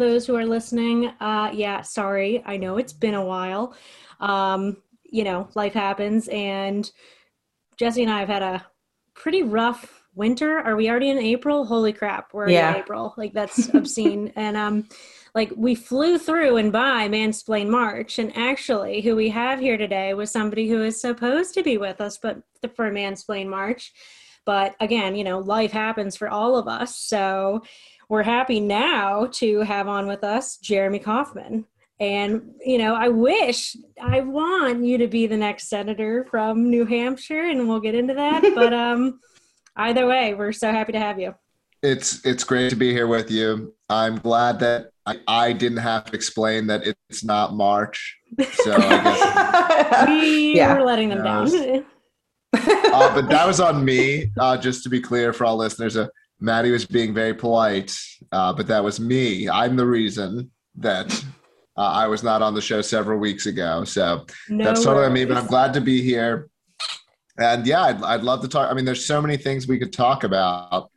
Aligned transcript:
Those 0.00 0.26
who 0.26 0.34
are 0.34 0.46
listening. 0.46 1.12
Uh, 1.20 1.50
yeah, 1.52 1.82
sorry. 1.82 2.42
I 2.46 2.56
know 2.56 2.78
it's 2.78 2.94
been 2.94 3.12
a 3.14 3.24
while. 3.24 3.74
Um, 4.18 4.78
you 5.04 5.24
know, 5.24 5.48
life 5.54 5.74
happens. 5.74 6.26
And 6.28 6.90
Jesse 7.76 8.02
and 8.02 8.10
I 8.10 8.20
have 8.20 8.28
had 8.28 8.42
a 8.42 8.66
pretty 9.14 9.42
rough 9.42 10.02
winter. 10.14 10.58
Are 10.58 10.74
we 10.74 10.88
already 10.88 11.10
in 11.10 11.18
April? 11.18 11.66
Holy 11.66 11.92
crap, 11.92 12.32
we're 12.32 12.48
Yeah. 12.48 12.70
in 12.70 12.76
April. 12.80 13.12
Like 13.18 13.34
that's 13.34 13.68
obscene. 13.74 14.32
and 14.36 14.56
um 14.56 14.88
like 15.34 15.52
we 15.54 15.74
flew 15.74 16.16
through 16.18 16.56
and 16.56 16.72
by 16.72 17.06
Mansplain 17.08 17.68
March. 17.68 18.18
And 18.18 18.34
actually 18.34 19.02
who 19.02 19.14
we 19.14 19.28
have 19.28 19.60
here 19.60 19.76
today 19.76 20.14
was 20.14 20.30
somebody 20.32 20.66
who 20.68 20.82
is 20.82 20.98
supposed 21.00 21.52
to 21.54 21.62
be 21.62 21.76
with 21.76 22.00
us, 22.00 22.16
but 22.16 22.38
for 22.74 22.90
Mansplain 22.90 23.48
March. 23.48 23.92
But 24.46 24.74
again, 24.80 25.14
you 25.14 25.24
know, 25.24 25.38
life 25.38 25.72
happens 25.72 26.16
for 26.16 26.28
all 26.28 26.56
of 26.56 26.66
us. 26.66 26.96
So 26.96 27.62
we're 28.10 28.24
happy 28.24 28.58
now 28.58 29.26
to 29.30 29.60
have 29.60 29.86
on 29.86 30.06
with 30.08 30.24
us 30.24 30.56
Jeremy 30.56 30.98
Kauffman. 30.98 31.64
And, 32.00 32.54
you 32.64 32.76
know, 32.76 32.94
I 32.96 33.08
wish, 33.08 33.76
I 34.02 34.20
want 34.22 34.84
you 34.84 34.98
to 34.98 35.06
be 35.06 35.26
the 35.28 35.36
next 35.36 35.68
senator 35.68 36.26
from 36.28 36.68
New 36.70 36.84
Hampshire, 36.86 37.44
and 37.44 37.68
we'll 37.68 37.80
get 37.80 37.94
into 37.94 38.14
that. 38.14 38.42
But 38.54 38.74
um, 38.74 39.20
either 39.76 40.06
way, 40.06 40.34
we're 40.34 40.50
so 40.52 40.72
happy 40.72 40.92
to 40.92 40.98
have 40.98 41.20
you. 41.20 41.34
It's 41.82 42.26
it's 42.26 42.42
great 42.44 42.68
to 42.70 42.76
be 42.76 42.92
here 42.92 43.06
with 43.06 43.30
you. 43.30 43.74
I'm 43.88 44.16
glad 44.16 44.58
that 44.58 44.90
I, 45.06 45.20
I 45.28 45.52
didn't 45.54 45.78
have 45.78 46.04
to 46.06 46.14
explain 46.14 46.66
that 46.66 46.82
it's 47.08 47.22
not 47.24 47.54
March. 47.54 48.18
So 48.52 48.74
I 48.76 49.02
guess, 49.02 50.06
We 50.08 50.56
Yeah. 50.56 50.74
were 50.74 50.82
letting 50.84 51.08
them 51.10 51.18
No, 51.18 51.46
down. 51.46 51.84
uh, 52.54 53.14
but 53.14 53.28
that 53.30 53.46
was 53.46 53.60
on 53.60 53.84
me. 53.84 54.30
Uh, 54.38 54.56
just 54.56 54.82
to 54.82 54.88
be 54.90 55.00
clear 55.00 55.32
for 55.32 55.44
all 55.44 55.56
listeners, 55.56 55.96
uh, 55.96 56.08
Maddie 56.40 56.70
was 56.70 56.86
being 56.86 57.12
very 57.12 57.34
polite, 57.34 57.94
uh, 58.32 58.52
but 58.52 58.66
that 58.68 58.82
was 58.82 58.98
me. 58.98 59.48
I'm 59.48 59.76
the 59.76 59.86
reason 59.86 60.50
that 60.76 61.12
uh, 61.76 61.82
I 61.82 62.06
was 62.06 62.22
not 62.22 62.42
on 62.42 62.54
the 62.54 62.62
show 62.62 62.80
several 62.80 63.18
weeks 63.18 63.46
ago. 63.46 63.84
So 63.84 64.26
No 64.48 64.64
that's 64.64 64.84
totally 64.84 65.06
on 65.06 65.12
me. 65.12 65.24
But. 65.24 65.36
I'm 65.36 65.46
glad 65.46 65.74
to 65.74 65.80
be 65.80 66.02
here. 66.02 66.48
And 67.38 67.66
yeah, 67.66 67.82
I'd, 67.82 68.02
I'd 68.02 68.22
love 68.22 68.42
to 68.42 68.48
talk. 68.48 68.70
I 68.70 68.74
mean, 68.74 68.84
there's 68.84 69.04
so 69.04 69.20
many 69.20 69.36
things 69.36 69.66
we 69.68 69.78
could 69.78 69.92
talk 69.92 70.24
about. 70.24 70.90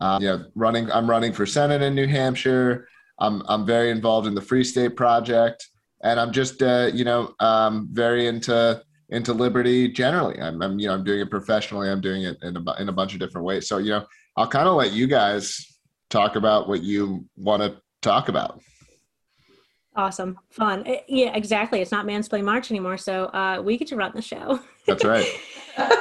Uh, 0.00 0.18
you 0.20 0.26
know, 0.26 0.44
running. 0.54 0.90
I'm 0.90 1.08
running 1.08 1.32
for 1.32 1.46
senate 1.46 1.82
in 1.82 1.94
New 1.94 2.06
Hampshire. 2.06 2.88
I'm 3.18 3.42
I'm 3.48 3.64
very 3.64 3.90
involved 3.90 4.26
in 4.26 4.34
the 4.34 4.40
Free 4.40 4.64
State 4.64 4.96
Project, 4.96 5.68
and 6.02 6.18
I'm 6.18 6.32
just 6.32 6.62
uh, 6.62 6.90
you 6.92 7.04
know 7.04 7.32
um, 7.38 7.88
very 7.92 8.26
into 8.26 8.82
into 9.10 9.32
liberty 9.32 9.88
generally. 9.88 10.40
I'm, 10.40 10.60
I'm 10.62 10.78
you 10.78 10.88
know 10.88 10.94
I'm 10.94 11.04
doing 11.04 11.20
it 11.20 11.30
professionally. 11.30 11.88
I'm 11.90 12.00
doing 12.00 12.22
it 12.22 12.36
in 12.42 12.56
a 12.56 12.72
in 12.80 12.88
a 12.88 12.92
bunch 12.92 13.12
of 13.14 13.20
different 13.20 13.46
ways. 13.46 13.68
So 13.68 13.78
you 13.78 13.90
know, 13.90 14.06
I'll 14.36 14.48
kind 14.48 14.68
of 14.68 14.74
let 14.74 14.92
you 14.92 15.06
guys 15.06 15.64
talk 16.10 16.36
about 16.36 16.68
what 16.68 16.82
you 16.82 17.24
want 17.36 17.62
to 17.62 17.80
talk 18.02 18.28
about. 18.28 18.60
Awesome. 19.96 20.38
Fun. 20.50 20.82
Eh, 20.86 21.00
Yeah, 21.08 21.36
exactly. 21.36 21.80
It's 21.80 21.92
not 21.92 22.04
Mansplain 22.06 22.44
March 22.44 22.70
anymore. 22.70 22.96
So 22.96 23.26
uh, 23.26 23.62
we 23.64 23.76
get 23.76 23.88
to 23.88 23.96
run 23.96 24.12
the 24.14 24.22
show. 24.22 24.60
That's 24.86 25.04
right. 25.04 25.26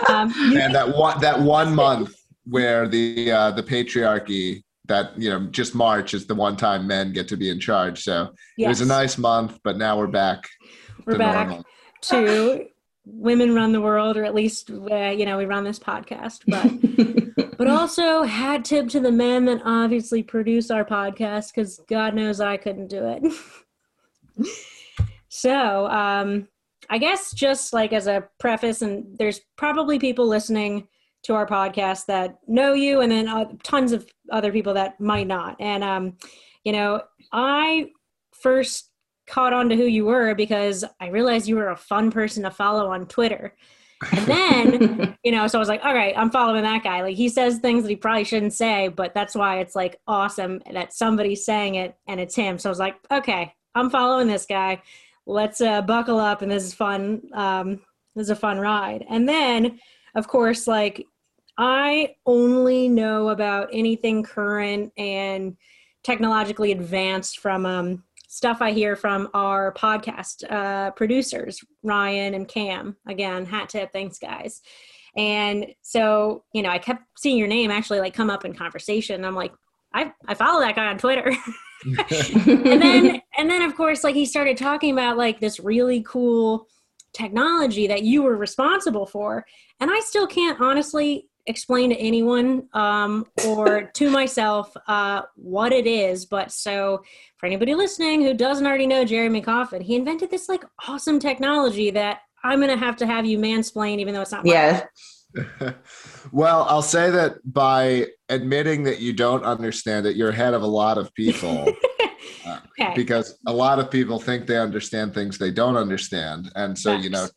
Um, 0.07 0.31
and 0.55 0.75
that 0.75 0.95
one 0.95 1.19
that 1.21 1.39
one 1.41 1.73
month 1.73 2.13
where 2.45 2.87
the 2.87 3.31
uh, 3.31 3.49
the 3.49 3.63
patriarchy 3.63 4.61
that 4.85 5.17
you 5.19 5.31
know 5.31 5.47
just 5.47 5.73
March 5.73 6.13
is 6.13 6.27
the 6.27 6.35
one 6.35 6.55
time 6.55 6.85
men 6.85 7.11
get 7.11 7.27
to 7.29 7.37
be 7.37 7.49
in 7.49 7.59
charge. 7.59 8.03
So 8.03 8.33
it 8.57 8.67
was 8.67 8.81
a 8.81 8.85
nice 8.85 9.17
month, 9.17 9.57
but 9.63 9.77
now 9.77 9.97
we're 9.97 10.05
back 10.05 10.47
We're 11.07 11.13
to 11.13 11.17
back. 11.19 11.47
normal. 11.47 11.65
to 12.03 12.67
women 13.05 13.53
run 13.53 13.71
the 13.73 13.81
world 13.81 14.15
or 14.15 14.23
at 14.23 14.33
least 14.33 14.71
uh, 14.71 15.09
you 15.09 15.25
know 15.25 15.37
we 15.37 15.45
run 15.45 15.63
this 15.63 15.79
podcast 15.79 16.41
but 16.47 17.57
but 17.57 17.67
also 17.67 18.23
hat 18.23 18.63
tip 18.63 18.87
to 18.87 18.99
the 18.99 19.11
men 19.11 19.45
that 19.45 19.61
obviously 19.65 20.23
produce 20.23 20.71
our 20.71 20.85
podcast 20.85 21.53
because 21.53 21.79
god 21.89 22.15
knows 22.15 22.39
i 22.39 22.57
couldn't 22.57 22.87
do 22.87 23.05
it. 23.07 23.23
So 25.35 25.87
um 25.87 26.47
i 26.91 26.99
guess 26.99 27.33
just 27.33 27.73
like 27.73 27.91
as 27.91 28.05
a 28.05 28.29
preface 28.39 28.83
and 28.83 29.17
there's 29.17 29.41
probably 29.57 29.97
people 29.97 30.27
listening 30.27 30.87
to 31.23 31.33
our 31.33 31.47
podcast 31.47 32.05
that 32.05 32.37
know 32.47 32.73
you 32.73 33.01
and 33.01 33.11
then 33.11 33.27
uh, 33.27 33.45
tons 33.63 33.93
of 33.93 34.05
other 34.31 34.51
people 34.51 34.75
that 34.75 34.99
might 34.99 35.25
not. 35.25 35.55
And 35.59 35.83
um 35.83 36.17
you 36.63 36.71
know 36.71 37.01
i 37.31 37.87
first 38.31 38.91
caught 39.27 39.53
on 39.53 39.69
to 39.69 39.75
who 39.75 39.85
you 39.85 40.05
were 40.05 40.35
because 40.35 40.83
I 40.99 41.07
realized 41.07 41.47
you 41.47 41.55
were 41.55 41.69
a 41.69 41.77
fun 41.77 42.11
person 42.11 42.43
to 42.43 42.51
follow 42.51 42.91
on 42.91 43.07
Twitter. 43.07 43.55
And 44.11 44.25
then, 44.25 45.17
you 45.23 45.31
know, 45.31 45.47
so 45.47 45.57
I 45.57 45.59
was 45.59 45.69
like, 45.69 45.83
all 45.83 45.93
right, 45.93 46.13
I'm 46.17 46.29
following 46.29 46.63
that 46.63 46.83
guy. 46.83 47.01
Like 47.01 47.15
he 47.15 47.29
says 47.29 47.59
things 47.59 47.83
that 47.83 47.89
he 47.89 47.95
probably 47.95 48.25
shouldn't 48.25 48.53
say, 48.53 48.89
but 48.89 49.13
that's 49.13 49.35
why 49.35 49.59
it's 49.59 49.75
like 49.75 49.99
awesome 50.07 50.61
that 50.71 50.93
somebody's 50.93 51.45
saying 51.45 51.75
it 51.75 51.95
and 52.07 52.19
it's 52.19 52.35
him. 52.35 52.57
So 52.57 52.69
I 52.69 52.71
was 52.71 52.79
like, 52.79 52.95
okay, 53.11 53.53
I'm 53.75 53.89
following 53.89 54.27
this 54.27 54.45
guy. 54.45 54.81
Let's 55.25 55.61
uh, 55.61 55.81
buckle 55.81 56.19
up 56.19 56.41
and 56.41 56.51
this 56.51 56.65
is 56.65 56.73
fun. 56.73 57.21
Um, 57.33 57.79
this 58.15 58.25
is 58.25 58.29
a 58.29 58.35
fun 58.35 58.59
ride. 58.59 59.05
And 59.09 59.27
then, 59.27 59.79
of 60.15 60.27
course, 60.27 60.67
like 60.67 61.05
I 61.57 62.15
only 62.25 62.87
know 62.87 63.29
about 63.29 63.69
anything 63.71 64.23
current 64.23 64.91
and 64.97 65.55
technologically 66.03 66.71
advanced 66.71 67.39
from 67.39 67.65
um, 67.65 68.03
stuff 68.33 68.63
I 68.63 68.71
hear 68.71 68.95
from 68.95 69.29
our 69.35 69.71
podcast 69.75 70.43
uh, 70.51 70.89
producers, 70.91 71.63
Ryan 71.83 72.33
and 72.33 72.47
Cam. 72.47 72.97
Again, 73.07 73.45
hat 73.45 73.69
tip, 73.69 73.93
thanks 73.93 74.17
guys. 74.17 74.61
And 75.15 75.67
so, 75.83 76.43
you 76.51 76.63
know, 76.63 76.69
I 76.69 76.79
kept 76.79 77.03
seeing 77.15 77.37
your 77.37 77.47
name 77.47 77.69
actually 77.69 77.99
like 77.99 78.15
come 78.15 78.31
up 78.31 78.43
in 78.43 78.55
conversation. 78.55 79.23
I'm 79.23 79.35
like, 79.35 79.53
I, 79.93 80.11
I 80.27 80.33
follow 80.33 80.61
that 80.61 80.75
guy 80.75 80.87
on 80.87 80.97
Twitter. 80.97 81.31
and 81.85 82.81
then 82.81 83.21
and 83.37 83.49
then 83.51 83.61
of 83.61 83.75
course 83.75 84.03
like 84.03 84.15
he 84.15 84.25
started 84.25 84.57
talking 84.57 84.93
about 84.93 85.15
like 85.15 85.39
this 85.39 85.59
really 85.59 86.01
cool 86.01 86.65
technology 87.13 87.85
that 87.85 88.01
you 88.01 88.23
were 88.23 88.35
responsible 88.35 89.05
for. 89.05 89.45
And 89.79 89.91
I 89.91 89.99
still 89.99 90.25
can't 90.25 90.59
honestly 90.59 91.27
explain 91.45 91.89
to 91.89 91.95
anyone 91.97 92.67
um, 92.73 93.25
or 93.47 93.83
to 93.93 94.09
myself 94.09 94.75
uh, 94.87 95.23
what 95.35 95.71
it 95.71 95.85
is. 95.87 96.25
But 96.25 96.51
so 96.51 97.03
for 97.37 97.45
anybody 97.45 97.75
listening 97.75 98.21
who 98.21 98.33
doesn't 98.33 98.65
already 98.65 98.87
know 98.87 99.03
Jeremy 99.05 99.41
Kauffman, 99.41 99.81
he 99.81 99.95
invented 99.95 100.31
this 100.31 100.47
like 100.49 100.63
awesome 100.87 101.19
technology 101.19 101.91
that 101.91 102.19
I'm 102.43 102.59
gonna 102.59 102.77
have 102.77 102.95
to 102.97 103.05
have 103.05 103.25
you 103.25 103.37
mansplain, 103.37 103.99
even 103.99 104.13
though 104.13 104.21
it's 104.21 104.31
not. 104.31 104.45
yeah. 104.45 104.85
well, 106.31 106.65
I'll 106.69 106.81
say 106.81 107.09
that 107.09 107.37
by 107.51 108.07
admitting 108.29 108.83
that 108.83 108.99
you 108.99 109.13
don't 109.13 109.43
understand 109.43 110.05
it, 110.05 110.15
you're 110.15 110.29
ahead 110.29 110.53
of 110.53 110.61
a 110.61 110.67
lot 110.67 110.97
of 110.97 111.13
people. 111.13 111.67
uh, 112.45 112.59
Okay. 112.79 112.93
because 112.95 113.37
a 113.47 113.53
lot 113.53 113.79
of 113.79 113.91
people 113.91 114.19
think 114.19 114.47
they 114.47 114.57
understand 114.57 115.13
things 115.13 115.37
they 115.37 115.51
don't 115.51 115.77
understand 115.77 116.51
and 116.55 116.77
so 116.77 116.95
you 116.95 117.09
know 117.09 117.25
Facts. 117.25 117.33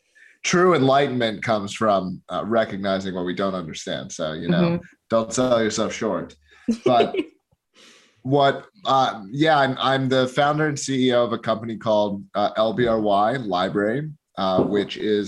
True 0.47 0.75
enlightenment 0.75 1.43
comes 1.43 1.73
from 1.75 2.23
uh, 2.33 2.45
recognizing 2.47 3.13
what 3.15 3.27
we 3.27 3.35
don't 3.35 3.55
understand. 3.55 4.13
So 4.13 4.33
you 4.33 4.49
know 4.49 4.65
Mhm. 4.79 4.81
don't 5.11 5.33
sell 5.33 5.61
yourself 5.63 5.93
short. 5.93 6.37
But 6.85 7.17
what 8.23 8.67
uh, 8.85 9.23
yeah 9.31 9.59
I'm, 9.59 9.77
I'm 9.81 10.09
the 10.09 10.29
founder 10.29 10.67
and 10.69 10.79
ceo 10.79 11.25
of 11.25 11.33
a 11.33 11.39
company 11.39 11.77
called 11.77 12.25
uh, 12.35 12.53
lbry 12.55 13.47
library 13.47 14.11
uh, 14.37 14.63
which 14.65 14.97
is 14.97 15.27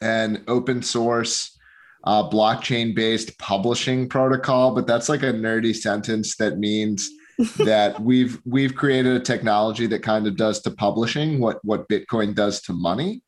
an 0.00 0.44
open 0.46 0.82
source 0.82 1.56
uh, 2.04 2.22
blockchain 2.28 2.94
based 2.94 3.36
publishing 3.38 4.08
protocol. 4.08 4.74
But 4.74 4.86
that's 4.86 5.08
like 5.08 5.24
a 5.24 5.32
nerdy 5.32 5.74
sentence 5.74 6.36
that 6.36 6.58
means 6.58 7.08
that 7.58 8.00
we've 8.00 8.40
we've 8.44 8.74
created 8.74 9.14
a 9.16 9.20
technology 9.32 9.86
that 9.88 10.02
kind 10.02 10.26
of 10.26 10.36
does 10.36 10.60
to 10.62 10.70
publishing 10.70 11.40
what 11.40 11.58
what 11.64 11.88
bitcoin 11.88 12.34
does 12.34 12.60
to 12.62 12.72
money 12.72 13.22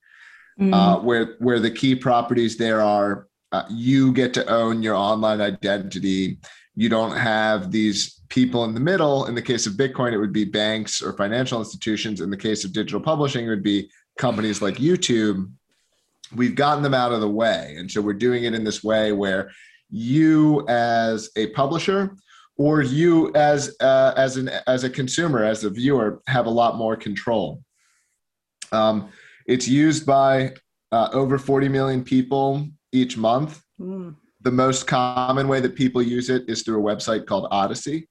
Mm. 0.60 0.74
uh, 0.74 1.00
where 1.00 1.36
where 1.38 1.58
the 1.58 1.70
key 1.70 1.94
properties 1.94 2.58
there 2.58 2.82
are 2.82 3.28
uh, 3.52 3.64
you 3.70 4.12
get 4.12 4.34
to 4.34 4.46
own 4.46 4.82
your 4.82 4.94
online 4.94 5.40
identity. 5.40 6.38
You 6.76 6.88
don't 6.90 7.16
have 7.16 7.70
these 7.70 8.20
people 8.28 8.64
in 8.64 8.74
the 8.74 8.80
middle. 8.80 9.24
In 9.24 9.34
the 9.34 9.42
case 9.42 9.66
of 9.66 9.72
bitcoin 9.72 10.12
it 10.12 10.18
would 10.18 10.34
be 10.34 10.44
banks 10.44 11.02
or 11.02 11.14
financial 11.14 11.58
institutions. 11.60 12.20
In 12.20 12.28
the 12.28 12.36
case 12.36 12.64
of 12.64 12.74
digital 12.74 13.00
publishing 13.00 13.46
it 13.46 13.48
would 13.48 13.62
be 13.62 13.90
companies 14.18 14.60
like 14.60 14.76
youtube. 14.76 15.50
We've 16.36 16.54
gotten 16.54 16.82
them 16.82 16.94
out 16.94 17.12
of 17.12 17.22
the 17.22 17.30
way. 17.30 17.74
And 17.78 17.90
so 17.90 18.02
we're 18.02 18.12
doing 18.12 18.44
it 18.44 18.54
in 18.54 18.62
this 18.62 18.84
way 18.84 19.12
where 19.12 19.50
you 19.88 20.64
as 20.68 21.30
a 21.36 21.48
publisher 21.48 22.16
or 22.56 22.82
you 22.82 23.32
as 23.34 23.76
uh, 23.80 24.12
as 24.18 24.36
an 24.36 24.50
as 24.66 24.84
a 24.84 24.90
consumer 24.90 25.42
as 25.42 25.64
a 25.64 25.70
viewer 25.70 26.20
have 26.26 26.44
a 26.44 26.50
lot 26.50 26.76
more 26.76 26.96
control. 26.96 27.62
Um, 28.72 29.08
it's 29.50 29.66
used 29.66 30.06
by 30.06 30.54
uh, 30.92 31.08
over 31.12 31.36
40 31.36 31.68
million 31.68 32.04
people 32.04 32.68
each 32.92 33.16
month. 33.16 33.60
Mm. 33.80 34.14
The 34.42 34.52
most 34.52 34.86
common 34.86 35.48
way 35.48 35.60
that 35.60 35.74
people 35.74 36.00
use 36.00 36.30
it 36.30 36.44
is 36.48 36.62
through 36.62 36.80
a 36.80 36.94
website 36.94 37.26
called 37.26 37.48
Odysee, 37.50 38.06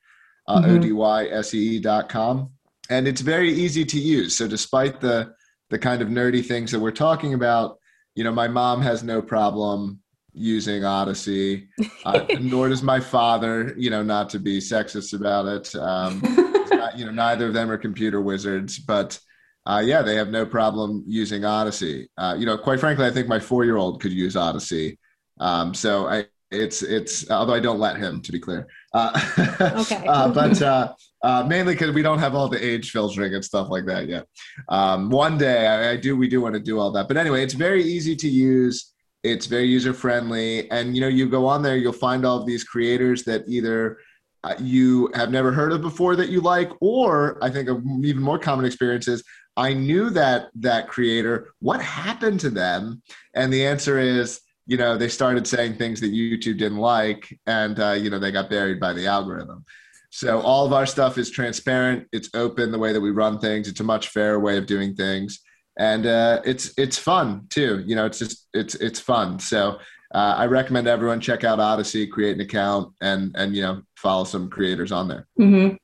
uh, 0.48 0.62
Mhm. 0.62 2.10
Com. 2.10 2.50
And 2.90 3.08
it's 3.08 3.22
very 3.22 3.52
easy 3.54 3.86
to 3.86 4.00
use. 4.00 4.38
So 4.38 4.48
despite 4.48 5.00
the, 5.00 5.34
the 5.70 5.80
kind 5.80 6.02
of 6.02 6.10
nerdy 6.10 6.46
things 6.46 6.72
that 6.72 6.80
we're 6.80 6.92
talking 6.92 7.34
about, 7.34 7.78
you 8.16 8.24
know, 8.24 8.34
my 8.34 8.48
mom 8.48 8.82
has 8.82 9.02
no 9.02 9.22
problem 9.22 10.00
using 10.34 10.84
Odysee, 10.84 11.68
uh, 12.06 12.26
nor 12.42 12.68
does 12.68 12.84
my 12.84 13.00
father, 13.00 13.74
you 13.78 13.90
know, 13.90 14.04
not 14.04 14.30
to 14.32 14.40
be 14.40 14.60
sexist 14.60 15.14
about 15.14 15.46
it. 15.46 15.74
Um, 15.76 16.22
uh, 16.72 16.92
you 16.98 17.06
know, 17.06 17.12
neither 17.12 17.48
of 17.48 17.54
them 17.54 17.72
are 17.72 17.78
computer 17.78 18.20
wizards, 18.20 18.78
but 18.78 19.20
uh, 19.70 19.80
yeah, 19.80 20.02
they 20.02 20.16
have 20.16 20.30
no 20.30 20.46
problem 20.46 21.04
using 21.06 21.44
Odysee. 21.44 22.08
Uh, 22.18 22.36
you 22.38 22.46
know, 22.46 22.58
quite 22.58 22.80
frankly, 22.80 23.06
I 23.06 23.12
think 23.12 23.28
my 23.28 23.40
four-year-old 23.40 24.02
could 24.02 24.12
use 24.12 24.36
Odysee. 24.36 24.98
Um, 25.40 25.76
so 25.76 26.08
I, 26.08 26.26
it's 26.50 26.82
it's 26.82 27.30
although 27.30 27.54
I 27.54 27.60
don't 27.60 27.80
let 27.80 27.98
him, 27.98 28.22
to 28.22 28.32
be 28.32 28.40
clear. 28.40 28.68
Uh, 28.94 29.12
okay. 29.78 30.08
uh, 30.08 30.30
but 30.30 30.60
uh, 30.64 30.94
uh, 31.24 31.46
mainly 31.48 31.74
because 31.74 31.94
we 31.94 32.02
don't 32.02 32.18
have 32.18 32.34
all 32.34 32.48
the 32.48 32.64
age 32.66 32.90
filtering 32.90 33.36
and 33.36 33.46
stuff 33.46 33.70
like 33.70 33.86
that 33.86 34.08
yet. 34.08 34.26
Um, 34.70 35.12
one 35.12 35.38
day 35.38 35.68
I, 35.68 35.92
I 35.92 35.98
do 35.98 36.18
we 36.18 36.28
do 36.28 36.42
want 36.42 36.56
to 36.56 36.60
do 36.60 36.80
all 36.80 36.92
that. 36.94 37.08
But 37.08 37.18
anyway, 37.18 37.44
it's 37.44 37.54
very 37.54 37.84
easy 37.84 38.16
to 38.16 38.28
use. 38.28 38.94
It's 39.22 39.46
very 39.46 39.66
user 39.66 39.94
friendly, 39.94 40.70
and 40.72 40.96
you 40.96 41.02
know 41.02 41.08
you 41.08 41.30
go 41.30 41.46
on 41.46 41.62
there, 41.62 41.78
you'll 41.78 41.94
find 41.94 42.26
all 42.26 42.40
of 42.40 42.48
these 42.48 42.64
creators 42.64 43.24
that 43.26 43.44
either 43.48 44.00
uh, 44.44 44.56
you 44.60 45.12
have 45.14 45.30
never 45.30 45.52
heard 45.52 45.74
of 45.74 45.82
before 45.82 46.16
that 46.16 46.30
you 46.30 46.42
like, 46.42 46.72
or 46.82 47.38
I 47.44 47.50
think 47.50 47.70
a 47.70 47.80
even 48.04 48.24
more 48.24 48.40
common 48.40 48.66
experience 48.66 49.08
is 49.08 49.24
I 49.60 49.74
knew 49.74 50.10
that 50.12 50.52
that 50.56 50.88
creator. 50.88 51.50
What 51.60 51.82
happened 51.82 52.40
to 52.42 52.50
them? 52.50 53.02
And 53.34 53.52
the 53.52 53.68
answer 53.68 54.00
is, 54.00 54.40
you 54.66 54.78
know, 54.78 54.98
they 54.98 55.10
started 55.10 55.46
saying 55.46 55.76
things 55.76 56.00
that 56.00 56.14
YouTube 56.14 56.60
didn't 56.60 56.78
like, 56.78 57.38
and 57.46 57.78
uh, 57.78 57.92
you 57.92 58.10
know, 58.10 58.20
they 58.20 58.32
got 58.32 58.50
buried 58.50 58.80
by 58.80 58.94
the 58.94 59.08
algorithm. 59.08 59.66
So 60.12 60.40
all 60.40 60.66
of 60.66 60.72
our 60.72 60.86
stuff 60.86 61.18
is 61.18 61.30
transparent. 61.30 62.08
It's 62.14 62.30
open 62.34 62.72
the 62.72 62.80
way 62.80 62.94
that 62.94 63.02
we 63.02 63.12
run 63.12 63.40
things. 63.40 63.68
It's 63.68 63.82
a 63.82 63.84
much 63.84 64.08
fairer 64.08 64.40
way 64.40 64.58
of 64.58 64.66
doing 64.66 64.96
things, 64.96 65.42
and 65.78 66.06
uh, 66.06 66.42
it's 66.46 66.72
it's 66.78 66.98
fun 66.98 67.48
too. 67.50 67.84
You 67.86 67.98
know, 67.98 68.06
it's 68.06 68.20
just 68.20 68.48
it's 68.54 68.76
it's 68.76 69.02
fun. 69.02 69.40
So 69.40 69.80
uh, 70.16 70.36
I 70.38 70.46
recommend 70.46 70.88
everyone 70.88 71.20
check 71.20 71.44
out 71.44 71.60
Odysee, 71.60 72.08
create 72.08 72.36
an 72.36 72.42
account, 72.42 72.94
and 73.02 73.36
and 73.36 73.54
you 73.54 73.62
know 73.62 73.82
follow 73.98 74.24
some 74.24 74.50
creators 74.50 74.94
on 74.94 75.10
there. 75.10 75.28
Mm-hmm. 75.38 75.76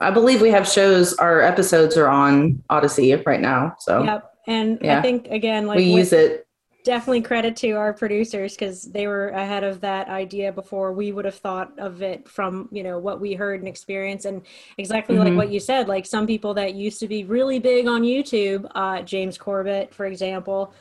I 0.00 0.10
believe 0.10 0.40
we 0.40 0.50
have 0.50 0.66
shows. 0.68 1.14
Our 1.14 1.40
episodes 1.42 1.96
are 1.96 2.08
on 2.08 2.62
Odysee 2.70 3.14
right 3.26 3.40
now. 3.40 3.76
So 3.78 4.02
yep, 4.02 4.30
and 4.46 4.78
Yeah. 4.82 4.98
I 4.98 5.02
think 5.02 5.28
again, 5.28 5.66
like 5.66 5.76
we 5.76 5.84
use 5.84 6.12
it. 6.12 6.46
definitely 6.82 7.20
credit 7.20 7.54
to 7.56 7.72
our 7.72 7.92
producers 7.92 8.54
because 8.54 8.84
they 8.84 9.06
were 9.06 9.28
ahead 9.28 9.62
of 9.62 9.82
that 9.82 10.08
idea 10.08 10.50
before 10.50 10.94
we 10.94 11.12
would 11.12 11.26
have 11.26 11.34
thought 11.34 11.78
of 11.78 12.00
it 12.00 12.26
from 12.26 12.70
you 12.72 12.82
know 12.82 12.98
what 12.98 13.20
we 13.20 13.34
heard 13.34 13.60
and 13.60 13.68
experienced 13.68 14.24
and 14.24 14.40
exactly 14.78 15.18
like 15.18 15.34
Mhm. 15.34 15.36
what 15.36 15.50
you 15.50 15.60
said 15.60 15.88
like 15.88 16.06
some 16.06 16.26
people 16.26 16.54
that 16.54 16.74
used 16.74 16.98
to 17.00 17.06
be 17.06 17.24
really 17.24 17.58
big 17.58 17.86
on 17.86 18.00
youtube 18.00 18.66
uh, 18.74 19.02
james 19.02 19.36
corbett 19.36 19.92
for 19.94 20.06
example 20.06 20.72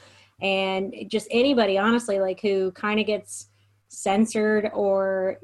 and 0.42 0.96
just 1.10 1.28
anybody 1.32 1.78
honestly 1.78 2.18
like 2.22 2.40
who 2.40 2.72
kind 2.72 3.02
of 3.02 3.06
gets 3.06 3.50
censored 3.90 4.72
or 4.74 5.38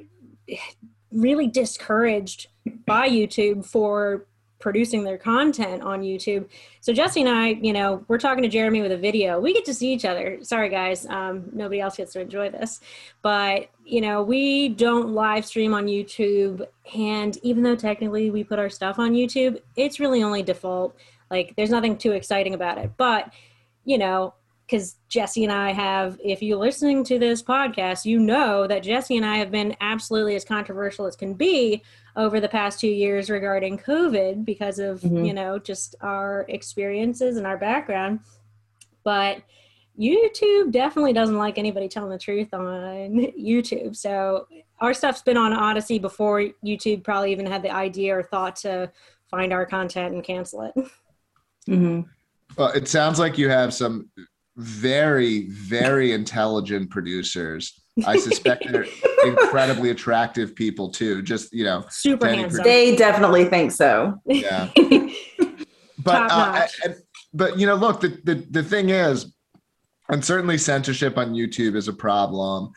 really 1.15 1.47
discouraged 1.47 2.47
by 2.85 3.09
youtube 3.09 3.65
for 3.65 4.25
producing 4.59 5.03
their 5.03 5.17
content 5.17 5.81
on 5.81 6.01
youtube 6.01 6.47
so 6.85 6.93
Jesse 6.93 7.19
and 7.19 7.29
I, 7.31 7.47
you 7.47 7.73
know, 7.73 8.05
we're 8.07 8.19
talking 8.19 8.43
to 8.43 8.47
Jeremy 8.47 8.83
with 8.83 8.91
a 8.91 8.97
video. 8.97 9.39
We 9.39 9.55
get 9.55 9.65
to 9.65 9.73
see 9.73 9.91
each 9.91 10.05
other. 10.05 10.37
Sorry, 10.43 10.69
guys, 10.69 11.07
um, 11.07 11.49
nobody 11.51 11.81
else 11.81 11.97
gets 11.97 12.13
to 12.13 12.21
enjoy 12.21 12.51
this, 12.51 12.79
but 13.23 13.71
you 13.83 14.01
know, 14.01 14.21
we 14.21 14.69
don't 14.69 15.09
live 15.09 15.47
stream 15.47 15.73
on 15.73 15.87
YouTube. 15.87 16.63
And 16.95 17.39
even 17.41 17.63
though 17.63 17.75
technically 17.75 18.29
we 18.29 18.43
put 18.43 18.59
our 18.59 18.69
stuff 18.69 18.99
on 18.99 19.13
YouTube, 19.13 19.59
it's 19.75 19.99
really 19.99 20.21
only 20.21 20.43
default. 20.43 20.95
Like, 21.31 21.55
there's 21.57 21.71
nothing 21.71 21.97
too 21.97 22.11
exciting 22.11 22.53
about 22.53 22.77
it. 22.77 22.91
But 22.97 23.33
you 23.83 23.97
know, 23.97 24.35
because 24.65 24.95
Jesse 25.09 25.43
and 25.43 25.53
I 25.53 25.71
have, 25.71 26.19
if 26.23 26.41
you're 26.41 26.57
listening 26.57 27.03
to 27.05 27.19
this 27.19 27.43
podcast, 27.43 28.03
you 28.05 28.19
know 28.19 28.65
that 28.65 28.81
Jesse 28.83 29.15
and 29.15 29.25
I 29.25 29.37
have 29.37 29.51
been 29.51 29.75
absolutely 29.79 30.35
as 30.35 30.43
controversial 30.43 31.05
as 31.05 31.15
can 31.15 31.35
be 31.35 31.83
over 32.15 32.39
the 32.39 32.49
past 32.49 32.79
two 32.79 32.87
years 32.87 33.29
regarding 33.29 33.77
COVID 33.77 34.43
because 34.43 34.79
of, 34.79 35.01
Mhm. 35.01 35.27
you 35.27 35.33
know, 35.33 35.59
just 35.59 35.95
our 36.01 36.45
experiences 36.49 37.37
and 37.37 37.45
our 37.45 37.57
background. 37.57 38.21
But 39.03 39.43
YouTube 39.99 40.71
definitely 40.71 41.13
doesn't 41.13 41.37
like 41.37 41.57
anybody 41.59 41.87
telling 41.87 42.09
the 42.09 42.17
truth 42.17 42.53
on 42.53 43.11
YouTube. 43.39 43.95
So 43.95 44.47
our 44.79 44.93
stuff's 44.95 45.21
been 45.21 45.37
on 45.37 45.53
Odysee 45.53 45.99
before 46.01 46.49
YouTube 46.65 47.03
probably 47.03 47.31
even 47.31 47.45
had 47.45 47.61
the 47.61 47.71
idea 47.71 48.17
or 48.17 48.23
thought 48.23 48.55
to 48.57 48.91
find 49.29 49.53
our 49.53 49.65
content 49.65 50.15
and 50.15 50.23
cancel 50.23 50.63
it. 50.63 50.87
hmm 51.67 52.01
Well, 52.57 52.69
it 52.69 52.87
sounds 52.87 53.19
like 53.19 53.37
you 53.37 53.47
have 53.49 53.73
some 53.73 54.09
very, 54.57 55.47
very 55.49 56.11
intelligent 56.11 56.89
producers. 56.89 57.81
I 58.05 58.17
suspect 58.17 58.65
they're 58.69 58.85
incredibly 59.25 59.89
attractive 59.89 60.55
people 60.55 60.89
too. 60.89 61.21
Just 61.21 61.53
you 61.53 61.63
know, 61.63 61.85
Super 61.89 62.27
Danny 62.27 62.41
handsome. 62.41 62.63
They 62.63 62.95
definitely 62.95 63.45
think 63.45 63.71
so. 63.71 64.19
yeah. 64.25 64.69
But 65.97 66.31
uh, 66.31 66.51
notch. 66.51 66.79
and, 66.83 66.95
but 67.33 67.57
you 67.57 67.65
know, 67.65 67.73
look, 67.73 67.99
the, 67.99 68.09
the 68.23 68.35
the 68.51 68.61
thing 68.61 68.89
is, 68.89 69.33
and 70.07 70.23
certainly 70.23 70.57
censorship 70.57 71.17
on 71.17 71.33
YouTube 71.33 71.75
is 71.75 71.87
a 71.87 71.93
problem. 71.93 72.71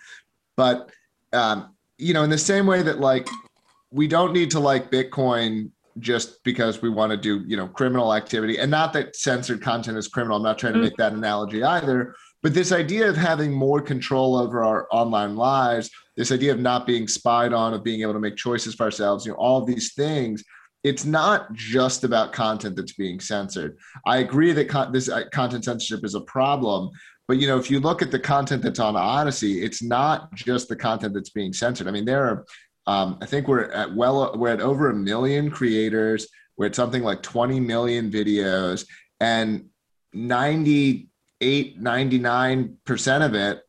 But 0.57 0.91
um, 1.35 1.75
you 1.99 2.15
know, 2.15 2.23
in 2.23 2.31
the 2.31 2.39
same 2.39 2.67
way 2.67 2.81
that 2.81 3.01
like 3.01 3.29
we 3.91 4.09
don't 4.09 4.33
need 4.33 4.51
to 4.53 4.61
like 4.61 4.91
Bitcoin 4.91 5.71
just 5.99 6.43
because 6.45 6.83
we 6.83 6.89
want 6.89 7.11
to 7.11 7.17
do 7.17 7.45
you 7.47 7.57
know 7.57 7.67
criminal 7.69 8.15
activity, 8.15 8.59
and 8.59 8.71
not 8.71 8.93
that 8.93 9.17
censored 9.17 9.61
content 9.63 9.97
is 9.99 10.09
criminal. 10.09 10.37
I'm 10.37 10.43
not 10.43 10.59
trying 10.59 10.75
to 10.75 10.79
Mhm. 10.79 10.83
make 10.83 10.97
that 10.97 11.13
analogy 11.13 11.63
either. 11.63 12.15
But 12.43 12.55
this 12.55 12.71
idea 12.71 13.09
of 13.09 13.17
having 13.17 13.53
more 13.53 13.81
control 13.81 14.37
over 14.37 14.63
our 14.63 14.87
online 14.93 15.35
lives, 15.37 15.91
this 16.17 16.31
idea 16.31 16.53
of 16.53 16.61
not 16.61 16.87
being 16.87 17.09
spied 17.09 17.53
on, 17.53 17.75
of 17.75 17.83
being 17.83 18.03
able 18.03 18.13
to 18.13 18.21
make 18.21 18.37
choices 18.37 18.75
for 18.77 18.85
ourselves, 18.85 19.27
you 19.27 19.33
know, 19.33 19.39
all 19.39 19.61
of 19.61 19.67
these 19.67 19.95
things, 19.95 20.45
it's 20.85 21.05
not 21.05 21.53
just 21.53 22.05
about 22.05 22.33
content 22.33 22.77
that's 22.77 22.93
being 22.93 23.19
censored. 23.19 23.77
I 24.07 24.19
agree 24.19 24.53
that 24.53 24.69
con- 24.69 24.93
this 24.93 25.09
uh, 25.09 25.25
content 25.33 25.65
censorship 25.65 26.05
is 26.05 26.15
a 26.15 26.21
problem, 26.21 26.91
but 27.27 27.39
you 27.39 27.49
know, 27.49 27.59
if 27.59 27.71
you 27.73 27.81
look 27.81 28.03
at 28.03 28.13
the 28.13 28.21
content 28.21 28.63
that's 28.63 28.79
on 28.79 28.95
Odysee, 28.97 29.61
it's 29.63 29.83
not 29.83 30.33
just 30.35 30.69
the 30.69 30.77
content 30.77 31.15
that's 31.15 31.31
being 31.31 31.53
censored. 31.53 31.89
I 31.89 31.91
mean, 31.91 32.05
there 32.05 32.25
are, 32.25 32.47
um, 32.89 33.19
I 33.21 33.27
think 33.27 33.47
we're 33.49 33.71
at 33.71 33.95
well, 33.95 34.33
we're 34.35 34.49
at 34.49 34.63
over 34.63 34.91
a 34.91 34.95
million 34.95 35.51
creators. 35.51 36.27
We're 36.57 36.67
at 36.67 36.75
something 36.75 37.03
like 37.03 37.23
20 37.23 37.61
million 37.61 38.11
videos, 38.11 38.87
and 39.21 39.67
98, 40.15 41.81
99 41.81 42.77
percent 42.85 43.23
of 43.25 43.35
it 43.35 43.61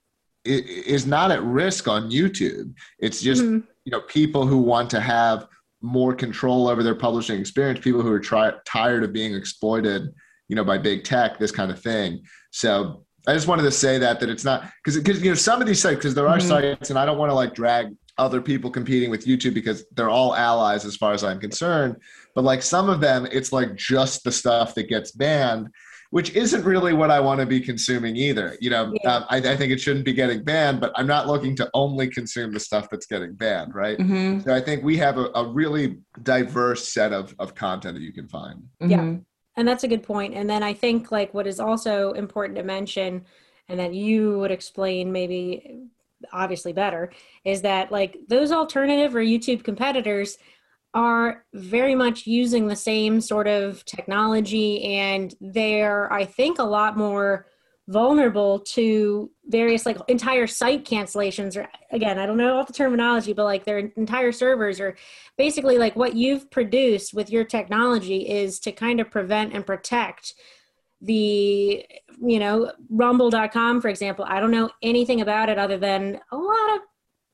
is 0.45 1.05
not 1.05 1.31
at 1.31 1.43
risk 1.43 1.87
on 1.87 2.09
YouTube. 2.09 2.73
It's 2.99 3.21
just 3.21 3.43
Mhm. 3.43 3.63
you 3.85 3.91
know 3.91 4.01
people 4.01 4.47
who 4.47 4.57
want 4.57 4.89
to 4.91 4.99
have 5.01 5.47
more 5.81 6.13
control 6.15 6.67
over 6.69 6.81
their 6.83 6.95
publishing 6.95 7.39
experience 7.39 7.79
people 7.79 8.01
who 8.01 8.11
are 8.11 8.19
try, 8.19 8.51
tired 8.65 9.03
of 9.03 9.13
being 9.13 9.33
exploited 9.33 10.09
you 10.49 10.55
know 10.55 10.63
by 10.63 10.77
big 10.77 11.03
tech 11.05 11.39
this 11.39 11.51
kind 11.53 11.71
of 11.71 11.79
thing 11.81 12.21
so 12.51 13.05
i 13.27 13.33
just 13.33 13.47
wanted 13.47 13.63
to 13.63 13.71
say 13.71 13.97
that 13.97 14.19
that 14.19 14.29
it's 14.29 14.43
not 14.43 14.69
because 14.83 14.97
because 14.97 15.23
you 15.23 15.29
know 15.31 15.35
some 15.35 15.61
of 15.61 15.67
these 15.67 15.81
sites 15.81 15.95
because 15.95 16.13
there 16.13 16.27
are 16.27 16.37
Mhm. 16.37 16.47
sites 16.53 16.89
and 16.89 16.99
i 16.99 17.05
don't 17.05 17.17
want 17.17 17.29
to 17.29 17.33
like 17.33 17.53
drag 17.55 17.95
other 18.19 18.41
people 18.41 18.69
competing 18.69 19.09
with 19.09 19.25
youtube 19.25 19.53
because 19.53 19.85
they're 19.95 20.09
all 20.09 20.35
allies 20.35 20.85
as 20.85 20.95
far 20.95 21.13
as 21.13 21.23
i'm 21.23 21.39
concerned 21.39 21.95
but 22.35 22.43
like 22.43 22.61
some 22.61 22.89
of 22.89 22.99
them 23.01 23.27
it's 23.31 23.51
like 23.51 23.75
just 23.75 24.23
the 24.23 24.31
stuff 24.31 24.75
that 24.75 24.87
gets 24.89 25.11
banned 25.11 25.69
which 26.11 26.31
isn't 26.31 26.63
really 26.63 26.93
what 26.93 27.11
I 27.11 27.19
want 27.19 27.39
to 27.39 27.45
be 27.45 27.59
consuming 27.59 28.15
either. 28.15 28.57
You 28.59 28.71
know, 28.71 28.91
Yeah. 29.03 29.17
um, 29.17 29.25
I, 29.29 29.37
I 29.37 29.55
think 29.55 29.71
it 29.71 29.79
shouldn't 29.79 30.05
be 30.05 30.13
getting 30.13 30.43
banned, 30.43 30.81
but 30.81 30.91
I'm 30.95 31.05
not 31.05 31.27
looking 31.27 31.55
to 31.57 31.69
only 31.75 32.07
consume 32.07 32.51
the 32.51 32.59
stuff 32.59 32.89
that's 32.89 33.05
getting 33.05 33.33
banned, 33.35 33.75
right? 33.75 33.99
hmm 34.01 34.39
So 34.39 34.55
I 34.55 34.59
think 34.59 34.83
we 34.83 34.97
have 34.97 35.19
a, 35.19 35.29
a 35.35 35.47
really 35.47 35.99
diverse 36.23 36.89
set 36.91 37.13
of, 37.13 37.35
of 37.37 37.53
content 37.53 37.93
that 37.93 38.01
you 38.01 38.11
can 38.11 38.27
find. 38.27 38.63
Yeah. 38.81 39.17
And 39.55 39.67
that's 39.67 39.83
a 39.83 39.87
good 39.87 40.01
point. 40.01 40.33
And 40.33 40.49
then 40.49 40.63
I 40.63 40.73
think 40.73 41.11
like 41.11 41.31
what 41.35 41.45
is 41.45 41.59
also 41.59 42.13
important 42.13 42.57
to 42.57 42.63
mention 42.63 43.25
and 43.67 43.79
that 43.79 43.93
you 43.93 44.39
would 44.39 44.49
explain 44.49 45.11
maybe 45.11 45.89
obviously 46.33 46.73
better 46.73 47.11
is 47.45 47.61
that 47.61 47.91
like 47.91 48.17
those 48.27 48.51
alternative 48.51 49.15
or 49.15 49.19
YouTube 49.19 49.63
competitors 49.63 50.37
are 50.93 51.45
very 51.53 51.95
much 51.95 52.25
using 52.25 52.67
the 52.67 52.75
same 52.75 53.21
sort 53.21 53.47
of 53.47 53.85
technology 53.85 54.83
and 54.83 55.35
they're 55.39 56.11
I 56.11 56.25
think 56.25 56.59
a 56.59 56.63
lot 56.63 56.97
more 56.97 57.45
vulnerable 57.87 58.59
to 58.59 59.31
various 59.47 59.85
like 59.85 59.97
entire 60.07 60.45
site 60.45 60.85
cancellations 60.85 61.57
or 61.57 61.67
again 61.91 62.19
I 62.19 62.25
don't 62.25 62.37
know 62.37 62.57
all 62.57 62.65
the 62.65 62.73
terminology 62.73 63.33
but 63.33 63.45
like 63.45 63.65
their 63.65 63.79
entire 63.79 64.31
servers 64.31 64.79
or 64.79 64.95
basically 65.37 65.77
like 65.77 65.95
what 65.95 66.15
you've 66.15 66.51
produced 66.51 67.13
with 67.13 67.31
your 67.31 67.43
technology 67.43 68.29
is 68.29 68.59
to 68.61 68.71
kind 68.71 68.99
of 68.99 69.09
prevent 69.09 69.53
and 69.53 69.65
protect 69.65 70.35
the 71.01 71.85
you 72.21 72.39
know 72.39 72.71
rumble.com 72.89 73.79
for 73.81 73.87
example 73.87 74.25
i 74.27 74.39
don't 74.39 74.51
know 74.51 74.69
anything 74.83 75.21
about 75.21 75.47
it 75.49 75.57
other 75.57 75.77
than 75.77 76.19
a 76.31 76.35
lot 76.37 76.75
of 76.75 76.81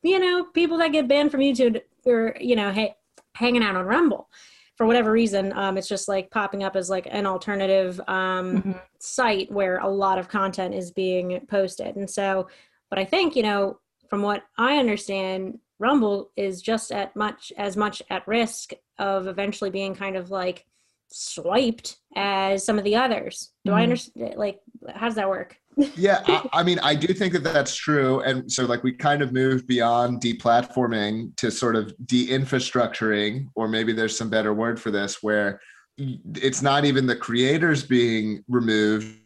you 0.04 0.20
know 0.20 0.46
people 0.54 0.78
that 0.78 0.92
get 0.92 1.08
banned 1.08 1.32
from 1.32 1.40
youtube 1.42 1.82
or 2.06 2.36
you 2.40 2.56
know 2.56 2.72
hey, 2.72 2.94
hanging 3.34 3.64
out 3.64 3.76
on 3.76 3.86
rumble 3.86 4.30
for 4.76 4.86
whatever 4.86 5.12
reason 5.12 5.52
um, 5.58 5.78
it's 5.78 5.88
just 5.88 6.08
like 6.08 6.30
popping 6.30 6.64
up 6.64 6.76
as 6.76 6.90
like 6.90 7.08
an 7.10 7.26
alternative 7.26 8.00
um, 8.08 8.62
Mhm. 8.62 8.82
site 9.00 9.52
where 9.52 9.78
a 9.80 9.88
lot 9.90 10.20
of 10.20 10.28
content 10.28 10.76
is 10.76 10.92
being 10.92 11.40
posted 11.50 11.96
and 11.96 12.10
so 12.10 12.48
but 12.90 13.00
i 13.00 13.06
think 13.06 13.36
you 13.36 13.42
know 13.44 13.80
from 14.10 14.22
what 14.22 14.44
i 14.58 14.78
understand 14.78 15.60
Rumble 15.78 16.32
is 16.38 16.62
just 16.62 16.90
at 16.94 17.14
much 17.18 17.52
as 17.58 17.76
much 17.76 18.02
at 18.10 18.26
risk 18.28 18.72
of 18.98 19.28
eventually 19.28 19.70
being 19.70 19.94
kind 19.94 20.16
of 20.16 20.32
like 20.32 20.66
swiped 21.10 21.98
as 22.16 22.66
some 22.66 22.78
of 22.78 22.84
the 22.84 22.96
others. 22.96 23.52
Do 23.64 23.72
mm-hmm. 23.72 23.80
I 23.80 23.84
understand? 23.84 24.36
Like, 24.38 24.60
how 24.94 25.08
does 25.08 25.16
that 25.16 25.30
work? 25.30 25.58
yeah, 25.96 26.24
I, 26.26 26.50
I, 26.54 26.64
mean, 26.64 26.80
I 26.80 26.96
do 26.96 27.14
think 27.14 27.34
that 27.34 27.44
that's 27.44 27.76
true, 27.76 28.22
and 28.22 28.50
so 28.50 28.66
like 28.66 28.84
we 28.84 28.94
kind 28.94 29.22
of 29.22 29.34
moved 29.34 29.68
beyond 29.68 30.22
deplatforming 30.22 31.36
to 31.36 31.52
sort 31.52 31.76
of 31.76 31.94
de-infrastructuring, 32.06 33.48
or 33.56 33.68
maybe 33.68 33.92
there's 33.92 34.18
some 34.18 34.30
better 34.30 34.54
word 34.54 34.80
for 34.80 34.92
this, 34.92 35.22
where 35.22 35.60
it's 35.98 36.62
not 36.62 36.86
even 36.86 37.06
the 37.06 37.16
creators 37.16 37.84
being 37.84 38.44
removed, 38.48 39.20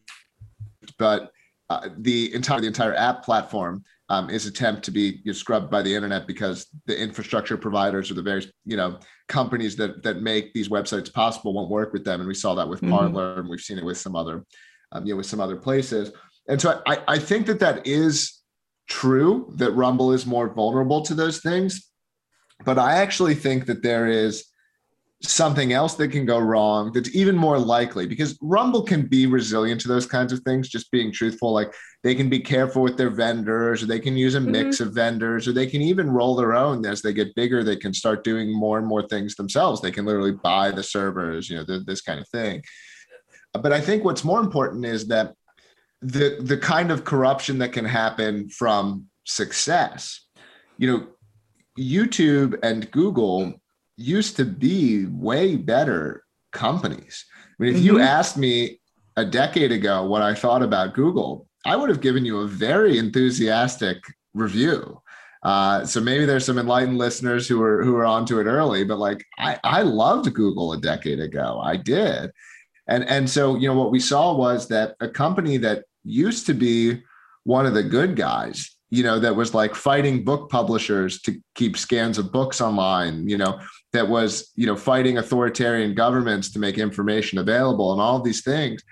but 0.97 1.31
uh, 1.69 1.89
the 1.97 2.33
entire 2.33 2.61
the 2.61 2.67
entire 2.67 2.95
app 2.95 3.23
platform 3.23 3.83
um, 4.09 4.29
is 4.29 4.45
attempt 4.45 4.83
to 4.83 4.91
be 4.91 5.21
you 5.23 5.31
know, 5.31 5.33
scrubbed 5.33 5.69
by 5.69 5.81
the 5.81 5.93
internet 5.93 6.25
because 6.25 6.67
the 6.87 6.99
infrastructure 6.99 7.57
providers 7.57 8.09
or 8.09 8.15
the 8.15 8.21
various 8.21 8.47
you 8.65 8.75
know 8.75 8.99
companies 9.27 9.75
that 9.75 10.03
that 10.03 10.21
make 10.21 10.53
these 10.53 10.69
websites 10.69 11.13
possible 11.13 11.53
won't 11.53 11.69
work 11.69 11.93
with 11.93 12.03
them, 12.03 12.19
and 12.19 12.27
we 12.27 12.33
saw 12.33 12.55
that 12.55 12.67
with 12.67 12.81
mm-hmm. 12.81 12.91
Parler, 12.91 13.39
and 13.39 13.49
we've 13.49 13.61
seen 13.61 13.77
it 13.77 13.85
with 13.85 13.97
some 13.97 14.15
other 14.15 14.45
um, 14.91 15.05
you 15.05 15.13
know 15.13 15.17
with 15.17 15.27
some 15.27 15.39
other 15.39 15.57
places. 15.57 16.11
And 16.47 16.59
so 16.59 16.81
I, 16.87 17.01
I 17.07 17.19
think 17.19 17.45
that 17.45 17.59
that 17.59 17.85
is 17.85 18.39
true 18.87 19.53
that 19.57 19.71
Rumble 19.71 20.11
is 20.11 20.25
more 20.25 20.51
vulnerable 20.51 21.01
to 21.03 21.13
those 21.13 21.39
things, 21.39 21.87
but 22.65 22.79
I 22.79 22.93
actually 22.93 23.35
think 23.35 23.67
that 23.67 23.83
there 23.83 24.07
is 24.07 24.45
something 25.21 25.73
else 25.73 25.95
that 25.95 26.09
can 26.09 26.25
go 26.25 26.39
wrong 26.39 26.93
that's 26.93 27.13
even 27.13 27.35
more 27.35 27.59
likely 27.59 28.07
because 28.07 28.37
Rumble 28.41 28.83
can 28.83 29.05
be 29.05 29.25
resilient 29.25 29.81
to 29.81 29.89
those 29.89 30.05
kinds 30.05 30.31
of 30.31 30.39
things, 30.41 30.69
just 30.69 30.91
being 30.91 31.11
truthful. 31.11 31.51
Like 31.51 31.73
they 32.03 32.15
can 32.15 32.29
be 32.29 32.39
careful 32.39 32.81
with 32.81 32.95
their 32.95 33.09
vendors, 33.09 33.83
or 33.83 33.85
they 33.85 33.99
can 33.99 34.15
use 34.15 34.35
a 34.35 34.39
mix 34.39 34.77
mm-hmm. 34.77 34.87
of 34.87 34.95
vendors, 34.95 35.47
or 35.47 35.51
they 35.51 35.67
can 35.67 35.81
even 35.81 36.09
roll 36.09 36.35
their 36.35 36.55
own 36.55 36.85
as 36.85 37.01
they 37.01 37.11
get 37.11 37.35
bigger. 37.35 37.63
They 37.63 37.75
can 37.75 37.93
start 37.93 38.23
doing 38.23 38.53
more 38.53 38.77
and 38.77 38.87
more 38.87 39.05
things 39.07 39.35
themselves. 39.35 39.81
They 39.81 39.91
can 39.91 40.05
literally 40.05 40.31
buy 40.31 40.71
the 40.71 40.83
servers, 40.83 41.49
you 41.49 41.57
know, 41.57 41.79
this 41.85 42.01
kind 42.01 42.19
of 42.19 42.27
thing. 42.29 42.63
But 43.53 43.73
I 43.73 43.81
think 43.81 44.05
what's 44.05 44.23
more 44.23 44.39
important 44.39 44.85
is 44.85 45.07
that 45.07 45.33
the 46.01 46.37
the 46.39 46.57
kind 46.57 46.91
of 46.91 47.03
corruption 47.03 47.57
that 47.57 47.73
can 47.73 47.85
happen 47.85 48.49
from 48.49 49.07
success. 49.25 50.27
You 50.77 50.87
know, 50.87 51.07
YouTube 51.77 52.57
and 52.63 52.89
Google 52.91 53.58
used 53.99 54.37
to 54.37 54.45
be 54.45 55.05
way 55.07 55.55
better 55.55 56.23
companies. 56.51 57.25
I 57.35 57.63
mean, 57.63 57.71
if 57.71 57.77
mm-hmm. 57.77 57.85
you 57.85 57.99
asked 57.99 58.37
me 58.37 58.79
a 59.17 59.25
decade 59.25 59.71
ago 59.71 60.05
what 60.05 60.21
I 60.21 60.33
thought 60.33 60.63
about 60.63 60.93
Google, 60.93 61.47
I 61.65 61.75
would 61.75 61.89
have 61.89 62.01
given 62.01 62.23
you 62.23 62.39
a 62.39 62.47
very 62.47 62.97
enthusiastic 62.97 63.97
review. 64.33 65.01
Uh, 65.43 65.85
so 65.85 66.01
maybe 66.01 66.25
there's 66.25 66.45
some 66.45 66.57
enlightened 66.57 66.97
listeners 66.97 67.47
who 67.47 67.61
are 67.61 67.83
who 67.83 67.95
are 67.95 68.05
onto 68.05 68.39
it 68.39 68.45
early, 68.45 68.83
but 68.83 68.99
like 68.99 69.25
I, 69.37 69.57
I 69.63 69.81
loved 69.83 70.33
Google 70.33 70.73
a 70.73 70.79
decade 70.79 71.19
ago. 71.19 71.61
I 71.63 71.77
did. 71.77 72.31
And 72.87 73.03
and 73.05 73.29
so 73.29 73.55
you 73.55 73.67
know 73.67 73.75
what 73.75 73.91
we 73.91 73.99
saw 73.99 74.35
was 74.35 74.67
that 74.69 74.95
a 74.99 75.07
company 75.07 75.57
that 75.57 75.83
used 76.03 76.45
to 76.47 76.53
be 76.53 77.01
one 77.43 77.65
of 77.65 77.73
the 77.73 77.83
good 77.83 78.15
guys, 78.15 78.77
you 78.89 79.03
know, 79.03 79.19
that 79.19 79.35
was 79.35 79.53
like 79.53 79.75
fighting 79.75 80.23
book 80.23 80.49
publishers 80.49 81.21
to 81.21 81.39
keep 81.55 81.77
scans 81.77 82.17
of 82.17 82.31
books 82.31 82.59
online, 82.59 83.27
you 83.27 83.37
know, 83.37 83.59
that 83.93 84.07
was 84.07 84.51
you 84.55 84.65
know 84.65 84.75
fighting 84.75 85.17
authoritarian 85.17 85.95
governments 85.95 86.51
to 86.51 86.59
make 86.59 86.77
information 86.77 87.39
available 87.39 87.91
and 87.91 88.01
all 88.01 88.17
of 88.17 88.23
these 88.23 88.41
things. 88.43 88.83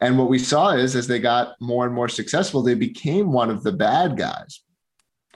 And 0.00 0.18
what 0.18 0.28
we 0.28 0.38
saw 0.38 0.72
is 0.72 0.94
as 0.94 1.06
they 1.06 1.18
got 1.18 1.54
more 1.60 1.86
and 1.86 1.94
more 1.94 2.08
successful 2.08 2.62
they 2.62 2.74
became 2.74 3.32
one 3.32 3.50
of 3.50 3.62
the 3.62 3.72
bad 3.72 4.16
guys. 4.16 4.60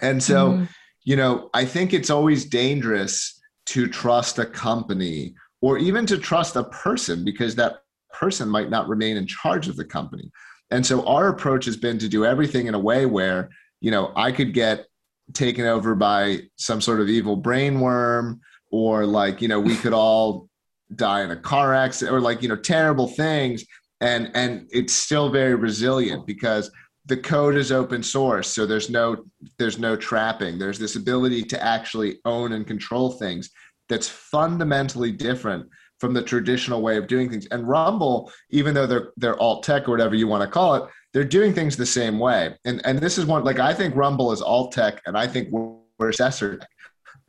And 0.02 0.23
so 0.23 0.52
mm-hmm. 0.52 0.64
you 1.05 1.17
know 1.17 1.50
i 1.55 1.64
think 1.64 1.93
it's 1.93 2.11
always 2.11 2.45
dangerous 2.45 3.40
to 3.67 3.87
trust 3.87 4.38
a 4.38 4.47
company 4.47 5.35
or 5.61 5.79
even 5.79 6.07
to 6.07 6.19
trust 6.19 6.57
a 6.57 6.64
person 6.64 7.25
because 7.25 7.55
that 7.55 7.81
person 8.12 8.49
might 8.49 8.71
not 8.71 8.88
remain 8.88 9.17
in 9.17 9.26
charge 9.26 9.69
of 9.69 9.76
the 9.76 9.85
company. 9.85 10.31
And 10.71 10.85
so 10.85 11.07
our 11.07 11.29
approach 11.29 11.64
has 11.67 11.76
been 11.76 11.99
to 11.99 12.09
do 12.09 12.25
everything 12.25 12.67
in 12.67 12.75
a 12.75 12.79
way 12.79 13.07
where 13.07 13.50
you 13.81 13.90
know 13.90 14.12
i 14.17 14.31
could 14.31 14.52
get 14.55 14.87
taken 15.33 15.67
over 15.67 15.95
by 15.95 16.40
some 16.57 16.81
sort 16.81 17.00
of 17.00 17.09
evil 17.09 17.37
brain 17.37 17.81
worm 17.81 18.40
or 18.71 19.07
like 19.07 19.43
you 19.43 19.49
know 19.49 19.61
we 19.61 19.77
could 19.77 19.93
all 19.93 20.49
die 20.95 21.23
in 21.23 21.31
a 21.31 21.37
car 21.37 21.75
accident 21.75 22.15
or 22.15 22.21
like 22.21 22.43
you 22.43 22.49
know 22.49 22.57
terrible 22.57 23.09
things. 23.09 23.65
And 24.00 24.31
and 24.35 24.67
it's 24.71 24.95
still 24.95 25.31
very 25.31 25.55
resilient 25.55 26.27
because 26.27 26.71
the 27.07 27.17
code 27.17 27.57
is 27.57 27.73
open 27.73 28.03
source. 28.03 28.49
So 28.49 28.67
there's 28.67 28.91
no 28.91 29.25
there's 29.59 29.79
no 29.79 29.97
trapping. 29.97 30.59
There's 30.59 30.79
this 30.79 30.97
ability 30.97 31.43
to 31.45 31.62
actually 31.62 32.19
own 32.25 32.53
and 32.53 32.67
control 32.67 33.12
things 33.12 33.50
that's 33.89 34.09
fundamentally 34.09 35.12
different 35.12 35.69
from 35.99 36.15
the 36.15 36.23
traditional 36.23 36.81
way 36.81 36.97
of 36.97 37.09
doing 37.09 37.29
things. 37.29 37.47
And 37.47 37.69
rumble 37.69 38.33
even 38.50 38.75
though 38.75 38.87
they're 38.87 39.12
they're 39.17 39.41
alt 39.41 39.62
tech 39.62 39.89
or 39.89 39.91
whatever 39.91 40.15
you 40.15 40.27
want 40.27 40.43
to 40.43 40.49
call 40.49 40.75
it 40.77 40.85
they're 41.12 41.25
doing 41.25 41.53
things 41.53 41.77
the 41.77 41.85
same 41.85 42.19
way. 42.19 42.55
And 42.65 42.81
and 42.85 42.99
this 42.99 43.19
is 43.19 43.27
one 43.27 43.45
like 43.45 43.59
i 43.59 43.75
think 43.75 43.95
rumble 43.95 44.33
is 44.33 44.41
alt 44.41 44.73
tech 44.73 45.03
and 45.07 45.17
i 45.17 45.27
think 45.27 45.50
we're, 45.50 45.75
we're 45.99 46.12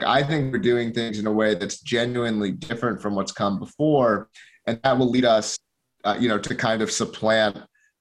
I 0.04 0.24
think 0.24 0.52
we're 0.52 0.60
doing 0.60 0.94
things 0.94 1.20
in 1.20 1.28
a 1.28 1.32
way 1.32 1.56
that's 1.56 1.80
genuinely 1.82 2.52
different 2.52 3.02
from 3.02 3.16
what's 3.16 3.32
come 3.32 3.60
before, 3.60 4.30
and 4.66 4.80
that 4.84 4.98
will 4.98 5.10
lead 5.10 5.26
us, 5.26 5.58
uh, 6.04 6.18
you 6.20 6.28
know, 6.28 6.38
to 6.38 6.56
kind 6.56 6.82
of 6.82 6.92
supplant 6.92 7.58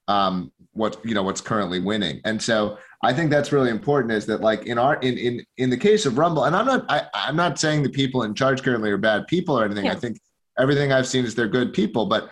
um, 0.08 0.52
what 0.72 0.98
you 1.04 1.14
know 1.14 1.22
what's 1.22 1.40
currently 1.40 1.80
winning. 1.80 2.20
And 2.24 2.40
so 2.40 2.78
I 3.02 3.12
think 3.12 3.30
that's 3.30 3.52
really 3.52 3.70
important. 3.70 4.12
Is 4.12 4.26
that 4.26 4.40
like 4.40 4.66
in 4.66 4.78
our 4.78 4.96
in 4.96 5.16
in 5.18 5.44
in 5.56 5.70
the 5.70 5.76
case 5.76 6.06
of 6.06 6.18
Rumble, 6.18 6.44
and 6.44 6.54
I'm 6.56 6.66
not 6.66 6.84
I, 6.88 7.06
I'm 7.14 7.36
not 7.36 7.58
saying 7.58 7.82
the 7.82 7.90
people 7.90 8.24
in 8.24 8.34
charge 8.34 8.62
currently 8.62 8.90
are 8.90 8.98
bad 8.98 9.26
people 9.26 9.58
or 9.58 9.64
anything. 9.64 9.86
Yeah. 9.86 9.92
I 9.92 9.96
think 9.96 10.18
everything 10.58 10.92
I've 10.92 11.06
seen 11.06 11.24
is 11.24 11.34
they're 11.34 11.48
good 11.48 11.72
people, 11.72 12.06
but 12.06 12.30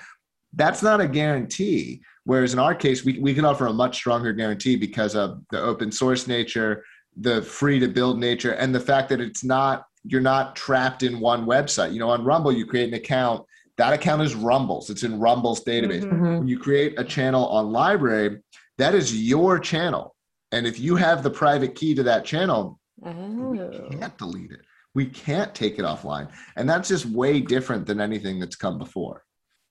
that's 0.55 0.83
not 0.83 1.01
a 1.01 1.09
guarantee. 1.09 2.03
Whereas 2.25 2.53
in 2.53 2.59
our 2.59 2.75
case, 2.75 3.05
we, 3.05 3.19
we 3.19 3.33
can 3.33 3.47
offer 3.47 3.67
a 3.67 3.73
much 3.73 3.97
stronger 3.97 4.33
guarantee 4.35 4.77
because 4.77 5.15
of 5.15 5.41
the 5.51 5.61
open 5.61 5.91
source 5.91 6.27
nature, 6.27 6.85
the 7.21 7.43
free 7.43 7.79
to 7.81 7.89
build 7.89 8.19
nature 8.19 8.53
and 8.53 8.75
the 8.75 8.81
fact 8.81 9.09
that 9.09 9.21
it's 9.21 9.45
not 9.45 9.85
you're 10.05 10.21
not 10.21 10.57
trapped 10.57 11.03
in 11.03 11.21
one 11.21 11.45
website. 11.45 11.93
You 11.93 12.01
know 12.01 12.11
on 12.11 12.25
rumble 12.25 12.53
you 12.53 12.67
create 12.67 12.89
an 12.89 12.95
account. 12.95 13.45
That 13.77 13.93
account 13.93 14.23
is 14.23 14.35
rumbles. 14.35 14.91
It's 14.91 15.05
in 15.05 15.21
rumble's 15.21 15.63
database. 15.63 16.03
Mm-hmm. 16.03 16.39
when 16.39 16.49
you 16.49 16.59
create 16.59 16.99
a 16.99 17.05
channel 17.05 17.47
on 17.49 17.67
LBRY, 17.67 18.41
that 18.79 18.95
is 18.95 19.15
your 19.15 19.59
channel. 19.59 20.17
And 20.51 20.67
if 20.67 20.81
you 20.81 20.97
have 20.97 21.23
the 21.23 21.31
private 21.31 21.75
key 21.75 21.95
to 21.95 22.03
that 22.05 22.25
channel 22.25 22.81
oh. 23.05 23.51
we 23.51 23.97
can't 23.97 24.17
delete 24.19 24.53
it. 24.53 24.61
We 24.95 25.07
can't 25.07 25.55
take 25.55 25.79
it 25.79 25.85
offline. 25.85 26.29
And 26.57 26.69
that's 26.69 26.89
just 26.89 27.07
way 27.07 27.41
different 27.41 27.87
than 27.87 28.01
anything 28.01 28.41
that's 28.41 28.57
come 28.57 28.79
before. 28.79 29.25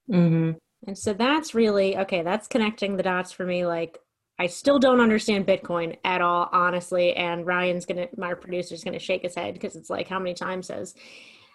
Mm-hmm. 0.09 0.51
and 0.87 0.97
so 0.97 1.11
that's 1.11 1.53
really 1.53 1.97
okay 1.97 2.21
that's 2.21 2.47
connecting 2.47 2.95
the 2.95 3.03
dots 3.03 3.33
for 3.33 3.45
me 3.45 3.65
like 3.65 3.99
I 4.39 4.47
still 4.47 4.77
don't 4.77 5.01
understand 5.01 5.47
Bitcoin 5.47 5.97
at 6.03 6.21
all, 6.21 6.49
honestly. 6.51 7.15
And 7.15 7.45
Ryan's 7.45 7.85
gonna, 7.85 8.07
my 8.17 8.33
producer's 8.33 8.83
gonna 8.83 8.99
shake 8.99 9.23
his 9.23 9.35
head 9.35 9.53
because 9.53 9.75
it's 9.75 9.89
like, 9.89 10.07
how 10.07 10.19
many 10.19 10.33
times 10.33 10.67
has 10.67 10.93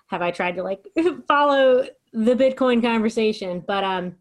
have 0.09 0.23
I 0.23 0.31
tried 0.31 0.57
to 0.57 0.63
like 0.63 0.87
follow 1.29 1.87
the 2.13 2.35
Bitcoin 2.35 2.83
conversation? 2.83 3.63
But 3.67 3.85
um, 3.85 4.17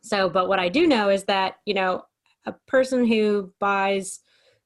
so, 0.00 0.28
but 0.28 0.48
what 0.48 0.58
I 0.58 0.68
do 0.68 0.86
know 0.86 1.10
is 1.10 1.24
that 1.24 1.58
you 1.64 1.74
know, 1.74 2.04
a 2.46 2.52
person 2.66 3.06
who 3.06 3.52
buys 3.58 4.20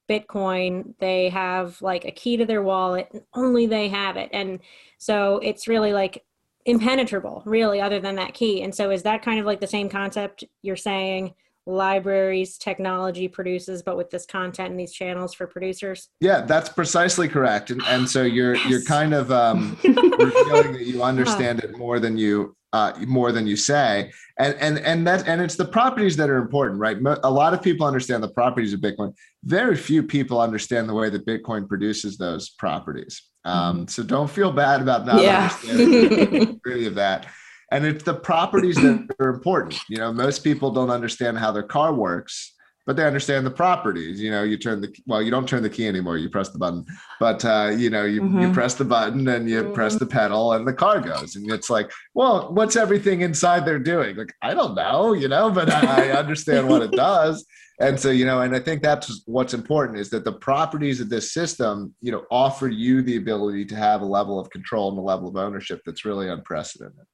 Bitcoin, 0.08 0.94
they 0.98 1.28
have 1.30 1.80
like 1.82 2.04
a 2.04 2.10
key 2.10 2.36
to 2.36 2.46
their 2.46 2.62
wallet, 2.62 3.08
and 3.12 3.22
only 3.34 3.66
they 3.66 3.88
have 3.88 4.16
it, 4.16 4.30
and 4.32 4.60
so 4.98 5.40
it's 5.42 5.68
really 5.68 5.92
like 5.92 6.24
impenetrable, 6.64 7.42
really, 7.44 7.80
other 7.80 7.98
than 7.98 8.14
that 8.16 8.34
key. 8.34 8.62
And 8.62 8.74
so, 8.74 8.90
is 8.90 9.02
that 9.02 9.22
kind 9.22 9.40
of 9.40 9.46
like 9.46 9.60
the 9.60 9.66
same 9.66 9.88
concept 9.88 10.44
you're 10.62 10.76
saying? 10.76 11.34
LBRY's 11.68 12.58
technology 12.58 13.28
produces 13.28 13.82
but 13.82 13.96
with 13.96 14.10
this 14.10 14.26
content 14.26 14.70
and 14.70 14.80
these 14.80 14.92
channels 14.92 15.34
for 15.34 15.46
producers? 15.46 16.08
Yeah 16.20 16.42
that's 16.42 16.68
precisely 16.68 17.28
correct. 17.28 17.70
And, 17.70 17.82
and 17.86 18.08
so 18.08 18.22
you're 18.22 18.54
yes. 18.54 18.68
you're 18.68 18.84
kind 18.84 19.14
of 19.14 19.30
um 19.30 19.78
revealing 19.84 20.72
that 20.72 20.84
you 20.86 21.02
understand 21.02 21.60
it 21.60 21.76
more 21.76 22.00
than 22.00 22.16
you 22.16 22.56
uh, 22.72 22.92
more 23.06 23.32
than 23.32 23.46
you 23.46 23.56
say. 23.56 24.10
And 24.38 24.54
and 24.54 24.78
and 24.78 25.06
that 25.06 25.28
and 25.28 25.42
it's 25.42 25.56
the 25.56 25.64
properties 25.64 26.16
that 26.16 26.30
are 26.30 26.38
important 26.38 26.80
right? 26.80 26.96
A 27.22 27.30
lot 27.30 27.52
of 27.52 27.62
people 27.62 27.86
understand 27.86 28.22
the 28.22 28.30
properties 28.30 28.72
of 28.72 28.80
bitcoin. 28.80 29.14
Very 29.44 29.76
few 29.76 30.02
people 30.02 30.40
understand 30.40 30.88
the 30.88 30.94
way 30.94 31.10
that 31.10 31.26
bitcoin 31.26 31.68
produces 31.68 32.16
those 32.16 32.48
properties. 32.50 33.22
Um, 33.44 33.78
mm-hmm. 33.80 33.86
so 33.88 34.02
don't 34.02 34.30
feel 34.30 34.52
bad 34.52 34.80
about 34.80 35.04
not 35.04 35.22
yeah. 35.22 35.50
understanding 35.52 36.60
really 36.64 36.86
of 36.86 36.94
that 36.94 37.26
and 37.72 37.84
it's 37.84 38.04
the 38.04 38.14
properties 38.14 38.80
that 38.80 38.96
are 39.20 39.30
important 39.30 39.80
you 39.88 39.96
know 39.98 40.12
most 40.12 40.44
people 40.44 40.70
don't 40.70 40.90
understand 40.90 41.38
how 41.38 41.50
their 41.50 41.62
car 41.62 41.92
works 41.94 42.54
but 42.86 42.96
they 42.96 43.04
understand 43.06 43.46
the 43.46 43.50
properties. 43.50 44.20
You 44.20 44.30
know, 44.30 44.42
you 44.42 44.56
turn 44.58 44.80
the 44.80 44.92
well, 45.06 45.22
you 45.22 45.30
don't 45.30 45.48
turn 45.48 45.62
the 45.62 45.70
key 45.70 45.86
anymore. 45.86 46.18
You 46.18 46.28
press 46.28 46.48
the 46.48 46.58
button, 46.58 46.84
but 47.20 47.44
uh, 47.44 47.72
you 47.76 47.90
know, 47.90 48.04
you 48.04 48.22
you 48.22 48.48
Mhm. 48.48 48.52
press 48.52 48.74
the 48.74 48.84
button 48.84 49.28
and 49.28 49.48
you 49.48 49.62
press 49.70 49.96
the 49.96 50.06
pedal, 50.06 50.52
and 50.54 50.66
the 50.66 50.72
car 50.72 51.00
goes. 51.00 51.36
And 51.36 51.50
it's 51.50 51.70
like, 51.70 51.90
well, 52.14 52.52
what's 52.52 52.76
everything 52.76 53.20
inside 53.20 53.64
there 53.64 53.78
doing? 53.78 54.16
Like, 54.16 54.32
I 54.42 54.54
don't 54.54 54.74
know, 54.74 55.12
you 55.12 55.28
know, 55.28 55.50
but 55.50 55.70
I, 55.70 56.08
I 56.08 56.18
understand 56.18 56.68
what 56.68 56.82
it 56.82 56.94
does. 56.96 57.46
And 57.80 57.98
so, 57.98 58.10
you 58.10 58.26
know, 58.26 58.42
and 58.42 58.54
I 58.54 58.60
think 58.60 58.82
that's 58.82 59.22
what's 59.26 59.54
important 59.54 59.98
is 59.98 60.10
that 60.10 60.24
the 60.24 60.32
properties 60.32 61.00
of 61.00 61.08
this 61.08 61.32
system, 61.32 61.94
you 62.00 62.12
know, 62.12 62.24
offer 62.30 62.68
you 62.68 63.02
the 63.02 63.16
ability 63.16 63.64
to 63.66 63.76
have 63.76 64.02
a 64.02 64.06
level 64.06 64.38
of 64.38 64.50
control 64.50 64.90
and 64.90 64.98
a 64.98 65.02
level 65.02 65.28
of 65.28 65.36
ownership 65.36 65.80
that's 65.84 66.04
really 66.04 66.28
unprecedented. 66.28 67.06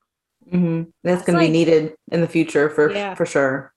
Hmm 0.50 0.82
That's 1.04 1.20
That's 1.20 1.26
going 1.26 1.38
to 1.38 1.44
like- 1.44 1.48
be 1.48 1.52
needed 1.52 1.94
in 2.12 2.20
the 2.20 2.28
future 2.28 2.68
for 2.70 2.90
Yeah. 2.90 3.14
for 3.14 3.26
sure. 3.26 3.72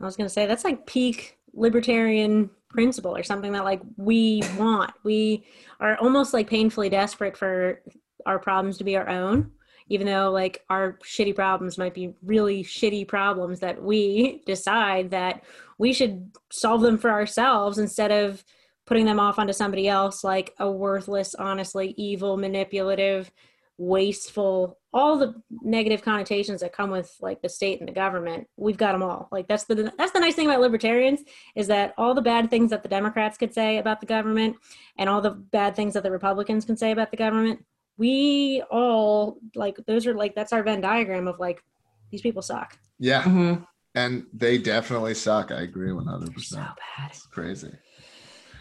I 0.00 0.04
was 0.04 0.16
going 0.16 0.26
to 0.28 0.32
say 0.32 0.46
that's 0.46 0.64
like 0.64 0.86
peak 0.86 1.38
libertarian 1.54 2.50
principle 2.68 3.16
or 3.16 3.22
something 3.22 3.52
that 3.52 3.64
like 3.64 3.80
we 3.96 4.42
want. 4.58 4.92
We 5.04 5.46
are 5.80 5.96
almost 5.96 6.34
like 6.34 6.48
painfully 6.50 6.88
desperate 6.90 7.36
for 7.36 7.80
our 8.26 8.38
problems 8.38 8.76
to 8.78 8.84
be 8.84 8.96
our 8.96 9.08
own, 9.08 9.52
even 9.88 10.06
though 10.06 10.30
like 10.30 10.64
our 10.68 10.98
shitty 11.04 11.34
problems 11.34 11.78
might 11.78 11.94
be 11.94 12.12
really 12.22 12.62
shitty 12.62 13.08
problems 13.08 13.60
that 13.60 13.82
we 13.82 14.42
decide 14.44 15.10
that 15.12 15.44
we 15.78 15.92
should 15.94 16.30
solve 16.52 16.82
them 16.82 16.98
for 16.98 17.10
ourselves 17.10 17.78
instead 17.78 18.10
of 18.12 18.44
putting 18.86 19.06
them 19.06 19.18
off 19.20 19.38
onto 19.38 19.52
somebody 19.54 19.88
else 19.88 20.22
like 20.22 20.52
a 20.58 20.70
worthless, 20.70 21.34
honestly 21.34 21.94
evil, 21.96 22.36
manipulative, 22.36 23.30
wasteful, 23.78 24.78
all 24.96 25.18
the 25.18 25.34
negative 25.62 26.00
connotations 26.00 26.62
that 26.62 26.72
come 26.72 26.88
with 26.90 27.14
like 27.20 27.42
the 27.42 27.50
state 27.50 27.80
and 27.80 27.88
the 27.88 27.92
government. 27.92 28.48
We've 28.56 28.78
got 28.78 28.92
them 28.92 29.02
all. 29.02 29.28
Like 29.30 29.46
that's 29.46 29.64
the 29.64 29.92
that's 29.98 30.12
the 30.12 30.20
nice 30.20 30.34
thing 30.34 30.46
about 30.46 30.62
libertarians 30.62 31.20
is 31.54 31.66
that 31.66 31.92
all 31.98 32.14
the 32.14 32.22
bad 32.22 32.48
things 32.48 32.70
that 32.70 32.82
the 32.82 32.88
Democrats 32.88 33.36
could 33.36 33.52
say 33.52 33.76
about 33.76 34.00
the 34.00 34.06
government 34.06 34.56
and 34.96 35.10
all 35.10 35.20
the 35.20 35.32
bad 35.32 35.76
things 35.76 35.92
that 35.92 36.02
the 36.02 36.10
Republicans 36.10 36.64
can 36.64 36.78
say 36.78 36.92
about 36.92 37.10
the 37.10 37.16
government, 37.18 37.62
we 37.98 38.62
all 38.70 39.38
like 39.54 39.76
those 39.86 40.06
are 40.06 40.14
like 40.14 40.34
that's 40.34 40.54
our 40.54 40.62
Venn 40.62 40.80
diagram 40.80 41.28
of 41.28 41.38
like 41.38 41.62
these 42.10 42.22
people 42.22 42.40
suck. 42.40 42.78
Yeah. 42.98 43.22
hmm 43.22 43.54
And 43.94 44.24
they 44.32 44.56
definitely 44.56 45.12
suck. 45.12 45.52
I 45.52 45.60
agree 45.60 45.90
100%. 45.90 46.40
So 46.40 46.56
bad. 46.56 47.10
It's 47.10 47.26
crazy. 47.26 47.72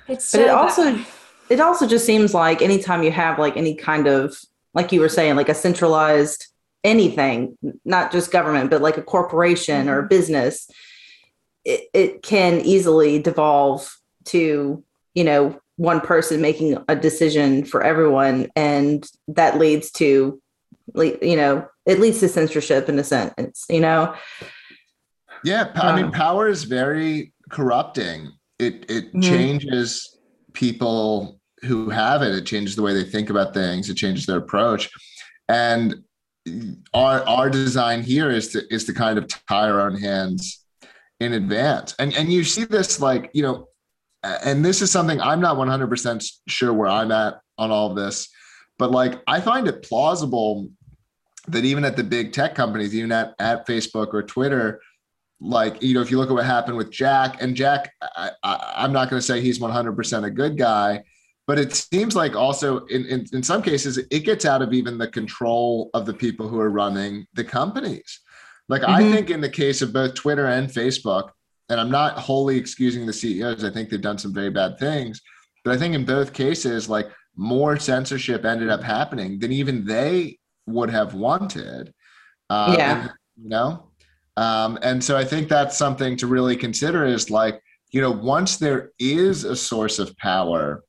It's 0.10 0.30
But 0.34 0.39
so 0.39 0.42
it 0.42 0.50
also 0.50 1.00
it 1.50 1.62
also 1.62 1.88
just 1.88 2.06
seems 2.06 2.34
like 2.34 2.62
anytime 2.62 3.04
you 3.04 3.12
have 3.12 3.39
like 3.39 3.56
any 3.56 3.74
kind 3.75 4.08
of 4.08 4.38
like 4.75 4.91
you 4.91 5.00
were 5.00 5.10
saying 5.10 5.36
like 5.36 5.50
a 5.50 5.55
centralized 5.55 6.48
anything 6.84 7.58
not 7.84 8.12
just 8.12 8.32
government 8.32 8.70
but 8.70 8.82
like 8.82 8.98
a 8.98 9.01
corporation 9.01 9.89
or 9.89 10.00
a 10.00 10.08
business 10.08 10.70
it, 11.63 11.89
it 11.94 12.22
can 12.22 12.62
easily 12.62 13.17
devolve 13.17 13.89
to 14.25 14.84
you 15.15 15.24
know 15.24 15.60
one 15.77 16.00
person 16.00 16.41
making 16.41 16.77
a 16.88 16.96
decision 16.96 17.65
for 17.65 17.82
everyone 17.82 18.48
and 18.55 19.10
that 19.27 19.58
leads 19.58 19.89
to 19.89 20.39
you 20.96 21.36
know 21.36 21.67
it 21.88 22.00
leads 22.00 22.20
to 22.20 22.29
censorship 22.29 22.88
in 22.88 23.00
a 23.00 23.03
sense 23.03 23.65
you 23.70 23.79
know 23.79 24.13
Yeah, 25.44 25.72
I 25.75 25.96
mean, 25.96 26.05
Um, 26.05 26.12
power 26.12 26.48
is 26.48 26.63
very 26.63 27.34
corrupting. 27.50 28.32
It 28.58 28.86
it 28.89 29.13
Mhm. 29.13 29.22
changes 29.22 30.17
people 30.53 31.39
who 31.65 31.89
have 31.89 32.21
it. 32.21 32.34
It 32.34 32.45
changes 32.45 32.75
the 32.75 32.82
way 32.82 32.93
they 32.93 33.04
think 33.04 33.30
about 33.30 33.54
things. 33.54 33.89
It 33.89 33.95
changes 33.95 34.25
their 34.25 34.38
approach. 34.38 34.89
And 35.49 36.04
our 36.93 37.28
our 37.28 37.49
design 37.49 38.04
here 38.04 38.30
is 38.32 38.49
to 38.49 38.63
is 38.73 38.86
to 38.86 38.93
kind 38.93 39.17
of 39.17 39.28
tie 39.28 39.69
our 39.69 39.82
own 39.82 39.99
hands 39.99 40.65
in 41.19 41.34
advance. 41.34 41.95
And 41.99 42.13
and 42.15 42.32
you 42.32 42.43
see 42.43 42.65
this 42.65 42.99
like 42.99 43.32
you 43.34 43.43
know, 43.43 43.67
and 44.23 44.63
this 44.63 44.82
is 44.82 44.91
something 44.91 45.19
I'm 45.21 45.41
not 45.41 45.58
100 45.58 45.88
percent 45.88 46.23
sure 46.47 46.73
where 46.73 46.89
I'm 46.89 47.12
at 47.12 47.39
on 47.58 47.71
all 47.71 47.89
of 47.89 47.95
this, 47.95 48.30
but 48.78 48.91
like 48.91 49.21
I 49.28 49.41
find 49.41 49.67
it 49.67 49.84
plausible 49.84 50.69
that 51.47 51.63
even 51.63 51.86
at 51.86 51.95
the 51.95 52.04
big 52.04 52.34
tech 52.34 52.56
companies, 52.56 52.95
even 52.95 53.12
at 53.12 53.34
at 53.39 53.67
Facebook 53.67 54.13
or 54.13 54.23
Twitter 54.23 54.82
like 55.41 55.82
you 55.82 55.93
know 55.93 56.01
if 56.01 56.10
you 56.10 56.17
look 56.17 56.30
at 56.30 56.34
what 56.34 56.45
happened 56.45 56.78
with 56.78 56.89
jack 56.89 57.41
and 57.41 57.56
jack 57.56 57.93
I, 58.01 58.32
I, 58.43 58.73
i'm 58.78 58.93
not 58.93 59.10
going 59.10 59.19
to 59.19 59.25
say 59.25 59.41
he's 59.41 59.60
100% 59.60 60.23
a 60.23 60.30
good 60.30 60.58
guy 60.58 61.04
but 61.47 61.60
it 61.60 61.73
seems 61.73 62.15
like 62.15 62.36
also 62.36 62.86
in, 62.86 63.05
in 63.05 63.25
in 63.34 63.43
some 63.43 63.62
cases 63.62 63.97
it 63.97 64.19
gets 64.25 64.45
out 64.45 64.62
of 64.62 64.73
even 64.73 64.97
the 64.97 65.08
control 65.08 65.89
of 65.93 66.05
the 66.05 66.13
people 66.13 66.47
who 66.47 66.60
are 66.60 66.69
running 66.69 67.25
the 67.34 67.43
companies 67.43 68.19
like 68.69 68.84
i 68.84 69.01
Mhm. 69.01 69.12
think 69.12 69.29
in 69.29 69.41
the 69.41 69.49
case 69.49 69.81
of 69.81 69.93
both 69.93 70.13
twitter 70.15 70.47
and 70.47 70.69
facebook 70.69 71.29
and 71.69 71.79
i'm 71.79 71.91
not 71.91 72.17
wholly 72.17 72.58
excusing 72.58 73.05
the 73.05 73.13
ceos 73.13 73.63
i 73.63 73.69
think 73.69 73.89
they've 73.89 74.01
done 74.01 74.17
some 74.17 74.34
very 74.34 74.49
bad 74.49 74.77
things 74.79 75.21
but 75.63 75.73
i 75.73 75.77
think 75.77 75.93
in 75.93 76.05
both 76.05 76.34
cases 76.34 76.89
like 76.89 77.08
more 77.36 77.77
censorship 77.77 78.45
ended 78.45 78.69
up 78.69 78.81
happening 78.81 79.39
than 79.39 79.51
even 79.51 79.86
they 79.86 80.38
would 80.67 80.89
have 80.89 81.13
wanted 81.13 81.93
um, 82.49 82.73
Yeah. 82.73 83.01
and, 83.01 83.12
you 83.43 83.49
know 83.49 83.91
um, 84.38 84.77
and 84.81 85.01
so 85.01 85.15
I 85.15 85.23
think 85.23 85.47
that's 85.47 85.77
something 85.77 86.17
to 86.17 86.27
really 86.27 86.58
consider 86.58 87.05
is 87.05 87.29
like, 87.29 87.62
you 87.93 88.01
know, 88.01 88.12
once 88.12 88.58
there 88.58 88.91
is 88.99 89.45
a 89.45 89.55
source 89.55 89.97
of 89.97 90.13
power, 90.17 90.84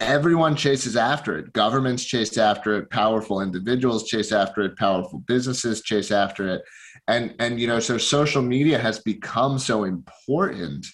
everyone 0.00 0.56
chases 0.56 0.96
after 0.96 1.38
it. 1.38 1.52
Governments 1.52 2.04
chase 2.04 2.36
after 2.38 2.76
it, 2.76 2.90
powerful 2.90 3.40
individuals 3.40 4.04
chase 4.04 4.32
after 4.32 4.62
it, 4.62 4.76
powerful 4.76 5.20
businesses 5.20 5.82
chase 5.82 6.10
after 6.10 6.48
it. 6.48 6.62
And 7.08 7.34
and 7.38 7.60
you 7.60 7.66
know, 7.66 7.80
so 7.80 7.98
social 7.98 8.42
media 8.42 8.78
has 8.78 8.98
become 9.00 9.58
so 9.58 9.84
important 9.84 10.86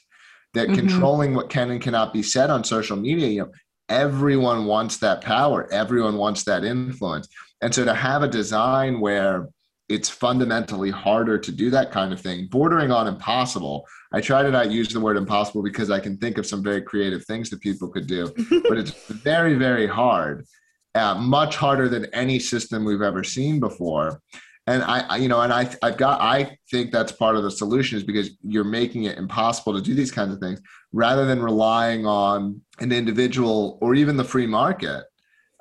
that 0.54 0.68
Mhm. 0.68 0.74
controlling 0.74 1.34
what 1.34 1.48
can 1.48 1.70
and 1.70 1.80
cannot 1.80 2.12
be 2.12 2.22
said 2.22 2.50
on 2.50 2.64
social 2.64 2.96
media, 2.96 3.28
you 3.28 3.40
know, 3.42 3.50
everyone 3.88 4.66
wants 4.66 4.98
that 4.98 5.22
power, 5.22 5.68
everyone 5.72 6.16
wants 6.16 6.44
that 6.44 6.64
influence. 6.64 7.28
And 7.60 7.74
so 7.74 7.84
to 7.84 7.94
have 7.94 8.22
a 8.22 8.28
design 8.28 9.00
where 9.00 9.48
it's 9.88 10.08
fundamentally 10.08 10.90
harder 10.90 11.38
to 11.38 11.52
do 11.52 11.70
that 11.70 11.90
kind 11.90 12.12
of 12.12 12.20
thing, 12.20 12.46
bordering 12.46 12.90
on 12.90 13.06
impossible. 13.06 13.86
I 14.12 14.20
try 14.20 14.42
to 14.42 14.50
not 14.50 14.70
use 14.70 14.88
the 14.92 15.00
word 15.00 15.16
impossible 15.16 15.62
because 15.62 15.90
I 15.90 16.00
can 16.00 16.16
think 16.16 16.38
of 16.38 16.46
some 16.46 16.62
very 16.62 16.82
creative 16.82 17.24
things 17.24 17.50
that 17.50 17.60
people 17.60 17.88
could 17.88 18.06
do, 18.06 18.32
but 18.68 18.78
it's 18.78 18.92
very, 19.08 19.54
very 19.54 19.86
hard, 19.86 20.46
uh, 20.94 21.14
much 21.14 21.56
harder 21.56 21.88
than 21.88 22.06
any 22.14 22.38
system 22.38 22.84
we've 22.84 23.02
ever 23.02 23.24
seen 23.24 23.60
before. 23.60 24.20
And 24.68 24.84
I, 24.84 25.00
I, 25.00 25.16
you 25.16 25.28
know, 25.28 25.40
and 25.40 25.52
I, 25.52 25.68
I've 25.82 25.96
got, 25.96 26.20
I 26.20 26.56
think 26.70 26.92
that's 26.92 27.10
part 27.10 27.36
of 27.36 27.42
the 27.42 27.50
solution 27.50 27.98
is 27.98 28.04
because 28.04 28.30
you're 28.42 28.62
making 28.62 29.04
it 29.04 29.18
impossible 29.18 29.74
to 29.74 29.82
do 29.82 29.94
these 29.94 30.12
kinds 30.12 30.32
of 30.32 30.38
things 30.38 30.60
rather 30.92 31.26
than 31.26 31.42
relying 31.42 32.06
on 32.06 32.60
an 32.78 32.92
individual 32.92 33.78
or 33.80 33.94
even 33.94 34.16
the 34.16 34.24
free 34.24 34.46
market. 34.46 35.04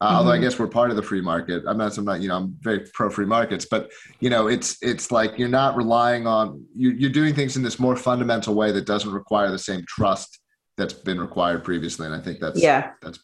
Uh, 0.01 0.15
Although 0.17 0.31
I 0.31 0.37
Mhm. 0.39 0.41
guess 0.41 0.57
we're 0.57 0.67
part 0.67 0.89
of 0.89 0.95
the 0.95 1.03
free 1.03 1.21
market. 1.21 1.63
I'm 1.67 1.77
not, 1.77 1.95
I'm 1.95 2.05
not, 2.05 2.21
you 2.21 2.27
know, 2.27 2.35
I'm 2.37 2.57
very 2.61 2.79
pro 2.91 3.07
free 3.11 3.27
markets, 3.27 3.67
but 3.69 3.91
you 4.19 4.31
know, 4.31 4.47
it's 4.47 4.77
it's 4.81 5.11
like 5.11 5.37
you're 5.37 5.47
not 5.47 5.77
relying 5.77 6.25
on 6.25 6.65
you're, 6.75 6.93
you're 6.93 7.11
doing 7.11 7.35
things 7.35 7.55
in 7.55 7.61
this 7.61 7.79
more 7.79 7.95
fundamental 7.95 8.55
way 8.55 8.71
that 8.71 8.87
doesn't 8.87 9.11
require 9.13 9.51
the 9.51 9.59
same 9.59 9.85
trust 9.87 10.39
that's 10.75 10.93
been 10.93 11.19
required 11.21 11.63
previously. 11.63 12.07
And 12.07 12.15
I 12.15 12.19
think 12.19 12.39
that's 12.39 12.59
yeah 12.59 12.93
that's 13.03 13.19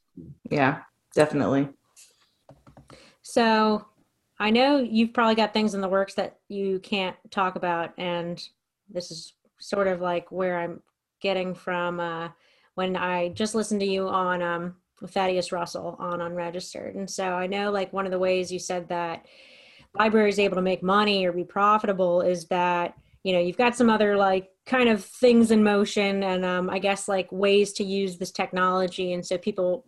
yeah 0.51 0.81
definitely 1.15 1.67
So 3.23 3.85
I 4.39 4.51
know 4.51 4.77
you've 4.77 5.13
probably 5.13 5.33
got 5.35 5.53
things 5.53 5.73
in 5.73 5.81
the 5.81 5.89
works 5.89 6.13
that 6.13 6.37
you 6.47 6.79
can't 6.79 7.15
talk 7.31 7.55
about, 7.55 7.91
and 7.97 8.41
this 8.87 9.09
is 9.09 9.33
sort 9.59 9.87
of 9.87 9.99
like 9.99 10.31
where 10.31 10.59
I'm 10.59 10.83
getting 11.21 11.55
from 11.55 11.99
uh, 11.99 12.29
when 12.75 12.95
I 12.95 13.29
just 13.29 13.55
listened 13.55 13.81
to 13.81 13.87
you 13.87 14.07
on 14.07 14.43
um, 14.43 14.75
Thaddeus 15.05 15.51
Russell 15.51 15.95
on 15.99 16.21
Unregistered, 16.21 16.95
and 16.95 17.09
so 17.09 17.23
I 17.23 17.47
know 17.47 17.71
like 17.71 17.93
one 17.93 18.05
of 18.05 18.11
the 18.11 18.19
ways 18.19 18.51
you 18.51 18.59
said 18.59 18.89
that 18.89 19.25
LBRY's 19.97 20.39
able 20.39 20.55
to 20.55 20.61
make 20.61 20.83
money 20.83 21.25
or 21.25 21.31
be 21.31 21.43
profitable 21.43 22.21
is 22.21 22.45
that 22.45 22.95
you 23.23 23.33
know 23.33 23.39
you've 23.39 23.57
got 23.57 23.75
some 23.75 23.89
other 23.89 24.15
like 24.15 24.49
kind 24.65 24.89
of 24.89 25.03
things 25.03 25.51
in 25.51 25.63
motion, 25.63 26.23
and 26.23 26.45
um, 26.45 26.69
I 26.69 26.79
guess 26.79 27.07
like 27.07 27.31
ways 27.31 27.73
to 27.73 27.83
use 27.83 28.17
this 28.17 28.31
technology, 28.31 29.13
and 29.13 29.25
so 29.25 29.37
people 29.37 29.85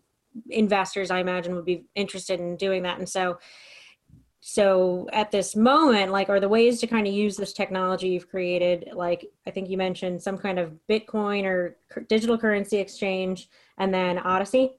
investors 0.51 1.09
i 1.09 1.19
imagine 1.19 1.55
would 1.55 1.65
be 1.65 1.85
interested 1.95 2.39
in 2.39 2.55
doing 2.55 2.83
that. 2.83 2.99
And 2.99 3.09
so 3.09 3.39
so 4.41 5.07
at 5.11 5.31
this 5.31 5.55
moment 5.55 6.11
like 6.11 6.29
are 6.29 6.39
the 6.39 6.47
ways 6.47 6.79
to 6.79 6.87
kind 6.87 7.05
of 7.05 7.13
use 7.13 7.35
this 7.35 7.51
technology 7.51 8.07
you've 8.07 8.29
created 8.29 8.89
like 8.93 9.25
i 9.45 9.51
think 9.51 9.69
you 9.69 9.77
mentioned 9.77 10.21
some 10.21 10.37
kind 10.37 10.57
of 10.57 10.71
bitcoin 10.89 11.43
or 11.43 11.77
digital 12.07 12.37
currency 12.37 12.77
exchange 12.77 13.49
and 13.79 13.93
then 13.93 14.17
odysee 14.19 14.71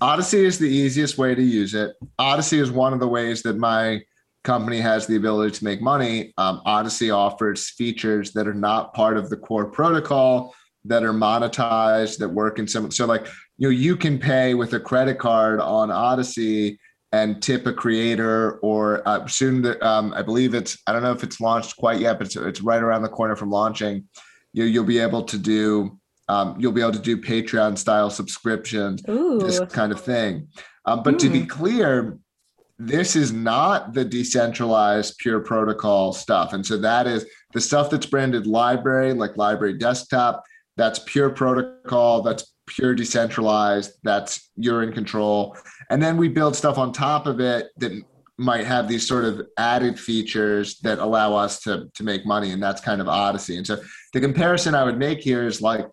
Odysee 0.00 0.44
is 0.44 0.58
the 0.58 0.68
easiest 0.68 1.18
way 1.18 1.34
to 1.34 1.42
use 1.42 1.74
it. 1.74 1.92
Odysee 2.18 2.58
is 2.58 2.70
one 2.70 2.92
of 2.92 3.00
the 3.00 3.08
ways 3.08 3.42
that 3.42 3.56
my 3.56 4.02
company 4.44 4.80
has 4.80 5.06
the 5.06 5.16
ability 5.16 5.56
to 5.56 5.64
make 5.64 5.80
money. 5.80 6.32
Um, 6.38 6.60
Odysee 6.66 7.10
offers 7.10 7.70
features 7.70 8.32
that 8.32 8.48
are 8.48 8.54
not 8.54 8.94
part 8.94 9.16
of 9.16 9.30
the 9.30 9.36
core 9.36 9.66
protocol 9.66 10.54
that 10.84 11.04
are 11.04 11.12
monetized 11.12 12.18
that 12.18 12.28
work 12.28 12.58
in 12.58 12.66
some. 12.66 12.90
So, 12.90 13.06
like 13.06 13.26
you 13.56 13.68
know, 13.68 13.70
you 13.70 13.96
can 13.96 14.18
pay 14.18 14.54
with 14.54 14.72
a 14.72 14.80
credit 14.80 15.18
card 15.18 15.60
on 15.60 15.90
Odysee 15.90 16.78
and 17.12 17.42
tip 17.42 17.66
a 17.66 17.72
creator, 17.72 18.58
or 18.60 19.06
uh, 19.06 19.26
soon. 19.26 19.62
The, 19.62 19.86
um, 19.86 20.12
I 20.16 20.22
believe 20.22 20.54
it's. 20.54 20.78
I 20.86 20.92
don't 20.92 21.02
know 21.02 21.12
if 21.12 21.22
it's 21.22 21.40
launched 21.40 21.76
quite 21.76 22.00
yet, 22.00 22.18
but 22.18 22.26
it's, 22.26 22.36
it's 22.36 22.62
right 22.62 22.82
around 22.82 23.02
the 23.02 23.08
corner 23.08 23.36
from 23.36 23.50
launching. 23.50 24.08
you 24.52 24.64
know, 24.64 24.68
you'll 24.68 24.84
be 24.84 24.98
able 24.98 25.22
to 25.24 25.38
do 25.38 25.98
um, 26.28 26.56
you'll 26.58 26.72
be 26.72 26.80
able 26.80 26.92
to 26.92 26.98
do 26.98 27.16
Patreon 27.16 27.76
style 27.76 28.10
subscriptions, 28.10 29.02
Ooh. 29.08 29.38
this 29.38 29.60
kind 29.70 29.92
of 29.92 30.00
thing. 30.00 30.48
Um, 30.84 31.02
but 31.02 31.18
to 31.20 31.28
be 31.28 31.46
clear, 31.46 32.18
this 32.78 33.14
is 33.14 33.32
not 33.32 33.92
the 33.92 34.04
decentralized 34.04 35.18
pure 35.18 35.40
protocol 35.40 36.12
stuff. 36.12 36.52
And 36.52 36.64
so 36.64 36.76
that 36.78 37.06
is 37.06 37.26
the 37.52 37.60
stuff 37.60 37.90
that's 37.90 38.06
branded 38.06 38.44
LBRY, 38.44 39.16
like 39.16 39.34
LBRY 39.34 39.78
desktop. 39.78 40.42
That's 40.76 41.00
pure 41.00 41.30
protocol. 41.30 42.22
That's 42.22 42.54
pure 42.66 42.94
decentralized. 42.94 43.92
That's 44.02 44.50
you're 44.56 44.82
in 44.82 44.92
control. 44.92 45.56
And 45.90 46.02
then 46.02 46.16
we 46.16 46.28
build 46.28 46.56
stuff 46.56 46.78
on 46.78 46.92
top 46.92 47.26
of 47.26 47.40
it 47.40 47.68
that 47.76 47.92
might 48.38 48.64
have 48.64 48.88
these 48.88 49.06
sort 49.06 49.24
of 49.24 49.46
added 49.58 50.00
features 50.00 50.78
that 50.80 50.98
allow 50.98 51.34
us 51.34 51.60
to 51.60 51.88
to 51.94 52.02
make 52.02 52.26
money. 52.26 52.50
And 52.50 52.62
that's 52.62 52.80
kind 52.80 53.00
of 53.00 53.06
Odysee. 53.06 53.58
And 53.58 53.66
so 53.66 53.80
the 54.12 54.20
comparison 54.20 54.74
I 54.74 54.84
would 54.84 54.98
make 54.98 55.20
here 55.20 55.46
is 55.46 55.60
like 55.60 55.86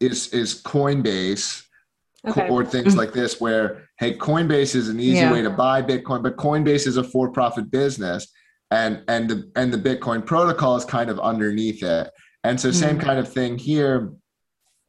is 0.00 0.28
is 0.32 0.60
Coinbase 0.62 1.62
Okay. 2.28 2.50
or 2.50 2.66
things 2.66 2.96
like 2.96 3.14
this 3.14 3.40
where 3.40 3.88
hey 3.98 4.14
coinbase 4.14 4.74
is 4.74 4.90
an 4.90 5.00
easy 5.00 5.20
Yeah. 5.20 5.32
way 5.32 5.40
to 5.40 5.48
buy 5.48 5.80
bitcoin 5.80 6.22
but 6.22 6.36
coinbase 6.36 6.86
is 6.86 6.98
a 6.98 7.02
for-profit 7.04 7.70
business 7.70 8.28
and 8.70 9.02
and 9.08 9.30
the 9.30 9.50
and 9.56 9.72
the 9.72 9.78
bitcoin 9.78 10.26
protocol 10.26 10.76
is 10.76 10.84
kind 10.84 11.08
of 11.08 11.18
underneath 11.18 11.82
it 11.82 12.10
and 12.44 12.60
so 12.60 12.70
same 12.70 12.98
Mhm. 12.98 13.02
kind 13.04 13.18
of 13.18 13.26
thing 13.32 13.56
here 13.56 14.12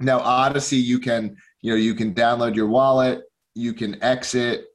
now 0.01 0.19
odysee 0.19 0.75
you 0.75 0.99
can 0.99 1.37
you 1.61 1.71
know 1.71 1.77
you 1.77 1.95
can 1.95 2.13
download 2.13 2.53
your 2.53 2.67
wallet 2.67 3.21
you 3.55 3.71
can 3.73 3.91
exit 4.03 4.65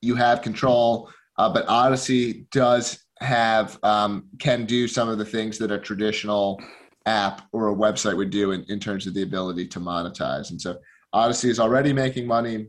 you 0.00 0.14
have 0.14 0.40
control 0.40 1.10
uh, 1.36 1.52
but 1.52 1.66
odysee 1.68 2.46
does 2.50 2.98
have 3.20 3.78
um, 3.82 4.24
can 4.38 4.64
do 4.64 4.88
some 4.88 5.10
of 5.10 5.18
the 5.18 5.24
things 5.24 5.58
that 5.58 5.70
a 5.70 5.76
traditional 5.78 6.58
app 7.06 7.42
or 7.52 7.68
a 7.68 7.74
website 7.74 8.16
would 8.16 8.30
do 8.30 8.50
in, 8.52 8.64
in 8.68 8.78
terms 8.78 9.06
of 9.06 9.14
the 9.14 9.22
ability 9.22 9.66
to 9.66 9.80
monetize 9.80 10.50
and 10.50 10.60
so 10.60 10.76
Odysee 11.14 11.48
is 11.48 11.58
already 11.60 11.92
making 11.92 12.26
money, 12.26 12.66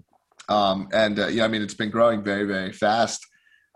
um, 0.47 0.87
and 0.93 1.19
uh, 1.19 1.27
yeah, 1.27 1.43
I 1.43 1.47
mean 1.47 1.61
it's 1.61 1.73
been 1.73 1.89
growing 1.89 2.23
very 2.23 2.45
very 2.45 2.71
fast, 2.71 3.25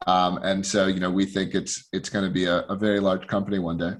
um, 0.07 0.39
and 0.43 0.65
so 0.65 0.87
you 0.87 0.99
know 0.99 1.11
we 1.11 1.25
think 1.25 1.55
it's 1.55 1.89
it's 1.91 2.09
going 2.09 2.23
to 2.23 2.31
be 2.31 2.45
a, 2.45 2.59
a 2.69 2.75
very 2.75 2.99
large 2.99 3.27
company 3.27 3.59
one 3.59 3.77
day. 3.77 3.93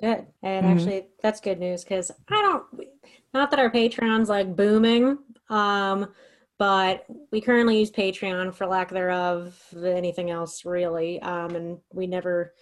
Good. 0.00 0.26
And 0.42 0.64
Mhm. 0.64 0.70
actually, 0.70 1.08
that's 1.22 1.40
good 1.40 1.58
news 1.58 1.82
because 1.82 2.10
I 2.30 2.40
don't, 2.40 2.88
not 3.34 3.50
that 3.50 3.58
our 3.58 3.70
Patreon's 3.70 4.28
like 4.28 4.54
booming, 4.54 5.18
um, 5.50 6.06
but 6.56 7.04
we 7.32 7.40
currently 7.40 7.80
use 7.80 7.90
Patreon 7.90 8.54
for 8.54 8.66
lack 8.66 8.90
thereof 8.90 9.60
anything 9.84 10.30
else 10.30 10.64
really. 10.64 11.20
Um, 11.20 11.56
and 11.56 11.78
we 11.92 12.06
never, 12.06 12.54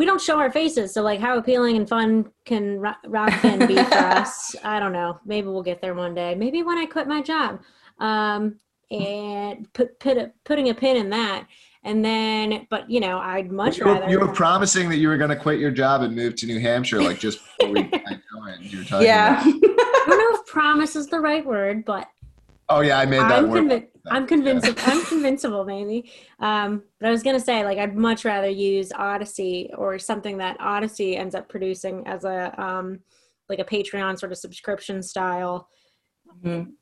we 0.00 0.06
don't 0.06 0.18
show 0.20 0.38
our 0.38 0.50
faces. 0.50 0.94
So, 0.94 1.02
like, 1.02 1.20
how 1.20 1.36
appealing 1.36 1.76
and 1.76 1.86
fun 1.86 2.32
can 2.46 2.80
rock 2.80 2.96
Rockfin 3.06 3.68
be 3.68 3.74
for 3.74 3.94
us? 4.20 4.56
I 4.64 4.80
don't 4.80 4.94
know. 4.94 5.20
Maybe 5.26 5.48
we'll 5.48 5.62
get 5.62 5.82
there 5.82 5.92
one 5.94 6.14
day. 6.14 6.34
Maybe 6.34 6.62
when 6.62 6.78
I 6.78 6.86
quit 6.86 7.06
my 7.06 7.20
job. 7.20 7.60
Um, 7.98 8.56
and 8.90 9.70
put, 9.74 10.00
put 10.00 10.16
a, 10.16 10.32
putting 10.46 10.70
a 10.70 10.74
pin 10.74 10.96
in 10.96 11.10
that. 11.10 11.46
And 11.84 12.02
then, 12.02 12.66
but 12.70 12.90
you 12.90 12.98
know, 13.00 13.18
I'd 13.18 13.52
much 13.52 13.76
You 13.76 13.84
were, 13.84 13.92
rather. 13.92 14.08
you 14.10 14.18
were 14.20 14.32
promising 14.32 14.88
that 14.88 14.96
you 14.96 15.08
were 15.08 15.18
going 15.18 15.28
to 15.30 15.36
quit 15.36 15.58
your 15.60 15.70
job 15.70 16.00
and 16.00 16.16
move 16.16 16.34
to 16.36 16.46
New 16.46 16.60
Hampshire, 16.60 17.02
like 17.02 17.18
just 17.18 17.38
before 17.58 17.74
we 17.74 17.82
got 17.90 18.02
going. 18.32 18.56
You 18.62 18.78
were 18.78 18.84
talking 18.84 19.06
Yeah. 19.06 19.42
about- 19.42 19.54
I 19.62 20.04
don't 20.08 20.18
know 20.18 20.40
if 20.40 20.46
promise 20.46 20.96
is 20.96 21.08
the 21.08 21.20
right 21.20 21.44
word, 21.44 21.84
but 21.84 22.08
oh 22.70 22.80
yeah, 22.80 22.98
I 22.98 23.04
made 23.04 23.20
that 23.20 23.32
I'm, 23.44 23.50
word. 23.50 23.64
convi- 23.64 23.86
I'm 24.10 24.26
convinced. 24.26 24.66
I'm 24.86 25.04
convincible, 25.04 25.64
maybe. 25.64 26.10
Um, 26.40 26.82
but 26.98 27.08
I 27.08 27.10
was 27.10 27.22
gonna 27.22 27.40
say, 27.40 27.64
like, 27.64 27.78
I'd 27.78 27.96
much 27.96 28.24
rather 28.24 28.48
use 28.48 28.92
Odysee 28.92 29.70
or 29.76 29.98
something 29.98 30.38
that 30.38 30.58
Odysee 30.60 31.16
ends 31.16 31.34
up 31.34 31.48
producing 31.48 32.06
as 32.06 32.24
a 32.24 32.54
um, 32.60 33.00
like 33.48 33.58
a 33.58 33.64
Patreon 33.64 34.18
sort 34.18 34.32
of 34.32 34.38
subscription 34.38 35.02
style 35.02 35.68
Mhm. 36.44 36.72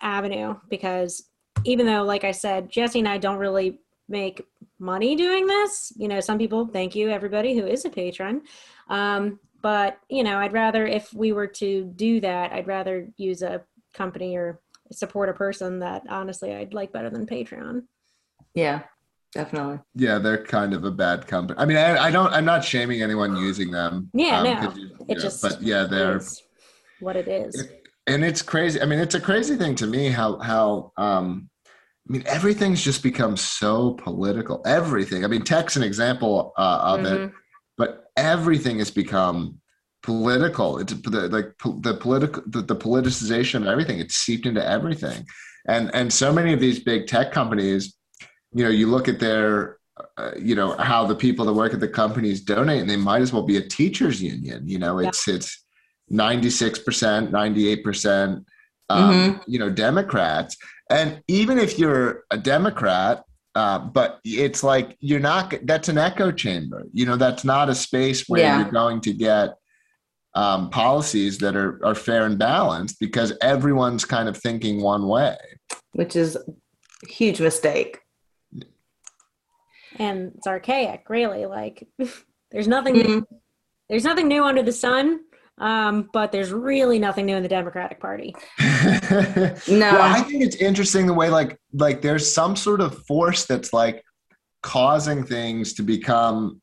avenue 0.00 0.54
because 0.68 1.28
even 1.64 1.86
though, 1.86 2.02
like 2.04 2.24
I 2.24 2.30
said, 2.30 2.68
Jesse 2.70 2.98
and 3.00 3.08
I 3.08 3.18
don't 3.18 3.38
really 3.38 3.80
make 4.08 4.46
money 4.78 5.16
doing 5.16 5.46
this. 5.46 5.92
You 5.96 6.08
know, 6.08 6.20
some 6.20 6.38
people. 6.38 6.66
Thank 6.66 6.94
you, 6.94 7.08
everybody 7.08 7.56
who 7.56 7.66
is 7.66 7.84
a 7.84 7.90
patron. 7.90 8.42
Um, 8.88 9.40
but 9.62 9.98
you 10.08 10.22
know, 10.22 10.38
I'd 10.38 10.52
rather 10.52 10.86
if 10.86 11.12
we 11.12 11.32
were 11.32 11.46
to 11.48 11.84
do 11.96 12.20
that, 12.20 12.52
I'd 12.52 12.66
rather 12.68 13.08
use 13.16 13.42
a 13.42 13.62
company 13.94 14.36
or 14.36 14.60
support 14.92 15.28
a 15.28 15.32
person 15.32 15.80
that 15.80 16.02
honestly 16.08 16.54
I'd 16.54 16.74
like 16.74 16.92
better 16.92 17.10
than 17.10 17.26
Patreon. 17.26 17.82
Yeah, 18.54 18.82
definitely. 19.32 19.80
Yeah, 19.94 20.18
they're 20.18 20.44
kind 20.44 20.72
of 20.74 20.84
a 20.84 20.90
bad 20.90 21.26
company. 21.26 21.58
I 21.58 21.64
mean, 21.66 21.76
I, 21.76 22.04
I 22.06 22.10
don't. 22.10 22.32
I'm 22.32 22.44
not 22.44 22.64
shaming 22.64 23.02
anyone 23.02 23.36
using 23.36 23.70
them. 23.70 24.10
Yeah, 24.14 24.42
no, 24.42 24.54
'cause 24.56 24.76
you- 24.78 24.90
It 25.08 25.16
yeah, 25.18 25.22
just 25.22 25.42
But 25.42 25.62
yeah, 25.62 25.84
they're 25.84 26.16
is 26.18 26.42
what 27.00 27.16
it 27.16 27.28
is. 27.28 27.68
and 28.06 28.24
it's 28.24 28.42
crazy. 28.42 28.80
I 28.80 28.86
mean, 28.86 28.98
it's 28.98 29.14
a 29.14 29.20
crazy 29.20 29.56
thing 29.56 29.74
to 29.76 29.86
me 29.86 30.08
how 30.08 30.38
how 30.38 30.92
um 30.96 31.48
I 32.08 32.12
mean 32.12 32.22
everything's 32.26 32.82
just 32.82 33.02
become 33.02 33.36
so 33.36 33.94
political. 33.94 34.62
Everything. 34.64 35.24
I 35.24 35.28
mean, 35.28 35.42
tech's 35.42 35.76
an 35.76 35.82
example 35.82 36.52
uh, 36.56 36.80
of 36.82 37.04
it, 37.04 37.20
Mhm. 37.20 37.32
but 37.76 38.04
everything 38.16 38.78
has 38.78 38.90
become 38.90 39.60
political. 40.06 40.78
It's 40.78 40.94
the, 40.94 41.28
like 41.28 41.48
po- 41.58 41.78
the 41.82 41.94
political 41.94 42.42
the, 42.46 42.62
the 42.62 42.76
politicization 42.76 43.56
of 43.62 43.66
everything. 43.66 43.98
It's 44.00 44.14
seeped 44.14 44.46
into 44.46 44.64
everything, 44.66 45.26
and 45.68 45.84
and 45.94 46.10
so 46.22 46.32
many 46.32 46.52
of 46.54 46.60
these 46.60 46.78
big 46.78 47.06
tech 47.06 47.32
companies, 47.32 47.94
you 48.54 48.64
know, 48.64 48.70
you 48.70 48.86
look 48.86 49.08
at 49.08 49.18
their 49.20 49.76
uh, 50.16 50.30
you 50.38 50.54
know 50.54 50.76
how 50.78 51.04
the 51.06 51.14
people 51.14 51.44
that 51.46 51.52
work 51.52 51.74
at 51.74 51.80
the 51.80 51.88
companies 52.02 52.40
donate 52.40 52.80
and 52.80 52.88
they 52.88 52.96
might 53.10 53.22
as 53.22 53.32
well 53.32 53.42
be 53.42 53.56
a 53.56 53.62
teachers 53.78 54.22
union 54.22 54.68
you 54.68 54.78
know 54.78 54.98
Yeah. 55.00 55.08
it's 55.08 55.26
it's 55.26 55.64
96% 56.12 57.30
98% 57.30 58.44
um, 58.90 59.40
you 59.46 59.58
know 59.58 59.70
democrats 59.70 60.56
and 60.90 61.22
even 61.28 61.58
if 61.58 61.78
you're 61.78 62.24
a 62.30 62.36
democrat 62.38 63.24
uh, 63.54 63.78
but 63.78 64.20
it's 64.24 64.62
like 64.62 64.96
you're 65.00 65.18
not 65.32 65.54
that's 65.64 65.88
an 65.88 65.96
echo 65.98 66.30
chamber 66.30 66.84
you 66.92 67.06
know 67.06 67.16
that's 67.16 67.44
not 67.44 67.68
a 67.70 67.74
space 67.74 68.28
where 68.28 68.42
Yeah. 68.42 68.60
you're 68.60 68.70
going 68.70 69.00
to 69.00 69.12
get 69.14 69.54
um, 70.36 70.70
policies 70.70 71.38
that 71.38 71.56
are, 71.56 71.80
are 71.84 71.94
fair 71.94 72.26
and 72.26 72.38
balanced 72.38 73.00
because 73.00 73.32
everyone's 73.40 74.04
kind 74.04 74.28
of 74.28 74.36
thinking 74.36 74.82
one 74.82 75.08
way 75.08 75.36
Which 75.92 76.14
is 76.14 76.36
a 76.36 77.06
huge 77.08 77.40
mistake. 77.40 78.00
And 79.98 80.32
it's 80.36 80.46
archaic, 80.46 81.04
really. 81.08 81.46
Like 81.46 81.88
there's 82.50 82.68
nothing 82.68 82.94
Mhm. 82.96 83.06
new, 83.06 83.26
there's 83.88 84.04
nothing 84.04 84.28
new 84.28 84.44
under 84.44 84.62
the 84.62 84.72
sun. 84.72 85.20
Um, 85.58 86.10
but 86.12 86.32
there's 86.32 86.52
really 86.52 86.98
nothing 86.98 87.24
new 87.24 87.34
in 87.34 87.42
the 87.42 87.48
Democratic 87.48 87.98
Party. 87.98 88.34
No. 89.68 89.92
Well, 89.92 90.02
I 90.02 90.20
think 90.22 90.42
it's 90.42 90.56
interesting 90.56 91.06
the 91.06 91.14
way 91.14 91.30
like 91.30 91.56
like 91.72 92.02
there's 92.02 92.30
some 92.30 92.56
sort 92.56 92.80
of 92.80 93.04
force 93.06 93.46
that's 93.46 93.72
like 93.72 94.02
causing 94.62 95.24
things 95.24 95.72
to 95.74 95.82
become 95.82 96.60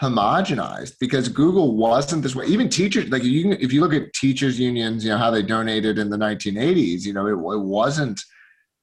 homogenized 0.00 0.94
because 0.98 1.28
Google 1.28 1.76
wasn't 1.76 2.22
this 2.22 2.34
way. 2.34 2.46
Even 2.46 2.68
teachers, 2.68 3.08
like 3.10 3.22
you, 3.22 3.52
if 3.52 3.72
you 3.72 3.80
look 3.80 3.94
at 3.94 4.12
teachers 4.12 4.58
unions, 4.58 5.04
you 5.04 5.10
know 5.10 5.18
how 5.18 5.30
they 5.30 5.42
donated 5.42 5.98
in 5.98 6.10
the 6.10 6.16
1980s. 6.16 7.04
You 7.04 7.12
know, 7.12 7.26
it, 7.26 7.32
it 7.32 7.60
wasn't 7.60 8.20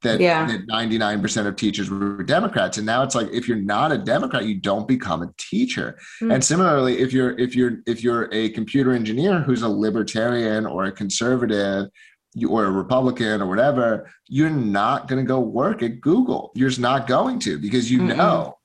that 0.04 0.20
Yeah. 0.20 0.48
that 0.48 0.68
99% 0.68 1.46
of 1.48 1.56
teachers 1.58 1.90
were 1.90 2.24
Democrats, 2.24 2.78
and 2.78 2.86
now 2.86 3.04
it's 3.04 3.14
like 3.14 3.28
if 3.32 3.48
you're 3.48 3.58
not 3.58 3.92
a 3.92 3.98
Democrat, 3.98 4.46
you 4.46 4.56
don't 4.56 4.88
become 4.88 5.22
a 5.22 5.32
teacher. 5.38 6.00
Hmm. 6.20 6.32
And 6.32 6.44
similarly, 6.44 7.00
if 7.00 7.14
you're 7.14 7.38
if 7.38 7.56
you're 7.56 7.80
if 7.86 8.04
you're 8.04 8.30
a 8.32 8.50
computer 8.50 8.94
engineer 8.94 9.40
who's 9.42 9.62
a 9.64 9.70
libertarian 9.70 10.66
or 10.66 10.86
a 10.86 10.92
conservative 10.92 11.90
you, 12.34 12.50
or 12.50 12.66
a 12.66 12.72
Republican 12.72 13.42
or 13.42 13.48
whatever, 13.48 14.10
you're 14.28 14.50
not 14.50 15.10
going 15.10 15.22
to 15.22 15.28
go 15.28 15.42
work 15.42 15.84
at 15.84 16.00
Google. 16.00 16.52
You're 16.56 16.70
just 16.70 16.80
not 16.80 17.06
going 17.06 17.40
to 17.40 17.60
because 17.60 17.92
you 17.92 18.00
Mm-mm. 18.00 18.16
know 18.16 18.58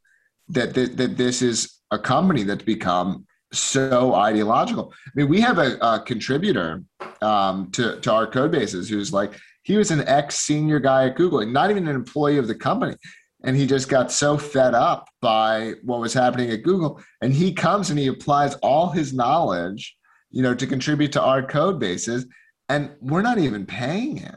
that, 0.51 0.75
that 0.75 0.97
that 0.97 1.17
this 1.17 1.43
is 1.43 1.76
a 1.91 1.99
company 1.99 2.43
that's 2.43 2.63
become 2.63 3.27
so 3.53 4.15
ideological. 4.15 4.93
I 5.07 5.11
mean, 5.15 5.29
we 5.29 5.41
have 5.41 5.59
a, 5.59 5.77
a 5.81 6.01
contributor 6.01 6.83
um, 7.23 7.71
to 7.73 8.01
to 8.01 8.13
our 8.13 8.27
code 8.27 8.51
bases 8.51 8.89
who's 8.89 9.13
like 9.13 9.33
he 9.63 9.77
was 9.77 9.91
an 9.91 10.07
ex 10.07 10.41
senior 10.41 10.79
guy 10.79 11.07
at 11.07 11.17
Google, 11.17 11.45
not 11.47 11.71
even 11.71 11.89
an 11.89 11.95
employee 11.95 12.39
of 12.39 12.49
the 12.49 12.55
company. 12.55 12.97
And 13.45 13.57
he 13.57 13.67
just 13.67 13.89
got 13.89 14.11
so 14.11 14.37
fed 14.37 14.75
up 14.75 15.09
by 15.21 15.75
what 15.83 16.01
was 16.01 16.13
happening 16.13 16.51
at 16.51 16.63
Google. 16.63 17.01
And 17.21 17.33
he 17.33 17.53
comes 17.53 17.91
and 17.91 17.99
he 17.99 18.09
applies 18.09 18.55
all 18.57 18.91
his 18.91 19.13
knowledge, 19.13 19.97
you 20.31 20.43
know, 20.43 20.55
to 20.55 20.67
contribute 20.67 21.13
to 21.13 21.23
our 21.23 21.47
code 21.47 21.79
bases 21.79 22.27
and 22.69 22.91
we're 23.01 23.23
not 23.23 23.39
even 23.39 23.67
paying 23.67 24.17
him 24.17 24.37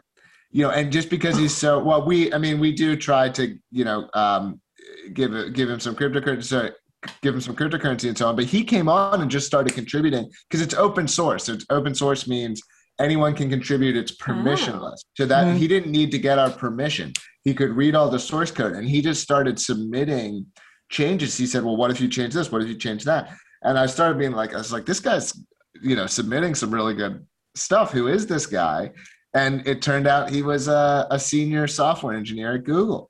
you 0.52 0.64
know 0.64 0.72
and 0.72 0.92
just 0.92 1.10
because 1.10 1.38
he's 1.38 1.56
so 1.56 1.80
well 1.80 2.06
we 2.06 2.34
i 2.34 2.38
mean 2.38 2.60
we 2.60 2.72
do 2.72 2.96
try 2.96 3.30
to 3.30 3.58
you 3.72 3.84
know 3.84 4.10
um 4.14 4.60
give 5.14 5.32
give 5.54 5.70
him 5.70 5.80
some 5.80 5.96
cryptocurrency 5.96 6.72
give 7.22 7.34
him 7.34 7.42
some 7.42 7.56
cryptocurrency 7.56 8.08
and 8.10 8.18
so 8.18 8.28
on 8.28 8.36
but 8.36 8.46
he 8.46 8.64
came 8.64 8.90
on 8.90 9.22
and 9.22 9.32
just 9.32 9.48
started 9.48 9.74
contributing 9.74 10.30
because 10.50 10.62
it's 10.62 10.74
open 10.74 11.08
source. 11.08 11.48
It's 11.50 11.66
open 11.70 11.96
source 11.96 12.28
means 12.28 12.62
anyone 13.00 13.34
can 13.34 13.50
contribute 13.50 13.96
it's 13.96 14.16
permissionless 14.18 14.98
so 15.16 15.26
that 15.26 15.48
Mhm. 15.48 15.58
he 15.58 15.68
didn't 15.68 15.92
need 15.92 16.12
to 16.12 16.20
get 16.20 16.38
our 16.38 16.50
permission. 16.50 17.14
He 17.44 17.54
could 17.54 17.70
read 17.72 17.96
all 17.96 18.10
the 18.10 18.20
source 18.20 18.52
code 18.52 18.74
and 18.74 18.88
he 18.88 19.02
just 19.02 19.22
started 19.22 19.60
submitting 19.60 20.46
changes. 20.90 21.38
He 21.38 21.46
said 21.48 21.64
well 21.64 21.78
what 21.78 21.92
if 21.92 22.02
you 22.02 22.10
change 22.10 22.34
this? 22.34 22.52
What 22.52 22.62
if 22.62 22.68
you 22.68 22.76
change 22.76 23.06
that? 23.06 23.34
And 23.64 23.78
i 23.78 23.86
started 23.86 24.18
being 24.18 24.32
like 24.34 24.54
i 24.54 24.58
was 24.58 24.72
like 24.74 24.86
this 24.86 25.00
guy's 25.00 25.34
you 25.82 25.96
know, 25.96 26.08
submitting 26.08 26.56
some 26.56 26.72
really 26.74 26.94
good 26.96 27.26
stuff. 27.56 27.92
Who 27.92 28.08
is 28.08 28.28
this 28.28 28.46
guy? 28.46 28.92
And 29.34 29.66
it 29.68 29.82
turned 29.82 30.08
out 30.08 30.30
he 30.30 30.42
was 30.42 30.68
a, 30.68 31.08
a 31.12 31.20
senior 31.20 31.68
software 31.68 32.16
engineer 32.18 32.56
at 32.56 32.64
Google 32.66 33.10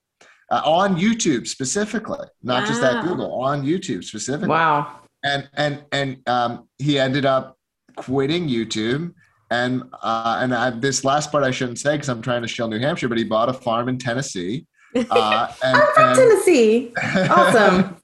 uh, 0.51 0.61
on 0.65 0.95
YouTube 0.97 1.47
specifically, 1.47 2.25
not 2.43 2.67
just 2.67 2.81
at 2.83 3.03
Google, 3.03 3.31
on 3.41 3.63
YouTube 3.63 4.03
specifically. 4.03 4.49
Wow. 4.49 4.99
And 5.23 5.49
and 5.55 5.83
and 5.91 6.17
um, 6.27 6.67
he 6.77 6.97
ended 6.99 7.25
up 7.25 7.57
quitting 7.97 8.47
YouTube. 8.47 9.13
And 9.51 9.83
uh, 10.03 10.39
and 10.41 10.53
I, 10.53 10.69
this 10.69 11.03
last 11.03 11.31
part 11.31 11.43
I 11.43 11.51
shouldn't 11.51 11.79
say 11.79 11.93
because 11.95 12.07
I'm 12.09 12.21
trying 12.21 12.43
to 12.43 12.47
shill 12.47 12.67
New 12.67 12.79
Hampshire, 12.79 13.07
but 13.09 13.17
he 13.17 13.23
bought 13.23 13.49
a 13.49 13.53
farm 13.53 13.89
in 13.89 13.97
Tennessee. 13.97 14.65
Uh, 14.95 15.47
and, 15.63 15.77
I'm 15.77 15.87
from 15.93 16.03
and- 16.09 16.15
Tennessee. 16.17 16.93
Awesome. 17.29 17.97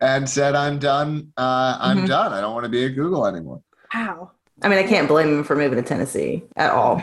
and 0.00 0.28
said, 0.28 0.54
"I'm 0.54 0.78
done. 0.78 1.32
Uh, 1.36 1.76
I'm 1.80 1.98
Mhm. 2.04 2.06
done. 2.06 2.32
I 2.32 2.40
don't 2.40 2.52
want 2.54 2.62
to 2.64 2.68
be 2.68 2.84
at 2.84 2.90
Google 2.90 3.26
anymore." 3.26 3.60
Wow. 3.92 4.30
I 4.62 4.68
mean, 4.68 4.78
I 4.78 4.84
can't 4.84 5.06
blame 5.06 5.28
him 5.28 5.44
for 5.44 5.54
moving 5.54 5.76
to 5.76 5.82
Tennessee 5.82 6.44
at 6.56 6.70
all. 6.70 7.02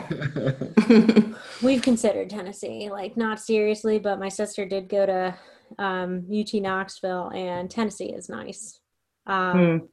We've 1.62 1.82
considered 1.82 2.30
Tennessee, 2.30 2.90
like 2.90 3.16
not 3.16 3.38
seriously, 3.40 3.98
but 3.98 4.18
my 4.18 4.28
sister 4.28 4.64
did 4.66 4.88
go 4.88 5.06
to 5.06 5.38
um, 5.78 6.26
UT 6.32 6.52
Knoxville, 6.54 7.30
and 7.34 7.70
Tennessee 7.70 8.12
is 8.12 8.28
nice. 8.28 8.80
Um, 9.26 9.58
Hmm. 9.58 9.86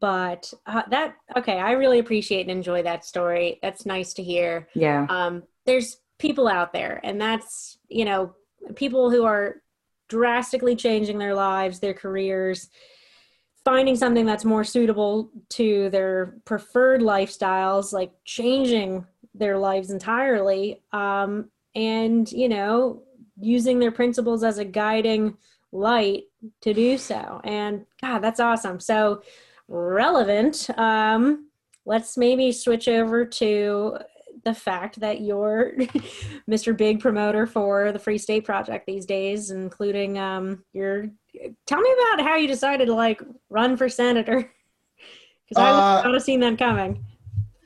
But 0.00 0.52
uh, 0.64 0.82
that 0.88 1.16
okay, 1.36 1.58
I 1.58 1.72
really 1.72 1.98
appreciate 1.98 2.42
and 2.42 2.50
enjoy 2.50 2.82
that 2.84 3.04
story. 3.04 3.58
That's 3.62 3.84
nice 3.84 4.14
to 4.14 4.22
hear. 4.22 4.68
Yeah. 4.74 5.06
Um, 5.10 5.42
there's 5.66 5.98
people 6.18 6.48
out 6.48 6.72
there, 6.72 6.98
and 7.04 7.20
that's 7.20 7.76
you 7.88 8.06
know 8.06 8.34
people 8.74 9.10
who 9.10 9.24
are 9.24 9.56
drastically 10.08 10.76
changing 10.76 11.18
their 11.18 11.34
lives, 11.34 11.78
their 11.78 11.92
careers, 11.92 12.70
finding 13.64 13.96
something 13.96 14.26
that's 14.26 14.44
more 14.44 14.64
suitable 14.64 15.30
to 15.50 15.88
their 15.90 16.36
preferred 16.44 17.00
lifestyles, 17.00 17.92
like 17.92 18.12
changing 18.24 19.06
their 19.34 19.58
lives 19.58 19.90
entirely, 19.90 20.82
um, 20.92 21.50
and 21.74 22.30
you 22.32 22.48
know 22.48 23.02
using 23.40 23.78
their 23.78 23.92
principles 23.92 24.44
as 24.44 24.58
a 24.58 24.64
guiding 24.64 25.36
light 25.72 26.24
to 26.60 26.74
do 26.74 26.98
so. 26.98 27.40
And 27.44 27.86
God, 28.00 28.18
that's 28.18 28.40
awesome. 28.40 28.78
So 28.78 29.22
relevant. 29.68 30.68
Um, 30.78 31.48
let's 31.84 32.16
maybe 32.16 32.52
switch 32.52 32.88
over 32.88 33.24
to 33.24 33.98
the 34.44 34.54
fact 34.54 35.00
that 35.00 35.20
you're 35.20 35.72
Mr. 36.50 36.76
Big 36.76 37.00
Promoter 37.00 37.46
for 37.46 37.92
the 37.92 37.98
Free 37.98 38.18
State 38.18 38.44
Project 38.44 38.86
these 38.86 39.06
days, 39.06 39.50
including 39.50 40.18
um, 40.18 40.64
your. 40.72 41.06
Tell 41.66 41.80
me 41.80 41.90
about 41.92 42.26
how 42.26 42.36
you 42.36 42.46
decided 42.46 42.86
to 42.86 42.94
like 42.94 43.22
run 43.48 43.76
for 43.76 43.88
senator, 43.88 44.36
because 45.48 45.62
I 45.62 45.70
Uh, 45.70 45.96
would 45.96 46.04
not 46.04 46.14
have 46.14 46.22
seen 46.22 46.40
that 46.40 46.58
coming. 46.58 47.04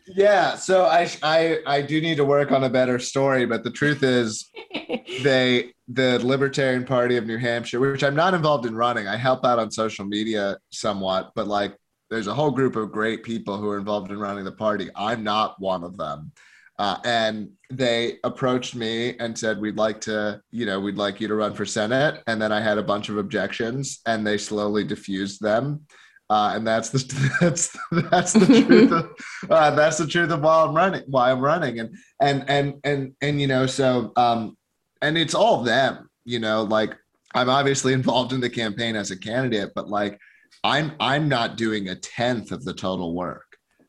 Yeah, 0.08 0.54
so 0.54 0.84
I, 0.84 1.10
I 1.22 1.58
I 1.66 1.82
do 1.82 2.00
need 2.00 2.16
to 2.16 2.24
work 2.24 2.52
on 2.52 2.62
a 2.62 2.70
better 2.70 2.98
story, 3.00 3.44
but 3.44 3.64
the 3.64 3.72
truth 3.72 4.04
is, 4.04 4.48
they 5.22 5.72
the 5.88 6.24
Libertarian 6.24 6.84
Party 6.84 7.16
of 7.16 7.26
New 7.26 7.38
Hampshire, 7.38 7.80
which 7.80 8.04
I'm 8.04 8.14
not 8.14 8.34
involved 8.34 8.66
in 8.66 8.76
running. 8.76 9.08
I 9.08 9.16
help 9.16 9.44
out 9.44 9.58
on 9.58 9.70
social 9.70 10.04
media 10.04 10.58
somewhat, 10.70 11.32
but 11.34 11.48
like 11.48 11.76
there's 12.08 12.28
a 12.28 12.34
whole 12.34 12.52
group 12.52 12.76
of 12.76 12.92
great 12.92 13.24
people 13.24 13.56
who 13.56 13.68
are 13.68 13.78
involved 13.78 14.12
in 14.12 14.18
running 14.18 14.44
the 14.44 14.52
party. 14.52 14.90
I'm 14.94 15.24
not 15.24 15.60
one 15.60 15.82
of 15.82 15.96
them. 15.96 16.30
Uh, 16.78 16.98
and 17.04 17.50
they 17.70 18.18
approached 18.22 18.74
me 18.74 19.16
and 19.18 19.38
said, 19.38 19.60
"We'd 19.60 19.78
like 19.78 20.00
to, 20.02 20.40
you 20.50 20.66
know, 20.66 20.78
we'd 20.78 20.96
like 20.96 21.20
you 21.20 21.28
to 21.28 21.34
run 21.34 21.54
for 21.54 21.64
senate." 21.64 22.22
And 22.26 22.40
then 22.40 22.52
I 22.52 22.60
had 22.60 22.78
a 22.78 22.82
bunch 22.82 23.08
of 23.08 23.16
objections, 23.16 24.00
and 24.06 24.26
they 24.26 24.36
slowly 24.36 24.84
diffused 24.84 25.40
them. 25.40 25.86
Uh, 26.28 26.52
and 26.54 26.66
that's 26.66 26.90
the 26.90 26.98
that's 27.40 27.76
that's 28.10 28.32
the 28.32 28.62
truth. 28.62 28.92
Of, 28.92 29.10
uh, 29.50 29.70
that's 29.74 29.98
the 29.98 30.06
truth 30.06 30.30
of 30.30 30.40
why 30.40 30.64
I'm 30.64 30.74
running. 30.74 31.02
Why 31.06 31.30
I'm 31.30 31.40
running, 31.40 31.80
and 31.80 31.96
and 32.20 32.44
and 32.48 32.74
and 32.84 33.14
and 33.22 33.40
you 33.40 33.46
know, 33.46 33.66
so 33.66 34.12
um, 34.16 34.56
and 35.02 35.16
it's 35.16 35.34
all 35.34 35.62
them. 35.62 36.10
You 36.24 36.40
know, 36.40 36.64
like 36.64 36.94
I'm 37.34 37.48
obviously 37.48 37.92
involved 37.92 38.32
in 38.32 38.40
the 38.40 38.50
campaign 38.50 38.96
as 38.96 39.10
a 39.10 39.18
candidate, 39.18 39.70
but 39.74 39.88
like 39.88 40.18
I'm 40.64 40.92
I'm 40.98 41.28
not 41.28 41.56
doing 41.56 41.88
a 41.88 41.94
tenth 41.94 42.50
of 42.50 42.64
the 42.64 42.74
total 42.74 43.14
work. 43.14 43.45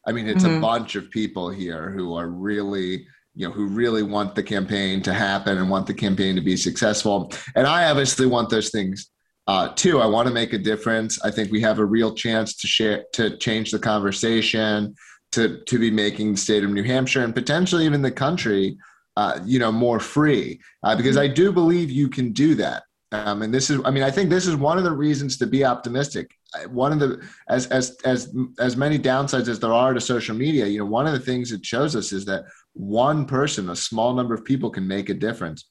I 0.07 0.11
mean, 0.13 0.27
it's 0.27 0.45
a 0.45 0.49
Mhm. 0.49 0.61
bunch 0.61 0.95
of 0.95 1.11
people 1.11 1.49
here 1.49 1.91
who 1.91 2.15
are 2.15 2.29
really 2.29 3.05
you 3.35 3.47
know 3.47 3.53
who 3.53 3.67
really 3.67 4.01
want 4.01 4.33
the 4.33 4.41
campaign 4.41 4.99
to 5.03 5.13
happen 5.13 5.59
and 5.59 5.69
want 5.69 5.85
the 5.85 5.93
campaign 5.93 6.35
to 6.35 6.41
be 6.41 6.57
successful. 6.57 7.31
And 7.55 7.67
i 7.67 7.87
obviously 7.91 8.25
want 8.25 8.49
those 8.49 8.71
things 8.71 9.11
uh, 9.45 9.69
too. 9.75 9.99
I 10.01 10.07
want 10.07 10.27
to 10.27 10.33
make 10.33 10.53
a 10.53 10.57
difference. 10.57 11.23
I 11.23 11.29
think 11.31 11.51
we 11.51 11.61
have 11.61 11.77
a 11.79 11.85
real 11.85 12.13
chance 12.15 12.55
to 12.55 12.67
share 12.67 13.03
to 13.13 13.37
change 13.37 13.71
the 13.71 13.79
conversation 13.79 14.95
to 15.33 15.59
to 15.65 15.77
be 15.79 15.91
making 15.91 16.31
the 16.31 16.37
state 16.37 16.63
of 16.63 16.71
new 16.71 16.83
hampshire 16.83 17.23
and 17.23 17.35
potentially 17.35 17.85
even 17.85 18.01
the 18.01 18.11
country 18.11 18.77
uh, 19.17 19.39
you 19.45 19.59
know 19.59 19.71
more 19.71 19.99
free 19.99 20.59
uh, 20.83 20.95
because 20.95 21.17
i 21.17 21.27
do 21.27 21.51
believe 21.51 21.89
you 21.91 22.07
can 22.09 22.31
do 22.31 22.55
that. 22.55 22.83
Um, 23.11 23.41
and 23.43 23.53
this 23.53 23.69
is 23.69 23.79
i 23.85 23.91
mean 23.91 24.03
i 24.03 24.11
think 24.11 24.29
this 24.29 24.47
is 24.47 24.55
one 24.55 24.77
of 24.77 24.83
the 24.83 24.91
reasons 24.91 25.37
to 25.37 25.47
be 25.47 25.63
optimistic 25.63 26.36
one 26.69 26.91
of 26.93 26.99
the 26.99 27.21
as 27.49 27.67
as 27.67 27.97
as 28.05 28.33
as 28.59 28.77
many 28.77 28.97
downsides 28.97 29.47
as 29.47 29.59
there 29.59 29.73
are 29.73 29.93
to 29.93 29.99
social 30.01 30.35
media 30.35 30.65
you 30.65 30.79
know 30.79 30.85
one 30.85 31.05
of 31.05 31.13
the 31.13 31.19
things 31.19 31.51
it 31.51 31.65
shows 31.65 31.95
us 31.95 32.11
is 32.11 32.25
that 32.25 32.45
one 32.73 33.25
person 33.25 33.69
a 33.69 33.75
small 33.75 34.13
number 34.13 34.33
of 34.33 34.43
people 34.45 34.69
can 34.69 34.87
make 34.87 35.09
a 35.09 35.13
difference. 35.13 35.65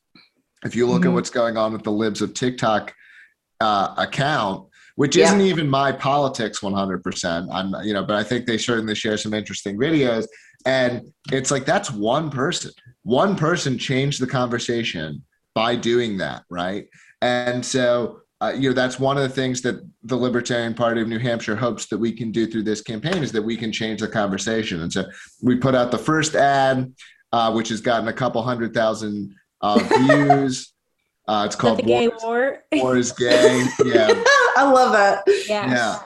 If 0.64 0.74
you 0.76 0.86
look 0.86 1.04
at 1.04 1.10
Mhm. 1.10 1.14
what's 1.14 1.30
going 1.30 1.56
on 1.56 1.72
with 1.72 1.82
the 1.82 1.92
libs 1.92 2.20
of 2.22 2.34
tiktok 2.34 2.92
uh, 3.60 3.94
account 3.96 4.68
which 4.96 5.16
Yeah. 5.16 5.24
isn't 5.24 5.40
even 5.42 5.68
my 5.68 5.92
politics 5.92 6.62
100% 6.62 7.48
i'm 7.52 7.74
you 7.84 7.92
know 7.94 8.04
but 8.04 8.16
i 8.16 8.22
think 8.24 8.46
they 8.46 8.58
certainly 8.58 8.94
share 8.94 9.16
some 9.16 9.34
interesting 9.34 9.78
videos. 9.78 10.26
And 10.66 11.12
it's 11.30 11.50
like 11.52 11.64
that's 11.64 11.92
one 11.92 12.28
person. 12.28 12.72
One 13.04 13.36
person 13.36 13.78
changed 13.78 14.20
the 14.20 14.26
conversation 14.26 15.22
by 15.54 15.76
doing 15.76 16.18
that 16.18 16.42
right? 16.50 16.88
And 17.22 17.64
so 17.64 18.20
uh, 18.40 18.52
you 18.56 18.68
know 18.68 18.74
that's 18.74 18.98
one 18.98 19.16
of 19.16 19.22
the 19.22 19.28
things 19.28 19.62
that 19.62 19.80
the 20.04 20.16
libertarian 20.16 20.74
party 20.74 21.00
of 21.00 21.08
new 21.08 21.18
hampshire 21.18 21.56
hopes 21.56 21.86
that 21.86 21.98
we 21.98 22.12
can 22.12 22.30
do 22.30 22.46
through 22.46 22.62
this 22.62 22.80
campaign 22.80 23.22
is 23.22 23.32
that 23.32 23.42
we 23.42 23.56
can 23.56 23.72
change 23.72 24.00
the 24.00 24.08
conversation 24.08 24.82
and 24.82 24.92
so 24.92 25.04
we 25.42 25.56
put 25.56 25.74
out 25.74 25.90
the 25.90 25.98
first 25.98 26.34
ad 26.34 26.92
uh, 27.32 27.52
which 27.52 27.68
has 27.68 27.80
gotten 27.80 28.08
a 28.08 28.12
couple 28.12 28.42
hundred 28.42 28.74
thousand 28.74 29.34
uh, 29.62 29.78
views 29.98 30.72
uh, 31.28 31.44
it's 31.46 31.56
called 31.56 31.78
the 31.78 31.82
gay 31.82 32.08
war, 32.08 32.18
war. 32.22 32.62
war 32.74 32.96
is 32.96 33.12
gay 33.12 33.66
yeah 33.84 34.08
I 34.58 34.70
love 34.70 34.92
that. 34.92 35.22
yes. 35.26 35.48
yeah. 35.48 35.98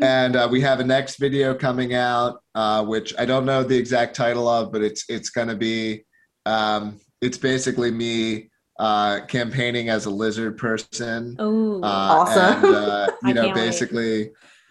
and 0.00 0.36
uh, 0.36 0.48
we 0.50 0.60
have 0.60 0.80
a 0.80 0.84
next 0.84 1.16
video 1.16 1.54
coming 1.54 1.94
out 1.94 2.40
uh, 2.54 2.84
which 2.84 3.12
i 3.18 3.24
don't 3.24 3.44
know 3.44 3.64
the 3.64 3.76
exact 3.76 4.14
title 4.14 4.48
of 4.48 4.70
but 4.70 4.82
it's 4.82 5.04
it's 5.08 5.30
going 5.30 5.48
to 5.48 5.56
be 5.56 6.04
um, 6.46 7.00
it's 7.20 7.38
basically 7.38 7.90
me 7.90 8.50
uh, 8.86 9.14
campaigning 9.26 9.86
as 9.88 10.06
a 10.06 10.10
lizard 10.10 10.54
person 10.58 11.36
Oh, 11.38 11.80
uh, 11.82 11.86
Awesome. 12.16 12.64
and, 12.64 12.74
uh, 12.74 13.06
you 13.28 13.34
know 13.34 13.44
can't 13.44 13.56
wait. 13.56 13.64
basically 13.66 14.16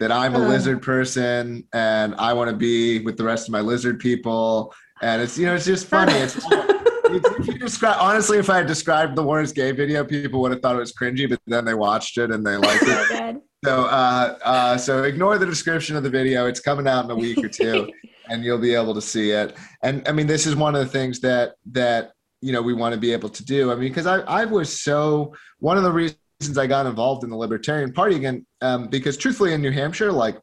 that 0.01 0.11
i'm 0.11 0.33
a 0.35 0.39
Uh. 0.43 0.47
lizard 0.53 0.81
person 0.81 1.63
and 1.73 2.09
i 2.27 2.33
want 2.33 2.49
to 2.49 2.55
be 2.55 2.99
with 3.05 3.15
the 3.19 3.23
rest 3.31 3.47
of 3.47 3.51
my 3.57 3.61
lizard 3.71 3.97
people 3.99 4.73
and 5.01 5.21
it's 5.23 5.37
you 5.37 5.45
know 5.45 5.55
it's 5.55 5.65
just 5.73 5.85
funny 5.87 6.13
it's 6.25 6.35
if 7.17 7.47
you 7.47 7.57
describe 7.67 7.97
honestly 7.99 8.37
if 8.43 8.49
i 8.49 8.57
had 8.61 8.67
described 8.75 9.15
the 9.15 9.23
war 9.29 9.39
is 9.41 9.51
gay 9.61 9.71
video 9.71 10.03
people 10.03 10.37
would 10.41 10.51
have 10.51 10.61
thought 10.61 10.75
it 10.75 10.79
was 10.87 10.93
cringy 10.99 11.29
but 11.29 11.39
then 11.53 11.63
they 11.65 11.73
watched 11.87 12.17
it 12.17 12.31
and 12.31 12.41
they 12.47 12.57
liked 12.67 12.83
it 12.83 13.07
so 13.07 13.41
so, 13.63 13.73
uh, 13.85 14.37
uh, 14.43 14.75
so 14.85 15.03
ignore 15.03 15.37
the 15.37 15.45
description 15.45 15.95
of 15.95 16.01
the 16.01 16.09
video. 16.09 16.47
It's 16.47 16.59
coming 16.59 16.87
out 16.87 17.05
in 17.05 17.11
a 17.11 17.15
week 17.15 17.37
or 17.45 17.47
two, 17.47 17.91
and 18.27 18.43
you'll 18.43 18.57
be 18.69 18.73
able 18.73 18.95
to 18.95 19.01
see 19.13 19.29
it. 19.29 19.55
And 19.83 19.95
I 20.09 20.13
mean, 20.13 20.25
this 20.25 20.47
is 20.47 20.55
one 20.55 20.73
of 20.73 20.81
the 20.83 20.91
things 20.97 21.19
that 21.19 21.47
that 21.79 22.03
you 22.41 22.51
know 22.51 22.61
we 22.61 22.73
want 22.73 22.93
to 22.93 22.99
be 22.99 23.13
able 23.13 23.29
to 23.29 23.45
do. 23.45 23.71
I 23.71 23.75
mean, 23.75 23.89
because 23.89 24.07
I 24.07 24.19
I 24.21 24.45
was 24.45 24.81
so 24.81 25.33
one 25.59 25.77
of 25.77 25.83
the 25.83 25.91
reasons 25.91 26.57
I 26.57 26.67
got 26.67 26.85
involved 26.85 27.23
in 27.23 27.29
the 27.29 27.37
Libertarian 27.37 27.93
Party 27.93 28.15
again, 28.15 28.45
um, 28.61 28.87
because 28.87 29.17
truthfully, 29.17 29.53
in 29.53 29.61
New 29.61 29.71
Hampshire, 29.71 30.11
like 30.11 30.37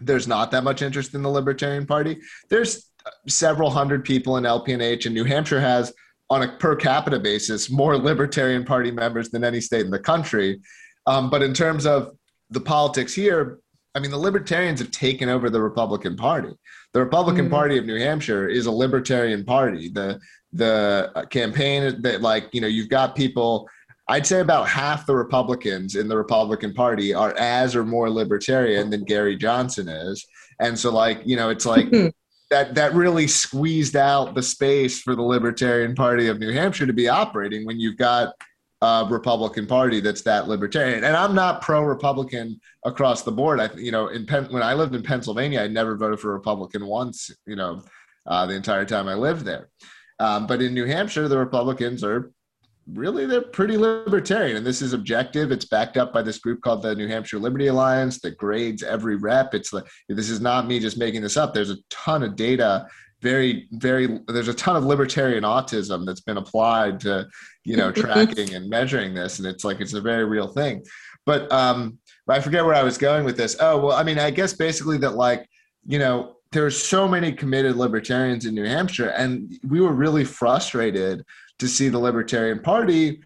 there's 0.00 0.26
not 0.26 0.50
that 0.50 0.64
much 0.64 0.82
interest 0.82 1.14
in 1.14 1.22
the 1.22 1.30
Libertarian 1.30 1.86
Party. 1.86 2.18
There's 2.48 2.90
several 3.28 3.70
hundred 3.70 4.04
people 4.04 4.36
in 4.36 4.44
LPNH, 4.44 5.06
and 5.06 5.14
New 5.14 5.24
Hampshire 5.24 5.60
has, 5.60 5.92
on 6.30 6.42
a 6.42 6.48
per 6.48 6.74
capita 6.74 7.18
basis, 7.18 7.70
more 7.70 7.96
Libertarian 7.96 8.64
Party 8.64 8.90
members 8.90 9.30
than 9.30 9.44
any 9.44 9.60
state 9.60 9.84
in 9.84 9.90
the 9.90 9.98
country. 9.98 10.60
Um, 11.06 11.30
but 11.30 11.42
in 11.42 11.52
terms 11.52 11.86
of 11.86 12.16
the 12.50 12.60
politics 12.60 13.14
here, 13.14 13.58
I 13.94 14.00
mean, 14.00 14.10
the 14.10 14.18
Libertarians 14.18 14.80
have 14.80 14.90
taken 14.90 15.28
over 15.28 15.50
the 15.50 15.60
Republican 15.60 16.16
Party. 16.16 16.50
The 16.94 17.00
Republican 17.00 17.48
Mhm. 17.48 17.50
Party 17.50 17.76
of 17.76 17.84
New 17.84 17.98
Hampshire 17.98 18.48
is 18.48 18.66
a 18.66 18.70
Libertarian 18.70 19.44
Party. 19.44 19.88
The 19.90 20.18
the 20.56 21.10
campaign 21.30 22.00
that, 22.02 22.22
like, 22.22 22.46
you 22.52 22.60
know, 22.60 22.68
you've 22.68 22.88
got 22.88 23.16
people. 23.16 23.68
I'd 24.06 24.24
say 24.24 24.38
about 24.38 24.68
half 24.68 25.04
the 25.04 25.16
Republicans 25.16 25.96
in 25.96 26.06
the 26.06 26.16
Republican 26.16 26.72
Party 26.72 27.12
are 27.12 27.34
as 27.36 27.74
or 27.74 27.84
more 27.84 28.08
libertarian 28.08 28.88
than 28.90 29.02
Gary 29.02 29.34
Johnson 29.34 29.88
is, 29.88 30.24
and 30.60 30.78
so, 30.78 30.92
like, 30.92 31.20
you 31.24 31.34
know, 31.34 31.48
it's 31.50 31.66
like 31.66 31.88
Hmm. 31.88 32.06
that 32.50 32.76
that 32.76 32.94
really 32.94 33.26
squeezed 33.26 33.96
out 33.96 34.36
the 34.36 34.42
space 34.42 35.00
for 35.00 35.16
the 35.16 35.22
Libertarian 35.22 35.96
Party 35.96 36.28
of 36.28 36.38
New 36.38 36.52
Hampshire 36.52 36.86
to 36.86 36.92
be 36.92 37.08
operating 37.08 37.66
when 37.66 37.80
you've 37.80 37.96
got 37.96 38.34
uh, 38.84 39.06
Republican 39.08 39.66
Party 39.66 39.98
that's 40.00 40.20
that 40.22 40.46
libertarian. 40.46 41.04
And 41.04 41.16
I'm 41.16 41.34
not 41.34 41.62
pro-Republican 41.62 42.60
across 42.84 43.22
the 43.22 43.32
board. 43.32 43.58
I, 43.58 43.70
you 43.76 43.90
know, 43.90 44.08
in 44.08 44.26
Penn, 44.26 44.44
when 44.50 44.62
I 44.62 44.74
lived 44.74 44.94
in 44.94 45.02
Pennsylvania, 45.02 45.62
I 45.62 45.68
never 45.68 45.96
voted 45.96 46.20
for 46.20 46.34
Republican 46.34 46.84
once. 46.86 47.30
You 47.46 47.56
know, 47.56 47.82
uh, 48.26 48.44
the 48.44 48.54
entire 48.54 48.84
time 48.84 49.08
I 49.08 49.14
lived 49.14 49.46
there. 49.46 49.70
Um, 50.18 50.46
but 50.46 50.60
in 50.60 50.74
New 50.74 50.84
Hampshire, 50.84 51.28
the 51.28 51.38
Republicans 51.38 52.04
are 52.04 52.30
really 52.92 53.24
they're 53.24 53.40
pretty 53.40 53.78
libertarian, 53.78 54.58
and 54.58 54.66
this 54.66 54.82
is 54.82 54.92
objective. 54.92 55.50
It's 55.50 55.64
backed 55.64 55.96
up 55.96 56.12
by 56.12 56.20
this 56.20 56.38
group 56.38 56.60
called 56.60 56.82
the 56.82 56.94
New 56.94 57.08
Hampshire 57.08 57.38
Liberty 57.38 57.68
Alliance 57.68 58.20
that 58.20 58.36
grades 58.36 58.82
every 58.82 59.16
rep. 59.16 59.54
It's 59.54 59.72
like 59.72 59.86
this 60.10 60.28
is 60.28 60.42
not 60.42 60.66
me 60.66 60.78
just 60.78 60.98
making 60.98 61.22
this 61.22 61.38
up. 61.38 61.54
There's 61.54 61.70
a 61.70 61.78
ton 61.88 62.22
of 62.22 62.36
data 62.36 62.86
very 63.24 63.66
very 63.72 64.20
there's 64.28 64.48
a 64.48 64.54
ton 64.54 64.76
of 64.76 64.84
libertarian 64.84 65.44
autism 65.44 66.04
that's 66.04 66.20
been 66.20 66.36
applied 66.36 67.00
to 67.00 67.26
you 67.64 67.76
know 67.76 67.90
tracking 67.90 68.54
and 68.56 68.68
measuring 68.68 69.14
this 69.14 69.38
and 69.38 69.48
it's 69.48 69.64
like 69.64 69.80
it's 69.80 69.94
a 69.94 70.00
very 70.00 70.26
real 70.26 70.46
thing. 70.46 70.84
But 71.26 71.50
um 71.50 71.98
i 72.28 72.38
forget 72.40 72.64
where 72.64 72.74
i 72.74 72.82
was 72.82 72.98
going 72.98 73.24
with 73.24 73.36
this. 73.36 73.56
Oh 73.58 73.78
well 73.78 73.96
i 73.96 74.02
mean 74.02 74.18
i 74.18 74.30
guess 74.30 74.52
basically 74.52 74.98
that 74.98 75.14
like 75.14 75.48
you 75.86 75.98
know 75.98 76.36
there's 76.52 76.80
so 76.80 77.08
many 77.08 77.32
committed 77.32 77.76
libertarians 77.76 78.44
in 78.46 78.54
new 78.54 78.68
hampshire 78.76 79.12
and 79.22 79.52
we 79.72 79.80
were 79.80 79.92
really 79.92 80.24
frustrated 80.24 81.24
to 81.58 81.66
see 81.66 81.88
the 81.88 81.98
libertarian 81.98 82.60
party 82.60 83.22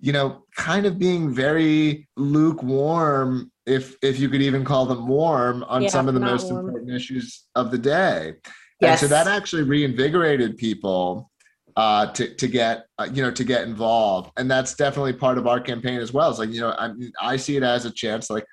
you 0.00 0.12
know 0.12 0.44
kind 0.56 0.86
of 0.86 0.98
being 0.98 1.34
very 1.34 2.06
lukewarm 2.16 3.50
if 3.66 3.96
if 4.02 4.18
you 4.18 4.28
could 4.28 4.42
even 4.42 4.64
call 4.64 4.86
them 4.86 5.06
warm 5.06 5.64
on 5.64 5.82
yeah, 5.82 5.88
some 5.88 6.08
of 6.08 6.14
the 6.14 6.20
most 6.20 6.50
warm. 6.50 6.66
important 6.66 6.90
issues 6.90 7.46
of 7.54 7.70
the 7.70 7.78
day 7.78 8.34
Yes. 8.80 9.02
And 9.02 9.10
so 9.10 9.14
that 9.14 9.26
actually 9.26 9.62
reinvigorated 9.64 10.56
people 10.56 11.30
uh, 11.78 12.06
to 12.12 12.34
to 12.34 12.48
get 12.48 12.86
uh, 12.98 13.08
you 13.12 13.22
know 13.22 13.30
to 13.30 13.44
get 13.44 13.62
involved, 13.62 14.32
and 14.36 14.50
that's 14.50 14.74
definitely 14.74 15.12
part 15.12 15.38
of 15.38 15.46
our 15.46 15.60
campaign 15.60 16.00
as 16.00 16.12
well. 16.12 16.28
It's 16.28 16.40
like 16.40 16.50
you 16.50 16.60
know 16.60 16.74
I 16.76 16.92
I 17.20 17.36
see 17.36 17.56
it 17.56 17.62
as 17.62 17.84
a 17.84 17.90
chance, 17.90 18.30
like 18.30 18.44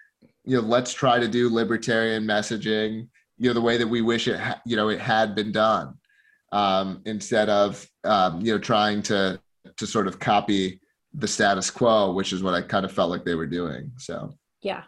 you 0.43 0.55
know 0.55 0.67
let's 0.67 0.93
try 0.93 1.19
to 1.19 1.27
do 1.27 1.49
libertarian 1.49 2.23
messaging, 2.23 3.07
you 3.39 3.49
know 3.49 3.53
the 3.53 3.61
way 3.61 3.77
that 3.77 3.87
we 3.87 4.01
wish 4.01 4.27
it 4.27 4.39
ha- 4.39 4.61
you 4.63 4.75
know 4.75 4.89
it 4.89 4.99
had 4.99 5.33
been 5.33 5.51
done, 5.51 5.95
um, 6.51 7.01
instead 7.05 7.49
of 7.49 7.87
um, 8.03 8.41
you 8.41 8.53
know 8.53 8.59
trying 8.59 9.01
to 9.03 9.39
to 9.77 9.87
sort 9.87 10.05
of 10.05 10.19
copy 10.19 10.79
the 11.15 11.27
status 11.27 11.71
quo, 11.71 12.11
which 12.11 12.31
is 12.31 12.43
what 12.43 12.53
I 12.53 12.61
kind 12.61 12.85
of 12.85 12.91
felt 12.91 13.09
like 13.09 13.25
they 13.25 13.35
were 13.35 13.47
doing. 13.47 13.91
So 13.97 14.35
yeah, 14.61 14.83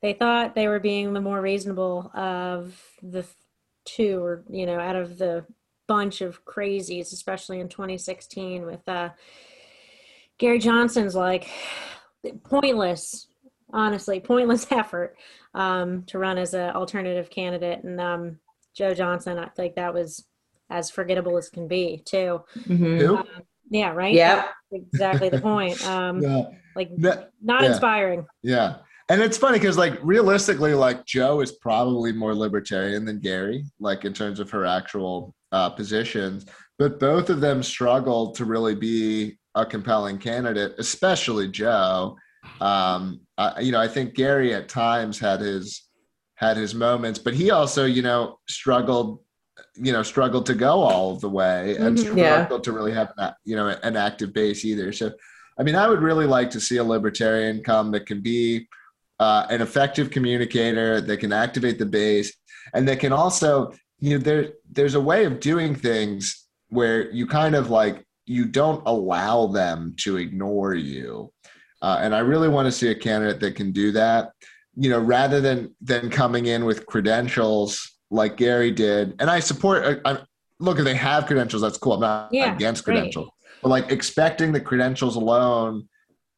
they 0.00 0.14
thought 0.14 0.54
they 0.54 0.66
were 0.66 0.80
being 0.80 1.12
the 1.12 1.20
more 1.20 1.42
reasonable 1.42 2.10
of 2.14 2.82
the 3.02 3.24
two 3.96 4.22
or 4.22 4.44
you 4.50 4.66
know 4.66 4.78
out 4.78 4.96
of 4.96 5.18
the 5.18 5.44
bunch 5.86 6.20
of 6.20 6.44
crazies 6.44 7.12
especially 7.12 7.58
in 7.58 7.68
2016 7.68 8.64
with 8.64 8.88
uh 8.88 9.08
gary 10.38 10.58
johnson's 10.58 11.14
like 11.14 11.48
pointless 12.44 13.28
honestly 13.72 14.20
pointless 14.20 14.66
effort 14.70 15.16
um 15.54 16.04
to 16.04 16.18
run 16.18 16.38
as 16.38 16.54
an 16.54 16.70
alternative 16.70 17.30
candidate. 17.30 17.82
And 17.82 18.00
um 18.00 18.38
Jo 18.74 18.94
Jorgensen 18.94 19.38
i 19.38 19.48
think 19.48 19.74
that 19.74 19.94
was 19.94 20.24
as 20.68 20.88
forgettable 20.88 21.36
as 21.36 21.48
can 21.48 21.66
be 21.66 22.00
too. 22.04 22.42
Mm-hmm. 22.60 23.16
um, 23.16 23.26
yeah 23.70 23.90
right? 23.90 24.14
Yeah 24.14 24.46
exactly 24.70 25.28
the 25.28 25.40
point. 25.40 25.84
Um 25.86 26.22
yeah. 26.22 26.42
like 26.76 26.90
not 26.96 27.62
yeah. 27.62 27.68
inspiring. 27.68 28.26
Yeah 28.42 28.76
and 29.10 29.20
it's 29.20 29.36
funny 29.36 29.58
because 29.58 29.76
like 29.76 29.98
realistically 30.02 30.72
like 30.72 31.04
Jo 31.04 31.40
is 31.40 31.52
probably 31.52 32.12
more 32.12 32.34
libertarian 32.34 33.04
than 33.04 33.18
gary 33.18 33.64
like 33.78 34.04
in 34.04 34.14
terms 34.14 34.40
of 34.40 34.50
her 34.50 34.64
actual 34.64 35.34
uh, 35.52 35.68
positions 35.68 36.46
but 36.78 36.98
both 36.98 37.28
of 37.28 37.40
them 37.40 37.62
struggled 37.62 38.36
to 38.36 38.44
really 38.46 38.74
be 38.74 39.36
a 39.56 39.66
compelling 39.66 40.16
candidate 40.16 40.72
especially 40.78 41.48
Jo 41.48 42.16
um, 42.60 43.20
I, 43.36 43.60
you 43.60 43.72
know 43.72 43.80
i 43.80 43.88
think 43.88 44.14
gary 44.14 44.54
at 44.54 44.68
times 44.68 45.18
had 45.18 45.40
his 45.40 45.88
had 46.36 46.56
his 46.56 46.74
moments 46.74 47.18
but 47.18 47.34
he 47.34 47.50
also 47.50 47.84
you 47.84 48.02
know 48.02 48.38
struggled 48.48 49.20
you 49.74 49.92
know 49.92 50.02
struggled 50.02 50.46
to 50.46 50.54
go 50.54 50.80
all 50.80 51.16
the 51.16 51.28
way 51.28 51.76
and 51.76 51.98
mm-hmm. 51.98 52.18
struggled 52.18 52.60
yeah. 52.60 52.64
to 52.64 52.72
really 52.72 52.92
have 52.92 53.12
that 53.18 53.34
you 53.44 53.56
know 53.56 53.68
an 53.82 53.96
active 53.96 54.32
base 54.32 54.64
either 54.64 54.90
so 54.90 55.10
i 55.58 55.62
mean 55.62 55.74
i 55.74 55.86
would 55.86 56.00
really 56.00 56.26
like 56.26 56.48
to 56.48 56.60
see 56.60 56.78
a 56.78 56.84
libertarian 56.84 57.62
come 57.62 57.90
that 57.90 58.06
can 58.06 58.22
be 58.22 58.66
uh, 59.20 59.46
an 59.50 59.60
effective 59.60 60.10
communicator 60.10 61.00
that 61.00 61.18
can 61.18 61.32
activate 61.32 61.78
the 61.78 61.86
base 61.86 62.32
and 62.72 62.88
that 62.88 62.98
can 62.98 63.12
also 63.12 63.72
you 64.00 64.16
know 64.16 64.18
there 64.18 64.52
there's 64.72 64.94
a 64.94 65.00
way 65.00 65.24
of 65.24 65.38
doing 65.38 65.74
things 65.74 66.48
where 66.70 67.10
you 67.12 67.26
kind 67.26 67.54
of 67.54 67.70
like 67.70 68.04
you 68.24 68.46
don't 68.46 68.82
allow 68.86 69.46
them 69.46 69.94
to 69.98 70.16
ignore 70.16 70.74
you. 70.74 71.32
Uh, 71.82 71.98
and 72.00 72.14
i 72.14 72.18
really 72.18 72.48
want 72.48 72.66
to 72.66 72.72
see 72.72 72.88
a 72.88 72.94
candidate 72.94 73.40
that 73.40 73.56
can 73.56 73.72
do 73.72 73.90
that 73.90 74.32
you 74.76 74.90
know 74.90 75.00
rather 75.00 75.40
than 75.40 75.74
than 75.80 76.10
coming 76.10 76.44
in 76.46 76.66
with 76.66 76.84
credentials 76.86 77.96
like 78.10 78.36
gary 78.36 78.70
did. 78.70 79.14
And 79.18 79.30
i 79.30 79.40
support 79.40 79.84
I, 79.84 80.10
uh, 80.10 80.16
I, 80.16 80.18
look 80.58 80.78
if 80.78 80.84
they 80.84 80.94
have 80.94 81.26
credentials 81.26 81.62
that's 81.62 81.78
cool. 81.78 81.94
I'm 81.94 82.00
not 82.00 82.28
yeah, 82.32 82.54
against 82.54 82.84
credentials. 82.84 83.30
But 83.62 83.68
like 83.68 83.90
expecting 83.90 84.52
the 84.52 84.60
credentials 84.60 85.16
alone 85.16 85.88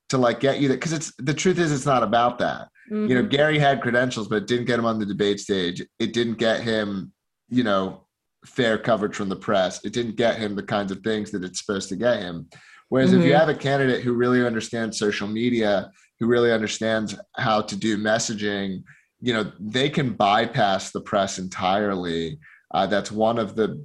to 0.09 0.19
like 0.19 0.41
get 0.41 0.61
you 0.61 0.69
that 0.69 0.75
because 0.75 0.93
it's 0.93 1.13
the 1.19 1.35
truth 1.35 1.59
is 1.59 1.73
it's 1.73 1.87
not 1.87 2.03
about 2.03 2.39
that 2.39 2.69
Mm-hmm. 2.93 3.09
You 3.09 3.15
know, 3.15 3.27
Gary 3.27 3.59
had 3.59 3.81
credentials, 3.81 4.29
but 4.29 4.37
it 4.37 4.47
didn't 4.47 4.67
get 4.67 4.79
him 4.79 4.85
on 4.85 4.99
the 4.99 5.07
debate 5.07 5.41
stage. 5.41 5.83
It 5.99 6.13
didn't 6.13 6.35
get 6.35 6.61
him, 6.61 7.13
you 7.49 7.65
know, 7.65 8.07
fair 8.45 8.77
coverage 8.77 9.15
from 9.15 9.31
the 9.31 9.37
press. 9.37 9.83
It 9.85 9.93
didn't 9.95 10.17
get 10.17 10.37
him 10.37 10.55
the 10.55 10.63
kinds 10.63 10.93
of 10.93 11.01
things 11.01 11.31
that 11.31 11.43
it's 11.43 11.65
supposed 11.65 11.89
to 11.89 11.97
get 11.97 12.21
him. 12.21 12.49
Whereas 12.91 13.11
mm-hmm. 13.11 13.21
if 13.21 13.27
you 13.27 13.33
mm-hmm. 13.33 13.41
have 13.41 13.49
a 13.49 13.59
candidate 13.59 14.03
who 14.03 14.13
really 14.13 14.45
understands 14.45 14.99
social 14.99 15.27
media, 15.27 15.91
who 16.21 16.27
really 16.27 16.53
understands 16.53 17.19
how 17.37 17.63
to 17.63 17.77
do 17.77 17.97
messaging, 17.97 18.83
you 19.21 19.33
know, 19.33 19.51
they 19.59 19.89
can 19.89 20.13
bypass 20.13 20.91
the 20.91 21.01
press 21.01 21.39
entirely. 21.39 22.39
Uh, 22.75 22.87
that's 22.87 23.11
one 23.11 23.39
of 23.39 23.57
the 23.57 23.83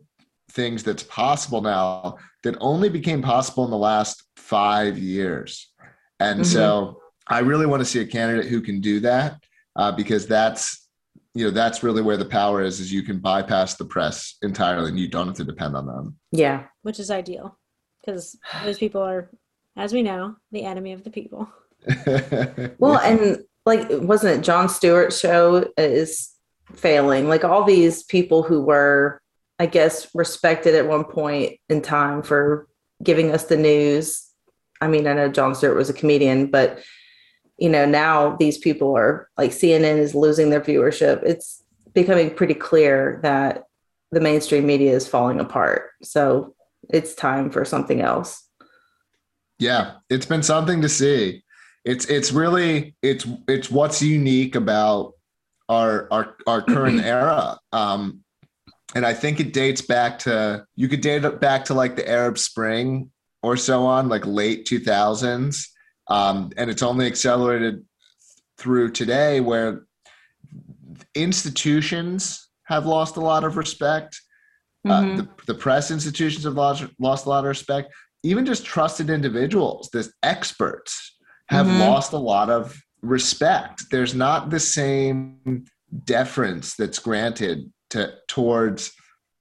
things 0.52 0.84
that's 0.84 1.04
possible 1.04 1.62
now 1.62 2.18
that 2.44 2.58
only 2.60 2.90
became 2.90 3.22
possible 3.22 3.64
in 3.64 3.72
the 3.72 3.78
last 3.78 4.24
five 4.36 4.98
years. 4.98 5.72
And 6.20 6.42
mm-hmm. 6.42 6.52
so 6.52 7.00
I 7.30 7.40
really 7.40 7.66
want 7.66 7.82
to 7.82 7.86
see 7.86 8.00
a 8.00 8.06
candidate 8.06 8.46
who 8.46 8.62
can 8.62 8.80
do 8.80 9.00
that 9.02 9.44
uh, 9.76 9.92
because 9.92 10.28
that's 10.28 10.88
you 11.34 11.46
know 11.46 11.52
that's 11.52 11.84
really 11.84 12.02
where 12.02 12.18
the 12.18 12.26
power 12.26 12.64
is 12.64 12.80
is 12.80 12.92
you 12.92 13.04
can 13.04 13.20
bypass 13.20 13.76
the 13.76 13.86
press 13.86 14.38
entirely 14.42 14.90
and 14.90 15.00
you 15.00 15.08
don't 15.08 15.28
have 15.28 15.36
to 15.36 15.44
depend 15.44 15.76
on 15.76 15.86
them. 15.86 16.18
Yeah. 16.32 16.64
Which 16.82 17.00
is 17.00 17.12
ideal 17.12 17.58
because 18.02 18.36
those 18.64 18.80
people 18.80 19.02
are 19.02 19.30
as 19.76 19.94
we 19.94 20.02
know 20.02 20.36
the 20.52 20.64
enemy 20.64 20.94
of 20.94 21.04
the 21.04 21.12
people. 21.12 21.50
Well 22.80 22.98
and 22.98 23.44
like 23.66 23.88
wasn't 23.92 24.40
it 24.40 24.44
jon 24.44 24.68
stewart's 24.68 25.20
show 25.20 25.68
is 25.78 26.32
failing? 26.74 27.30
Like 27.30 27.44
all 27.44 27.64
these 27.64 28.04
people 28.04 28.42
who 28.44 28.62
were 28.62 29.22
i 29.60 29.68
guess 29.68 30.08
respected 30.16 30.74
at 30.76 30.88
one 30.88 31.04
point 31.04 31.60
in 31.70 31.82
time 31.82 32.24
for 32.24 32.68
giving 33.04 33.32
us 33.32 33.46
the 33.46 33.58
news. 33.58 34.26
I 34.82 34.88
mean 34.88 35.06
i 35.06 35.14
know 35.14 35.30
jon 35.30 35.54
stewart 35.54 35.78
was 35.78 35.92
a 35.92 35.94
comedian 35.94 36.48
but 36.48 36.80
you 37.58 37.70
know, 37.70 37.86
now 37.86 38.36
these 38.36 38.58
people 38.58 38.96
are 38.96 39.30
like 39.38 39.52
CNN 39.52 39.98
is 39.98 40.14
losing 40.14 40.50
their 40.50 40.62
viewership. 40.62 41.24
It's 41.24 41.64
becoming 41.94 42.30
pretty 42.34 42.54
clear 42.54 43.20
that 43.24 43.64
the 44.12 44.22
mainstream 44.22 44.66
media 44.66 44.94
is 44.94 45.08
falling 45.08 45.40
apart. 45.40 45.90
So 46.04 46.56
it's 46.90 47.16
time 47.16 47.50
for 47.50 47.66
something 47.66 48.02
else. 48.02 48.48
Yeah, 49.60 49.94
it's 50.10 50.26
been 50.26 50.44
something 50.44 50.82
to 50.82 50.90
see. 50.90 51.44
It's 51.84 52.06
it's 52.06 52.32
really 52.32 52.96
it's 53.02 53.26
it's 53.48 53.72
what's 53.72 54.02
unique 54.02 54.56
about 54.56 55.14
our 55.68 56.08
our 56.12 56.36
our 56.46 56.62
current 56.62 57.02
era. 57.04 57.58
Um 57.72 58.24
and 58.94 59.06
I 59.06 59.14
think 59.14 59.40
it 59.40 59.52
dates 59.52 59.82
back 59.82 60.20
to 60.20 60.66
you 60.76 60.88
could 60.88 61.02
date 61.02 61.26
it 61.26 61.42
back 61.42 61.66
to 61.66 61.74
like 61.74 61.96
the 61.96 62.08
Arab 62.08 62.38
Spring 62.38 63.10
or 63.42 63.58
so 63.58 63.86
on, 63.86 64.10
like 64.10 64.26
late 64.26 64.66
2000s 64.66 65.68
um, 66.10 66.52
and 66.58 66.70
it's 66.70 66.84
only 66.84 67.06
accelerated 67.06 67.84
through 68.58 68.92
today 68.92 69.40
where 69.40 69.84
institutions 71.16 72.50
have 72.64 72.86
lost 72.86 73.18
a 73.18 73.22
lot 73.22 73.44
of 73.44 73.58
respect. 73.58 74.20
Uh, 74.86 75.02
mm-hmm. 75.02 75.12
Uh, 75.12 75.16
the, 75.18 75.30
the, 75.48 75.54
press 75.54 75.92
institutions 75.92 76.44
have 76.44 76.54
lost, 76.54 76.86
lost 77.00 77.26
a 77.26 77.30
lot 77.30 77.40
of 77.40 77.50
respect. 77.50 77.94
Even 78.24 78.46
just 78.46 78.66
trusted 78.66 79.10
individuals, 79.10 79.90
the 79.92 80.10
experts, 80.24 81.18
have 81.50 81.66
mm-hmm. 81.66 81.80
lost 81.80 82.14
a 82.14 82.18
lot 82.18 82.50
of 82.50 82.78
respect. 83.02 83.84
There's 83.92 84.16
not 84.16 84.50
the 84.50 84.60
same 84.60 85.66
deference 86.04 86.76
that's 86.76 87.00
granted 87.00 87.72
to 87.92 88.14
towards 88.28 88.92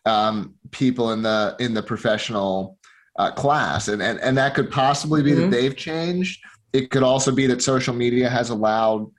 um, 0.05 0.55
people 0.71 1.13
in 1.13 1.23
the 1.23 1.57
in 1.59 1.75
the 1.75 1.83
professional 1.83 2.79
uh, 3.19 3.33
class, 3.33 3.89
and, 3.89 4.01
and 4.01 4.21
and 4.21 4.39
that 4.39 4.55
could 4.55 4.71
possibly 4.71 5.23
be 5.23 5.33
mm-hmm. 5.33 5.43
that 5.43 5.51
they've 5.51 5.77
changed, 5.77 6.41
it 6.77 6.91
could 6.91 7.03
also 7.03 7.33
be 7.33 7.47
that 7.47 7.63
social 7.63 7.95
media 7.95 8.29
has 8.29 8.51
allowed 8.51 9.11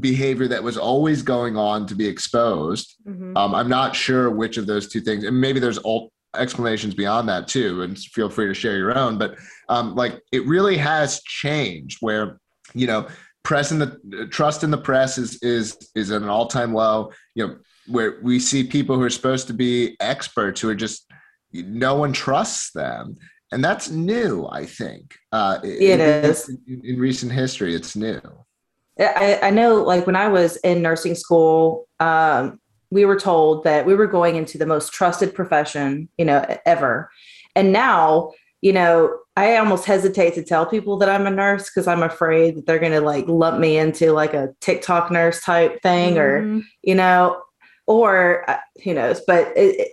behavior 0.00 0.48
that 0.48 0.62
was 0.62 0.76
always 0.76 1.22
going 1.22 1.56
on 1.56 1.86
to 1.86 1.94
be 1.94 2.06
exposed. 2.06 2.96
Mm-hmm. 3.06 3.36
Um, 3.36 3.54
I'm 3.54 3.68
not 3.68 3.94
sure 3.94 4.30
which 4.30 4.56
of 4.56 4.66
those 4.66 4.88
two 4.88 5.00
things, 5.00 5.24
and 5.24 5.40
maybe 5.40 5.60
there's 5.60 5.78
explanations 6.36 6.94
beyond 6.94 7.28
that 7.28 7.46
too, 7.46 7.82
and 7.82 7.96
feel 7.96 8.28
free 8.28 8.46
to 8.46 8.54
share 8.54 8.76
your 8.76 8.96
own. 8.96 9.18
But 9.18 9.36
um, 9.68 9.94
like 9.94 10.20
it 10.32 10.44
really 10.46 10.76
has 10.76 11.22
changed 11.22 11.98
where 12.00 12.40
you 12.74 12.86
know 12.86 13.06
press 13.42 13.70
in 13.70 13.78
the 13.78 14.28
trust 14.30 14.64
in 14.64 14.70
the 14.70 14.78
press 14.78 15.16
is 15.16 15.40
is 15.42 15.90
is 15.94 16.10
at 16.10 16.22
an 16.22 16.28
all 16.28 16.46
time 16.46 16.74
low. 16.74 17.12
You 17.34 17.46
know 17.46 17.56
where 17.86 18.18
we 18.22 18.38
see 18.40 18.64
people 18.64 18.96
who 18.96 19.02
are 19.02 19.10
supposed 19.10 19.46
to 19.46 19.54
be 19.54 19.96
experts 20.00 20.60
who 20.60 20.68
are 20.68 20.74
just 20.74 21.10
no 21.52 21.94
one 21.94 22.12
trusts 22.12 22.72
them 22.72 23.16
and 23.52 23.64
that's 23.64 23.90
new 23.90 24.48
i 24.50 24.64
think. 24.64 25.16
Uh, 25.32 25.58
it 25.62 26.00
in, 26.00 26.00
is. 26.00 26.48
in, 26.48 26.80
in, 26.84 26.98
recent 26.98 27.32
history 27.32 27.74
it's 27.74 27.96
new. 27.96 28.20
I, 28.98 29.38
I, 29.42 29.50
know 29.50 29.82
like 29.82 30.06
when 30.06 30.16
i 30.16 30.28
was 30.28 30.56
in 30.58 30.82
nursing 30.82 31.14
school 31.14 31.88
um, 32.00 32.60
we 32.90 33.04
were 33.04 33.18
told 33.18 33.64
that 33.64 33.86
we 33.86 33.94
were 33.94 34.06
going 34.06 34.36
into 34.36 34.58
the 34.58 34.66
most 34.66 34.92
trusted 34.92 35.34
profession 35.34 36.08
you 36.18 36.24
know 36.24 36.44
ever. 36.66 37.10
And 37.56 37.72
now 37.72 38.32
you 38.60 38.72
know 38.72 39.18
i 39.36 39.56
almost 39.56 39.86
hesitate 39.86 40.34
to 40.34 40.44
tell 40.44 40.66
people 40.66 40.98
that 40.98 41.08
i'm 41.08 41.26
a 41.26 41.30
nurse 41.30 41.70
because 41.70 41.86
i'm 41.86 42.02
afraid 42.02 42.56
that 42.56 42.66
they're 42.66 42.78
going 42.78 42.92
to 42.92 43.00
like 43.00 43.26
lump 43.26 43.58
me 43.58 43.78
into 43.78 44.12
like 44.12 44.34
a 44.34 44.54
tiktok 44.60 45.10
nurse 45.10 45.40
type 45.42 45.80
thing 45.82 46.14
mm-hmm. 46.14 46.58
or 46.58 46.62
you 46.82 46.94
know 46.94 47.40
or 47.90 48.48
uh, 48.48 48.58
who 48.84 48.94
knows? 48.94 49.20
But 49.26 49.48
it, 49.56 49.80
it, 49.80 49.88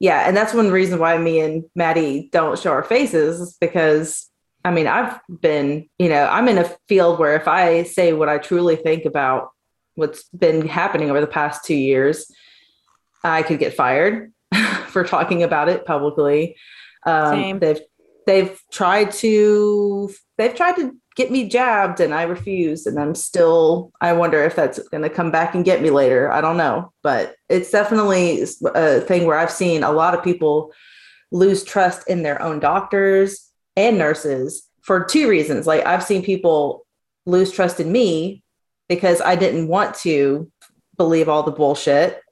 yeah 0.00 0.26
and 0.26 0.36
that's 0.36 0.54
one 0.54 0.70
reason 0.70 0.98
why 0.98 1.16
me 1.18 1.40
and 1.40 1.64
maddie 1.74 2.28
don't 2.32 2.58
show 2.58 2.70
our 2.70 2.82
faces 2.82 3.56
because 3.60 4.28
i 4.64 4.70
mean 4.70 4.86
i've 4.86 5.18
been 5.40 5.88
you 5.98 6.08
know 6.08 6.26
i'm 6.26 6.48
in 6.48 6.58
a 6.58 6.76
field 6.88 7.18
where 7.18 7.36
if 7.36 7.48
i 7.48 7.82
say 7.82 8.12
what 8.12 8.28
i 8.28 8.38
truly 8.38 8.76
think 8.76 9.04
about 9.04 9.50
what's 9.94 10.24
been 10.30 10.66
happening 10.66 11.10
over 11.10 11.20
the 11.20 11.26
past 11.26 11.64
two 11.64 11.74
years 11.74 12.30
i 13.24 13.42
could 13.42 13.58
get 13.58 13.74
fired 13.74 14.32
for 14.88 15.04
talking 15.04 15.42
about 15.42 15.68
it 15.68 15.84
publicly. 15.84 16.56
Um, 17.04 17.58
they've 17.58 17.80
they've 18.26 18.60
tried 18.72 19.12
to 19.12 20.10
they've 20.36 20.54
tried 20.54 20.76
to 20.76 20.96
get 21.18 21.32
me 21.32 21.48
jabbed 21.48 21.98
and 21.98 22.14
I 22.14 22.22
refuse. 22.22 22.86
And 22.86 22.96
I'm 22.96 23.14
still, 23.16 23.90
I 24.00 24.12
wonder 24.12 24.40
if 24.44 24.54
that's 24.54 24.78
going 24.88 25.02
to 25.02 25.10
come 25.10 25.32
back 25.32 25.52
and 25.52 25.64
get 25.64 25.82
me 25.82 25.90
later. 25.90 26.30
I 26.30 26.40
don't 26.40 26.56
know. 26.56 26.92
But 27.02 27.34
it's 27.48 27.72
definitely 27.72 28.46
a 28.74 29.00
thing 29.00 29.26
where 29.26 29.36
I've 29.36 29.50
seen 29.50 29.82
a 29.82 29.90
lot 29.90 30.14
of 30.14 30.22
people 30.22 30.72
lose 31.32 31.64
trust 31.64 32.08
in 32.08 32.22
their 32.22 32.40
own 32.40 32.60
doctors 32.60 33.50
and 33.76 33.98
nurses 33.98 34.68
for 34.80 35.04
two 35.04 35.28
reasons. 35.28 35.66
Like 35.66 35.84
I've 35.84 36.04
seen 36.04 36.22
people 36.22 36.86
lose 37.26 37.50
trust 37.50 37.80
in 37.80 37.90
me 37.90 38.44
because 38.88 39.20
I 39.20 39.34
didn't 39.34 39.66
want 39.66 39.96
to 39.96 40.48
believe 40.96 41.28
all 41.28 41.42
the 41.42 41.50
bullshit. 41.50 42.22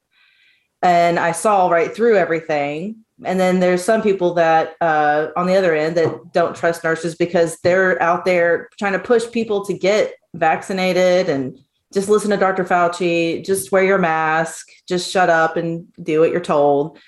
And 0.81 1.19
I 1.19 1.33
saw 1.33 1.69
right 1.69 1.93
through 1.93 2.19
everything 2.19 3.05
and 3.25 3.41
then 3.41 3.61
there's 3.61 3.83
some 3.83 4.03
people 4.03 4.35
that 4.35 4.77
uh, 4.81 5.29
on 5.37 5.47
the 5.47 5.55
other 5.55 5.75
end 5.75 5.97
that 5.97 6.33
don't 6.33 6.55
trust 6.55 6.85
nurses 6.85 7.15
because 7.15 7.59
they're 7.61 8.01
out 8.03 8.25
there 8.25 8.69
trying 8.79 8.93
to 8.93 8.99
push 8.99 9.31
people 9.31 9.65
to 9.65 9.73
get 9.73 10.15
vaccinated 10.35 11.29
and 11.29 11.59
just 11.95 12.09
listen 12.09 12.31
to 12.31 12.37
Dr. 12.37 12.65
Fauci, 12.65 13.45
just 13.45 13.73
wear 13.73 13.85
your 13.85 13.99
mask, 13.99 14.67
just 14.87 15.11
shut 15.11 15.31
up 15.31 15.57
and 15.57 15.87
do 16.03 16.21
what 16.21 16.31
you're 16.31 16.41
told. 16.41 16.99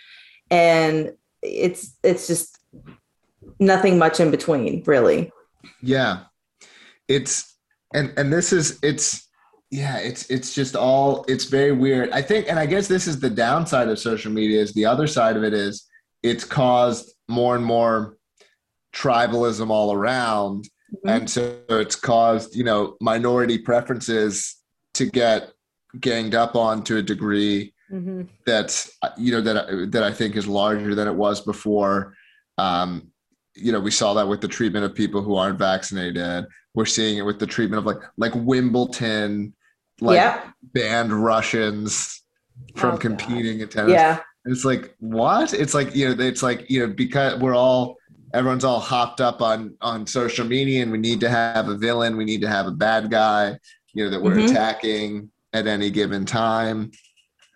And 0.51 1.13
it's 1.43 1.95
it's 2.03 2.27
just 2.27 2.59
nothing 3.61 3.99
much 3.99 4.19
in 4.19 4.31
between, 4.31 4.83
really. 4.87 5.31
Yeah. 5.83 6.21
It's 7.07 7.55
and 7.93 8.15
and 8.17 8.33
this 8.33 8.53
is 8.53 8.79
it's 8.83 9.29
yeah, 9.71 9.99
it's 9.99 10.31
it's 10.31 10.55
just 10.55 10.75
all 10.75 11.27
it's 11.29 11.45
very 11.45 11.73
weird. 11.73 12.11
I 12.11 12.23
think 12.23 12.47
and 12.49 12.59
I 12.59 12.65
guess 12.65 12.89
this 12.89 13.07
is 13.07 13.21
the 13.21 13.29
downside 13.29 13.89
of 13.89 13.99
social 13.99 14.33
media 14.33 14.63
is 14.63 14.73
the 14.73 14.87
other 14.87 15.07
side 15.07 15.37
of 15.37 15.45
it 15.45 15.53
is 15.53 15.88
it's 16.23 16.45
caused 16.45 17.13
more 17.29 17.55
and 17.57 17.65
more 17.65 18.17
tribalism 18.95 19.71
all 19.71 19.93
around. 19.93 20.65
Mm-hmm. 20.95 21.09
And 21.09 21.31
so 21.31 21.59
it's 21.69 21.97
caused, 21.97 22.57
you 22.57 22.65
know, 22.65 22.97
minority 23.01 23.59
preferences 23.59 24.57
to 24.95 25.07
get 25.07 25.51
ganged 26.01 26.35
up 26.35 26.57
on 26.57 26.83
to 26.85 26.97
a 26.97 27.03
degree 27.03 27.75
mm-hmm. 27.91 28.23
that's, 28.47 28.91
you 29.17 29.33
know, 29.33 29.41
that, 29.41 29.93
that 29.93 30.03
I 30.03 30.13
think 30.13 30.37
is 30.37 30.47
larger 30.47 30.95
than 30.95 31.07
it 31.07 31.15
was 31.15 31.41
before. 31.41 32.15
Um, 32.57 33.13
you 33.55 33.73
know, 33.73 33.81
we 33.81 33.91
saw 33.91 34.15
that 34.15 34.29
with 34.29 34.41
the 34.41 34.49
treatment 34.49 34.85
of 34.85 34.95
people 34.95 35.23
who 35.23 35.37
aren't 35.37 35.59
vaccinated. 35.59 36.47
We're 36.75 36.87
seeing 36.87 37.19
it 37.19 37.23
with 37.23 37.39
the 37.39 37.47
treatment 37.47 37.79
of 37.79 37.87
like, 37.87 38.03
like 38.17 38.33
Wimbledon, 38.35 39.55
like 40.01 40.17
yep. 40.17 40.47
banned 40.63 41.13
Russians 41.13 42.23
from 42.77 42.95
oh, 42.95 42.99
competing 42.99 43.59
God. 43.59 43.63
in 43.63 43.69
tennis. 43.69 43.93
Yeah. 43.93 44.21
It's 44.49 44.65
like 44.65 44.95
what? 44.99 45.53
It's 45.53 45.75
like 45.75 45.95
you 45.95 46.09
know, 46.09 46.25
it's 46.25 46.43
like 46.43 46.69
you 46.71 46.87
know, 46.87 46.93
because 46.93 47.39
we're 47.39 47.55
all 47.55 47.97
everyone's 48.35 48.65
all 48.65 48.81
hopped 48.81 49.21
up 49.21 49.43
on 49.43 49.75
on 49.81 50.07
social 50.07 50.47
media, 50.47 50.83
and 50.83 50.91
we 50.91 50.99
need 50.99 51.21
to 51.21 51.29
have 51.29 51.69
a 51.69 51.77
villain, 51.77 52.17
we 52.17 52.25
need 52.25 52.41
to 52.43 52.49
have 52.49 52.67
a 52.67 52.73
bad 52.73 53.11
guy, 53.11 53.59
you 53.93 54.05
know, 54.05 54.11
that 54.11 54.23
we're 54.23 54.35
mm-hmm. 54.35 54.53
attacking 54.53 55.31
at 55.53 55.67
any 55.67 55.91
given 55.91 56.25
time. 56.25 56.91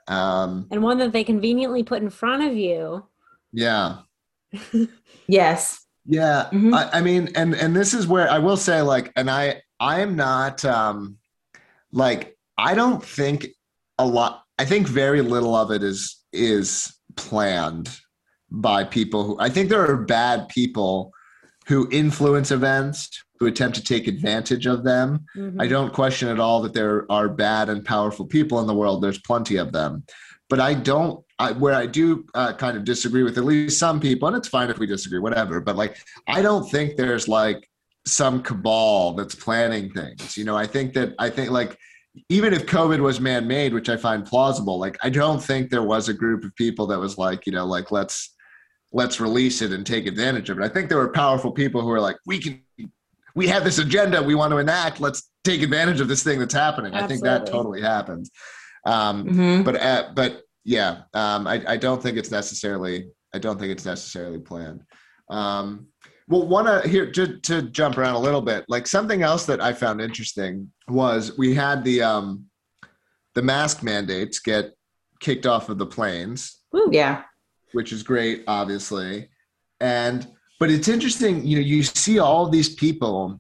Um, 0.08 0.66
and 0.70 0.82
one 0.82 0.98
that 0.98 1.12
they 1.12 1.24
conveniently 1.24 1.82
put 1.82 2.02
in 2.02 2.10
front 2.10 2.42
of 2.42 2.56
you. 2.56 3.06
Yeah. 3.52 3.98
yes. 5.26 5.86
Yeah. 6.04 6.48
Mm-hmm. 6.52 6.74
I, 6.74 6.90
I 6.94 7.00
mean, 7.00 7.30
and 7.34 7.54
and 7.54 7.74
this 7.74 7.94
is 7.94 8.06
where 8.06 8.30
I 8.30 8.38
will 8.38 8.56
say, 8.56 8.82
like, 8.82 9.12
and 9.16 9.30
I 9.30 9.62
I 9.80 10.00
am 10.00 10.16
not 10.16 10.64
um 10.64 11.16
like 11.92 12.36
I 12.58 12.74
don't 12.74 13.02
think 13.04 13.46
a 13.98 14.06
lot. 14.06 14.44
I 14.58 14.64
think 14.64 14.86
very 14.88 15.22
little 15.22 15.54
of 15.54 15.70
it 15.70 15.82
is 15.82 16.21
is 16.32 16.94
planned 17.16 17.98
by 18.50 18.84
people 18.84 19.24
who 19.24 19.40
I 19.40 19.48
think 19.48 19.68
there 19.68 19.84
are 19.84 19.96
bad 19.96 20.48
people 20.48 21.12
who 21.66 21.88
influence 21.90 22.50
events, 22.50 23.08
who 23.38 23.46
attempt 23.46 23.76
to 23.76 23.84
take 23.84 24.06
advantage 24.06 24.66
of 24.66 24.84
them. 24.84 25.24
Mm-hmm. 25.36 25.60
I 25.60 25.68
don't 25.68 25.92
question 25.92 26.28
at 26.28 26.40
all 26.40 26.60
that 26.62 26.74
there 26.74 27.10
are 27.10 27.28
bad 27.28 27.68
and 27.68 27.84
powerful 27.84 28.26
people 28.26 28.60
in 28.60 28.66
the 28.66 28.74
world. 28.74 29.02
There's 29.02 29.20
plenty 29.20 29.56
of 29.56 29.72
them. 29.72 30.04
But 30.50 30.60
I 30.60 30.74
don't, 30.74 31.24
I, 31.38 31.52
where 31.52 31.74
I 31.74 31.86
do 31.86 32.26
uh, 32.34 32.52
kind 32.52 32.76
of 32.76 32.84
disagree 32.84 33.22
with 33.22 33.38
at 33.38 33.44
least 33.44 33.78
some 33.78 34.00
people, 34.00 34.28
and 34.28 34.36
it's 34.36 34.48
fine 34.48 34.70
if 34.70 34.78
we 34.78 34.86
disagree, 34.86 35.18
whatever. 35.18 35.60
But 35.60 35.76
like, 35.76 35.96
I 36.28 36.42
don't 36.42 36.68
think 36.68 36.96
there's 36.96 37.26
like 37.26 37.68
some 38.04 38.42
cabal 38.42 39.14
that's 39.14 39.34
planning 39.34 39.90
things. 39.90 40.36
You 40.36 40.44
know, 40.44 40.56
I 40.56 40.66
think 40.66 40.92
that, 40.94 41.14
I 41.18 41.30
think 41.30 41.50
like, 41.50 41.78
even 42.28 42.52
if 42.52 42.66
COVID 42.66 43.00
was 43.00 43.20
man 43.20 43.46
made, 43.46 43.72
which 43.72 43.88
I 43.88 43.96
find 43.96 44.24
plausible, 44.24 44.78
like 44.78 44.98
I 45.02 45.10
don't 45.10 45.42
think 45.42 45.70
there 45.70 45.82
was 45.82 46.08
a 46.08 46.14
group 46.14 46.44
of 46.44 46.54
people 46.56 46.86
that 46.88 46.98
was 46.98 47.16
like, 47.18 47.46
you 47.46 47.52
know, 47.52 47.64
like 47.64 47.90
let's 47.90 48.34
let's 48.92 49.20
release 49.20 49.62
it 49.62 49.72
and 49.72 49.86
take 49.86 50.06
advantage 50.06 50.50
of 50.50 50.58
it. 50.58 50.64
I 50.64 50.68
think 50.68 50.88
there 50.88 50.98
were 50.98 51.12
powerful 51.12 51.50
people 51.50 51.80
who 51.80 51.88
were 51.88 52.00
like, 52.00 52.16
we 52.26 52.38
can 52.38 52.62
we 53.34 53.46
have 53.48 53.64
this 53.64 53.78
agenda 53.78 54.22
we 54.22 54.34
want 54.34 54.50
to 54.52 54.58
enact. 54.58 55.00
Let's 55.00 55.30
take 55.44 55.62
advantage 55.62 56.00
of 56.00 56.08
this 56.08 56.22
thing 56.22 56.38
that's 56.38 56.54
happening. 56.54 56.92
Absolutely. 56.92 57.04
I 57.04 57.08
think 57.08 57.24
that 57.24 57.50
totally 57.50 57.80
happens. 57.80 58.30
Um, 58.84 59.24
mm-hmm. 59.24 59.62
But 59.62 59.76
uh, 59.76 60.10
but 60.14 60.42
yeah, 60.64 61.02
um, 61.14 61.46
I, 61.46 61.62
I 61.66 61.76
don't 61.76 62.02
think 62.02 62.18
it's 62.18 62.30
necessarily 62.30 63.08
I 63.34 63.38
don't 63.38 63.58
think 63.58 63.72
it's 63.72 63.86
necessarily 63.86 64.38
planned. 64.38 64.82
Um, 65.30 65.86
well, 66.32 66.46
one 66.46 66.66
uh, 66.66 66.80
here 66.82 67.10
to, 67.12 67.38
to 67.40 67.62
jump 67.62 67.98
around 67.98 68.14
a 68.14 68.18
little 68.18 68.40
bit, 68.40 68.64
like 68.66 68.86
something 68.86 69.22
else 69.22 69.44
that 69.44 69.60
I 69.60 69.74
found 69.74 70.00
interesting 70.00 70.72
was 70.88 71.36
we 71.36 71.54
had 71.54 71.84
the 71.84 72.02
um, 72.02 72.46
the 73.34 73.42
mask 73.42 73.82
mandates 73.82 74.38
get 74.38 74.72
kicked 75.20 75.44
off 75.44 75.68
of 75.68 75.76
the 75.76 75.84
planes. 75.84 76.60
Ooh, 76.74 76.88
yeah, 76.90 77.24
which 77.72 77.92
is 77.92 78.02
great, 78.02 78.44
obviously, 78.46 79.28
and 79.80 80.26
but 80.58 80.70
it's 80.70 80.88
interesting. 80.88 81.44
You 81.44 81.58
know, 81.58 81.66
you 81.66 81.82
see 81.82 82.18
all 82.18 82.48
these 82.48 82.74
people 82.74 83.38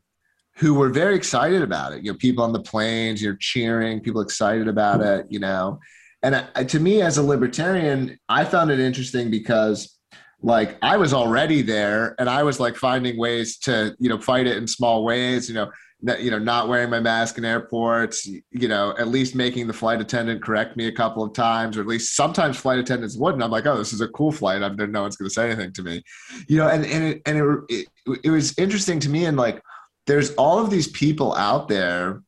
who 0.56 0.74
were 0.74 0.90
very 0.90 1.16
excited 1.16 1.62
about 1.62 1.94
it. 1.94 2.04
You 2.04 2.12
know, 2.12 2.18
people 2.18 2.44
on 2.44 2.52
the 2.52 2.60
planes, 2.60 3.22
you're 3.22 3.38
cheering, 3.40 4.00
people 4.00 4.20
excited 4.20 4.68
about 4.68 5.00
it. 5.00 5.26
You 5.30 5.38
know, 5.38 5.80
and 6.22 6.46
I, 6.54 6.64
to 6.64 6.78
me, 6.78 7.00
as 7.00 7.16
a 7.16 7.22
libertarian, 7.22 8.18
I 8.28 8.44
found 8.44 8.70
it 8.70 8.80
interesting 8.80 9.30
because 9.30 9.98
like 10.42 10.76
I 10.82 10.96
was 10.96 11.14
already 11.14 11.62
there 11.62 12.14
and 12.18 12.28
I 12.28 12.42
was 12.42 12.58
like 12.58 12.76
finding 12.76 13.16
ways 13.16 13.58
to, 13.60 13.94
you 13.98 14.08
know, 14.08 14.18
fight 14.18 14.46
it 14.46 14.56
in 14.56 14.66
small 14.66 15.04
ways, 15.04 15.48
you 15.48 15.54
know, 15.54 15.70
you 16.18 16.32
know, 16.32 16.38
not 16.38 16.66
wearing 16.66 16.90
my 16.90 16.98
mask 16.98 17.38
in 17.38 17.44
airports, 17.44 18.26
you 18.26 18.66
know, 18.66 18.92
at 18.98 19.06
least 19.06 19.36
making 19.36 19.68
the 19.68 19.72
flight 19.72 20.00
attendant 20.00 20.42
correct 20.42 20.76
me 20.76 20.88
a 20.88 20.92
couple 20.92 21.22
of 21.22 21.32
times, 21.32 21.76
or 21.76 21.80
at 21.80 21.86
least 21.86 22.16
sometimes 22.16 22.56
flight 22.56 22.80
attendants 22.80 23.16
wouldn't. 23.16 23.40
I'm 23.40 23.52
like, 23.52 23.66
oh, 23.66 23.78
this 23.78 23.92
is 23.92 24.00
a 24.00 24.08
cool 24.08 24.32
flight. 24.32 24.64
I'm 24.64 24.74
no 24.90 25.02
one's 25.02 25.16
going 25.16 25.28
to 25.28 25.32
say 25.32 25.46
anything 25.46 25.72
to 25.74 25.82
me, 25.84 26.02
you 26.48 26.56
know, 26.56 26.66
and, 26.66 26.84
and, 26.84 27.04
it, 27.04 27.22
and 27.24 27.38
it, 27.38 27.86
it, 28.06 28.20
it 28.24 28.30
was 28.30 28.58
interesting 28.58 28.98
to 29.00 29.08
me. 29.08 29.26
And 29.26 29.36
like, 29.36 29.62
there's 30.08 30.34
all 30.34 30.58
of 30.58 30.70
these 30.70 30.88
people 30.88 31.36
out 31.36 31.68
there 31.68 32.20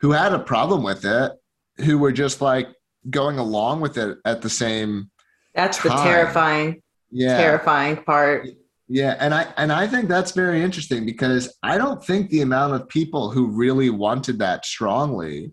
who 0.00 0.10
had 0.10 0.34
a 0.34 0.38
problem 0.38 0.82
with 0.82 1.06
it, 1.06 1.32
who 1.78 1.96
were 1.96 2.12
just 2.12 2.42
like 2.42 2.68
going 3.08 3.38
along 3.38 3.80
with 3.80 3.96
it 3.96 4.18
at 4.26 4.42
the 4.42 4.50
same 4.50 5.10
that's 5.54 5.78
time. 5.78 5.96
the 5.96 6.02
terrifying 6.02 6.82
yeah. 7.14 7.38
terrifying 7.38 8.02
part. 8.02 8.48
Yeah, 8.88 9.16
and 9.18 9.32
I 9.32 9.46
and 9.56 9.72
I 9.72 9.86
think 9.86 10.08
that's 10.08 10.32
very 10.32 10.62
interesting 10.62 11.06
because 11.06 11.56
I 11.62 11.78
don't 11.78 12.04
think 12.04 12.28
the 12.28 12.42
amount 12.42 12.74
of 12.74 12.88
people 12.88 13.30
who 13.30 13.46
really 13.46 13.88
wanted 13.88 14.38
that 14.40 14.66
strongly 14.66 15.52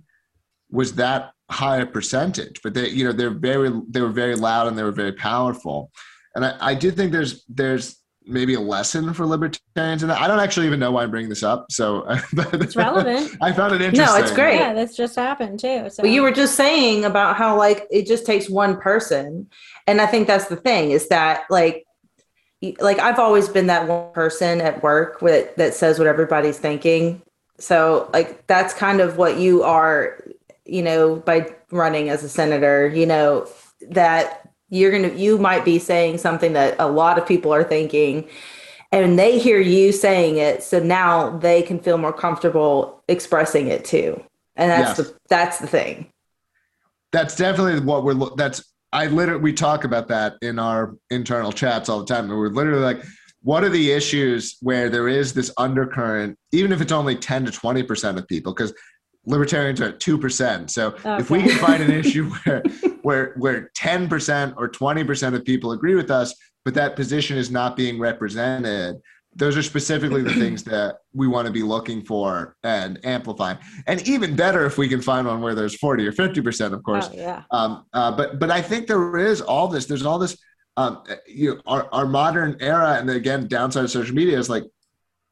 was 0.70 0.96
that 0.96 1.32
high 1.50 1.78
a 1.78 1.86
percentage. 1.86 2.62
But 2.62 2.74
they, 2.74 2.90
you 2.90 3.06
know, 3.06 3.14
they're 3.14 3.30
very 3.30 3.72
they 3.90 4.02
were 4.02 4.10
very 4.10 4.36
loud 4.36 4.68
and 4.68 4.78
they 4.78 4.84
were 4.84 4.92
very 4.92 5.14
powerful. 5.14 5.92
and 6.36 6.46
I, 6.46 6.58
I 6.60 6.76
do 6.76 6.92
think 6.92 7.12
there's 7.12 7.46
there's 7.48 8.02
maybe 8.26 8.54
a 8.54 8.60
lesson 8.60 9.14
for 9.14 9.26
libertarians 9.26 10.04
in 10.04 10.10
that. 10.10 10.20
I 10.20 10.28
don't 10.28 10.40
actually 10.40 10.68
even 10.68 10.80
know 10.80 10.92
why 10.92 11.04
I'm 11.04 11.12
bringing 11.12 11.30
this 11.30 11.44
up. 11.44 11.72
So 11.72 12.06
it's 12.34 12.76
relevant. 12.76 13.36
I 13.42 13.52
found 13.52 13.74
it 13.74 13.82
interesting. 13.82 14.16
No, 14.16 14.22
it's 14.22 14.32
great. 14.32 14.56
Yeah, 14.56 14.74
that's 14.74 14.96
just 14.96 15.16
happened 15.16 15.60
too. 15.60 15.90
So. 15.90 16.04
Well, 16.04 16.12
you 16.12 16.22
were 16.22 16.32
just 16.32 16.56
saying 16.56 17.06
about 17.06 17.36
how 17.36 17.58
like 17.58 17.88
it 17.90 18.06
just 18.06 18.26
takes 18.26 18.50
one 18.50 18.80
person, 18.80 19.48
and 19.88 20.02
I 20.02 20.06
think 20.06 20.28
that's 20.28 20.48
the 20.48 20.56
thing 20.56 20.92
is 20.92 21.08
that 21.10 21.46
like 21.50 21.86
like 22.80 23.00
I've 23.00 23.20
always 23.20 23.50
been 23.50 23.68
that 23.68 23.88
one 23.88 24.12
person 24.14 24.62
at 24.62 24.84
work 24.84 25.22
with 25.22 25.56
that 25.56 25.74
says 25.74 25.98
what 25.98 26.08
everybody's 26.08 26.60
thinking. 26.60 27.22
So 27.58 28.10
like 28.14 28.46
that's 28.48 28.74
kind 28.74 29.02
of 29.02 29.18
what 29.18 29.38
you 29.38 29.64
are, 29.64 30.24
you 30.66 30.84
know, 30.84 31.16
by 31.16 31.54
running 31.72 32.10
as 32.10 32.24
a 32.24 32.30
senator, 32.30 32.88
you 32.88 33.06
know, 33.06 33.48
that 33.90 34.50
you're 34.70 34.92
going 34.92 35.10
to 35.10 35.18
you 35.18 35.38
might 35.38 35.66
be 35.66 35.80
saying 35.80 36.20
something 36.20 36.54
that 36.54 36.76
a 36.80 36.88
lot 36.88 37.18
of 37.18 37.28
people 37.28 37.54
are 37.54 37.64
thinking 37.64 38.30
and 38.92 39.18
they 39.18 39.40
hear 39.40 39.60
you 39.60 39.92
saying 39.92 40.38
it 40.38 40.64
so 40.64 40.80
now 40.80 41.38
they 41.38 41.62
can 41.62 41.80
feel 41.80 41.98
more 41.98 42.14
comfortable 42.14 43.04
expressing 43.08 43.68
it 43.68 43.86
too. 43.86 44.22
And 44.56 44.70
that's 44.70 44.98
yes. 44.98 45.08
the 45.08 45.18
that's 45.30 45.60
the 45.60 45.68
thing. 45.68 46.12
That's 47.12 47.36
definitely 47.36 47.80
what 47.82 48.04
we're 48.04 48.36
that's 48.36 48.64
I 48.94 49.08
literally 49.08 49.42
we 49.42 49.54
talk 49.54 49.84
about 49.84 50.08
that 50.10 50.36
in 50.42 50.60
our 50.60 50.96
internal 51.10 51.52
chats 51.52 51.90
all 51.90 52.00
the 52.00 52.06
time. 52.06 52.30
And 52.30 52.38
we're 52.38 52.50
literally 52.50 52.84
like, 52.84 53.04
what 53.42 53.64
are 53.64 53.70
the 53.70 53.92
issues 53.92 54.58
where 54.62 54.90
there 54.90 55.08
is 55.08 55.34
this 55.34 55.52
undercurrent, 55.58 56.38
even 56.52 56.72
if 56.72 56.82
it's 56.82 56.92
only 56.92 57.16
10 57.16 57.46
to 57.46 57.52
20% 57.52 58.18
of 58.18 58.28
people, 58.28 58.54
because 58.54 58.74
libertarians 59.26 59.82
are 59.82 59.90
at 59.90 60.00
2%. 60.00 60.70
So 60.70 60.88
okay. 60.90 61.18
if 61.18 61.30
we 61.30 61.42
can 61.42 61.58
find 61.58 61.82
an 61.82 61.92
issue 62.04 62.30
where 62.30 62.64
where 63.02 63.34
where 63.38 63.72
10% 63.78 64.54
or 64.58 64.70
20% 64.70 65.36
of 65.36 65.46
people 65.46 65.72
agree 65.72 65.96
with 65.96 66.12
us, 66.12 66.36
but 66.66 66.74
that 66.76 66.96
position 66.96 67.38
is 67.38 67.50
not 67.50 67.76
being 67.76 68.00
represented, 68.00 68.98
those 69.34 69.56
are 69.56 69.64
specifically 69.64 70.22
the 70.22 70.34
things 70.34 70.64
that 70.64 70.98
we 71.14 71.28
want 71.28 71.46
to 71.48 71.54
be 71.54 71.64
looking 71.64 72.04
for 72.04 72.56
and 72.64 73.00
amplifying 73.06 73.58
and 73.88 74.06
even 74.08 74.36
better 74.36 74.66
if 74.66 74.78
we 74.78 74.88
can 74.88 75.02
find 75.02 75.26
one 75.26 75.42
where 75.42 75.56
there's 75.56 75.76
40 75.76 76.08
or 76.08 76.12
50 76.12 76.42
percent 76.42 76.74
of 76.74 76.84
course 76.84 77.10
oh, 77.12 77.16
yeah. 77.16 77.44
um, 77.52 77.86
uh, 77.94 78.12
but 78.16 78.40
but 78.40 78.52
i 78.52 78.62
think 78.62 78.88
there 78.88 79.18
is 79.18 79.42
all 79.42 79.68
this 79.68 79.86
there's 79.86 80.06
all 80.06 80.20
this 80.20 80.38
um, 80.78 81.04
you 81.28 81.56
know, 81.56 81.62
our, 81.66 81.90
our 81.92 82.06
modern 82.06 82.56
era 82.60 82.98
and 83.00 83.10
again 83.10 83.48
downside 83.48 83.84
of 83.84 83.92
social 83.92 84.16
media 84.16 84.38
is 84.38 84.50
like 84.50 84.64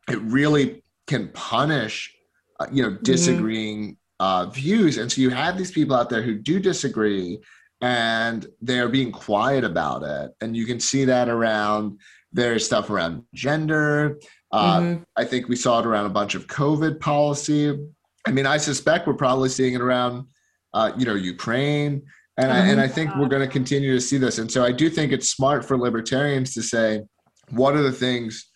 it 0.10 0.20
really 0.22 0.84
can 1.08 1.30
punish 1.30 2.14
uh, 2.60 2.68
you 2.72 2.84
know 2.84 2.92
mm-hmm. 2.92 3.04
disagreeing 3.04 3.92
mm-hmm. 3.92 4.26
uh, 4.26 4.46
views 4.50 4.98
and 4.98 5.12
so 5.12 5.22
you 5.22 5.30
have 5.30 5.58
these 5.58 5.72
people 5.72 5.96
out 5.96 6.10
there 6.10 6.22
who 6.22 6.36
do 6.36 6.60
disagree 6.60 7.40
and 7.82 8.48
they're 8.62 8.90
being 8.90 9.12
quiet 9.12 9.64
about 9.64 10.04
it 10.04 10.32
and 10.42 10.56
you 10.56 10.66
can 10.66 10.80
see 10.80 11.06
that 11.06 11.30
around 11.30 11.98
there's 12.32 12.66
stuff 12.66 12.90
around 12.90 13.24
gender. 13.34 14.20
Uh, 14.52 14.80
mm-hmm. 14.80 15.04
I 15.16 15.26
think 15.26 15.48
we 15.48 15.56
saw 15.56 15.80
it 15.80 15.86
around 15.86 16.06
a 16.06 16.10
bunch 16.10 16.36
of 16.36 16.48
COVID 16.48 17.00
policy. 17.00 17.78
I 18.28 18.32
mean, 18.32 18.46
I 18.46 18.58
suspect 18.58 19.08
we're 19.08 19.14
probably 19.14 19.50
seeing 19.50 19.74
it 19.74 19.82
around, 19.82 20.26
uh, 20.74 20.92
you 20.98 21.06
know, 21.06 21.16
Ukraine. 21.16 22.04
And, 22.38 22.52
mm-hmm. 22.52 22.68
I, 22.68 22.72
and 22.72 22.82
I 22.82 22.88
think 22.88 23.16
we're 23.16 23.28
going 23.28 23.46
to 23.46 23.52
continue 23.52 23.94
to 23.94 24.02
see 24.02 24.18
this. 24.18 24.38
And 24.38 24.52
so 24.52 24.64
I 24.64 24.72
do 24.72 24.90
think 24.90 25.12
it's 25.12 25.30
smart 25.30 25.66
for 25.66 25.78
libertarians 25.78 26.54
to 26.54 26.62
say, 26.62 27.02
what 27.50 27.76
are 27.76 27.82
the 27.82 27.92
things, 27.92 28.50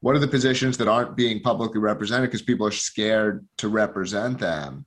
what 0.00 0.14
are 0.14 0.18
the 0.18 0.28
positions 0.28 0.76
that 0.78 0.88
aren't 0.88 1.16
being 1.16 1.40
publicly 1.40 1.80
represented 1.80 2.30
because 2.30 2.42
people 2.42 2.66
are 2.66 2.72
scared 2.72 3.46
to 3.58 3.68
represent 3.68 4.38
them? 4.38 4.84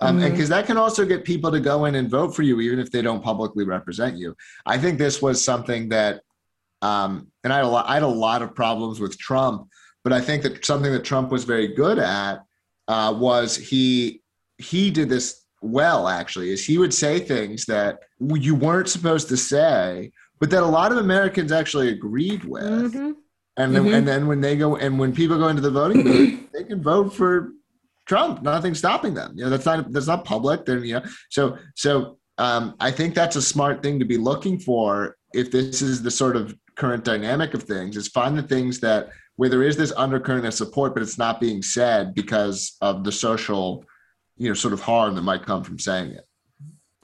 Um, 0.00 0.16
mm-hmm. 0.16 0.24
And 0.24 0.34
because 0.34 0.48
that 0.48 0.66
can 0.66 0.76
also 0.76 1.06
get 1.06 1.24
people 1.24 1.50
to 1.50 1.60
go 1.60 1.84
in 1.84 1.94
and 1.94 2.10
vote 2.10 2.34
for 2.34 2.42
you, 2.42 2.60
even 2.60 2.78
if 2.78 2.90
they 2.90 3.00
don't 3.00 3.22
publicly 3.22 3.64
represent 3.64 4.18
you. 4.18 4.34
I 4.66 4.76
think 4.76 4.98
this 4.98 5.22
was 5.22 5.42
something 5.42 5.88
that 5.90 6.20
um, 6.84 7.28
and 7.42 7.52
I 7.52 7.56
had, 7.56 7.64
a 7.64 7.68
lot, 7.68 7.86
I 7.88 7.94
had 7.94 8.02
a 8.02 8.06
lot 8.06 8.42
of 8.42 8.54
problems 8.54 9.00
with 9.00 9.16
Trump, 9.18 9.68
but 10.02 10.12
I 10.12 10.20
think 10.20 10.42
that 10.42 10.64
something 10.66 10.92
that 10.92 11.02
Trump 11.02 11.30
was 11.30 11.44
very 11.44 11.68
good 11.68 11.98
at 11.98 12.44
uh, 12.88 13.16
was 13.18 13.56
he 13.56 14.20
he 14.58 14.90
did 14.90 15.08
this 15.08 15.46
well. 15.62 16.08
Actually, 16.08 16.50
is 16.50 16.64
he 16.64 16.76
would 16.76 16.92
say 16.92 17.20
things 17.20 17.64
that 17.66 18.00
you 18.20 18.54
weren't 18.54 18.90
supposed 18.90 19.28
to 19.30 19.36
say, 19.38 20.12
but 20.40 20.50
that 20.50 20.62
a 20.62 20.66
lot 20.66 20.92
of 20.92 20.98
Americans 20.98 21.52
actually 21.52 21.88
agreed 21.88 22.44
with. 22.44 22.92
Mm-hmm. 22.92 23.12
And 23.56 23.74
then, 23.74 23.84
mm-hmm. 23.84 23.94
and 23.94 24.06
then 24.06 24.26
when 24.26 24.42
they 24.42 24.56
go 24.56 24.76
and 24.76 24.98
when 24.98 25.14
people 25.14 25.38
go 25.38 25.48
into 25.48 25.62
the 25.62 25.70
voting 25.70 26.02
booth, 26.02 26.40
they 26.52 26.64
can 26.64 26.82
vote 26.82 27.14
for 27.14 27.52
Trump. 28.04 28.42
Nothing's 28.42 28.78
stopping 28.78 29.14
them. 29.14 29.32
You 29.36 29.44
know 29.44 29.50
that's 29.50 29.64
not 29.64 29.90
that's 29.90 30.08
not 30.08 30.26
public. 30.26 30.66
Then 30.66 30.84
you 30.84 30.94
know 30.94 31.04
so 31.30 31.56
so 31.76 32.18
um, 32.36 32.74
I 32.78 32.90
think 32.90 33.14
that's 33.14 33.36
a 33.36 33.42
smart 33.42 33.82
thing 33.82 33.98
to 34.00 34.04
be 34.04 34.18
looking 34.18 34.58
for 34.58 35.16
if 35.32 35.50
this 35.50 35.80
is 35.80 36.02
the 36.02 36.10
sort 36.10 36.36
of 36.36 36.54
current 36.76 37.04
dynamic 37.04 37.54
of 37.54 37.62
things 37.62 37.96
is 37.96 38.08
find 38.08 38.36
the 38.36 38.42
things 38.42 38.80
that 38.80 39.10
where 39.36 39.48
there 39.48 39.62
is 39.62 39.76
this 39.76 39.92
undercurrent 39.96 40.46
of 40.46 40.54
support, 40.54 40.94
but 40.94 41.02
it's 41.02 41.18
not 41.18 41.40
being 41.40 41.62
said 41.62 42.14
because 42.14 42.76
of 42.80 43.04
the 43.04 43.12
social, 43.12 43.84
you 44.36 44.48
know, 44.48 44.54
sort 44.54 44.72
of 44.72 44.80
harm 44.80 45.14
that 45.14 45.22
might 45.22 45.44
come 45.44 45.64
from 45.64 45.78
saying 45.78 46.12
it. 46.12 46.26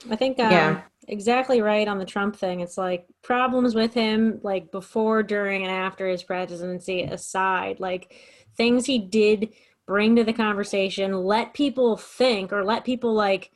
I 0.09 0.15
think 0.15 0.39
um, 0.39 0.51
yeah. 0.51 0.81
exactly 1.07 1.61
right 1.61 1.87
on 1.87 1.99
the 1.99 2.05
Trump 2.05 2.35
thing. 2.35 2.61
It's 2.61 2.77
like 2.77 3.05
problems 3.21 3.75
with 3.75 3.93
him, 3.93 4.39
like 4.43 4.71
before, 4.71 5.23
during, 5.23 5.63
and 5.63 5.71
after 5.71 6.07
his 6.07 6.23
presidency 6.23 7.03
aside, 7.03 7.79
like 7.79 8.15
things 8.55 8.85
he 8.85 8.97
did 8.99 9.49
bring 9.85 10.15
to 10.15 10.23
the 10.23 10.33
conversation, 10.33 11.13
let 11.13 11.53
people 11.53 11.97
think 11.97 12.53
or 12.53 12.63
let 12.63 12.85
people 12.85 13.13
like 13.13 13.51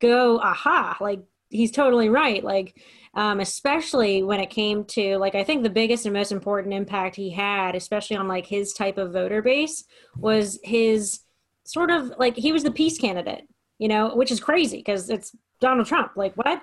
go, 0.00 0.38
aha, 0.38 0.96
like 1.00 1.22
he's 1.50 1.72
totally 1.72 2.08
right. 2.08 2.44
Like 2.44 2.80
um, 3.16 3.40
especially 3.40 4.22
when 4.22 4.40
it 4.40 4.50
came 4.50 4.84
to 4.84 5.16
like 5.16 5.34
I 5.34 5.42
think 5.42 5.62
the 5.62 5.70
biggest 5.70 6.04
and 6.04 6.12
most 6.12 6.30
important 6.30 6.74
impact 6.74 7.16
he 7.16 7.30
had, 7.30 7.74
especially 7.74 8.16
on 8.16 8.28
like 8.28 8.46
his 8.46 8.74
type 8.74 8.98
of 8.98 9.12
voter 9.12 9.40
base, 9.40 9.84
was 10.16 10.60
his 10.62 11.20
sort 11.64 11.90
of 11.90 12.12
like 12.18 12.36
he 12.36 12.52
was 12.52 12.62
the 12.62 12.70
peace 12.70 12.98
candidate, 12.98 13.48
you 13.78 13.88
know, 13.88 14.14
which 14.14 14.30
is 14.30 14.38
crazy 14.38 14.76
because 14.76 15.08
it's 15.08 15.34
Donald 15.60 15.86
Trump. 15.86 16.12
Like 16.14 16.34
what? 16.34 16.62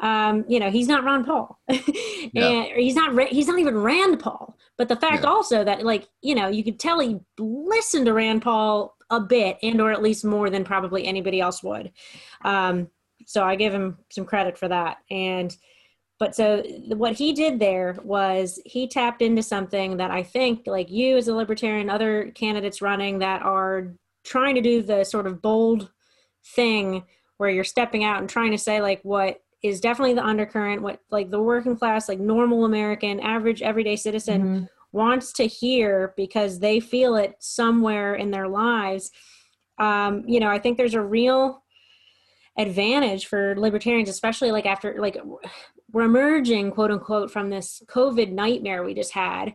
Um, 0.00 0.44
you 0.48 0.58
know, 0.58 0.70
he's 0.70 0.88
not 0.88 1.04
Ron 1.04 1.24
Paul, 1.24 1.60
and 1.68 2.66
he's 2.76 2.96
not 2.96 3.28
he's 3.28 3.46
not 3.46 3.60
even 3.60 3.78
Rand 3.78 4.18
Paul. 4.18 4.58
But 4.76 4.88
the 4.88 4.96
fact 4.96 5.24
also 5.24 5.62
that 5.62 5.84
like 5.84 6.08
you 6.20 6.34
know 6.34 6.48
you 6.48 6.64
could 6.64 6.80
tell 6.80 6.98
he 6.98 7.20
listened 7.38 8.06
to 8.06 8.12
Rand 8.12 8.42
Paul 8.42 8.96
a 9.10 9.20
bit 9.20 9.58
and 9.62 9.80
or 9.80 9.92
at 9.92 10.02
least 10.02 10.24
more 10.24 10.50
than 10.50 10.64
probably 10.64 11.06
anybody 11.06 11.40
else 11.40 11.62
would. 11.62 11.92
Um, 12.44 12.88
so 13.24 13.44
I 13.44 13.54
give 13.54 13.72
him 13.72 13.98
some 14.10 14.24
credit 14.24 14.58
for 14.58 14.66
that 14.66 14.96
and 15.08 15.56
but 16.22 16.36
so 16.36 16.62
what 16.94 17.14
he 17.14 17.32
did 17.32 17.58
there 17.58 17.96
was 18.04 18.60
he 18.64 18.86
tapped 18.86 19.22
into 19.22 19.42
something 19.42 19.96
that 19.96 20.12
I 20.12 20.22
think, 20.22 20.68
like 20.68 20.88
you 20.88 21.16
as 21.16 21.26
a 21.26 21.34
libertarian, 21.34 21.90
other 21.90 22.30
candidates 22.36 22.80
running 22.80 23.18
that 23.18 23.42
are 23.42 23.94
trying 24.22 24.54
to 24.54 24.60
do 24.60 24.82
the 24.82 25.02
sort 25.02 25.26
of 25.26 25.42
bold 25.42 25.90
thing 26.54 27.02
where 27.38 27.50
you're 27.50 27.64
stepping 27.64 28.04
out 28.04 28.20
and 28.20 28.30
trying 28.30 28.52
to 28.52 28.56
say 28.56 28.80
like 28.80 29.00
what 29.02 29.42
is 29.64 29.80
definitely 29.80 30.14
the 30.14 30.24
undercurrent, 30.24 30.80
what 30.80 31.00
like 31.10 31.28
the 31.32 31.42
working 31.42 31.76
class, 31.76 32.08
like 32.08 32.20
normal 32.20 32.66
American, 32.66 33.18
average, 33.18 33.60
everyday 33.60 33.96
citizen 33.96 34.42
mm-hmm. 34.42 34.64
wants 34.92 35.32
to 35.32 35.48
hear 35.48 36.14
because 36.16 36.60
they 36.60 36.78
feel 36.78 37.16
it 37.16 37.34
somewhere 37.40 38.14
in 38.14 38.30
their 38.30 38.46
lives. 38.46 39.10
Um, 39.80 40.22
you 40.28 40.38
know, 40.38 40.50
I 40.50 40.60
think 40.60 40.76
there's 40.76 40.94
a 40.94 41.02
real 41.02 41.64
advantage 42.58 43.26
for 43.26 43.54
libertarians 43.56 44.10
especially 44.10 44.50
like 44.50 44.66
after 44.66 44.96
like 44.98 45.16
we're 45.92 46.02
emerging 46.02 46.70
quote 46.70 46.90
unquote 46.90 47.30
from 47.30 47.50
this 47.50 47.82
covid 47.86 48.32
nightmare 48.32 48.82
we 48.84 48.94
just 48.94 49.12
had. 49.12 49.54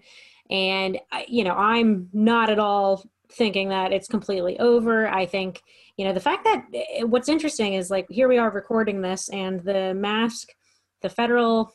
And 0.49 0.99
you 1.27 1.43
know 1.43 1.53
i'm 1.53 2.09
not 2.13 2.49
at 2.49 2.59
all 2.59 3.03
thinking 3.31 3.69
that 3.69 3.91
it's 3.91 4.07
completely 4.07 4.59
over. 4.59 5.07
I 5.07 5.25
think 5.25 5.61
you 5.97 6.05
know 6.05 6.13
the 6.13 6.19
fact 6.19 6.43
that 6.45 6.65
eh, 6.73 7.03
what's 7.03 7.29
interesting 7.29 7.73
is 7.73 7.89
like 7.89 8.07
here 8.09 8.27
we 8.27 8.37
are 8.37 8.49
recording 8.49 9.01
this 9.01 9.29
and 9.29 9.59
the 9.61 9.93
mask 9.93 10.49
the 11.01 11.09
federal 11.09 11.73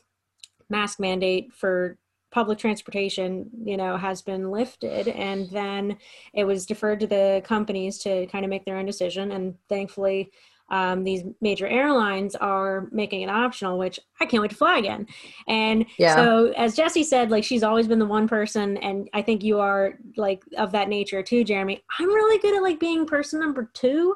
mask 0.69 0.99
mandate 0.99 1.53
for 1.53 1.97
public 2.31 2.57
transportation 2.57 3.49
you 3.63 3.77
know 3.77 3.97
has 3.97 4.21
been 4.21 4.49
lifted. 4.49 5.07
And 5.07 5.49
then 5.51 5.97
it 6.33 6.45
was 6.45 6.65
deferred 6.65 6.99
to 7.01 7.07
the 7.07 7.41
companies 7.45 7.99
to 7.99 8.25
kind 8.27 8.43
of 8.45 8.49
make 8.49 8.65
their 8.65 8.77
own 8.77 8.85
decision. 8.85 9.31
And 9.31 9.55
thankfully 9.69 10.31
um, 10.69 11.03
these 11.03 11.23
major 11.41 11.67
airlines 11.67 12.35
are 12.35 12.87
making 12.91 13.21
it 13.21 13.29
optional, 13.29 13.77
which 13.77 13.99
I 14.19 14.25
can't 14.25 14.41
wait 14.41 14.51
to 14.51 14.57
fly 14.57 14.77
again. 14.77 15.07
And 15.47 15.85
yeah. 15.97 16.15
so, 16.15 16.53
as 16.57 16.75
Jesse 16.75 17.03
said, 17.03 17.31
like 17.31 17.43
she's 17.43 17.63
always 17.63 17.87
been 17.87 17.99
the 17.99 18.05
one 18.05 18.27
person, 18.27 18.77
and 18.77 19.09
I 19.13 19.21
think 19.21 19.43
you 19.43 19.59
are 19.59 19.97
like 20.17 20.43
of 20.57 20.71
that 20.71 20.89
nature 20.89 21.21
too, 21.21 21.43
Jeremy. 21.43 21.83
I'm 21.99 22.07
really 22.07 22.39
good 22.39 22.55
at 22.55 22.63
like 22.63 22.79
being 22.79 23.05
person 23.05 23.39
number 23.39 23.69
two. 23.73 24.15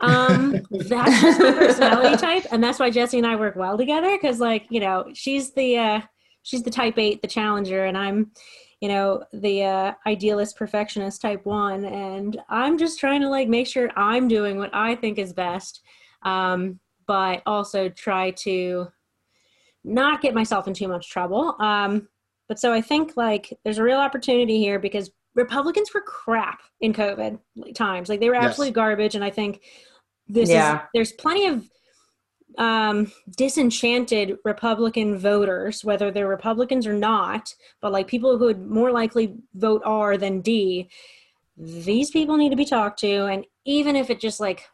Um, 0.00 0.60
that's 0.70 1.20
just 1.20 1.40
my 1.40 1.52
personality 1.52 2.16
type, 2.16 2.46
and 2.50 2.62
that's 2.62 2.78
why 2.78 2.90
Jesse 2.90 3.18
and 3.18 3.26
I 3.26 3.36
work 3.36 3.56
well 3.56 3.76
together 3.76 4.16
because, 4.16 4.40
like, 4.40 4.66
you 4.70 4.80
know, 4.80 5.10
she's 5.12 5.52
the 5.52 5.76
uh, 5.76 6.00
she's 6.42 6.62
the 6.62 6.70
type 6.70 6.98
eight, 6.98 7.20
the 7.20 7.28
challenger, 7.28 7.84
and 7.84 7.98
I'm 7.98 8.30
you 8.80 8.88
know 8.88 9.22
the 9.32 9.62
uh, 9.62 9.92
idealist 10.06 10.56
perfectionist 10.56 11.20
type 11.20 11.44
one 11.46 11.84
and 11.84 12.40
i'm 12.48 12.76
just 12.76 12.98
trying 12.98 13.20
to 13.20 13.28
like 13.28 13.48
make 13.48 13.66
sure 13.66 13.90
i'm 13.96 14.28
doing 14.28 14.58
what 14.58 14.74
i 14.74 14.94
think 14.94 15.18
is 15.18 15.32
best 15.32 15.80
um, 16.22 16.80
but 17.06 17.42
also 17.46 17.88
try 17.88 18.30
to 18.30 18.88
not 19.84 20.22
get 20.22 20.34
myself 20.34 20.66
in 20.66 20.74
too 20.74 20.88
much 20.88 21.10
trouble. 21.10 21.54
Um, 21.60 22.08
but 22.48 22.58
so 22.58 22.72
I 22.72 22.80
think 22.80 23.16
like 23.16 23.56
there's 23.64 23.78
a 23.78 23.82
real 23.82 23.98
opportunity 23.98 24.58
here 24.58 24.78
because 24.78 25.10
Republicans 25.34 25.92
were 25.92 26.00
crap 26.00 26.60
in 26.80 26.92
COVID 26.92 27.38
times. 27.74 28.08
Like 28.08 28.20
they 28.20 28.28
were 28.28 28.34
Yes. 28.34 28.44
absolute 28.46 28.72
garbage. 28.72 29.14
And 29.14 29.24
I 29.24 29.30
think 29.30 29.62
this 30.26 30.50
Yeah. 30.50 30.76
is 30.76 30.80
there's 30.94 31.12
plenty 31.12 31.46
of 31.46 31.68
um, 32.58 33.12
disenchanted 33.36 34.38
Republican 34.44 35.18
voters, 35.18 35.84
whether 35.84 36.10
they're 36.10 36.28
Republicans 36.28 36.86
or 36.86 36.94
not, 36.94 37.54
but 37.80 37.92
like 37.92 38.06
people 38.06 38.38
who 38.38 38.46
would 38.46 38.66
more 38.66 38.90
likely 38.90 39.34
vote 39.54 39.82
R 39.84 40.16
than 40.16 40.40
D. 40.40 40.88
These 41.56 42.10
people 42.10 42.36
need 42.36 42.50
to 42.50 42.56
be 42.56 42.64
talked 42.64 42.98
to, 43.00 43.26
and 43.26 43.44
even 43.64 43.96
if 43.96 44.10
it 44.10 44.20
just 44.20 44.40
like 44.40 44.68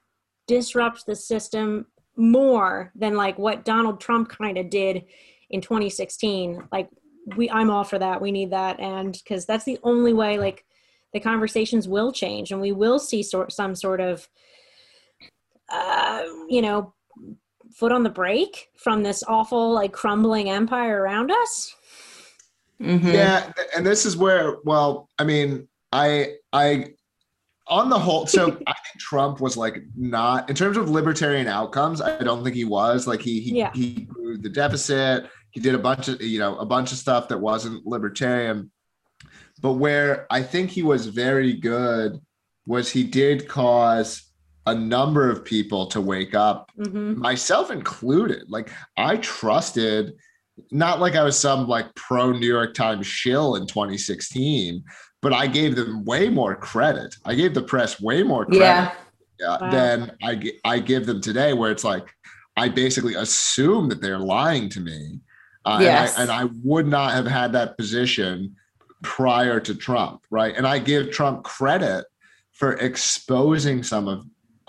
disrupts 0.46 1.04
the 1.04 1.16
system 1.16 1.86
more 2.16 2.92
than 2.94 3.14
like 3.14 3.38
what 3.38 3.64
Donald 3.64 4.00
Trump 4.00 4.28
kind 4.28 4.58
of 4.58 4.68
did 4.68 5.04
in 5.50 5.60
2016, 5.60 6.68
like 6.72 6.88
we 7.36 7.50
I'm 7.50 7.70
all 7.70 7.84
for 7.84 7.98
that. 7.98 8.20
We 8.20 8.32
need 8.32 8.50
that, 8.50 8.80
and 8.80 9.12
because 9.12 9.46
that's 9.46 9.64
the 9.64 9.78
only 9.82 10.12
way 10.12 10.38
like 10.38 10.64
the 11.12 11.20
conversations 11.20 11.88
will 11.88 12.12
change, 12.12 12.52
and 12.52 12.60
we 12.60 12.72
will 12.72 12.98
see 12.98 13.22
sort 13.22 13.52
some 13.52 13.74
sort 13.74 14.00
of 14.00 14.28
uh, 15.68 16.22
you 16.48 16.62
know 16.62 16.94
foot 17.74 17.92
on 17.92 18.02
the 18.02 18.10
brake 18.10 18.68
from 18.76 19.02
this 19.02 19.22
awful 19.28 19.72
like 19.72 19.92
crumbling 19.92 20.48
empire 20.50 21.02
around 21.02 21.30
us. 21.30 21.74
Mhm. 22.80 23.12
Yeah, 23.12 23.52
and 23.76 23.86
this 23.86 24.06
is 24.06 24.16
where, 24.16 24.56
well, 24.64 25.08
I 25.18 25.24
mean, 25.24 25.68
I, 25.92 26.34
I, 26.52 26.94
on 27.66 27.90
the 27.90 27.98
whole, 27.98 28.26
so 28.26 28.46
I 28.66 28.72
think 28.72 28.98
Trump 28.98 29.40
was 29.40 29.56
like 29.56 29.82
not 29.96 30.48
in 30.48 30.56
terms 30.56 30.76
of 30.76 30.88
libertarian 30.88 31.46
outcomes. 31.46 32.00
I 32.00 32.18
don't 32.22 32.42
think 32.42 32.56
he 32.56 32.64
was 32.64 33.06
like 33.06 33.20
he 33.20 33.40
he 33.40 33.58
Yeah. 33.58 33.70
he 33.74 34.02
grew 34.02 34.38
the 34.38 34.48
deficit. 34.48 35.28
He 35.50 35.60
did 35.60 35.74
a 35.74 35.78
bunch 35.78 36.08
of 36.08 36.20
you 36.22 36.38
know 36.38 36.56
a 36.58 36.64
bunch 36.66 36.90
of 36.92 36.98
stuff 36.98 37.28
that 37.28 37.38
wasn't 37.38 37.86
libertarian. 37.86 38.70
But 39.60 39.74
where 39.74 40.26
I 40.30 40.42
think 40.42 40.70
he 40.70 40.82
was 40.82 41.06
very 41.06 41.52
good 41.52 42.18
was 42.66 42.90
he 42.90 43.04
did 43.04 43.46
cause 43.46 44.22
a 44.70 44.74
number 44.74 45.28
of 45.28 45.44
people 45.44 45.86
to 45.86 46.00
wake 46.00 46.34
up 46.34 46.70
hmm 46.76 47.10
myself 47.20 47.70
included. 47.70 48.44
Like 48.48 48.70
I 48.96 49.16
trusted, 49.16 50.14
not 50.70 51.00
like 51.00 51.16
I 51.16 51.24
was 51.24 51.36
some 51.38 51.66
like 51.66 51.92
pro 51.96 52.30
New 52.30 52.46
York 52.46 52.72
Times 52.74 53.06
shill 53.06 53.56
in 53.56 53.66
2016, 53.66 54.82
but 55.20 55.32
I 55.32 55.46
gave 55.48 55.74
them 55.74 56.04
way 56.04 56.28
more 56.28 56.54
credit. 56.54 57.14
I 57.24 57.34
gave 57.34 57.52
the 57.52 57.62
press 57.62 58.00
way 58.00 58.22
more 58.22 58.46
credit 58.46 58.92
Yeah. 59.40 59.58
Wow. 59.60 59.70
than 59.70 60.12
I 60.22 60.32
I 60.64 60.78
give 60.78 61.04
them 61.06 61.20
today, 61.20 61.52
where 61.52 61.70
it's 61.72 61.84
like 61.84 62.06
I 62.56 62.68
basically 62.68 63.14
assume 63.14 63.88
that 63.88 64.00
they're 64.02 64.18
lying 64.38 64.68
to 64.70 64.80
me, 64.80 65.20
uh, 65.64 65.78
Yes. 65.82 66.16
and, 66.18 66.30
I, 66.30 66.42
and 66.42 66.50
I 66.52 66.54
would 66.64 66.86
not 66.86 67.12
have 67.12 67.26
had 67.26 67.52
that 67.52 67.76
position 67.76 68.54
prior 69.02 69.58
to 69.60 69.74
Trump, 69.74 70.24
right? 70.30 70.54
And 70.56 70.66
I 70.66 70.78
give 70.78 71.10
Trump 71.10 71.42
credit 71.42 72.04
for 72.52 72.74
exposing 72.74 73.82
some 73.82 74.06
of 74.08 74.18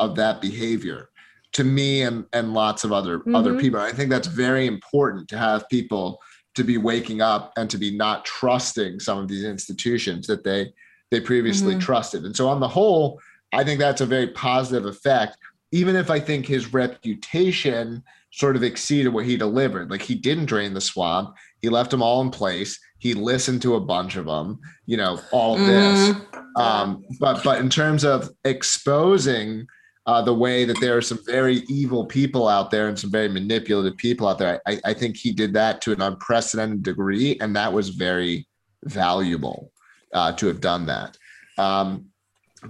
of 0.02 0.16
that 0.16 0.42
behavior 0.42 1.10
to 1.54 1.64
me 1.64 2.02
and 2.02 2.26
and 2.34 2.54
lots 2.54 2.84
of 2.84 2.92
other 2.92 3.22
other 3.36 3.54
Mhm. 3.54 3.62
people. 3.62 3.80
I 3.80 3.92
think 3.92 4.10
that's 4.10 4.28
very 4.28 4.66
important 4.68 5.28
to 5.30 5.38
have 5.38 5.70
people 5.70 6.20
to 6.56 6.64
be 6.64 6.78
waking 6.78 7.22
up 7.22 7.54
and 7.56 7.70
to 7.70 7.78
be 7.78 7.96
not 7.96 8.26
trusting 8.26 9.00
some 9.00 9.18
of 9.20 9.28
these 9.30 9.44
institutions 9.46 10.28
that 10.28 10.44
they 10.44 10.74
they 11.12 11.20
previously 11.20 11.76
Mhm. 11.76 11.82
trusted. 11.82 12.24
And 12.26 12.36
so 12.36 12.48
on 12.48 12.60
the 12.62 12.68
whole, 12.70 13.20
I 13.54 13.64
think 13.66 13.80
that's 13.80 14.00
a 14.02 14.06
very 14.06 14.28
positive 14.28 14.86
effect, 14.86 15.38
even 15.74 15.96
if 15.98 16.10
I 16.10 16.20
think 16.22 16.46
his 16.46 16.74
reputation 16.74 18.02
sort 18.32 18.56
of 18.56 18.64
exceeded 18.64 19.12
what 19.14 19.26
he 19.26 19.36
delivered. 19.36 19.92
Like 19.92 20.02
he 20.02 20.16
didn't 20.16 20.46
drain 20.46 20.74
the 20.74 20.80
swamp, 20.80 21.36
he 21.62 21.68
left 21.68 21.92
them 21.92 22.02
all 22.02 22.22
in 22.22 22.32
place. 22.32 22.80
He 23.00 23.14
listened 23.14 23.62
to 23.64 23.76
a 23.76 23.82
bunch 23.82 24.16
of 24.16 24.26
them, 24.26 24.60
you 24.86 24.96
know, 24.96 25.20
all 25.34 25.56
of 25.60 25.66
this. 25.66 26.00
Mhm. 26.16 26.62
Um, 26.62 27.04
but 27.20 27.44
but 27.44 27.60
in 27.60 27.70
terms 27.70 28.06
of 28.06 28.30
exposing 28.46 29.68
uh, 30.12 30.22
the 30.22 30.34
way 30.34 30.66
that 30.66 30.78
there 30.82 30.98
are 30.98 31.02
some 31.02 31.20
very 31.26 31.64
evil 31.70 32.06
people 32.06 32.50
out 32.50 32.70
there 32.70 32.90
and 32.90 33.00
some 33.00 33.10
very 33.10 33.30
manipulative 33.30 33.96
people 33.96 34.28
out 34.28 34.38
there, 34.38 34.62
I, 34.68 34.78
I 34.84 34.94
think 34.94 35.16
he 35.16 35.32
did 35.32 35.54
that 35.54 35.80
to 35.84 35.94
an 35.94 36.02
unprecedented 36.02 36.84
degree, 36.84 37.38
and 37.40 37.56
that 37.56 37.72
was 37.72 37.90
very 37.90 38.46
valuable 38.84 39.72
uh, 40.14 40.34
to 40.34 40.48
have 40.48 40.60
done 40.60 40.86
that. 40.88 41.18
Um, 41.58 42.08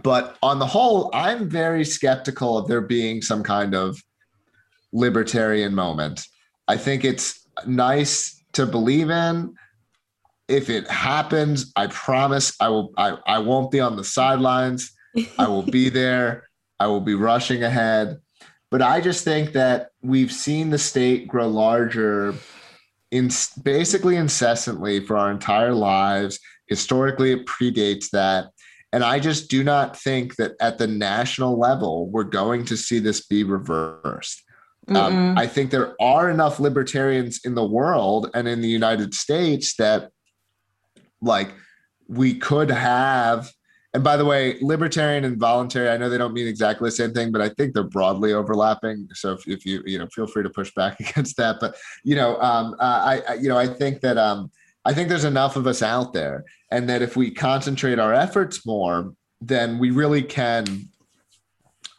but 0.04 0.38
on 0.44 0.60
the 0.60 0.68
whole, 0.68 1.10
I'm 1.16 1.50
very 1.50 1.84
skeptical 1.84 2.60
of 2.60 2.68
there 2.68 2.80
being 2.80 3.24
some 3.24 3.42
kind 3.42 3.74
of 3.74 4.00
libertarian 4.94 5.74
moment. 5.74 6.24
I 6.68 6.78
think 6.78 7.04
it's 7.04 7.48
nice 7.66 8.44
to 8.54 8.68
believe 8.68 9.10
in. 9.10 9.56
If 10.48 10.70
it 10.70 10.88
happens, 10.92 11.72
I 11.76 11.88
promise 11.88 12.56
I 12.60 12.70
will 12.70 12.94
I, 12.98 13.18
I 13.26 13.40
won't 13.40 13.72
be 13.72 13.80
on 13.80 13.96
the 13.96 14.04
sidelines. 14.04 14.92
I 15.40 15.48
will 15.48 15.64
be 15.64 15.90
there. 15.90 16.51
I 16.82 16.88
will 16.88 17.02
be 17.02 17.14
rushing 17.14 17.64
ahead. 17.64 18.20
But 18.72 18.82
I 18.82 19.02
just 19.02 19.24
think 19.24 19.54
that 19.54 19.90
we've 20.02 20.32
seen 20.32 20.72
the 20.72 20.80
state 20.80 21.28
grow 21.28 21.48
larger 21.48 22.34
in 23.12 23.30
basically 23.62 24.16
incessantly 24.16 25.06
for 25.06 25.16
our 25.16 25.30
entire 25.30 25.76
lives. 25.76 26.40
Historically, 26.68 27.34
it 27.34 27.46
predates 27.46 28.10
that. 28.12 28.48
And 28.94 29.04
I 29.04 29.20
just 29.20 29.50
do 29.50 29.64
not 29.64 29.96
think 29.96 30.38
that 30.38 30.54
at 30.60 30.80
the 30.80 30.88
national 30.88 31.60
level, 31.60 32.10
we're 32.10 32.24
going 32.24 32.66
to 32.66 32.76
see 32.76 33.00
this 33.00 33.28
be 33.28 33.44
reversed. 33.44 34.42
Um, 34.88 35.38
I 35.38 35.46
think 35.46 35.70
there 35.70 35.96
are 36.02 36.30
enough 36.32 36.60
libertarians 36.60 37.42
in 37.46 37.54
the 37.54 37.64
world 37.64 38.32
and 38.34 38.48
in 38.48 38.62
the 38.62 38.68
United 38.68 39.14
States 39.14 39.76
that, 39.76 40.12
like, 41.22 41.54
we 42.08 42.40
could 42.40 42.72
have. 42.72 43.52
And 43.94 44.04
by 44.04 44.16
the 44.16 44.24
way, 44.24 44.58
libertarian 44.62 45.26
and 45.26 45.38
voluntary, 45.38 45.90
I 45.90 45.98
know 45.98 46.10
they 46.10 46.18
don't 46.18 46.34
mean 46.34 46.48
exactly 46.48 46.88
the 46.88 46.96
same 46.96 47.14
thing, 47.14 47.32
but 47.32 47.42
I 47.42 47.50
think 47.50 47.74
they're 47.74 47.84
broadly 47.84 48.32
overlapping. 48.32 49.10
So 49.14 49.34
if, 49.34 49.46
if 49.48 49.66
you, 49.66 49.84
you 49.86 50.00
know, 50.00 50.08
feel 50.08 50.28
free 50.28 50.44
to 50.44 50.50
push 50.50 50.74
back 50.74 51.00
against 51.02 51.36
that. 51.38 51.58
But, 51.60 51.76
you 52.04 52.16
know, 52.16 52.40
um, 52.40 52.76
uh, 52.80 52.84
I, 52.84 53.22
I, 53.28 53.34
you 53.36 53.50
know, 53.50 53.58
I 53.58 53.68
think 53.68 54.00
that, 54.02 54.18
um, 54.18 54.50
I 54.86 54.94
think 54.94 55.10
there's 55.10 55.26
enough 55.26 55.58
of 55.58 55.68
us 55.68 55.82
out 55.82 56.14
there 56.14 56.46
and 56.72 56.90
that 56.90 57.02
if 57.02 57.16
we 57.16 57.32
concentrate 57.32 58.00
our 58.00 58.14
efforts 58.14 58.66
more, 58.66 59.14
then 59.42 59.78
we 59.78 59.92
really 59.92 60.24
can 60.24 60.90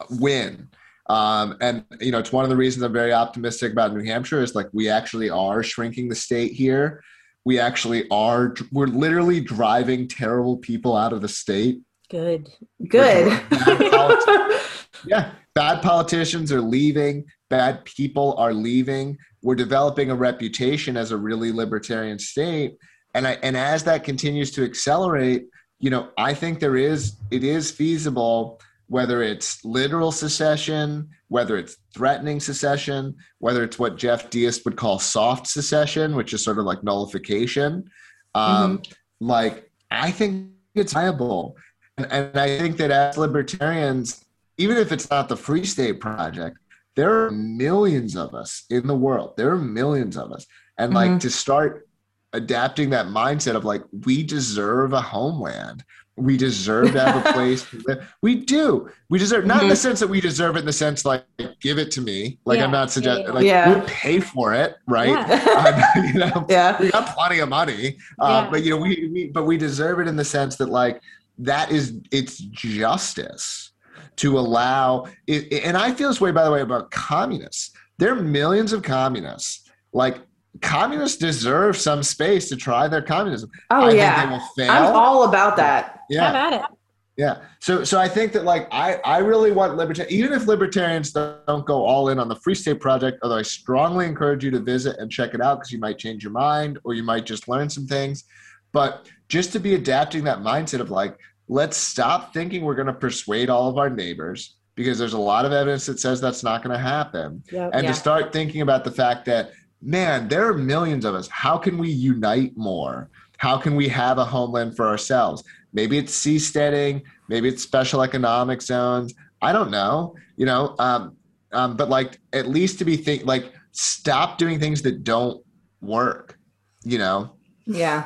win. 0.09 0.67
Um, 1.09 1.57
and 1.61 1.85
you 1.99 2.11
know, 2.11 2.19
it's 2.19 2.31
one 2.31 2.43
of 2.43 2.49
the 2.49 2.55
reasons 2.55 2.83
I'm 2.83 2.93
very 2.93 3.13
optimistic 3.13 3.71
about 3.71 3.93
New 3.93 4.03
Hampshire 4.03 4.41
is 4.41 4.55
like 4.55 4.67
we 4.73 4.89
actually 4.89 5.29
are 5.29 5.61
shrinking 5.61 6.09
the 6.09 6.15
state 6.15 6.53
here. 6.53 7.03
We 7.45 7.59
actually 7.59 8.07
are. 8.09 8.55
We're 8.71 8.87
literally 8.87 9.41
driving 9.41 10.07
terrible 10.07 10.57
people 10.57 10.95
out 10.95 11.13
of 11.13 11.21
the 11.21 11.27
state. 11.27 11.81
Good. 12.09 12.49
Good. 12.87 13.41
Yeah, 15.05 15.31
bad 15.53 15.81
politicians 15.81 16.51
are 16.51 16.61
leaving. 16.61 17.25
Bad 17.49 17.85
people 17.85 18.35
are 18.37 18.53
leaving. 18.53 19.17
We're 19.41 19.55
developing 19.55 20.09
a 20.09 20.15
reputation 20.15 20.95
as 20.97 21.11
a 21.11 21.17
really 21.17 21.51
libertarian 21.51 22.19
state, 22.19 22.77
and 23.13 23.27
I 23.27 23.33
and 23.43 23.57
as 23.57 23.83
that 23.83 24.03
continues 24.03 24.51
to 24.51 24.63
accelerate, 24.63 25.45
you 25.79 25.89
know, 25.89 26.09
I 26.17 26.33
think 26.33 26.59
there 26.59 26.77
is 26.77 27.17
it 27.31 27.43
is 27.43 27.69
feasible 27.69 28.61
whether 28.87 29.23
it's 29.23 29.63
literal 29.65 30.11
secession, 30.11 31.09
whether 31.29 31.57
it's 31.57 31.77
threatening 31.93 32.39
secession, 32.39 33.15
whether 33.39 33.63
it's 33.63 33.79
what 33.79 33.97
Jeff 33.97 34.29
Deist 34.29 34.65
would 34.65 34.75
call 34.75 34.99
soft 34.99 35.47
secession, 35.47 36.15
which 36.15 36.33
is 36.33 36.43
sort 36.43 36.59
of 36.59 36.65
like 36.65 36.83
nullification. 36.83 37.89
Um, 38.35 38.81
Like, 39.19 39.71
I 39.89 40.11
think 40.11 40.49
it's 40.75 40.93
viable. 40.93 41.55
And, 41.97 42.11
and 42.11 42.37
I 42.37 42.57
think 42.57 42.77
that 42.77 42.91
as 42.91 43.17
libertarians, 43.17 44.25
even 44.57 44.77
if 44.77 44.91
it's 44.91 45.09
not 45.09 45.29
the 45.29 45.37
Free 45.37 45.63
State 45.65 45.99
Project, 46.01 46.57
there 46.95 47.25
are 47.25 47.31
millions 47.31 48.15
of 48.15 48.35
us 48.35 48.65
in 48.69 48.85
the 48.85 48.95
world. 48.95 49.37
There 49.37 49.51
are 49.51 49.57
millions 49.57 50.17
of 50.17 50.31
us. 50.31 50.45
And 50.77 50.93
like 50.93 51.11
Mhm. 51.11 51.19
to 51.21 51.29
start 51.29 51.87
adapting 52.33 52.89
that 52.89 53.07
mindset 53.07 53.55
of 53.55 53.63
like, 53.63 53.83
we 54.05 54.23
deserve 54.23 54.93
a 54.93 55.01
homeland. 55.01 55.83
We 56.15 56.37
deserve 56.37 56.91
to 56.91 56.99
have 56.99 57.25
a 57.25 57.33
place 57.33 57.67
to 57.71 57.81
live. 57.87 58.13
We 58.21 58.35
do. 58.35 58.89
We 59.09 59.17
deserve 59.17 59.45
not 59.45 59.63
in 59.63 59.69
the 59.69 59.75
sense 59.75 59.99
that 59.99 60.07
we 60.07 60.21
deserve 60.21 60.55
it 60.55 60.59
in 60.59 60.65
the 60.65 60.73
sense 60.73 61.05
like 61.05 61.25
give 61.59 61.79
it 61.79 61.89
to 61.91 62.01
me. 62.01 62.37
Like 62.45 62.59
Yeah, 62.59 62.65
I'm 62.65 62.71
not 62.71 62.91
suggesting 62.91 63.25
yeah. 63.27 63.31
like 63.33 63.45
Yeah. 63.45 63.69
we'll 63.73 63.87
pay 63.87 64.19
for 64.19 64.53
it, 64.53 64.75
right? 64.87 65.09
Yeah. 65.09 65.83
Um, 65.95 66.05
you 66.05 66.13
know, 66.19 66.45
yeah. 66.49 66.77
we 66.79 66.91
got 66.91 67.15
plenty 67.15 67.39
of 67.39 67.49
money, 67.49 67.97
uh, 68.19 68.49
but 68.49 68.63
you 68.63 68.71
know, 68.71 68.77
we, 68.77 69.09
we 69.11 69.27
but 69.27 69.45
we 69.45 69.57
deserve 69.57 69.99
it 69.99 70.07
in 70.07 70.15
the 70.15 70.25
sense 70.25 70.55
that 70.57 70.69
like 70.69 71.01
that 71.39 71.71
is 71.71 71.99
it's 72.11 72.37
justice 72.37 73.71
to 74.17 74.37
allow 74.37 75.05
it, 75.27 75.51
and 75.63 75.77
I 75.77 75.93
feel 75.93 76.09
this 76.09 76.21
way 76.21 76.31
by 76.31 76.43
the 76.43 76.51
way 76.51 76.61
about 76.61 76.91
communists. 76.91 77.71
There 77.97 78.11
are 78.11 78.21
millions 78.21 78.73
of 78.73 78.83
communists. 78.83 79.69
Like 79.93 80.17
communists 80.61 81.17
deserve 81.17 81.77
some 81.77 82.03
space 82.03 82.49
to 82.49 82.55
try 82.55 82.87
their 82.87 83.01
communism. 83.01 83.49
Oh 83.69 83.85
I 83.85 83.91
yeah. 83.91 84.15
think 84.15 84.29
they 84.29 84.35
will 84.35 84.47
fail. 84.57 84.71
I'm 84.71 84.95
all 84.95 85.23
about 85.23 85.55
that. 85.57 86.01
Yeah, 86.13 86.31
Have 86.31 86.53
at 86.53 86.53
it. 86.53 86.77
Yeah. 87.15 87.41
So 87.59 87.83
so 87.83 87.99
I 87.99 88.07
think 88.07 88.31
that 88.33 88.43
like 88.43 88.67
I 88.71 88.95
I 89.05 89.19
really 89.19 89.51
want 89.51 89.75
libertarian 89.77 90.11
even 90.11 90.33
if 90.33 90.47
libertarians 90.47 91.11
don't 91.11 91.65
go 91.65 91.85
all 91.85 92.09
in 92.09 92.17
on 92.17 92.27
the 92.27 92.35
Free 92.37 92.55
State 92.55 92.79
Project, 92.79 93.19
although 93.21 93.37
I 93.37 93.43
strongly 93.43 94.05
encourage 94.07 94.43
you 94.43 94.49
to 94.51 94.59
visit 94.59 94.97
and 94.97 95.11
check 95.11 95.33
it 95.35 95.41
out 95.41 95.59
because 95.59 95.71
you 95.71 95.79
might 95.79 95.99
change 95.99 96.23
your 96.23 96.31
mind 96.31 96.79
or 96.83 96.93
you 96.95 97.03
might 97.03 97.25
just 97.25 97.47
learn 97.47 97.69
some 97.69 97.85
things. 97.85 98.23
But 98.71 99.07
just 99.29 99.51
to 99.53 99.59
be 99.59 99.75
adapting 99.75 100.23
that 100.23 100.39
mindset 100.39 100.79
of 100.79 100.89
like, 100.89 101.15
let's 101.47 101.77
stop 101.77 102.33
thinking 102.33 102.63
we're 102.63 102.73
going 102.73 102.87
to 102.87 102.93
persuade 102.93 103.49
all 103.49 103.69
of 103.69 103.77
our 103.77 103.89
neighbors 103.91 104.55
because 104.73 104.97
there's 104.97 105.13
a 105.13 105.19
lot 105.19 105.45
of 105.45 105.51
evidence 105.51 105.85
that 105.85 105.99
says 105.99 106.19
that's 106.19 106.41
not 106.43 106.63
going 106.63 106.75
to 106.75 106.81
happen. 106.83 107.43
Yep. 107.51 107.71
and 107.73 107.83
Yeah. 107.83 107.91
to 107.91 107.93
start 107.95 108.33
thinking 108.33 108.61
about 108.61 108.83
the 108.83 108.91
fact 108.91 109.25
that 109.25 109.51
man 109.85 110.29
there 110.29 110.47
are 110.47 110.53
millions 110.53 111.03
of 111.03 111.13
us 111.13 111.27
how 111.27 111.57
can 111.57 111.77
we 111.77 111.89
unite 111.89 112.55
more 112.55 113.09
how 113.37 113.57
can 113.57 113.75
we 113.75 113.87
have 113.89 114.17
a 114.17 114.23
homeland 114.23 114.73
for 114.77 114.87
ourselves 114.87 115.43
maybe 115.73 115.97
it's 115.97 116.17
seasteading 116.17 117.01
maybe 117.27 117.47
it's 117.47 117.61
special 117.61 118.01
economic 118.01 118.61
zones 118.61 119.13
i 119.41 119.51
don't 119.51 119.71
know 119.71 120.15
you 120.37 120.45
know 120.45 120.75
um, 120.79 121.15
um, 121.51 121.75
but 121.75 121.89
like 121.89 122.19
at 122.31 122.47
least 122.47 122.79
to 122.79 122.85
be 122.85 122.95
think 122.95 123.25
like 123.25 123.51
stop 123.71 124.37
doing 124.37 124.59
things 124.59 124.81
that 124.81 125.03
don't 125.03 125.43
work 125.81 126.37
you 126.83 126.97
know 126.97 127.31
Yeah. 127.65 128.05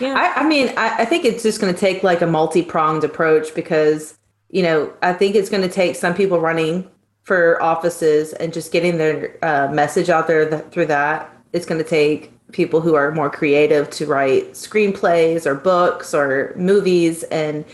Yeah. 0.00 0.14
I, 0.16 0.40
I 0.40 0.48
mean, 0.48 0.72
I, 0.76 1.02
I 1.02 1.04
think 1.04 1.24
it's 1.24 1.42
just 1.42 1.60
going 1.60 1.72
to 1.72 1.78
take 1.78 2.02
like 2.02 2.22
a 2.22 2.26
multi 2.26 2.62
pronged 2.62 3.04
approach 3.04 3.54
because, 3.54 4.18
you 4.48 4.62
know, 4.62 4.92
I 5.02 5.12
think 5.12 5.36
it's 5.36 5.48
going 5.48 5.62
to 5.62 5.68
take 5.68 5.96
some 5.96 6.14
people 6.14 6.40
running 6.40 6.88
for 7.22 7.62
offices 7.62 8.32
and 8.34 8.52
just 8.52 8.72
getting 8.72 8.98
their 8.98 9.38
uh, 9.44 9.68
message 9.72 10.08
out 10.10 10.26
there 10.26 10.48
th- 10.48 10.64
through 10.72 10.86
that. 10.86 11.34
It's 11.52 11.66
going 11.66 11.82
to 11.82 11.88
take 11.88 12.32
people 12.52 12.80
who 12.80 12.94
are 12.94 13.12
more 13.12 13.30
creative 13.30 13.90
to 13.90 14.06
write 14.06 14.52
screenplays 14.52 15.46
or 15.46 15.54
books 15.54 16.14
or 16.14 16.52
movies 16.56 17.22
and 17.24 17.64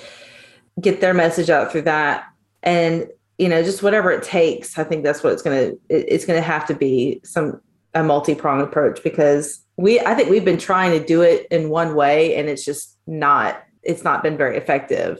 get 0.80 1.00
their 1.00 1.14
message 1.14 1.50
out 1.50 1.72
through 1.72 1.82
that. 1.82 2.24
And, 2.62 3.08
you 3.38 3.48
know, 3.48 3.62
just 3.62 3.82
whatever 3.82 4.10
it 4.10 4.22
takes, 4.22 4.78
I 4.78 4.84
think 4.84 5.04
that's 5.04 5.22
what 5.22 5.32
it's 5.32 5.42
going 5.42 5.70
to, 5.70 5.78
it's 5.88 6.24
going 6.26 6.38
to 6.38 6.46
have 6.46 6.66
to 6.66 6.74
be 6.74 7.20
some, 7.24 7.60
a 7.94 8.02
multi 8.02 8.34
pronged 8.34 8.62
approach 8.62 9.02
because 9.02 9.66
we 9.76 10.00
i 10.00 10.14
think 10.14 10.28
we've 10.28 10.44
been 10.44 10.58
trying 10.58 10.98
to 10.98 11.04
do 11.04 11.22
it 11.22 11.46
in 11.50 11.68
one 11.68 11.94
way 11.94 12.36
and 12.36 12.48
it's 12.48 12.64
just 12.64 12.98
not 13.06 13.62
it's 13.82 14.04
not 14.04 14.22
been 14.22 14.36
very 14.36 14.56
effective 14.56 15.18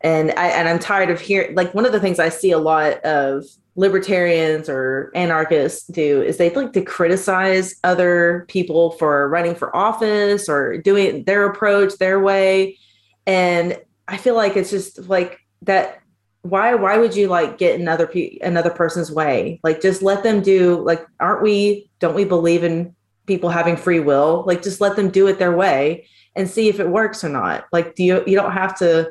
and 0.00 0.30
i 0.32 0.48
and 0.48 0.68
i'm 0.68 0.78
tired 0.78 1.10
of 1.10 1.20
hearing 1.20 1.54
like 1.54 1.72
one 1.74 1.86
of 1.86 1.92
the 1.92 2.00
things 2.00 2.18
i 2.18 2.28
see 2.28 2.50
a 2.50 2.58
lot 2.58 2.94
of 3.04 3.44
libertarians 3.76 4.68
or 4.68 5.12
anarchists 5.14 5.86
do 5.88 6.22
is 6.22 6.38
they 6.38 6.50
like 6.50 6.72
to 6.72 6.82
criticize 6.82 7.74
other 7.84 8.46
people 8.48 8.92
for 8.92 9.28
running 9.28 9.54
for 9.54 9.74
office 9.76 10.48
or 10.48 10.78
doing 10.78 11.24
their 11.24 11.46
approach 11.46 11.94
their 11.98 12.20
way. 12.20 12.78
And 13.26 13.78
i 14.08 14.16
feel 14.16 14.36
like 14.36 14.56
it's 14.56 14.70
just 14.70 15.08
like 15.08 15.40
that 15.62 16.00
why 16.42 16.74
why 16.74 16.96
would 16.96 17.14
you 17.14 17.28
like 17.28 17.58
get 17.58 17.78
another 17.78 18.06
pe- 18.06 18.38
another 18.38 18.70
person's 18.70 19.10
way? 19.10 19.60
Like 19.62 19.80
just 19.80 20.02
let 20.02 20.22
them 20.22 20.40
do 20.40 20.80
like 20.82 21.04
aren't 21.20 21.42
we 21.42 21.90
don't 21.98 22.14
we 22.14 22.24
believe 22.24 22.64
in 22.64 22.94
people 23.26 23.50
having 23.50 23.76
free 23.76 24.00
will? 24.00 24.44
Like 24.46 24.62
just 24.62 24.80
let 24.80 24.96
them 24.96 25.10
do 25.10 25.26
it 25.26 25.38
their 25.38 25.56
way 25.56 26.06
and 26.34 26.48
see 26.48 26.68
if 26.68 26.78
it 26.78 26.88
works 26.88 27.24
or 27.24 27.28
not. 27.28 27.64
Like 27.72 27.94
do 27.94 28.04
you 28.04 28.22
you 28.26 28.36
don't 28.36 28.52
have 28.52 28.78
to 28.78 29.10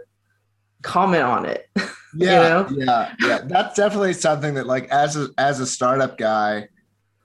comment 0.82 1.24
on 1.24 1.46
it 1.46 1.70
yeah 2.16 2.50
know? 2.50 2.68
yeah 2.72 3.16
yeah. 3.20 3.40
That's 3.44 3.76
definitely 3.76 4.14
something 4.14 4.54
that 4.56 4.68
like 4.68 4.90
as 4.90 5.16
a 5.16 5.30
as 5.38 5.60
a 5.60 5.68
startup 5.68 6.18
guy 6.18 6.68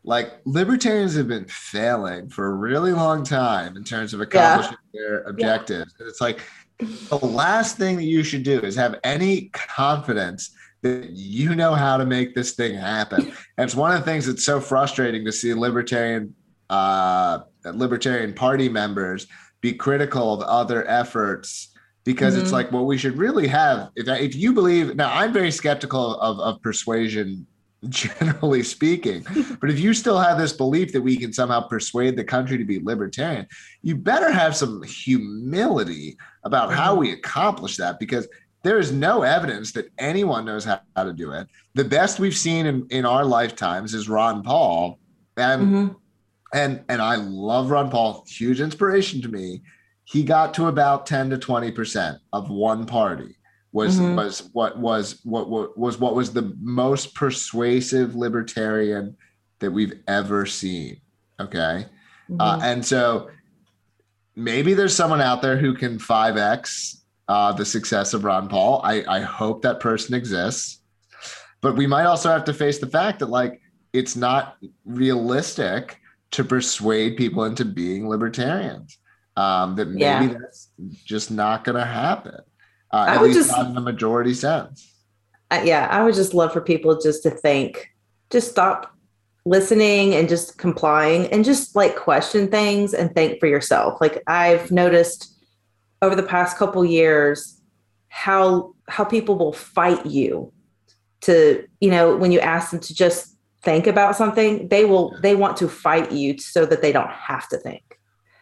like 0.04 0.40
libertarians 0.44 1.14
have 1.14 1.28
been 1.28 1.46
failing 1.46 2.28
for 2.28 2.46
a 2.46 2.54
really 2.54 2.92
long 2.92 3.22
time 3.22 3.76
in 3.76 3.84
terms 3.84 4.14
of 4.14 4.20
accomplishing 4.20 4.76
their 4.94 5.22
objectives. 5.24 5.94
And 5.98 6.08
it's 6.08 6.20
like 6.20 6.40
the 6.78 7.16
last 7.16 7.76
thing 7.76 7.96
that 7.96 8.04
you 8.04 8.22
should 8.22 8.42
do 8.42 8.60
is 8.60 8.74
have 8.76 8.98
any 9.04 9.50
confidence 9.52 10.50
that 10.82 11.10
you 11.10 11.54
know 11.54 11.74
how 11.74 11.98
to 11.98 12.06
make 12.06 12.34
this 12.34 12.52
thing 12.52 12.74
happen. 12.74 13.20
And 13.20 13.64
it's 13.66 13.74
one 13.74 13.92
of 13.92 13.98
the 13.98 14.04
things 14.04 14.26
that's 14.26 14.44
so 14.44 14.60
frustrating 14.60 15.24
to 15.24 15.32
see 15.32 15.52
libertarian 15.54 16.34
uh 16.70 17.40
libertarian 17.64 18.32
party 18.32 18.68
members 18.68 19.26
be 19.60 19.72
critical 19.72 20.32
of 20.32 20.40
other 20.42 20.88
efforts 20.88 21.70
because 22.10 22.34
it's 22.36 22.50
Mhm. 22.50 22.54
like 22.58 22.72
what 22.72 22.86
we 22.86 22.98
should 22.98 23.16
really 23.16 23.46
have 23.46 23.90
if, 23.94 24.08
if 24.08 24.34
you 24.34 24.52
believe 24.52 24.96
now 24.96 25.10
i'm 25.20 25.32
very 25.32 25.52
skeptical 25.52 26.18
of, 26.20 26.40
of 26.40 26.60
persuasion 26.60 27.46
generally 27.88 28.62
speaking 28.64 29.24
but 29.60 29.70
if 29.70 29.78
you 29.78 29.94
still 29.94 30.18
have 30.18 30.36
this 30.36 30.52
belief 30.52 30.92
that 30.92 31.00
we 31.08 31.16
can 31.16 31.32
somehow 31.32 31.60
persuade 31.60 32.16
the 32.16 32.24
country 32.24 32.58
to 32.58 32.64
be 32.64 32.80
libertarian 32.92 33.46
you 33.82 33.94
better 33.96 34.30
have 34.42 34.56
some 34.56 34.82
humility 34.82 36.16
about 36.44 36.72
how 36.72 36.94
we 36.96 37.12
accomplish 37.12 37.76
that 37.76 38.00
because 38.00 38.26
there 38.64 38.78
is 38.78 38.90
no 38.92 39.22
evidence 39.22 39.72
that 39.72 39.86
anyone 39.98 40.44
knows 40.44 40.64
how, 40.64 40.80
how 40.96 41.04
to 41.04 41.12
do 41.12 41.30
it 41.30 41.46
the 41.74 41.84
best 41.84 42.18
we've 42.18 42.36
seen 42.36 42.66
in, 42.66 42.86
in 42.90 43.04
our 43.06 43.24
lifetimes 43.24 43.94
is 43.94 44.08
ron 44.08 44.42
paul 44.42 44.98
and 45.36 45.62
Mhm. 45.62 45.96
and 46.52 46.72
and 46.88 47.00
I 47.00 47.14
love 47.14 47.70
Ron 47.70 47.88
Paul, 47.94 48.24
huge 48.28 48.60
inspiration 48.60 49.22
to 49.22 49.28
me. 49.28 49.62
He 50.10 50.24
got 50.24 50.54
to 50.54 50.66
about 50.66 51.06
10 51.06 51.30
to 51.30 51.38
20 51.38 51.70
percent 51.70 52.18
of 52.32 52.50
one 52.50 52.84
party 52.84 53.36
was 53.72 54.00
Mhm. 54.00 54.16
was 54.16 54.48
what 54.52 54.76
was 54.76 55.20
what, 55.22 55.48
what 55.48 55.78
was 55.78 55.98
what 56.00 56.16
was 56.16 56.32
the 56.32 56.52
most 56.60 57.14
persuasive 57.14 58.16
libertarian 58.16 59.16
that 59.60 59.70
we've 59.70 59.92
ever 60.08 60.46
seen. 60.46 61.00
Okay. 61.38 61.86
Uh, 62.40 62.58
Mhm. 62.58 62.62
and 62.62 62.84
so 62.84 63.28
maybe 64.34 64.74
there's 64.74 64.96
someone 64.96 65.20
out 65.20 65.42
there 65.42 65.56
who 65.56 65.74
can 65.74 65.98
5x 65.98 66.96
uh, 67.28 67.52
the 67.52 67.64
success 67.64 68.12
of 68.12 68.24
Ron 68.24 68.48
Paul. 68.48 68.80
I, 68.82 69.04
I 69.06 69.20
hope 69.20 69.62
that 69.62 69.78
person 69.78 70.16
exists. 70.16 70.80
But 71.60 71.76
we 71.76 71.86
might 71.86 72.06
also 72.06 72.28
have 72.30 72.42
to 72.46 72.52
face 72.52 72.78
the 72.80 72.88
fact 72.88 73.20
that, 73.20 73.26
like, 73.30 73.60
it's 73.92 74.16
not 74.16 74.56
realistic 74.84 75.98
to 76.32 76.42
persuade 76.42 77.16
people 77.16 77.44
into 77.44 77.64
being 77.64 78.08
libertarians. 78.08 78.98
Um, 79.40 79.76
that 79.76 79.86
maybe 79.88 80.00
Yeah. 80.00 80.26
that's 80.40 80.68
just 81.04 81.30
not 81.30 81.64
going 81.64 81.76
to 81.78 81.84
happen, 81.84 82.40
uh, 82.92 83.06
at 83.08 83.22
least 83.22 83.38
just- 83.38 83.50
not 83.56 83.66
in 83.66 83.74
the 83.74 83.80
majority 83.80 84.34
sense. 84.34 84.86
I- 85.52 85.64
yeah 85.64 85.88
i 85.90 86.00
would 86.04 86.14
just 86.14 86.32
love 86.32 86.52
for 86.52 86.60
people 86.60 87.00
just 87.00 87.24
to 87.24 87.30
think 87.30 87.88
just 88.30 88.48
stop 88.50 88.94
listening 89.44 90.14
and 90.14 90.28
just 90.28 90.58
complying 90.58 91.26
and 91.32 91.44
just 91.44 91.74
like 91.74 91.96
question 91.96 92.46
things 92.48 92.94
and 92.94 93.12
think 93.16 93.40
for 93.40 93.48
yourself 93.48 94.00
like 94.00 94.22
i've 94.28 94.70
noticed 94.70 95.34
over 96.02 96.14
the 96.14 96.22
past 96.22 96.56
couple 96.56 96.84
years 96.84 97.60
how 98.08 98.72
how 98.88 99.02
people 99.02 99.36
will 99.36 99.52
fight 99.52 100.06
you 100.06 100.52
to 101.22 101.64
you 101.80 101.90
know 101.90 102.16
when 102.16 102.30
you 102.30 102.38
ask 102.38 102.70
them 102.70 102.78
to 102.80 102.94
just 102.94 103.36
think 103.62 103.88
about 103.88 104.14
something 104.14 104.68
they 104.68 104.84
will 104.84 105.16
they 105.20 105.34
want 105.34 105.56
to 105.56 105.68
fight 105.68 106.12
you 106.12 106.38
so 106.38 106.64
that 106.64 106.80
they 106.80 106.92
don't 106.92 107.10
have 107.10 107.48
to 107.48 107.56
think 107.58 107.89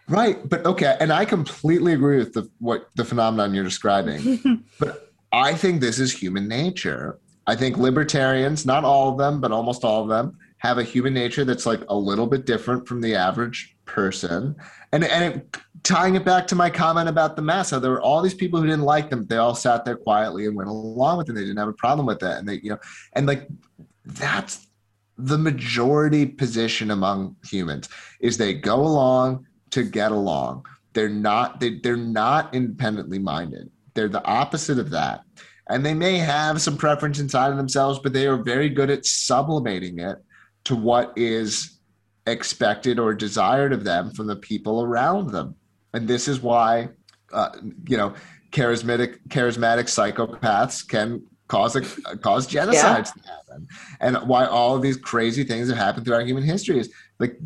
Right, 0.09 0.49
but 0.49 0.65
okay, 0.65 0.97
and 1.01 1.13
I 1.13 1.25
completely 1.25 1.93
agree 1.93 2.19
with 2.19 2.33
the 2.33 2.51
what 2.59 2.89
the 2.95 3.05
phenomenon 3.05 3.55
you're 3.55 3.65
describing. 3.65 4.65
but 4.81 5.13
I 5.33 5.53
think 5.55 5.81
this 5.81 5.99
is 5.99 6.13
human 6.13 6.49
nature. 6.49 7.19
I 7.47 7.57
think 7.57 7.77
libertarians, 7.77 8.65
not 8.65 8.85
all 8.85 9.11
of 9.11 9.19
them, 9.19 9.41
but 9.41 9.53
almost 9.53 9.85
all 9.85 10.03
of 10.03 10.09
them, 10.09 10.39
have 10.59 10.79
a 10.79 10.83
human 10.83 11.15
nature 11.15 11.45
that's 11.45 11.67
like 11.67 11.81
a 11.89 11.95
little 11.95 12.27
bit 12.27 12.47
different 12.47 12.89
from 12.89 13.01
the 13.01 13.15
average 13.15 13.77
person. 13.85 14.57
And 14.93 15.05
and 15.05 15.35
it, 15.35 15.57
tying 15.83 16.15
it 16.15 16.25
back 16.25 16.47
to 16.49 16.55
my 16.55 16.71
comment 16.71 17.09
about 17.09 17.37
the 17.37 17.43
mass, 17.43 17.71
how 17.71 17.79
there 17.79 17.91
were 17.91 18.01
all 18.01 18.23
these 18.23 18.35
people 18.35 18.61
who 18.61 18.67
didn't 18.67 18.85
like 18.85 19.11
them. 19.11 19.27
They 19.27 19.37
all 19.37 19.55
sat 19.55 19.85
there 19.85 19.97
quietly 19.97 20.47
and 20.47 20.57
went 20.57 20.71
along 20.71 21.19
with 21.19 21.29
it. 21.29 21.35
They 21.35 21.43
didn't 21.43 21.59
have 21.59 21.69
a 21.69 21.75
problem 21.75 22.07
with 22.07 22.21
that, 22.21 22.39
and 22.39 22.49
they 22.49 22.61
you 22.63 22.71
know, 22.71 22.79
and 23.13 23.27
like 23.27 23.47
that's 24.07 24.67
the 25.19 25.39
majority 25.39 26.25
position 26.25 26.93
among 26.93 27.37
humans 27.45 27.89
is 28.21 28.37
they 28.37 28.55
go 28.55 28.77
along 28.77 29.45
to 29.71 29.83
get 29.83 30.13
along. 30.13 30.65
They're 30.93 31.09
not 31.09 31.61
they, 31.61 31.79
they're 31.79 31.97
not 31.97 32.55
independently 32.55 33.19
minded. 33.19 33.71
They're 33.95 34.09
the 34.09 34.25
opposite 34.25 34.79
of 34.79 34.91
that. 34.91 35.23
And 35.69 35.85
they 35.85 35.95
may 35.95 36.19
have 36.19 36.63
some 36.63 36.77
preference 36.77 37.19
inside 37.19 37.51
of 37.51 37.57
themselves, 37.57 37.99
but 37.99 38.13
they 38.13 38.27
are 38.27 38.39
very 38.39 38.71
good 38.71 38.91
at 38.91 39.05
sublimating 39.05 39.99
it 39.99 40.17
to 40.65 40.75
what 40.75 41.13
is 41.17 41.79
expected 42.27 42.99
or 42.99 43.15
desired 43.15 43.73
of 43.73 43.85
them 43.85 44.11
from 44.13 44.27
the 44.27 44.37
people 44.37 44.83
around 44.83 45.31
them. 45.31 45.55
And 45.93 46.09
this 46.09 46.27
is 46.29 46.41
why 46.41 46.89
uh, 47.33 47.51
you 47.89 47.97
know 47.97 48.15
charismatic 48.51 49.19
charismatic 49.29 49.85
psychopaths 49.85 50.87
can 50.87 51.23
cause 51.49 51.77
a 51.77 51.83
cause 52.19 52.47
genocides 52.47 53.13
to 53.13 53.21
happen 53.29 53.67
and 54.01 54.17
why 54.29 54.47
all 54.47 54.77
of 54.77 54.83
these 54.83 54.97
crazy 54.97 55.45
things 55.45 55.69
have 55.69 55.79
happened 55.79 56.05
throughout 56.05 56.27
human 56.27 56.43
history 56.43 56.79
is 56.79 56.91
like 57.19 57.39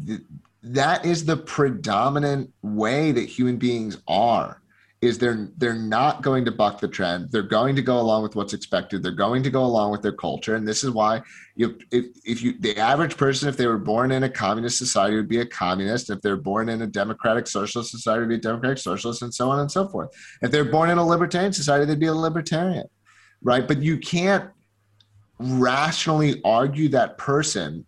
that 0.62 1.04
is 1.04 1.24
the 1.24 1.36
predominant 1.36 2.52
way 2.62 3.12
that 3.12 3.28
human 3.28 3.56
beings 3.56 3.98
are 4.06 4.62
is 5.02 5.18
they're 5.18 5.48
they're 5.58 5.74
not 5.74 6.22
going 6.22 6.44
to 6.44 6.52
buck 6.52 6.80
the 6.80 6.86
trend. 6.86 7.28
They're 7.32 7.42
going 7.42 7.74
to 7.74 7.82
go 7.82 7.98
along 7.98 8.22
with 8.22 8.36
what's 8.36 8.52
expected. 8.52 9.02
They're 9.02 9.10
going 9.10 9.42
to 9.42 9.50
go 9.50 9.64
along 9.64 9.90
with 9.90 10.00
their 10.00 10.12
culture, 10.12 10.54
and 10.54 10.66
this 10.66 10.84
is 10.84 10.92
why 10.92 11.22
you 11.56 11.76
if 11.90 12.06
if 12.24 12.40
you 12.40 12.56
the 12.60 12.78
average 12.78 13.16
person, 13.16 13.48
if 13.48 13.56
they 13.56 13.66
were 13.66 13.78
born 13.78 14.12
in 14.12 14.22
a 14.22 14.30
communist 14.30 14.78
society, 14.78 15.16
would 15.16 15.28
be 15.28 15.40
a 15.40 15.46
communist. 15.46 16.08
If 16.08 16.22
they're 16.22 16.36
born 16.36 16.68
in 16.68 16.82
a 16.82 16.86
democratic 16.86 17.48
socialist 17.48 17.90
society, 17.90 18.20
would 18.20 18.28
be 18.28 18.36
a 18.36 18.38
democratic 18.38 18.78
socialist, 18.78 19.22
and 19.22 19.34
so 19.34 19.50
on 19.50 19.58
and 19.58 19.70
so 19.70 19.88
forth. 19.88 20.10
If 20.40 20.52
they're 20.52 20.64
born 20.64 20.88
in 20.88 20.98
a 20.98 21.06
libertarian 21.06 21.52
society, 21.52 21.84
they'd 21.84 21.98
be 21.98 22.06
a 22.06 22.14
libertarian, 22.14 22.86
right? 23.42 23.66
But 23.66 23.82
you 23.82 23.98
can't 23.98 24.48
rationally 25.40 26.40
argue 26.44 26.88
that 26.90 27.18
person 27.18 27.84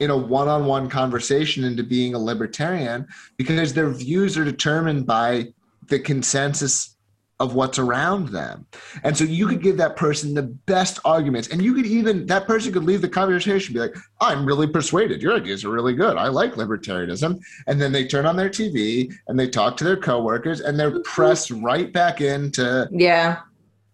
in 0.00 0.10
a 0.10 0.16
one-on-one 0.16 0.88
conversation 0.88 1.64
into 1.64 1.82
being 1.82 2.14
a 2.14 2.18
libertarian 2.18 3.06
because 3.36 3.72
their 3.72 3.90
views 3.90 4.36
are 4.36 4.44
determined 4.44 5.06
by 5.06 5.52
the 5.88 5.98
consensus 5.98 6.94
of 7.40 7.54
what's 7.54 7.80
around 7.80 8.28
them. 8.28 8.64
And 9.02 9.16
so 9.16 9.24
you 9.24 9.48
could 9.48 9.60
give 9.60 9.76
that 9.78 9.96
person 9.96 10.34
the 10.34 10.42
best 10.42 11.00
arguments. 11.04 11.48
And 11.48 11.60
you 11.60 11.74
could 11.74 11.84
even, 11.84 12.26
that 12.26 12.46
person 12.46 12.72
could 12.72 12.84
leave 12.84 13.02
the 13.02 13.08
conversation 13.08 13.74
be 13.74 13.80
like, 13.80 13.96
I'm 14.20 14.46
really 14.46 14.68
persuaded. 14.68 15.20
Your 15.20 15.34
ideas 15.34 15.64
are 15.64 15.70
really 15.70 15.94
good. 15.94 16.16
I 16.16 16.28
like 16.28 16.54
libertarianism. 16.54 17.40
And 17.66 17.80
then 17.80 17.90
they 17.90 18.06
turn 18.06 18.24
on 18.24 18.36
their 18.36 18.48
TV 18.48 19.12
and 19.26 19.38
they 19.38 19.48
talk 19.48 19.76
to 19.78 19.84
their 19.84 19.96
coworkers 19.96 20.60
and 20.60 20.78
they're 20.78 20.92
mm-hmm. 20.92 21.02
pressed 21.02 21.50
right 21.50 21.92
back 21.92 22.20
into 22.20 22.88
Yeah. 22.92 23.40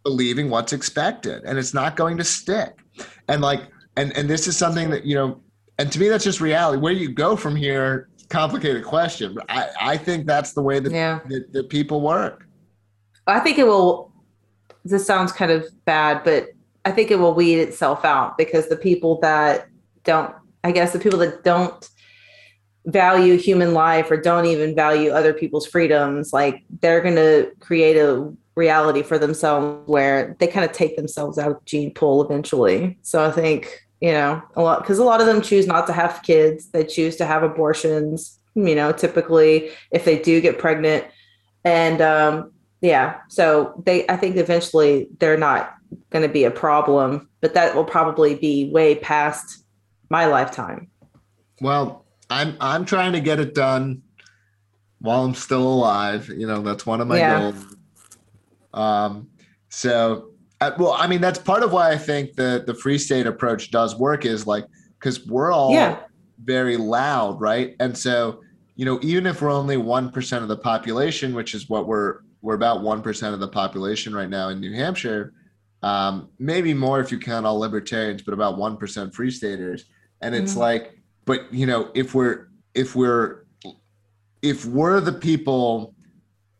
believing 0.04 0.50
what's 0.50 0.74
expected. 0.74 1.42
And 1.44 1.58
it's 1.58 1.72
not 1.72 1.96
going 1.96 2.18
to 2.18 2.24
stick. 2.24 2.78
And 3.28 3.40
like, 3.40 3.62
and, 3.96 4.14
and 4.16 4.28
this 4.28 4.48
is 4.48 4.56
something 4.56 4.90
that, 4.90 5.06
you 5.06 5.14
know, 5.14 5.40
and 5.80 5.90
to 5.92 5.98
me, 5.98 6.08
that's 6.08 6.24
just 6.24 6.40
reality. 6.40 6.78
Where 6.78 6.92
you 6.92 7.10
go 7.10 7.36
from 7.36 7.56
here 7.56 8.08
complicated 8.28 8.84
question, 8.84 9.34
but 9.34 9.44
I, 9.48 9.68
I 9.80 9.96
think 9.96 10.26
that's 10.26 10.52
the 10.52 10.62
way 10.62 10.78
that, 10.78 10.92
Yeah. 10.92 11.20
that, 11.28 11.52
that 11.52 11.68
people 11.68 12.00
work. 12.00 12.46
I 13.26 13.40
think 13.40 13.58
it 13.58 13.66
will. 13.66 14.12
This 14.84 15.06
sounds 15.06 15.32
kind 15.32 15.50
of 15.50 15.66
bad, 15.84 16.22
but 16.24 16.48
I 16.84 16.92
think 16.92 17.10
it 17.10 17.18
will 17.18 17.34
weed 17.34 17.56
itself 17.60 18.04
out 18.04 18.38
because 18.38 18.68
the 18.68 18.76
people 18.76 19.20
that 19.20 19.68
don't, 20.04 20.34
I 20.64 20.72
guess, 20.72 20.92
the 20.92 20.98
people 20.98 21.18
that 21.18 21.44
don't 21.44 21.88
value 22.86 23.36
human 23.36 23.74
life 23.74 24.10
or 24.10 24.16
don't 24.16 24.46
even 24.46 24.74
value 24.74 25.10
other 25.10 25.34
people's 25.34 25.66
freedoms, 25.66 26.32
like 26.32 26.62
they're 26.80 27.02
going 27.02 27.16
to 27.16 27.50
create 27.60 27.96
a 27.96 28.32
reality 28.54 29.02
for 29.02 29.18
themselves 29.18 29.86
where 29.86 30.36
they 30.38 30.46
kind 30.46 30.64
of 30.64 30.72
take 30.72 30.96
themselves 30.96 31.38
out 31.38 31.50
of 31.50 31.58
the 31.58 31.64
gene 31.66 31.92
pool 31.92 32.22
eventually. 32.24 32.98
So 33.02 33.24
I 33.24 33.30
think, 33.32 33.82
you 34.00 34.12
know, 34.12 34.42
a 34.56 34.62
lot, 34.62 34.82
because 34.82 34.98
a 34.98 35.04
lot 35.04 35.20
of 35.20 35.26
them 35.26 35.42
choose 35.42 35.66
not 35.66 35.86
to 35.86 35.92
have 35.92 36.22
kids, 36.22 36.70
they 36.70 36.84
choose 36.84 37.16
to 37.16 37.26
have 37.26 37.42
abortions, 37.42 38.38
you 38.54 38.74
know, 38.74 38.92
typically 38.92 39.70
if 39.90 40.04
they 40.04 40.18
do 40.18 40.40
get 40.40 40.58
pregnant. 40.58 41.04
And, 41.64 42.00
um, 42.00 42.52
yeah 42.82 43.18
so 43.28 43.74
they 43.84 44.08
i 44.08 44.16
think 44.16 44.36
eventually 44.36 45.06
they're 45.18 45.36
not 45.36 45.74
going 46.08 46.26
to 46.26 46.32
be 46.32 46.44
a 46.44 46.50
problem 46.50 47.28
but 47.42 47.52
that 47.52 47.74
will 47.74 47.84
probably 47.84 48.34
be 48.34 48.70
way 48.70 48.94
past 48.94 49.64
my 50.08 50.24
lifetime 50.24 50.88
Well, 51.60 52.06
I'm 52.30 52.56
I'm 52.58 52.86
trying 52.86 53.12
to 53.12 53.20
get 53.20 53.38
it 53.38 53.54
done 53.54 54.00
while 55.00 55.24
I'm 55.24 55.34
still 55.34 55.62
alive. 55.62 56.28
You 56.28 56.46
know, 56.46 56.62
that's 56.62 56.86
one 56.86 57.02
of 57.02 57.06
my 57.08 57.18
Yeah. 57.18 57.38
goals. 57.38 57.76
Um, 58.72 59.28
so, 59.68 60.30
well, 60.78 60.92
I 60.92 61.06
mean, 61.06 61.20
that's 61.20 61.38
part 61.38 61.62
of 61.62 61.72
why 61.72 61.90
I 61.90 61.96
think 61.98 62.34
the 62.34 62.62
the 62.66 62.74
free 62.74 62.98
state 62.98 63.26
approach 63.26 63.70
does 63.70 63.96
work 63.96 64.24
is 64.26 64.46
like 64.46 64.66
because 64.98 65.26
we're 65.26 65.52
all 65.52 65.72
Yeah. 65.72 66.00
very 66.44 66.76
loud, 66.76 67.40
right? 67.40 67.74
And 67.80 67.96
so, 67.96 68.40
you 68.76 68.84
know, 68.84 68.98
even 69.02 69.26
if 69.26 69.40
we're 69.40 69.50
only 69.50 69.76
one 69.76 70.10
percent 70.10 70.42
of 70.42 70.48
the 70.48 70.56
population, 70.56 71.34
which 71.34 71.54
is 71.54 71.68
what 71.68 71.86
we're 71.86 72.18
we're 72.42 72.54
about 72.54 72.82
one 72.82 73.02
percent 73.02 73.34
of 73.34 73.40
the 73.40 73.48
population 73.48 74.14
right 74.14 74.28
now 74.28 74.48
in 74.50 74.60
New 74.60 74.74
Hampshire, 74.74 75.32
um, 75.82 76.28
maybe 76.38 76.74
more 76.74 77.00
if 77.00 77.10
you 77.10 77.18
count 77.18 77.46
all 77.46 77.58
libertarians, 77.58 78.22
but 78.22 78.34
about 78.34 78.58
one 78.58 78.76
percent 78.76 79.14
free 79.14 79.30
staters. 79.30 79.84
And 80.20 80.34
it's 80.34 80.54
Mhm. 80.54 80.58
like, 80.58 80.98
but 81.24 81.52
you 81.52 81.66
know, 81.66 81.90
if 81.94 82.14
we're 82.14 82.48
if 82.74 82.94
we're 82.94 83.44
if 84.42 84.64
we're 84.66 85.00
the 85.00 85.12
people 85.12 85.94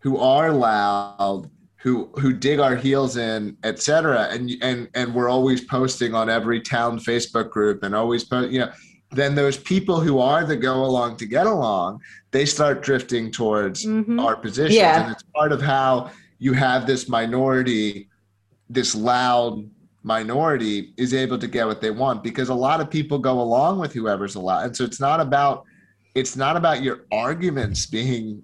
who 0.01 0.16
are 0.16 0.53
loud 0.53 1.51
who 1.82 2.10
who 2.18 2.32
dig 2.32 2.58
our 2.60 2.76
heels 2.76 3.16
in 3.16 3.56
et 3.64 3.78
cetera 3.80 4.28
and 4.30 4.50
and 4.62 4.88
and 4.94 5.14
we're 5.14 5.28
always 5.28 5.62
posting 5.64 6.14
on 6.14 6.28
every 6.28 6.60
town 6.60 6.98
facebook 6.98 7.50
group 7.50 7.82
and 7.82 7.94
always 7.94 8.24
post 8.24 8.50
you 8.50 8.58
know 8.60 8.70
then 9.12 9.34
those 9.34 9.56
people 9.56 9.98
who 10.00 10.18
are 10.20 10.44
the 10.44 10.56
go 10.56 10.84
along 10.84 11.16
to 11.16 11.26
get 11.26 11.46
along 11.46 11.98
they 12.32 12.44
start 12.44 12.82
drifting 12.82 13.30
towards 13.30 13.84
Mhm. 13.86 14.22
our 14.22 14.36
positions 14.36 14.76
Yeah. 14.76 15.02
and 15.02 15.12
it's 15.12 15.22
part 15.34 15.52
of 15.52 15.60
how 15.62 16.10
you 16.38 16.52
have 16.52 16.86
this 16.86 17.08
minority 17.08 18.08
this 18.68 18.94
loud 18.94 19.68
minority 20.02 20.92
is 20.96 21.12
able 21.14 21.38
to 21.38 21.46
get 21.46 21.66
what 21.66 21.80
they 21.80 21.90
want 21.90 22.22
because 22.22 22.48
a 22.50 22.54
lot 22.54 22.80
of 22.80 22.90
people 22.90 23.18
go 23.18 23.40
along 23.40 23.78
with 23.78 23.92
whoever's 23.92 24.34
allowed 24.34 24.64
and 24.66 24.76
so 24.76 24.84
it's 24.84 25.00
not 25.00 25.20
about 25.20 25.64
it's 26.14 26.36
not 26.36 26.56
about 26.56 26.82
your 26.82 27.04
arguments 27.12 27.86
being 27.86 28.42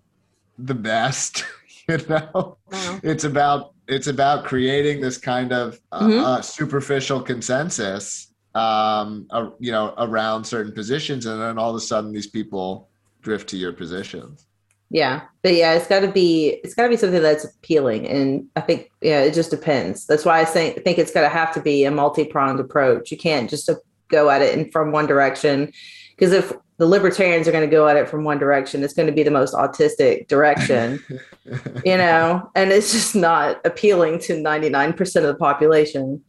the 0.58 0.74
best 0.74 1.44
you 1.88 1.98
know? 2.08 2.58
Wow. 2.72 3.00
it's 3.02 3.24
about 3.24 3.72
it's 3.88 4.08
about 4.08 4.44
creating 4.44 5.00
this 5.00 5.18
kind 5.18 5.52
of 5.52 5.78
uh, 5.92 6.06
Mhm. 6.06 6.22
uh, 6.24 6.42
superficial 6.42 7.20
consensus 7.20 8.32
um 8.54 9.26
uh, 9.30 9.50
you 9.60 9.70
know 9.70 9.94
around 9.98 10.44
certain 10.44 10.72
positions 10.72 11.26
and 11.26 11.40
then 11.40 11.58
all 11.58 11.70
of 11.70 11.76
a 11.76 11.80
sudden 11.80 12.12
these 12.12 12.26
people 12.26 12.88
drift 13.22 13.48
to 13.50 13.56
your 13.56 13.72
positions. 13.72 14.46
Yeah. 14.90 15.22
But 15.42 15.54
yeah 15.54 15.74
it's 15.74 15.86
got 15.86 16.00
to 16.00 16.08
be 16.08 16.60
it's 16.64 16.74
got 16.74 16.84
to 16.84 16.88
be 16.88 16.96
something 16.96 17.20
that's 17.22 17.44
appealing 17.44 18.06
and 18.06 18.46
i 18.56 18.60
think 18.60 18.90
yeah 19.02 19.20
it 19.22 19.34
just 19.34 19.50
depends. 19.50 20.06
That's 20.06 20.24
why 20.24 20.40
i 20.40 20.44
think, 20.44 20.82
think 20.84 20.98
it's 20.98 21.12
got 21.12 21.22
to 21.22 21.28
have 21.28 21.52
to 21.54 21.60
be 21.60 21.84
a 21.84 21.90
multi-pronged 21.90 22.60
approach. 22.60 23.10
You 23.10 23.18
can't 23.18 23.48
just 23.50 23.68
uh, 23.68 23.74
go 24.08 24.30
at 24.30 24.42
it 24.42 24.56
in 24.58 24.70
from 24.70 24.90
one 24.92 25.06
direction 25.06 25.72
because 26.16 26.32
if 26.32 26.52
the 26.78 26.86
libertarians 26.86 27.48
are 27.48 27.52
going 27.52 27.68
to 27.68 27.70
go 27.70 27.88
at 27.88 27.96
it 27.96 28.08
from 28.08 28.24
one 28.24 28.38
direction 28.38 28.82
it's 28.82 28.94
going 28.94 29.06
to 29.06 29.12
be 29.12 29.22
the 29.22 29.30
most 29.30 29.54
autistic 29.54 30.28
direction 30.28 31.02
you 31.84 31.96
know 31.96 32.50
and 32.54 32.70
it's 32.70 32.92
just 32.92 33.14
not 33.14 33.60
appealing 33.64 34.18
to 34.18 34.34
99% 34.34 35.16
of 35.16 35.22
the 35.22 35.34
population 35.34 36.22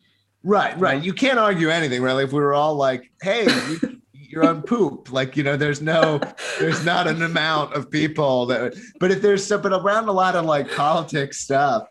Right, 0.47 0.79
right. 0.79 1.03
You 1.03 1.13
can't 1.13 1.39
argue 1.39 1.69
anything, 1.69 2.01
right? 2.01 2.13
Like 2.13 2.27
if 2.27 2.31
we 2.31 2.39
were 2.39 2.53
all 2.53 2.75
like, 2.75 3.11
"Hey, 3.21 3.45
you, 3.45 4.01
you're 4.13 4.47
on 4.47 4.61
poop," 4.61 5.11
like 5.11 5.35
you 5.35 5.43
know, 5.43 5.57
there's 5.57 5.81
no, 5.81 6.21
there's 6.57 6.85
not 6.85 7.05
an 7.05 7.21
amount 7.21 7.73
of 7.73 7.91
people 7.91 8.45
that. 8.45 8.73
But 8.99 9.11
if 9.11 9.21
there's 9.21 9.45
some, 9.45 9.61
but 9.61 9.73
around 9.73 10.07
a 10.07 10.13
lot 10.13 10.35
of 10.35 10.45
like 10.45 10.71
politics 10.71 11.39
stuff, 11.39 11.87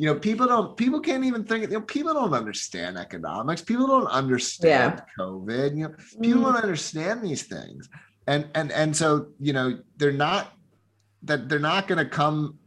you 0.00 0.06
know, 0.06 0.14
people 0.14 0.46
don't, 0.46 0.76
people 0.76 1.00
can't 1.00 1.24
even 1.24 1.42
think. 1.44 1.62
You 1.64 1.78
know, 1.78 1.80
people 1.80 2.14
don't 2.14 2.32
understand 2.32 2.96
economics. 2.96 3.60
People 3.62 3.88
don't 3.88 4.06
understand 4.06 5.02
COVID. 5.18 5.76
You 5.76 5.82
know, 5.88 5.94
people 6.22 6.40
Mm. 6.42 6.44
don't 6.44 6.62
understand 6.62 7.20
these 7.22 7.42
things, 7.42 7.88
and 8.28 8.46
and 8.54 8.70
and 8.72 8.96
so 8.96 9.26
you 9.40 9.52
know, 9.52 9.78
they're 9.96 10.12
not 10.12 10.52
that 11.24 11.48
they're 11.48 11.58
not 11.58 11.88
going 11.88 11.98
to 11.98 12.08
come 12.08 12.58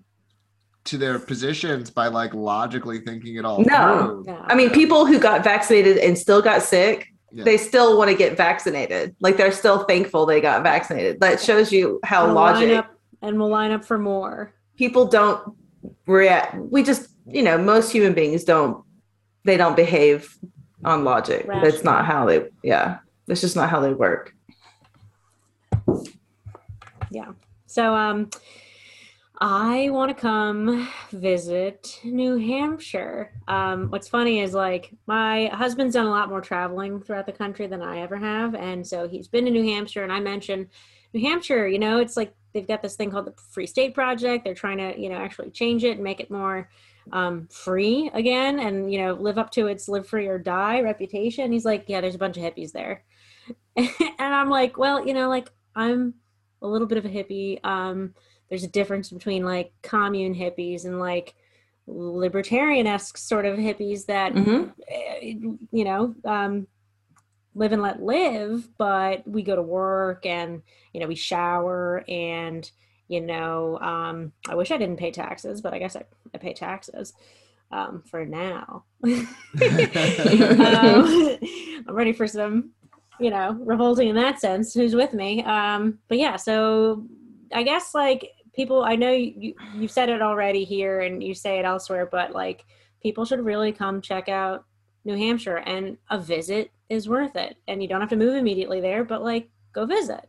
to 0.84 0.98
their 0.98 1.20
positions 1.20 1.90
by 1.90 2.08
like 2.08 2.34
logically 2.34 3.00
thinking 3.00 3.36
it 3.38 3.46
all 3.46 3.60
No. 3.62 4.24
through. 4.24 4.24
Yeah. 4.28 4.42
i 4.48 4.56
mean 4.56 4.72
people 4.72 5.06
who 5.06 5.20
got 5.20 5.44
vaccinated 5.44 5.98
and 6.00 6.18
still 6.18 6.42
got 6.42 6.64
sick 6.64 7.08
Yeah. 7.32 7.44
they 7.44 7.56
still 7.58 7.98
want 8.00 8.10
to 8.10 8.18
get 8.18 8.36
vaccinated 8.36 9.16
like 9.22 9.38
they're 9.38 9.52
still 9.52 9.84
thankful 9.86 10.26
they 10.26 10.42
got 10.42 10.64
vaccinated 10.64 11.22
that 11.22 11.40
shows 11.40 11.72
you 11.72 12.00
how 12.04 12.26
We'll 12.26 12.34
line 12.34 12.56
logic 12.56 12.78
up 12.80 12.96
and 13.22 13.38
we'll 13.40 13.50
line 13.50 13.72
up 13.72 13.86
for 13.86 14.00
more. 14.00 14.54
people 14.76 15.06
don't 15.06 15.40
react 16.08 16.56
we 16.58 16.82
just 16.82 17.08
you 17.28 17.42
know 17.42 17.58
most 17.58 17.92
human 17.92 18.14
beings 18.14 18.44
don't 18.44 18.84
they 19.44 19.58
don't 19.58 19.76
behave 19.76 20.38
on 20.84 21.04
logic 21.04 21.46
that's 21.48 21.84
not 21.84 22.06
how 22.06 22.26
they 22.26 22.48
yeah 22.64 22.98
that's 23.28 23.42
just 23.42 23.56
not 23.56 23.70
how 23.70 23.80
they 23.80 23.94
work 23.94 24.34
Yeah. 27.12 27.34
So 27.68 27.94
um 27.94 28.30
I 29.44 29.90
want 29.90 30.16
to 30.16 30.22
come 30.22 30.88
visit 31.12 32.00
New 32.04 32.38
Hampshire. 32.38 33.32
Um 33.48 33.90
what's 33.90 34.08
funny 34.08 34.40
is 34.40 34.54
like 34.54 34.92
my 35.08 35.48
husband's 35.48 35.96
done 35.96 36.06
a 36.06 36.10
lot 36.10 36.30
more 36.30 36.42
traveling 36.42 37.02
throughout 37.02 37.26
the 37.26 37.32
country 37.32 37.68
than 37.68 37.82
I 37.82 38.00
ever 38.00 38.18
have 38.18 38.56
and 38.56 38.86
so 38.86 39.08
he's 39.08 39.28
been 39.28 39.46
to 39.46 39.52
New 39.52 39.64
Hampshire 39.64 40.04
and 40.04 40.14
I 40.14 40.20
mentioned 40.20 40.68
New 41.14 41.22
Hampshire, 41.22 41.68
you 41.68 41.80
know, 41.80 42.00
it's 42.00 42.16
like 42.16 42.34
they've 42.54 42.68
got 42.68 42.82
this 42.82 42.96
thing 42.96 43.12
called 43.12 43.26
the 43.26 43.34
Free 43.52 43.68
State 43.68 43.94
Project. 43.94 44.46
They're 44.46 44.54
trying 44.54 44.78
to, 44.78 44.98
you 44.98 45.10
know, 45.10 45.18
actually 45.18 45.52
change 45.52 45.84
it 45.84 45.92
and 45.92 46.04
make 46.04 46.22
it 46.22 46.32
more 46.32 46.70
um, 47.12 47.48
free 47.48 48.10
again 48.14 48.60
and, 48.60 48.92
you 48.92 49.00
know, 49.00 49.14
live 49.14 49.38
up 49.38 49.52
to 49.52 49.68
its 49.68 49.88
live 49.88 50.08
free 50.08 50.28
or 50.28 50.38
die 50.38 50.82
reputation. 50.82 51.52
He's 51.52 51.66
like, 51.66 51.86
yeah, 51.88 52.02
there's 52.02 52.16
a 52.16 52.20
bunch 52.20 52.38
of 52.38 52.44
hippies 52.44 52.72
there. 52.72 53.04
and 53.76 53.90
I'm 54.20 54.50
like, 54.50 54.78
well, 54.78 55.06
you 55.06 55.14
know, 55.14 55.30
like 55.30 55.52
I'm 55.76 56.16
a 56.62 56.68
little 56.68 56.88
bit 56.88 56.98
of 56.98 57.06
a 57.06 57.10
hippie. 57.10 57.64
Um, 57.66 58.14
there's 58.50 58.64
a 58.64 58.68
difference 58.68 59.10
between 59.10 59.46
like 59.46 59.72
commune 59.82 60.36
hippies 60.36 60.86
and 60.86 61.00
like 61.00 61.36
libertarian 61.88 62.88
esque 62.88 63.18
sort 63.18 63.46
of 63.46 63.58
hippies 63.58 64.06
that 64.06 64.32
hmm 64.34 64.66
eh, 64.88 65.34
you 65.72 65.84
know 65.84 66.16
um, 66.26 66.68
live 67.56 67.72
and 67.74 67.82
let 67.82 68.02
live 68.02 68.70
but 68.78 69.28
we 69.28 69.42
go 69.42 69.56
to 69.56 69.62
work 69.62 70.26
and 70.26 70.62
you 70.94 71.02
know 71.02 71.08
we 71.08 71.16
shower 71.16 72.06
and 72.08 72.72
you 73.12 73.20
know, 73.20 73.78
um, 73.80 74.32
I 74.48 74.56
wish 74.56 74.72
I 74.72 74.78
didn't 74.78 74.96
pay 74.96 75.12
taxes, 75.12 75.60
but 75.60 75.74
I 75.74 75.80
guess 75.80 75.98
I, 75.98 76.04
I 76.34 76.38
pay 76.38 76.54
taxes 76.54 77.14
um, 77.72 78.04
for 78.06 78.26
now. 78.26 78.84
um, 79.04 79.26
I'm 81.88 81.96
ready 81.96 82.14
for 82.14 82.28
some, 82.28 82.72
you 83.20 83.30
know, 83.30 83.58
revolting 83.62 84.10
in 84.10 84.16
that 84.16 84.40
sense. 84.40 84.74
Who's 84.74 84.96
with 84.96 85.14
me? 85.14 85.44
Um, 85.44 86.00
but 86.08 86.18
yeah, 86.18 86.36
so 86.36 87.06
I 87.54 87.64
guess 87.64 87.94
like 87.94 88.32
people, 88.54 88.84
I 88.84 88.96
know 88.96 89.12
you, 89.12 89.54
you've 89.76 89.92
said 89.92 90.10
it 90.10 90.22
already 90.22 90.64
here 90.64 91.02
and 91.02 91.24
you 91.24 91.34
say 91.34 91.60
it 91.60 91.66
elsewhere, 91.66 92.08
but 92.12 92.32
like 92.32 92.66
people 93.02 93.26
should 93.26 93.44
really 93.44 93.72
come 93.72 94.02
check 94.02 94.30
out 94.30 94.66
New 95.04 95.16
Hampshire 95.16 95.58
and 95.58 95.98
a 96.10 96.20
visit 96.20 96.72
is 96.90 97.10
worth 97.10 97.36
it. 97.36 97.58
And 97.68 97.82
you 97.82 97.88
don't 97.88 98.02
have 98.02 98.10
to 98.10 98.16
move 98.16 98.36
immediately 98.36 98.82
there, 98.82 99.04
but 99.04 99.24
like 99.24 99.50
go 99.74 99.86
visit. 99.86 100.26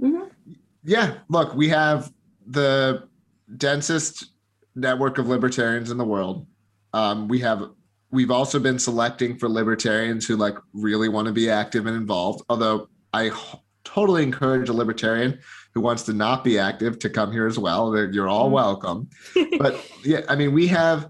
Mm-hmm. 0.00 0.52
Yeah. 0.84 1.18
Look, 1.28 1.54
we 1.54 1.68
have 1.68 2.12
the 2.46 3.08
densest 3.56 4.31
network 4.74 5.18
of 5.18 5.28
libertarians 5.28 5.90
in 5.90 5.98
the 5.98 6.04
world. 6.04 6.46
Um, 6.92 7.28
we 7.28 7.38
have 7.40 7.70
we've 8.10 8.30
also 8.30 8.58
been 8.58 8.78
selecting 8.78 9.38
for 9.38 9.48
libertarians 9.48 10.26
who 10.26 10.36
like 10.36 10.56
really 10.72 11.08
want 11.08 11.26
to 11.26 11.32
be 11.32 11.48
active 11.50 11.86
and 11.86 11.96
involved. 11.96 12.42
Although 12.48 12.88
I 13.12 13.30
totally 13.84 14.22
encourage 14.22 14.68
a 14.68 14.72
libertarian 14.72 15.38
who 15.74 15.80
wants 15.80 16.02
to 16.04 16.12
not 16.12 16.44
be 16.44 16.58
active 16.58 16.98
to 17.00 17.10
come 17.10 17.32
here 17.32 17.46
as 17.46 17.58
well. 17.58 17.96
You're 18.12 18.28
all 18.28 18.46
mm-hmm. 18.46 18.54
welcome. 18.54 19.10
but 19.58 19.84
yeah, 20.04 20.20
I 20.28 20.36
mean, 20.36 20.52
we 20.52 20.66
have, 20.68 21.08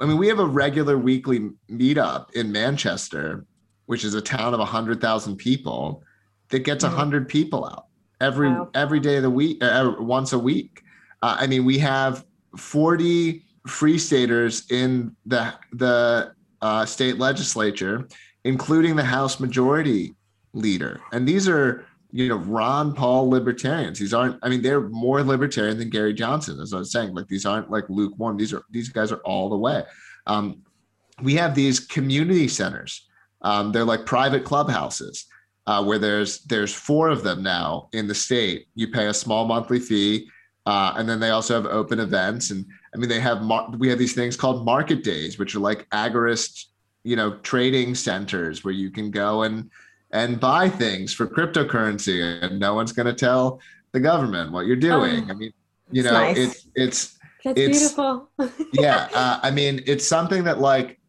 I 0.00 0.06
mean, 0.06 0.16
we 0.16 0.28
have 0.28 0.38
a 0.38 0.46
regular 0.46 0.96
weekly 0.96 1.50
meetup 1.70 2.32
in 2.34 2.50
Manchester, 2.50 3.44
which 3.86 4.04
is 4.04 4.14
a 4.14 4.22
town 4.22 4.54
of 4.54 4.66
hundred 4.66 5.00
thousand 5.00 5.36
people, 5.36 6.02
that 6.48 6.60
gets 6.60 6.84
a 6.84 6.86
mm-hmm. 6.86 6.96
hundred 6.96 7.28
people 7.28 7.66
out 7.66 7.86
every 8.20 8.48
wow. 8.48 8.70
every 8.74 9.00
day 9.00 9.16
of 9.16 9.22
the 9.22 9.30
week, 9.30 9.62
uh, 9.62 9.92
once 9.98 10.32
a 10.32 10.38
week. 10.38 10.82
Uh, 11.22 11.36
I 11.40 11.46
mean, 11.46 11.64
we 11.64 11.78
have 11.78 12.24
forty 12.58 13.44
free 13.66 13.98
staters 13.98 14.70
in 14.70 15.14
the 15.26 15.54
the 15.72 16.32
uh, 16.60 16.84
state 16.84 17.18
legislature, 17.18 18.08
including 18.44 18.96
the 18.96 19.04
House 19.04 19.40
Majority 19.40 20.14
Leader, 20.52 21.00
and 21.12 21.26
these 21.26 21.48
are 21.48 21.84
you 22.10 22.28
know 22.28 22.36
Ron 22.36 22.94
Paul 22.94 23.28
libertarians. 23.28 23.98
These 23.98 24.14
aren't. 24.14 24.38
I 24.42 24.48
mean, 24.48 24.62
they're 24.62 24.88
more 24.88 25.22
libertarian 25.22 25.78
than 25.78 25.90
Gary 25.90 26.14
Johnson, 26.14 26.60
as 26.60 26.72
I 26.72 26.78
was 26.78 26.92
saying. 26.92 27.14
Like 27.14 27.28
these 27.28 27.46
aren't 27.46 27.70
like 27.70 27.84
lukewarm. 27.88 28.36
These 28.36 28.52
are 28.52 28.62
these 28.70 28.88
guys 28.88 29.12
are 29.12 29.20
all 29.24 29.48
the 29.48 29.58
way. 29.58 29.82
Um, 30.26 30.62
we 31.22 31.34
have 31.34 31.54
these 31.54 31.80
community 31.80 32.48
centers. 32.48 33.06
Um, 33.42 33.72
they're 33.72 33.84
like 33.84 34.06
private 34.06 34.44
clubhouses 34.44 35.26
uh, 35.66 35.84
where 35.84 35.98
there's 35.98 36.40
there's 36.44 36.72
four 36.72 37.08
of 37.08 37.22
them 37.22 37.42
now 37.42 37.88
in 37.92 38.08
the 38.08 38.14
state. 38.14 38.66
You 38.74 38.88
pay 38.88 39.06
a 39.06 39.14
small 39.14 39.44
monthly 39.46 39.78
fee, 39.78 40.28
uh, 40.68 40.92
and 40.98 41.08
then 41.08 41.18
they 41.18 41.30
also 41.30 41.54
have 41.54 41.64
open 41.64 41.98
events. 41.98 42.50
And 42.50 42.66
I 42.94 42.98
mean, 42.98 43.08
they 43.08 43.20
have 43.20 43.40
mar- 43.40 43.70
we 43.78 43.88
have 43.88 43.98
these 43.98 44.12
things 44.12 44.36
called 44.36 44.66
market 44.66 45.02
days, 45.02 45.38
which 45.38 45.54
are 45.54 45.60
like 45.60 45.88
agorist, 45.88 46.66
you 47.04 47.16
know, 47.16 47.38
trading 47.38 47.94
centers 47.94 48.64
where 48.64 48.74
you 48.74 48.90
can 48.90 49.10
go 49.10 49.44
and 49.44 49.70
and 50.10 50.38
buy 50.38 50.68
things 50.68 51.14
for 51.14 51.26
cryptocurrency, 51.26 52.42
and 52.42 52.60
no 52.60 52.74
one's 52.74 52.92
going 52.92 53.06
to 53.06 53.14
tell 53.14 53.62
the 53.92 54.00
government 54.00 54.52
what 54.52 54.66
you're 54.66 54.76
doing. 54.76 55.24
Oh, 55.26 55.30
I 55.30 55.34
mean, 55.34 55.52
you 55.90 56.02
know, 56.02 56.12
nice. 56.12 56.36
it's 56.36 56.66
it's 56.74 57.18
that's 57.44 57.58
it's, 57.58 57.78
beautiful. 57.78 58.28
yeah, 58.74 59.08
uh, 59.14 59.40
I 59.42 59.50
mean, 59.50 59.82
it's 59.86 60.06
something 60.06 60.44
that 60.44 60.60
like 60.60 61.00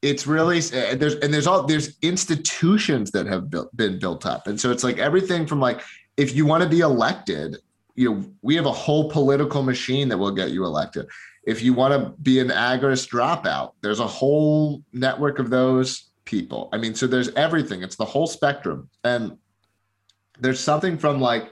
it's 0.00 0.26
really 0.26 0.60
uh, 0.60 0.94
there's 0.94 1.16
and 1.16 1.34
there's 1.34 1.46
all 1.46 1.64
there's 1.64 1.98
institutions 2.00 3.10
that 3.10 3.26
have 3.26 3.50
built, 3.50 3.76
been 3.76 3.98
built 3.98 4.24
up, 4.24 4.46
and 4.46 4.58
so 4.58 4.70
it's 4.70 4.82
like 4.82 4.96
everything 4.96 5.46
from 5.46 5.60
like 5.60 5.82
if 6.16 6.34
you 6.34 6.46
want 6.46 6.62
to 6.62 6.68
be 6.70 6.80
elected, 6.80 7.58
you 7.94 8.10
know, 8.10 8.24
we 8.42 8.54
have 8.56 8.66
a 8.66 8.72
whole 8.72 9.10
political 9.10 9.62
machine 9.62 10.08
that 10.08 10.18
will 10.18 10.30
get 10.30 10.50
you 10.50 10.64
elected. 10.64 11.06
If 11.44 11.62
you 11.62 11.74
want 11.74 11.92
to 11.92 12.10
be 12.22 12.38
an 12.38 12.48
agorist 12.48 13.10
dropout, 13.10 13.72
there's 13.82 14.00
a 14.00 14.06
whole 14.06 14.82
network 14.92 15.38
of 15.38 15.50
those 15.50 16.10
people. 16.24 16.68
I 16.72 16.78
mean, 16.78 16.94
so 16.94 17.06
there's 17.06 17.28
everything. 17.30 17.82
It's 17.82 17.96
the 17.96 18.04
whole 18.04 18.26
spectrum. 18.26 18.88
And 19.04 19.36
there's 20.38 20.60
something 20.60 20.96
from 20.96 21.20
like, 21.20 21.50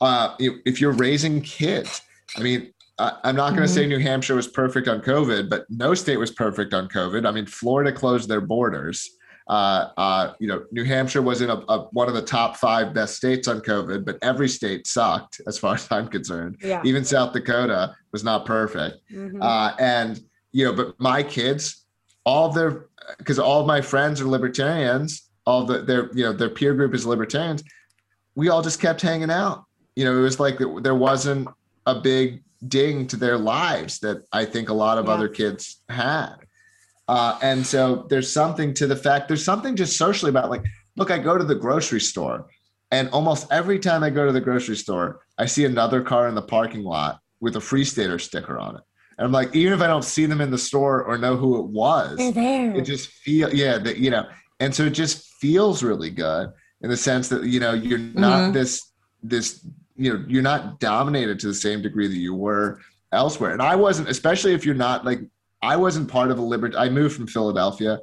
uh, 0.00 0.34
if 0.38 0.80
you're 0.80 0.92
raising 0.92 1.42
kids, 1.42 2.00
I 2.36 2.42
mean, 2.42 2.72
I'm 2.98 3.36
not 3.36 3.50
going 3.50 3.62
to 3.62 3.68
mm-hmm. 3.68 3.74
say 3.74 3.86
New 3.86 3.98
Hampshire 3.98 4.34
was 4.34 4.48
perfect 4.48 4.88
on 4.88 5.00
COVID, 5.00 5.48
but 5.48 5.66
no 5.70 5.94
state 5.94 6.16
was 6.16 6.32
perfect 6.32 6.74
on 6.74 6.88
COVID. 6.88 7.26
I 7.26 7.30
mean, 7.30 7.46
Florida 7.46 7.92
closed 7.92 8.28
their 8.28 8.40
borders. 8.40 9.08
Uh, 9.48 9.90
uh, 9.96 10.34
you 10.38 10.46
know, 10.46 10.64
New 10.70 10.84
Hampshire 10.84 11.22
was 11.22 11.40
in 11.40 11.48
a, 11.48 11.54
a, 11.68 11.88
one 11.92 12.08
of 12.08 12.14
the 12.14 12.22
top 12.22 12.56
five 12.56 12.92
best 12.92 13.16
states 13.16 13.48
on 13.48 13.60
COVID, 13.60 14.04
but 14.04 14.18
every 14.20 14.48
state 14.48 14.86
sucked 14.86 15.40
as 15.46 15.58
far 15.58 15.74
as 15.74 15.88
I'm 15.90 16.08
concerned. 16.08 16.58
Yeah. 16.62 16.82
Even 16.84 17.04
South 17.04 17.32
Dakota 17.32 17.94
was 18.12 18.22
not 18.24 18.44
perfect. 18.44 18.98
Mm-hmm. 19.10 19.40
Uh, 19.40 19.74
and 19.78 20.20
you 20.52 20.64
know, 20.64 20.72
but 20.72 20.98
my 21.00 21.22
kids, 21.22 21.86
all 22.24 22.50
their 22.50 22.88
because 23.16 23.38
all 23.38 23.64
my 23.64 23.80
friends 23.80 24.20
are 24.20 24.26
libertarians, 24.26 25.30
all 25.46 25.64
the 25.64 25.80
their 25.82 26.12
you 26.14 26.24
know 26.24 26.32
their 26.32 26.50
peer 26.50 26.74
group 26.74 26.94
is 26.94 27.06
libertarians. 27.06 27.62
We 28.34 28.50
all 28.50 28.62
just 28.62 28.80
kept 28.80 29.00
hanging 29.00 29.30
out. 29.30 29.64
You 29.96 30.04
know, 30.04 30.16
it 30.18 30.22
was 30.22 30.38
like 30.38 30.58
there 30.82 30.94
wasn't 30.94 31.48
a 31.86 31.94
big 31.94 32.42
ding 32.66 33.06
to 33.06 33.16
their 33.16 33.38
lives 33.38 34.00
that 34.00 34.24
I 34.32 34.44
think 34.44 34.68
a 34.68 34.74
lot 34.74 34.98
of 34.98 35.06
yeah. 35.06 35.12
other 35.12 35.28
kids 35.28 35.82
had. 35.88 36.36
Uh, 37.08 37.38
and 37.42 37.66
so 37.66 38.06
there's 38.10 38.30
something 38.30 38.74
to 38.74 38.86
the 38.86 38.96
fact 38.96 39.28
there's 39.28 39.44
something 39.44 39.74
just 39.74 39.96
socially 39.96 40.28
about 40.28 40.50
like, 40.50 40.62
look, 40.96 41.10
I 41.10 41.18
go 41.18 41.38
to 41.38 41.44
the 41.44 41.54
grocery 41.54 42.00
store, 42.00 42.46
and 42.90 43.08
almost 43.10 43.50
every 43.50 43.78
time 43.78 44.02
I 44.02 44.10
go 44.10 44.26
to 44.26 44.32
the 44.32 44.40
grocery 44.40 44.76
store, 44.76 45.20
I 45.38 45.46
see 45.46 45.64
another 45.64 46.02
car 46.02 46.28
in 46.28 46.34
the 46.34 46.42
parking 46.42 46.84
lot 46.84 47.20
with 47.40 47.56
a 47.56 47.60
Free 47.60 47.84
Stater 47.84 48.18
sticker 48.18 48.58
on 48.58 48.76
it. 48.76 48.82
And 49.16 49.24
I'm 49.24 49.32
like, 49.32 49.54
even 49.56 49.72
if 49.72 49.80
I 49.80 49.86
don't 49.86 50.04
see 50.04 50.26
them 50.26 50.40
in 50.40 50.50
the 50.50 50.58
store 50.58 51.02
or 51.02 51.18
know 51.18 51.36
who 51.36 51.58
it 51.58 51.66
was, 51.66 52.16
they're 52.18 52.30
there. 52.30 52.76
It 52.76 52.82
just 52.82 53.08
feel 53.08 53.52
yeah, 53.52 53.78
that 53.78 53.96
you 53.96 54.10
know, 54.10 54.28
and 54.60 54.74
so 54.74 54.84
it 54.84 54.90
just 54.90 55.26
feels 55.34 55.82
really 55.82 56.10
good 56.10 56.52
in 56.82 56.90
the 56.90 56.96
sense 56.96 57.28
that 57.28 57.44
you 57.44 57.58
know 57.58 57.72
you're 57.72 57.98
not 57.98 58.40
mm-hmm. 58.40 58.52
this 58.52 58.92
this 59.22 59.66
you 59.96 60.12
know 60.12 60.24
you're 60.28 60.42
not 60.42 60.78
dominated 60.78 61.40
to 61.40 61.48
the 61.48 61.54
same 61.54 61.82
degree 61.82 62.06
that 62.06 62.16
you 62.16 62.34
were 62.34 62.80
elsewhere. 63.12 63.52
And 63.52 63.62
I 63.62 63.74
wasn't, 63.74 64.08
especially 64.08 64.52
if 64.52 64.64
you're 64.64 64.74
not 64.74 65.04
like 65.04 65.20
I 65.62 65.76
wasn't 65.76 66.08
part 66.08 66.30
of 66.30 66.38
a 66.38 66.42
libert. 66.42 66.74
I 66.76 66.88
moved 66.88 67.16
from 67.16 67.26
Philadelphia. 67.26 68.00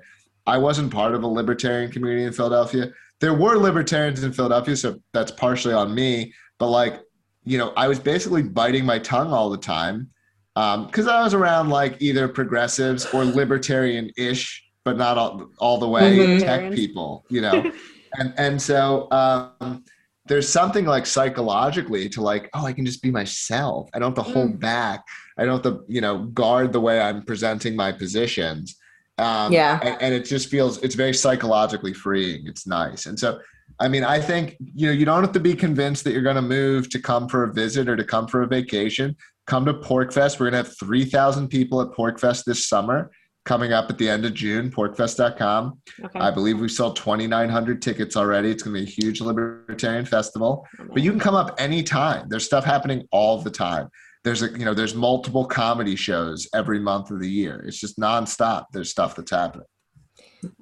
I 0.47 0.57
wasn't 0.57 0.93
part 0.93 1.15
of 1.15 1.23
a 1.23 1.27
libertarian 1.27 1.91
community 1.91 2.25
in 2.25 2.33
Philadelphia. 2.33 2.91
There 3.19 3.33
were 3.33 3.55
libertarians 3.55 4.23
in 4.23 4.33
Philadelphia, 4.33 4.75
so 4.75 4.99
that's 5.13 5.31
partially 5.31 5.73
on 5.73 5.95
me. 5.95 6.33
But 6.59 6.69
like, 6.69 7.01
you 7.43 7.57
know, 7.57 7.73
I 7.77 7.87
was 7.87 7.99
basically 7.99 8.43
biting 8.43 8.85
my 8.85 8.99
tongue 8.99 9.31
all 9.31 9.49
the 9.49 9.57
time 9.57 10.09
because 10.53 11.07
um, 11.07 11.13
I 11.13 11.23
was 11.23 11.33
around 11.33 11.69
like 11.69 11.97
either 12.01 12.27
progressives 12.27 13.05
or 13.13 13.25
libertarian-ish, 13.25 14.63
but 14.83 14.97
not 14.97 15.17
all, 15.17 15.49
all 15.57 15.77
the 15.77 15.87
way 15.87 16.17
mm-hmm. 16.17 16.39
tech 16.39 16.73
people, 16.73 17.25
you 17.29 17.41
know. 17.41 17.71
and 18.17 18.33
and 18.37 18.61
so 18.61 19.09
um, 19.11 19.83
there's 20.25 20.47
something 20.47 20.85
like 20.85 21.05
psychologically 21.05 22.09
to 22.09 22.21
like, 22.21 22.49
oh, 22.53 22.65
I 22.65 22.73
can 22.73 22.85
just 22.85 23.01
be 23.01 23.11
myself. 23.11 23.89
I 23.93 23.99
don't 23.99 24.15
have 24.15 24.25
to 24.25 24.31
hold 24.31 24.53
mm. 24.53 24.59
back. 24.59 25.03
I 25.37 25.45
don't 25.45 25.63
have 25.63 25.73
to, 25.73 25.83
you 25.87 26.01
know, 26.01 26.25
guard 26.25 26.73
the 26.73 26.79
way 26.79 27.01
I'm 27.01 27.23
presenting 27.23 27.75
my 27.75 27.91
positions. 27.91 28.77
Um, 29.17 29.51
yeah, 29.51 29.79
and, 29.81 30.01
and 30.01 30.13
it 30.13 30.25
just 30.25 30.49
feels 30.49 30.81
it's 30.83 30.95
very 30.95 31.13
psychologically 31.13 31.93
freeing. 31.93 32.47
It's 32.47 32.67
nice, 32.67 33.05
and 33.05 33.17
so 33.17 33.39
I 33.79 33.87
mean, 33.87 34.03
I 34.03 34.19
think 34.19 34.57
you 34.59 34.87
know 34.87 34.93
you 34.93 35.05
don't 35.05 35.23
have 35.23 35.31
to 35.33 35.39
be 35.39 35.55
convinced 35.55 36.03
that 36.03 36.11
you're 36.11 36.21
going 36.21 36.35
to 36.35 36.41
move 36.41 36.89
to 36.89 36.99
come 36.99 37.29
for 37.29 37.43
a 37.43 37.53
visit 37.53 37.87
or 37.87 37.95
to 37.95 38.03
come 38.03 38.27
for 38.27 38.41
a 38.41 38.47
vacation 38.47 39.15
come 39.47 39.65
to 39.65 39.73
PorcFest. 39.73 40.39
We're 40.39 40.49
going 40.49 40.63
to 40.63 40.69
have 40.69 40.77
3,000 40.77 41.47
people 41.47 41.81
at 41.81 41.89
PorcFest 41.89 42.45
this 42.45 42.67
summer 42.67 43.11
coming 43.45 43.73
up 43.73 43.89
at 43.91 43.97
the 43.99 44.09
end 44.09 44.25
of 44.25 44.33
June, 44.33 44.71
porcfest.com. 44.71 45.79
Okay. 46.03 46.19
I 46.19 46.31
believe 46.31 46.59
we 46.59 46.67
sold 46.67 46.95
2,900 46.95 47.81
tickets 47.81 48.17
already. 48.17 48.49
It's 48.49 48.63
going 48.63 48.75
to 48.75 48.81
be 48.81 48.87
a 48.87 48.89
huge 48.91 49.21
libertarian 49.21 50.05
festival, 50.05 50.67
but 50.91 51.03
you 51.03 51.11
can 51.11 51.19
come 51.19 51.35
up 51.35 51.53
anytime. 51.59 52.27
There's 52.27 52.45
stuff 52.45 52.65
happening 52.65 53.07
all 53.11 53.39
the 53.39 53.51
time. 53.51 53.89
There's 54.25 54.41
a, 54.41 54.49
you 54.49 54.65
know, 54.65 54.73
there's 54.73 54.95
multiple 54.95 55.45
comedy 55.45 55.95
shows 55.95 56.49
every 56.53 56.79
month 56.79 57.11
of 57.11 57.21
the 57.21 57.29
year. 57.29 57.63
It's 57.65 57.79
just 57.79 57.99
nonstop. 57.99 58.65
There's 58.73 58.89
stuff 58.89 59.15
that's 59.15 59.31
happening. 59.31 59.67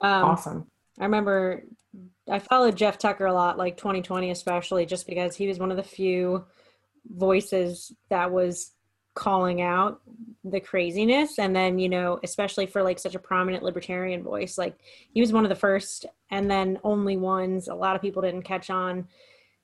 Um, 0.01 0.23
awesome. 0.25 0.67
I 0.99 1.05
remember 1.05 1.63
I 2.29 2.39
followed 2.39 2.75
Jeff 2.75 2.97
Tucker 2.97 3.25
a 3.25 3.33
lot, 3.33 3.57
like 3.57 3.77
2020, 3.77 4.31
especially 4.31 4.85
just 4.85 5.07
because 5.07 5.35
he 5.35 5.47
was 5.47 5.59
one 5.59 5.71
of 5.71 5.77
the 5.77 5.83
few 5.83 6.45
voices 7.09 7.91
that 8.09 8.31
was 8.31 8.71
calling 9.13 9.61
out 9.61 10.01
the 10.43 10.59
craziness 10.59 11.37
and 11.37 11.55
then 11.55 11.77
you 11.77 11.87
know 11.87 12.19
especially 12.23 12.65
for 12.65 12.81
like 12.81 12.97
such 12.97 13.13
a 13.13 13.19
prominent 13.19 13.63
libertarian 13.63 14.23
voice 14.23 14.57
like 14.57 14.75
he 15.13 15.21
was 15.21 15.31
one 15.31 15.45
of 15.45 15.49
the 15.49 15.55
first 15.55 16.07
and 16.31 16.49
then 16.49 16.79
only 16.83 17.15
ones 17.15 17.67
a 17.67 17.75
lot 17.75 17.95
of 17.95 18.01
people 18.01 18.23
didn't 18.23 18.41
catch 18.41 18.71
on 18.71 19.07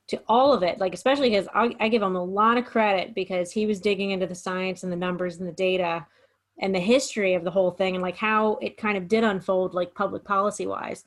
to 0.10 0.22
all 0.28 0.54
of 0.54 0.64
it 0.64 0.80
like 0.80 0.94
especially 0.94 1.30
because 1.30 1.48
I, 1.54 1.76
I 1.80 1.88
give 1.88 2.02
him 2.02 2.16
a 2.16 2.24
lot 2.24 2.58
of 2.58 2.66
credit 2.66 3.14
because 3.16 3.52
he 3.52 3.66
was 3.66 3.80
digging 3.80 4.12
into 4.12 4.28
the 4.28 4.36
science 4.36 4.84
and 4.84 4.92
the 4.92 4.98
numbers 4.98 5.38
and 5.38 5.48
the 5.48 5.54
data 5.54 6.06
and 6.60 6.76
the 6.76 6.80
history 6.80 7.36
of 7.36 7.44
the 7.44 7.52
whole 7.52 7.72
thing 7.72 7.96
and 7.96 8.02
like 8.02 8.18
how 8.18 8.58
it 8.62 8.78
kind 8.78 8.98
of 8.98 9.08
did 9.08 9.24
unfold 9.24 9.74
like 9.74 9.96
public 9.96 10.24
policy 10.26 10.68
wise. 10.68 11.04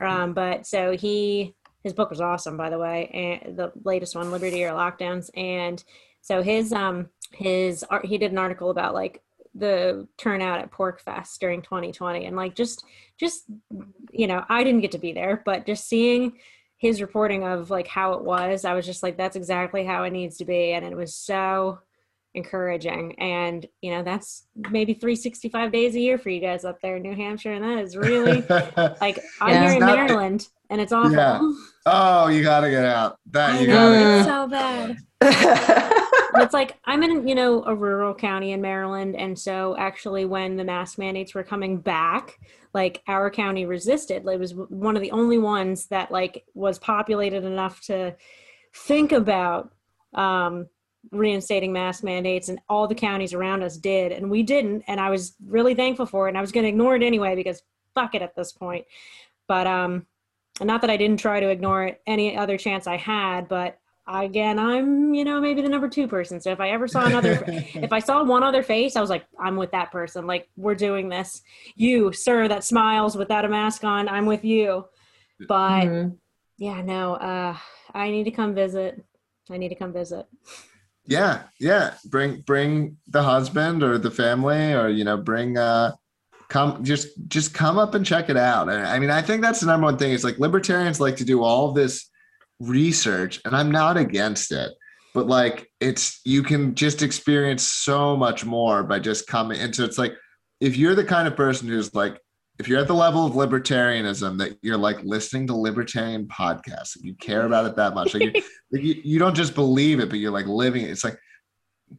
Um, 0.00 0.34
but 0.34 0.66
so 0.66 0.96
he 0.96 1.54
his 1.82 1.92
book 1.92 2.10
was 2.10 2.20
awesome 2.20 2.56
by 2.56 2.68
the 2.68 2.78
way 2.78 3.40
and 3.46 3.56
the 3.56 3.72
latest 3.84 4.16
one 4.16 4.30
liberty 4.30 4.64
or 4.64 4.70
lockdowns 4.70 5.30
and 5.34 5.82
So 6.20 6.42
his 6.42 6.72
um 6.72 7.08
his 7.32 7.84
art 7.84 8.04
he 8.04 8.18
did 8.18 8.32
an 8.32 8.38
article 8.38 8.70
about 8.70 8.94
like 8.94 9.22
the 9.54 10.06
turnout 10.18 10.58
at 10.58 10.70
PorcFest 10.70 11.38
during 11.38 11.62
2020 11.62 12.26
and 12.26 12.36
like 12.36 12.54
just 12.54 12.84
just 13.18 13.44
you 14.12 14.26
know 14.26 14.44
I 14.48 14.64
didn't 14.64 14.82
get 14.82 14.92
to 14.92 14.98
be 14.98 15.12
there 15.12 15.42
but 15.46 15.66
just 15.66 15.88
seeing 15.88 16.38
his 16.78 17.00
reporting 17.00 17.42
of 17.44 17.70
like 17.70 17.86
how 17.88 18.12
it 18.14 18.22
was 18.22 18.64
I 18.64 18.74
was 18.74 18.84
just 18.86 19.02
like 19.02 19.16
that's 19.16 19.36
exactly 19.36 19.84
how 19.84 20.02
it 20.04 20.10
needs 20.12 20.36
to 20.38 20.44
be 20.44 20.72
and 20.72 20.84
it 20.84 20.96
was 20.96 21.14
so 21.14 21.78
encouraging 22.34 23.18
and 23.18 23.64
you 23.80 23.90
know 23.90 24.02
that's 24.02 24.46
maybe 24.70 24.92
365 24.92 25.72
days 25.72 25.94
a 25.94 26.00
year 26.00 26.18
for 26.18 26.28
you 26.28 26.38
guys 26.40 26.66
up 26.66 26.78
there 26.82 26.96
in 26.96 27.02
New 27.02 27.14
Hampshire 27.14 27.52
and 27.54 27.64
that 27.64 27.78
is 27.82 27.96
really 27.96 28.42
like 29.00 29.18
I'm 29.40 29.48
Yeah. 29.54 29.62
here 29.68 29.72
in 29.72 29.78
not- 29.80 29.96
Maryland 29.96 30.48
and 30.68 30.80
it's 30.80 30.92
awful 30.92 31.12
Yeah. 31.12 31.40
oh, 31.86 32.28
you 32.28 32.42
gotta 32.42 32.68
get 32.70 32.84
out. 32.84 33.18
That 33.30 33.58
you 33.60 33.68
gotta. 33.68 34.18
it's 34.18 34.26
so 34.26 34.46
bad 34.48 34.96
And 35.22 35.34
it's 36.42 36.54
like 36.54 36.76
I'm 36.84 37.02
in, 37.02 37.26
you 37.26 37.34
know, 37.34 37.64
a 37.64 37.74
rural 37.74 38.14
county 38.14 38.52
in 38.52 38.60
Maryland, 38.60 39.16
and 39.16 39.38
so 39.38 39.76
actually, 39.78 40.24
when 40.24 40.56
the 40.56 40.64
mask 40.64 40.98
mandates 40.98 41.34
were 41.34 41.42
coming 41.42 41.78
back, 41.78 42.38
like 42.74 43.02
our 43.08 43.30
county 43.30 43.64
resisted. 43.64 44.24
Like 44.24 44.36
it 44.36 44.40
was 44.40 44.54
one 44.54 44.96
of 44.96 45.02
the 45.02 45.10
only 45.10 45.38
ones 45.38 45.86
that 45.86 46.10
like 46.10 46.44
was 46.54 46.78
populated 46.78 47.44
enough 47.44 47.80
to 47.82 48.14
think 48.74 49.12
about 49.12 49.72
um, 50.14 50.66
reinstating 51.10 51.72
mask 51.72 52.04
mandates, 52.04 52.48
and 52.48 52.60
all 52.68 52.86
the 52.86 52.94
counties 52.94 53.32
around 53.32 53.62
us 53.62 53.76
did, 53.76 54.12
and 54.12 54.30
we 54.30 54.42
didn't. 54.42 54.82
And 54.88 55.00
I 55.00 55.10
was 55.10 55.36
really 55.46 55.74
thankful 55.74 56.06
for 56.06 56.26
it, 56.26 56.30
and 56.30 56.38
I 56.38 56.42
was 56.42 56.52
going 56.52 56.64
to 56.64 56.68
ignore 56.68 56.96
it 56.96 57.02
anyway 57.02 57.34
because 57.34 57.62
fuck 57.94 58.14
it 58.14 58.22
at 58.22 58.36
this 58.36 58.52
point. 58.52 58.84
But 59.48 59.66
um, 59.66 60.06
not 60.60 60.80
that 60.82 60.90
I 60.90 60.96
didn't 60.96 61.20
try 61.20 61.40
to 61.40 61.48
ignore 61.48 61.84
it 61.84 62.02
any 62.06 62.36
other 62.36 62.58
chance 62.58 62.86
I 62.86 62.96
had, 62.96 63.48
but 63.48 63.78
again, 64.08 64.58
I'm, 64.58 65.14
you 65.14 65.24
know, 65.24 65.40
maybe 65.40 65.62
the 65.62 65.68
number 65.68 65.88
two 65.88 66.06
person. 66.06 66.40
So 66.40 66.50
if 66.50 66.60
I 66.60 66.70
ever 66.70 66.86
saw 66.86 67.06
another, 67.06 67.42
if 67.46 67.92
I 67.92 67.98
saw 67.98 68.22
one 68.24 68.42
other 68.42 68.62
face, 68.62 68.96
I 68.96 69.00
was 69.00 69.10
like, 69.10 69.24
I'm 69.38 69.56
with 69.56 69.72
that 69.72 69.90
person. 69.90 70.26
Like, 70.26 70.48
we're 70.56 70.74
doing 70.74 71.08
this. 71.08 71.42
You, 71.74 72.12
sir, 72.12 72.48
that 72.48 72.64
smiles 72.64 73.16
without 73.16 73.44
a 73.44 73.48
mask 73.48 73.84
on, 73.84 74.08
I'm 74.08 74.26
with 74.26 74.44
you. 74.44 74.86
But 75.48 75.86
Mhm. 75.86 76.16
yeah, 76.56 76.82
no, 76.82 77.14
uh, 77.14 77.56
I 77.92 78.10
need 78.10 78.24
to 78.24 78.30
come 78.30 78.54
visit. 78.54 79.04
I 79.50 79.58
need 79.58 79.68
to 79.70 79.74
come 79.74 79.92
visit. 79.92 80.26
Yeah, 81.06 81.42
yeah. 81.60 81.94
Bring 82.06 82.40
bring 82.40 82.96
the 83.06 83.22
husband 83.22 83.82
or 83.82 83.96
the 83.98 84.10
family, 84.10 84.72
or 84.72 84.88
you 84.88 85.04
know, 85.04 85.16
bring 85.16 85.56
uh, 85.56 85.92
come 86.48 86.82
just 86.82 87.08
just 87.28 87.54
come 87.54 87.78
up 87.78 87.94
and 87.94 88.04
check 88.04 88.28
it 88.28 88.36
out. 88.36 88.68
And 88.68 88.84
I 88.86 88.98
mean, 88.98 89.10
I 89.10 89.22
think 89.22 89.42
that's 89.42 89.60
the 89.60 89.66
number 89.66 89.84
one 89.84 89.98
thing. 89.98 90.12
Is 90.12 90.24
like 90.24 90.38
libertarians 90.38 91.00
like 91.00 91.16
to 91.16 91.24
do 91.24 91.42
all 91.44 91.72
this 91.72 92.10
research, 92.60 93.40
and 93.44 93.54
I'm 93.54 93.70
not 93.70 93.96
against 93.96 94.52
it, 94.52 94.72
but 95.14 95.26
like 95.26 95.70
it's 95.80 96.20
you 96.24 96.42
can 96.42 96.74
just 96.74 97.02
experience 97.02 97.62
so 97.62 98.16
much 98.16 98.44
more 98.44 98.82
by 98.82 98.98
just 98.98 99.26
coming. 99.26 99.60
And 99.60 99.74
so 99.74 99.84
it's 99.84 99.98
like 99.98 100.14
if 100.60 100.76
you're 100.76 100.94
the 100.94 101.04
kind 101.04 101.28
of 101.28 101.36
person 101.36 101.68
who's 101.68 101.94
like 101.94 102.20
if 102.58 102.68
you're 102.68 102.80
at 102.80 102.86
the 102.86 102.94
level 102.94 103.26
of 103.26 103.34
libertarianism 103.34 104.38
that 104.38 104.58
you're 104.62 104.78
like 104.78 105.02
listening 105.04 105.46
to 105.46 105.54
libertarian 105.54 106.26
podcasts, 106.26 106.96
if 106.96 107.04
you 107.04 107.14
care 107.14 107.44
about 107.44 107.66
it 107.66 107.76
that 107.76 107.94
much, 107.94 108.14
like, 108.14 108.22
you, 108.22 108.32
like 108.72 108.82
you, 108.82 109.00
you 109.04 109.18
don't 109.18 109.34
just 109.34 109.54
believe 109.54 110.00
it, 110.00 110.08
but 110.08 110.18
you're 110.18 110.30
like 110.30 110.46
living 110.46 110.82
it. 110.82 110.90
It's 110.90 111.04
like 111.04 111.18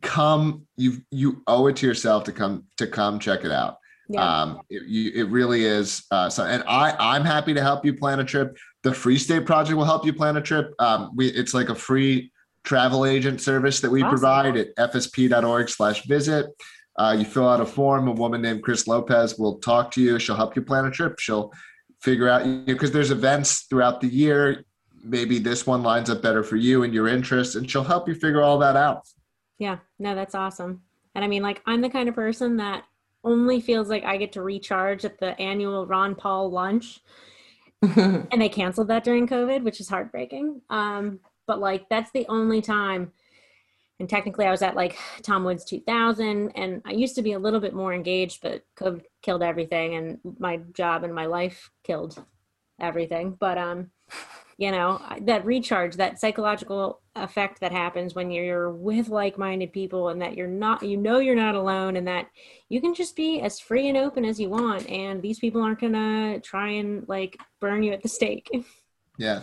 come, 0.01 0.65
you 0.75 0.97
you 1.11 1.43
owe 1.47 1.67
it 1.67 1.75
to 1.77 1.87
yourself 1.87 2.23
to 2.25 2.31
come 2.31 2.65
to 2.77 2.87
come 2.87 3.19
check 3.19 3.45
it 3.45 3.51
out. 3.51 3.77
Yeah. 4.09 4.41
Um, 4.41 4.61
it, 4.69 4.83
you, 4.87 5.11
it 5.13 5.29
really 5.29 5.65
is. 5.65 6.03
Uh, 6.11 6.29
so, 6.29 6.45
and 6.45 6.63
I 6.67 6.95
I'm 6.97 7.25
happy 7.25 7.53
to 7.53 7.61
help 7.61 7.85
you 7.85 7.93
plan 7.93 8.19
a 8.19 8.23
trip. 8.23 8.57
The 8.87 8.93
Free 8.93 9.17
State 9.17 9.45
Project 9.45 9.75
will 9.75 9.83
help 9.83 10.05
you 10.05 10.13
plan 10.13 10.37
a 10.37 10.41
trip. 10.41 10.73
Um, 10.79 11.11
we 11.13 11.27
it's 11.27 11.53
like 11.53 11.67
a 11.67 11.75
free 11.75 12.31
travel 12.63 13.05
agent 13.05 13.41
service 13.41 13.81
that 13.81 13.91
we 13.91 14.01
Awesome. 14.01 14.11
provide 14.11 14.55
at 14.55 14.73
fsp.org/visit. 14.77 16.45
Uh, 16.97 17.15
you 17.19 17.25
fill 17.25 17.49
out 17.49 17.59
a 17.59 17.65
form. 17.65 18.07
A 18.07 18.13
woman 18.13 18.41
named 18.41 18.63
Chris 18.63 18.87
Lopez 18.87 19.37
will 19.37 19.59
talk 19.59 19.91
to 19.91 20.01
you. 20.01 20.17
She'll 20.19 20.37
help 20.37 20.55
you 20.55 20.61
plan 20.61 20.85
a 20.85 20.91
trip. 20.91 21.19
She'll 21.19 21.51
figure 21.99 22.29
out 22.29 22.65
because 22.65 22.93
there's 22.93 23.11
events 23.11 23.63
throughout 23.63 23.99
the 23.99 24.07
year. 24.07 24.63
Maybe 25.03 25.37
this 25.37 25.67
one 25.67 25.83
lines 25.83 26.09
up 26.09 26.21
better 26.21 26.41
for 26.41 26.55
you 26.55 26.83
and 26.83 26.93
your 26.93 27.09
interests, 27.09 27.55
and 27.55 27.69
she'll 27.69 27.83
help 27.83 28.07
you 28.07 28.15
figure 28.15 28.41
all 28.41 28.57
that 28.59 28.77
out. 28.77 29.01
Yeah, 29.59 29.79
no, 29.99 30.15
that's 30.15 30.33
awesome. 30.33 30.81
And 31.13 31.25
I 31.25 31.27
mean, 31.27 31.43
like, 31.43 31.61
I'm 31.65 31.81
the 31.81 31.89
kind 31.89 32.07
of 32.07 32.15
person 32.15 32.55
that 32.55 32.85
only 33.25 33.59
feels 33.59 33.89
like 33.89 34.05
I 34.05 34.15
get 34.15 34.31
to 34.31 34.41
recharge 34.41 35.03
at 35.03 35.19
the 35.19 35.37
annual 35.41 35.85
Ron 35.85 36.15
Paul 36.15 36.51
lunch. 36.51 37.01
and 37.81 38.41
they 38.41 38.49
canceled 38.49 38.87
that 38.87 39.03
during 39.03 39.27
COVID, 39.27 39.63
which 39.63 39.79
is 39.79 39.89
heartbreaking. 39.89 40.61
Um, 40.69 41.19
but 41.45 41.59
like 41.59 41.87
that's 41.89 42.11
the 42.11 42.25
only 42.27 42.61
time. 42.61 43.11
And 43.99 44.07
technically, 44.07 44.45
I 44.45 44.51
was 44.51 44.61
at 44.61 44.75
like 44.75 44.95
Tom 45.23 45.43
Woods 45.43 45.65
2000, 45.65 46.51
and 46.51 46.81
I 46.85 46.91
used 46.91 47.15
to 47.15 47.23
be 47.23 47.31
a 47.31 47.39
little 47.39 47.59
bit 47.59 47.73
more 47.73 47.93
engaged, 47.93 48.41
but 48.43 48.63
COVID 48.77 49.01
killed 49.23 49.41
everything, 49.41 49.95
and 49.95 50.19
my 50.39 50.57
job 50.73 51.03
and 51.03 51.15
my 51.15 51.25
life 51.25 51.71
killed 51.83 52.23
everything. 52.79 53.35
But 53.39 53.57
um, 53.57 53.89
you 54.57 54.71
know, 54.71 55.01
that 55.21 55.45
recharge, 55.45 55.95
that 55.95 56.19
psychological 56.19 57.01
effect 57.23 57.59
that 57.59 57.71
happens 57.71 58.15
when 58.15 58.31
you're 58.31 58.71
with 58.71 59.09
like-minded 59.09 59.71
people, 59.73 60.09
and 60.09 60.21
that 60.21 60.35
you're 60.35 60.47
not, 60.47 60.83
you 60.83 60.97
know, 60.97 61.19
you're 61.19 61.35
not 61.35 61.55
alone, 61.55 61.95
and 61.97 62.07
that 62.07 62.27
you 62.69 62.81
can 62.81 62.93
just 62.93 63.15
be 63.15 63.41
as 63.41 63.59
free 63.59 63.87
and 63.87 63.97
open 63.97 64.25
as 64.25 64.39
you 64.39 64.49
want, 64.49 64.87
and 64.89 65.21
these 65.21 65.39
people 65.39 65.61
aren't 65.61 65.81
gonna 65.81 66.39
try 66.41 66.69
and 66.71 67.07
like 67.07 67.37
burn 67.59 67.83
you 67.83 67.91
at 67.93 68.01
the 68.01 68.09
stake. 68.09 68.49
Yeah. 69.19 69.41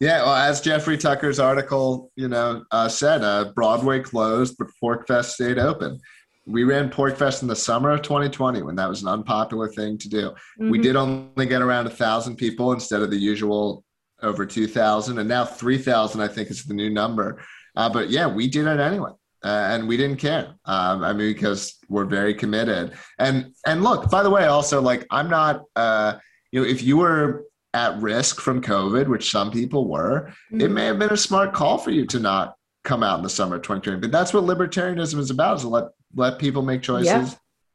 Yeah, 0.00 0.22
well, 0.22 0.34
as 0.34 0.62
Jeffrey 0.62 0.96
Tucker's 0.96 1.38
article, 1.38 2.10
you 2.16 2.28
know, 2.28 2.64
uh, 2.70 2.88
said, 2.88 3.22
uh, 3.22 3.52
Broadway 3.54 4.00
closed, 4.00 4.56
but 4.58 4.68
PorcFest 4.82 5.32
stayed 5.32 5.58
open. 5.58 6.00
We 6.46 6.64
ran 6.64 6.88
PorcFest 6.90 7.42
in 7.42 7.48
the 7.48 7.54
summer 7.54 7.90
of 7.90 8.00
2020 8.00 8.62
when 8.62 8.76
that 8.76 8.88
was 8.88 9.02
an 9.02 9.08
unpopular 9.08 9.68
thing 9.68 9.98
to 9.98 10.08
do. 10.08 10.34
We 10.58 10.78
Mhm. 10.78 10.82
did 10.82 10.96
only 10.96 11.46
get 11.46 11.60
around 11.60 11.86
a 11.86 11.90
thousand 11.90 12.36
people 12.36 12.72
instead 12.72 13.02
of 13.02 13.10
the 13.10 13.18
usual 13.18 13.84
over 14.22 14.46
2,000, 14.46 15.18
and 15.18 15.28
now 15.28 15.44
3,000, 15.44 16.20
I 16.20 16.28
think, 16.28 16.50
is 16.50 16.64
the 16.64 16.74
new 16.74 16.90
number. 16.90 17.42
Uh, 17.76 17.88
but 17.88 18.10
yeah, 18.10 18.26
we 18.26 18.46
did 18.48 18.66
it 18.66 18.78
anyway, 18.80 19.10
uh, 19.44 19.48
and 19.48 19.88
we 19.88 19.96
didn't 19.96 20.18
care. 20.18 20.54
Um, 20.64 21.02
I 21.02 21.12
mean, 21.12 21.32
because 21.32 21.74
we're 21.88 22.04
very 22.04 22.34
committed. 22.34 22.92
And 23.18 23.52
and 23.66 23.82
look, 23.82 24.10
by 24.10 24.22
the 24.22 24.30
way, 24.30 24.44
also 24.46 24.80
like 24.80 25.06
I'm 25.10 25.28
not, 25.28 25.62
uh, 25.74 26.18
you 26.52 26.60
know, 26.62 26.66
if 26.68 26.82
you 26.82 26.96
were 26.98 27.44
at 27.74 28.00
risk 28.00 28.40
from 28.40 28.62
COVID, 28.62 29.08
which 29.08 29.30
some 29.32 29.50
people 29.50 29.88
were, 29.88 30.28
it 30.52 30.58
Mhm. 30.70 30.72
may 30.72 30.86
have 30.86 30.98
been 31.00 31.10
a 31.12 31.16
smart 31.16 31.52
call 31.52 31.78
for 31.78 31.90
you 31.90 32.06
to 32.06 32.20
not 32.20 32.54
come 32.84 33.02
out 33.02 33.18
in 33.18 33.24
the 33.24 33.28
summer 33.30 33.56
of 33.56 33.62
2020. 33.62 33.98
But 33.98 34.12
that's 34.12 34.32
what 34.32 34.44
libertarianism 34.44 35.18
is 35.18 35.30
about: 35.30 35.56
is 35.56 35.62
to 35.62 35.68
let 35.68 35.86
let 36.14 36.38
people 36.38 36.62
make 36.62 36.80
choices, 36.82 37.06
Yeah. 37.06 37.30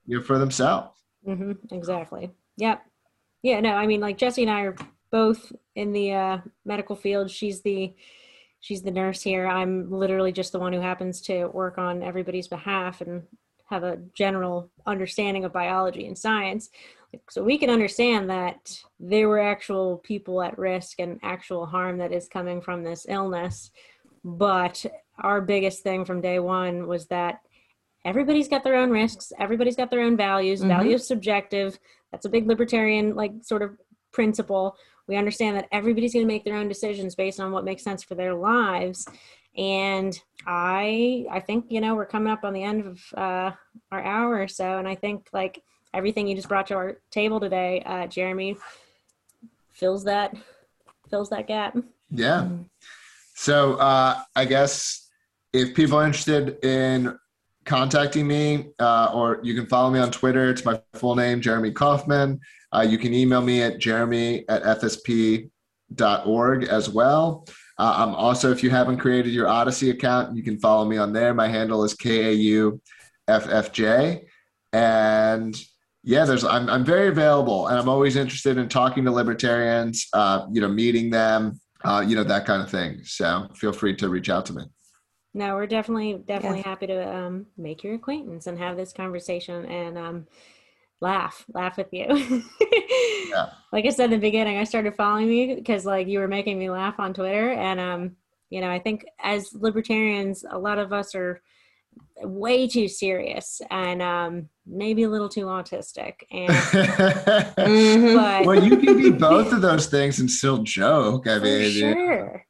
you 0.06 0.18
know, 0.18 0.24
for 0.24 0.38
themselves. 0.40 0.98
hmm 1.26 1.52
exactly. 1.72 2.32
Yep. 2.56 2.82
Yeah. 3.44 3.60
No, 3.60 3.72
I 3.74 3.86
mean, 3.86 4.00
like 4.00 4.18
Jesse 4.18 4.44
and 4.44 4.52
I 4.52 4.62
are 4.62 4.76
both 5.12 5.52
in 5.76 5.92
the 5.92 6.14
uh, 6.14 6.38
medical 6.66 6.96
field. 6.96 7.30
She's 7.32 7.62
the 7.62 7.94
she's 8.62 8.82
the 8.82 8.92
nurse 8.92 9.22
here. 9.22 9.48
I'm 9.48 9.90
literally 9.92 10.32
just 10.32 10.52
the 10.52 10.60
one 10.60 10.74
who 10.74 10.82
happens 10.82 11.22
to 11.22 11.46
work 11.48 11.78
on 11.78 12.04
everybody's 12.04 12.48
behalf 12.48 13.02
and 13.02 13.24
have 13.70 13.84
a 13.84 13.98
general 14.14 14.70
understanding 14.86 15.46
of 15.46 15.54
biology 15.54 16.08
and 16.08 16.18
science. 16.18 16.70
So 17.30 17.44
we 17.44 17.58
can 17.58 17.70
understand 17.70 18.30
that 18.30 18.78
there 19.00 19.30
were 19.30 19.40
actual 19.40 19.98
people 19.98 20.42
at 20.42 20.58
risk 20.58 21.00
and 21.00 21.20
actual 21.24 21.66
harm 21.66 21.98
that 22.00 22.12
is 22.12 22.28
coming 22.28 22.62
from 22.62 22.84
this 22.84 23.06
illness. 23.08 23.72
But 24.24 24.86
our 25.20 25.40
biggest 25.42 25.82
thing 25.82 26.04
from 26.04 26.22
day 26.22 26.40
one 26.40 26.88
was 26.88 27.08
that 27.08 27.42
everybody's 28.06 28.48
got 28.48 28.64
their 28.64 28.78
own 28.78 28.90
risks 28.90 29.34
everybody's 29.40 29.76
got 29.76 29.92
their 29.92 30.02
own 30.02 30.16
values 30.16 30.62
Mhm. 30.62 30.68
value 30.68 30.96
is 30.96 31.06
subjective 31.06 31.78
that's 32.12 32.26
a 32.26 32.30
big 32.30 32.48
libertarian 32.48 33.14
like 33.14 33.34
sort 33.42 33.62
of 33.62 33.78
principle 34.14 34.76
we 35.10 35.18
understand 35.18 35.58
that 35.58 35.68
everybody's 35.72 36.14
going 36.14 36.26
to 36.26 36.34
make 36.34 36.46
their 36.46 36.56
own 36.56 36.70
decisions 36.70 37.16
based 37.16 37.40
on 37.40 37.52
what 37.52 37.66
makes 37.66 37.84
sense 37.84 38.04
for 38.04 38.16
their 38.16 38.34
lives 38.34 39.06
and 39.58 40.22
i 40.46 41.26
i 41.30 41.40
think 41.40 41.66
you 41.70 41.82
know 41.82 41.96
we're 41.96 42.06
coming 42.06 42.32
up 42.32 42.46
on 42.46 42.54
the 42.54 42.64
end 42.64 42.86
of 42.86 43.02
uh, 43.18 43.52
our 43.92 44.02
hour 44.02 44.42
or 44.42 44.48
so 44.48 44.78
and 44.78 44.88
i 44.88 44.96
think 44.96 45.28
like 45.34 45.62
everything 45.94 46.28
you 46.28 46.36
just 46.36 46.48
brought 46.48 46.68
to 46.68 46.76
our 46.76 47.02
table 47.12 47.40
today 47.40 47.84
uh, 47.86 48.08
jeremy 48.08 48.56
fills 49.74 50.06
that 50.06 50.34
fills 51.10 51.30
that 51.30 51.48
gap 51.48 51.76
Yeah. 52.12 52.50
So 53.36 53.76
uh, 53.76 54.22
I 54.36 54.46
guess 54.46 55.10
if 55.54 55.76
people 55.76 55.98
are 55.98 56.06
interested 56.06 56.64
in 56.64 57.18
contacting 57.66 58.28
me, 58.28 58.70
uh, 58.80 59.12
or 59.14 59.40
you 59.44 59.54
can 59.54 59.68
follow 59.68 59.92
me 59.92 60.00
on 60.00 60.12
Twitter. 60.12 60.50
It's 60.50 60.66
my 60.66 60.82
full 60.94 61.16
name, 61.16 61.40
Jeremy 61.40 61.72
Kauffman. 61.72 62.40
Uh, 62.74 62.86
you 62.88 62.98
can 62.98 63.14
email 63.14 63.42
me 63.42 63.62
at 63.62 63.80
jeremy 63.80 64.46
at 64.48 64.64
fsp.org 64.64 65.50
as 66.64 66.90
well. 66.90 67.46
Uh, 67.78 67.96
I'm 67.98 68.14
also, 68.14 68.52
if 68.52 68.62
you 68.62 68.70
haven't 68.70 68.98
created 68.98 69.32
your 69.32 69.48
Odysee 69.48 69.90
account, 69.92 70.36
you 70.36 70.44
can 70.44 70.60
follow 70.60 70.84
me 70.86 70.98
on 70.98 71.14
there. 71.14 71.34
My 71.34 71.48
handle 71.48 71.84
is 71.86 71.96
KAUFFJ. 71.96 72.80
And 74.74 75.56
yeah, 76.04 76.26
there's 76.26 76.44
I'm, 76.44 76.70
I'm 76.70 76.84
very 76.86 77.08
available 77.08 77.68
and 77.68 77.78
I'm 77.78 77.90
always 77.90 78.16
interested 78.16 78.58
in 78.58 78.68
talking 78.70 79.06
to 79.06 79.12
libertarians, 79.12 80.08
uh, 80.14 80.46
you 80.52 80.62
know, 80.62 80.68
meeting 80.68 81.10
them, 81.10 81.60
uh, 81.84 82.04
you 82.06 82.16
know, 82.16 82.24
that 82.24 82.46
kind 82.46 82.62
of 82.62 82.70
thing. 82.70 83.02
So 83.04 83.48
feel 83.56 83.72
free 83.72 83.96
to 83.96 84.10
reach 84.10 84.30
out 84.30 84.46
to 84.48 84.54
me. 84.54 84.64
no, 85.34 85.56
we're 85.56 85.68
definitely 85.68 86.22
definitely 86.26 86.62
happy 86.62 86.88
to 86.88 87.16
um, 87.16 87.46
make 87.58 87.84
your 87.84 87.96
acquaintance 87.96 88.48
and 88.48 88.58
have 88.58 88.78
this 88.78 88.94
conversation 88.94 89.66
and 89.66 89.98
um, 89.98 90.28
laugh, 91.02 91.46
laugh 91.54 91.78
with 91.78 91.88
you. 91.92 92.44
Yeah. 93.30 93.50
Like 93.72 93.86
I 93.86 93.90
said 93.90 94.06
in 94.06 94.12
the 94.12 94.18
beginning, 94.18 94.58
I 94.58 94.64
started 94.64 94.96
following 94.96 95.30
you 95.32 95.56
because 95.56 95.86
like 95.86 96.08
you 96.08 96.18
were 96.18 96.28
making 96.28 96.58
me 96.58 96.72
laugh 96.72 97.00
on 97.00 97.14
Twitter, 97.14 97.52
and 97.52 97.80
um, 97.80 98.16
you 98.50 98.62
know, 98.62 98.70
I 98.72 98.80
think 98.80 99.06
as 99.22 99.54
libertarians, 99.54 100.44
a 100.50 100.58
lot 100.58 100.80
of 100.80 100.92
us 100.92 101.14
are 101.14 101.40
way 102.18 102.68
too 102.68 102.88
serious 102.88 103.62
and 103.70 104.02
um, 104.02 104.50
maybe 104.66 105.04
a 105.04 105.10
little 105.10 105.30
too 105.30 105.46
autistic, 105.46 106.16
and 106.32 106.50
Mhm. 107.60 108.16
but 108.16 108.46
well, 108.48 108.64
you 108.64 108.78
can 108.78 108.98
be 108.98 109.12
both 109.30 109.54
of 109.54 109.62
those 109.62 109.86
things 109.86 110.20
and 110.20 110.32
still 110.32 110.64
joke. 110.64 111.28
I 111.28 111.38
for 111.38 111.44
mean, 111.46 111.72
sure. 111.72 112.46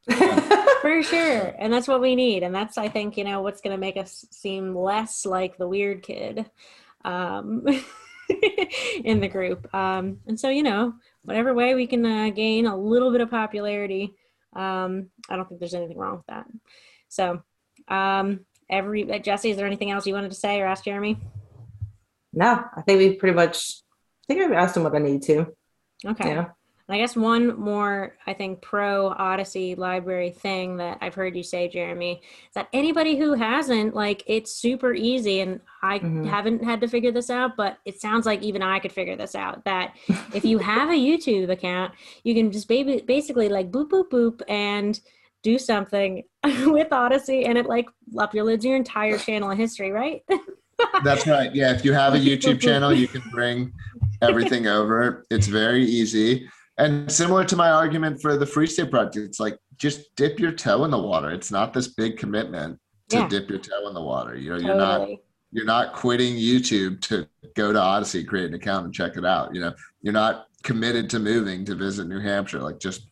for 0.80 1.02
sure 1.02 1.54
and 1.58 1.70
that's 1.70 1.86
what 1.86 2.00
we 2.00 2.16
need 2.16 2.42
and 2.42 2.54
that's 2.54 2.78
i 2.78 2.88
think 2.88 3.18
you 3.18 3.24
know 3.24 3.42
what's 3.42 3.60
going 3.60 3.76
to 3.76 3.78
make 3.78 3.98
us 3.98 4.24
seem 4.30 4.74
less 4.74 5.26
like 5.26 5.58
the 5.58 5.68
weird 5.68 6.02
kid 6.02 6.46
um, 7.04 7.66
in 9.04 9.20
the 9.20 9.28
group 9.28 9.72
um, 9.74 10.18
and 10.26 10.38
so 10.38 10.48
you 10.48 10.62
know 10.62 10.94
whatever 11.24 11.54
way 11.54 11.74
we 11.74 11.86
can 11.86 12.04
uh, 12.04 12.30
gain 12.30 12.66
a 12.66 12.76
little 12.76 13.10
bit 13.10 13.20
of 13.20 13.30
popularity 13.30 14.14
um, 14.54 15.08
i 15.28 15.36
don't 15.36 15.48
think 15.48 15.60
there's 15.60 15.74
anything 15.74 15.98
wrong 15.98 16.16
with 16.16 16.26
that 16.26 16.46
so 17.08 17.42
um, 17.88 18.40
every 18.68 19.10
uh, 19.10 19.18
jesse 19.18 19.50
is 19.50 19.56
there 19.56 19.66
anything 19.66 19.90
else 19.90 20.06
you 20.06 20.14
wanted 20.14 20.30
to 20.30 20.36
say 20.36 20.60
or 20.60 20.66
ask 20.66 20.84
jeremy 20.84 21.18
no, 22.32 22.64
I 22.76 22.82
think 22.82 22.98
we 22.98 23.16
pretty 23.16 23.34
much. 23.34 23.82
I 24.24 24.34
think 24.34 24.42
I've 24.42 24.52
asked 24.52 24.76
him 24.76 24.84
what 24.84 24.94
I 24.94 24.98
need 24.98 25.22
to. 25.22 25.46
okay 26.06 26.30
Yeah. 26.30 26.46
I 26.90 26.98
guess 26.98 27.14
one 27.14 27.58
more, 27.58 28.16
I 28.26 28.32
think, 28.32 28.62
pro 28.62 29.10
Odysee 29.14 29.76
LBRY 29.76 30.34
thing 30.34 30.76
that 30.78 30.98
I've 31.00 31.14
heard 31.14 31.36
you 31.36 31.42
say, 31.42 31.68
Jeremy, 31.68 32.20
is 32.22 32.54
that 32.54 32.68
anybody 32.72 33.16
who 33.16 33.34
hasn't, 33.34 33.94
like, 33.94 34.24
it's 34.26 34.52
super 34.52 34.92
easy. 34.92 35.40
And 35.40 35.60
I 35.82 36.00
Mhm. 36.00 36.26
haven't 36.26 36.64
had 36.64 36.80
to 36.80 36.88
figure 36.88 37.12
this 37.12 37.30
out, 37.30 37.56
but 37.56 37.78
it 37.84 38.00
sounds 38.00 38.26
like 38.26 38.42
even 38.42 38.62
I 38.62 38.78
could 38.80 38.92
figure 38.92 39.14
this 39.16 39.34
out. 39.34 39.64
That 39.64 39.94
if 40.34 40.44
you 40.44 40.58
have 40.58 40.90
a 40.90 40.94
YouTube 40.94 41.50
account, 41.50 41.92
you 42.24 42.34
can 42.34 42.50
just 42.50 42.66
ba- 42.66 43.02
basically, 43.06 43.48
like, 43.48 43.70
boop, 43.70 43.90
boop, 43.90 44.10
boop, 44.10 44.42
and 44.48 44.98
do 45.42 45.58
something 45.58 46.24
with 46.66 46.88
Odysee, 46.92 47.44
and 47.46 47.56
it, 47.56 47.66
like, 47.66 47.86
uploads 48.14 48.64
your 48.64 48.76
entire 48.76 49.16
channel 49.16 49.50
of 49.50 49.58
history, 49.58 49.90
right? 49.92 50.22
That's 51.04 51.26
right. 51.26 51.54
Yeah, 51.54 51.72
if 51.72 51.84
you 51.84 51.92
have 51.92 52.14
a 52.14 52.18
YouTube 52.18 52.58
channel, 52.60 52.92
you 52.92 53.06
can 53.06 53.22
bring 53.30 53.70
everything 54.22 54.66
over. 54.66 55.24
It's 55.30 55.46
very 55.46 55.84
easy. 55.84 56.48
And 56.80 57.12
similar 57.12 57.44
to 57.44 57.56
my 57.56 57.70
argument 57.70 58.22
for 58.22 58.38
the 58.38 58.46
Free 58.46 58.66
State 58.66 58.90
Project, 58.90 59.16
it's 59.16 59.38
like 59.38 59.58
just 59.76 60.16
dip 60.16 60.40
your 60.40 60.50
toe 60.52 60.84
in 60.84 60.90
the 60.90 60.98
water. 60.98 61.30
It's 61.30 61.52
not 61.52 61.74
this 61.74 61.88
big 61.88 62.16
commitment 62.16 62.78
to 63.10 63.18
Yeah. 63.18 63.28
dip 63.28 63.50
your 63.50 63.58
toe 63.58 63.86
in 63.86 63.94
the 63.94 64.00
water. 64.00 64.34
You 64.34 64.50
know, 64.50 64.56
you're 64.56 64.76
not 64.76 65.08
you're 65.52 65.66
not 65.66 65.92
quitting 65.94 66.36
YouTube 66.36 67.00
to 67.02 67.26
go 67.56 67.72
to 67.72 67.78
Odysee, 67.78 68.24
create 68.24 68.46
an 68.46 68.54
account, 68.54 68.84
and 68.86 68.94
check 68.94 69.16
it 69.16 69.24
out. 69.26 69.52
You 69.54 69.60
know, 69.60 69.72
you're 70.00 70.14
not 70.14 70.46
committed 70.62 71.10
to 71.10 71.18
moving 71.18 71.64
to 71.66 71.74
visit 71.74 72.06
New 72.06 72.20
Hampshire. 72.20 72.60
Like 72.60 72.78
just 72.78 73.08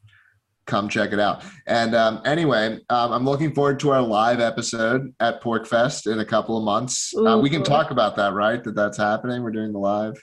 come 0.66 0.88
check 0.88 1.12
it 1.12 1.18
out. 1.20 1.42
And 1.66 1.94
um, 1.94 2.22
anyway, 2.24 2.78
um, 2.90 3.12
I'm 3.12 3.24
looking 3.24 3.52
forward 3.54 3.80
to 3.80 3.90
our 3.90 4.02
live 4.02 4.40
episode 4.40 5.12
at 5.20 5.42
PorcFest 5.42 6.10
in 6.10 6.20
a 6.20 6.24
couple 6.24 6.56
of 6.56 6.62
months. 6.64 7.12
Uh, 7.16 7.38
we 7.42 7.50
can 7.50 7.62
talk 7.64 7.90
about 7.90 8.16
that, 8.16 8.32
right? 8.34 8.62
That 8.64 8.74
that's 8.74 8.96
happening. 8.98 9.42
We're 9.42 9.50
doing 9.50 9.72
the 9.72 9.78
live 9.78 10.14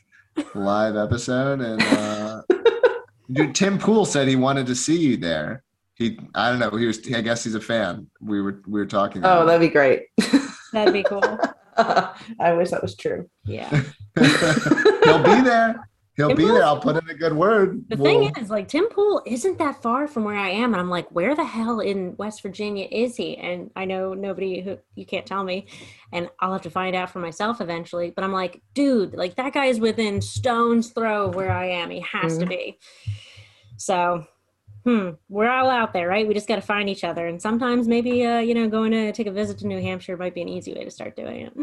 live 0.56 0.96
episode, 0.96 1.62
and 1.62 1.82
uh, 1.82 2.42
dude, 3.32 3.56
Tim 3.56 3.78
Pool 3.78 4.06
said 4.06 4.28
he 4.28 4.36
wanted 4.36 4.68
to 4.68 4.76
see 4.76 4.98
you 4.98 5.18
there. 5.18 5.64
He, 5.96 6.20
I 6.34 6.50
don't 6.50 6.60
know. 6.60 6.78
He 6.78 6.86
was. 6.86 7.00
I 7.14 7.22
guess 7.22 7.44
he's 7.44 7.56
a 7.56 7.62
fan. 7.62 8.08
We 8.22 8.42
were 8.42 8.62
we 8.68 8.80
were 8.80 8.86
talking. 8.86 9.24
Oh, 9.24 9.42
about 9.42 9.46
that'd 9.46 9.62
be 9.62 9.74
great. 9.74 10.08
That'd 10.74 10.94
be 10.94 11.04
cool. 11.04 11.24
I 11.78 12.54
wish 12.54 12.72
that 12.72 12.82
was 12.82 12.98
true. 12.98 13.30
Yeah. 13.46 13.70
He'll 14.20 15.24
be 15.24 15.42
there. 15.42 15.88
He'll 16.18 16.30
Tim 16.30 16.38
be 16.38 16.44
Pool's- 16.44 16.56
there. 16.56 16.64
I'll 16.66 16.80
put 16.80 16.96
in 16.96 17.10
a 17.10 17.14
good 17.14 17.34
word. 17.34 17.84
The 17.90 17.98
We'll- 17.98 18.06
thing 18.32 18.34
is, 18.42 18.50
like, 18.50 18.70
Tim 18.70 18.88
Pool 18.88 19.22
isn't 19.26 19.58
that 19.58 19.82
far 19.82 20.08
from 20.08 20.24
where 20.24 20.38
I 20.38 20.50
am. 20.50 20.74
And 20.74 20.80
I'm 20.80 20.90
like, 20.90 21.10
where 21.12 21.36
the 21.36 21.44
hell 21.44 21.82
in 21.82 22.16
West 22.18 22.42
Virginia 22.42 22.88
is 22.90 23.18
he? 23.18 23.36
And 23.38 23.70
I 23.76 23.84
know 23.84 24.14
nobody 24.14 24.62
who 24.62 24.78
you 24.96 25.06
can't 25.06 25.26
tell 25.26 25.44
me. 25.44 25.68
And 26.14 26.30
I'll 26.40 26.54
have 26.54 26.62
to 26.62 26.70
find 26.70 26.96
out 26.96 27.10
for 27.10 27.20
myself 27.20 27.60
eventually. 27.60 28.12
But 28.16 28.24
I'm 28.24 28.32
like, 28.32 28.62
dude, 28.74 29.14
like, 29.14 29.36
that 29.36 29.52
guy 29.54 29.66
is 29.66 29.80
within 29.82 30.22
stone's 30.22 30.92
throw 30.92 31.26
of 31.26 31.36
where 31.36 31.52
I 31.52 31.66
am. 31.66 31.90
He 31.90 32.00
has 32.00 32.38
to 32.38 32.46
Mhm. 32.46 32.50
be. 32.50 32.80
So, 33.78 34.26
hmm, 34.86 35.10
we're 35.28 35.50
all 35.50 35.70
out 35.70 35.92
there, 35.92 36.08
right? 36.08 36.26
We 36.26 36.34
just 36.34 36.48
got 36.48 36.56
to 36.56 36.62
find 36.62 36.88
each 36.90 37.04
other. 37.04 37.28
And 37.28 37.42
sometimes 37.42 37.88
maybe, 37.90 38.26
uh, 38.26 38.40
you 38.40 38.54
know, 38.54 38.70
going 38.70 38.92
to 38.92 39.12
take 39.12 39.28
a 39.28 39.32
visit 39.32 39.58
to 39.60 39.68
New 39.68 39.82
Hampshire 39.82 40.16
might 40.16 40.34
be 40.34 40.42
an 40.42 40.48
easy 40.50 40.74
way 40.74 40.86
to 40.86 40.92
start 40.92 41.18
doing 41.18 41.42
it. 41.42 41.54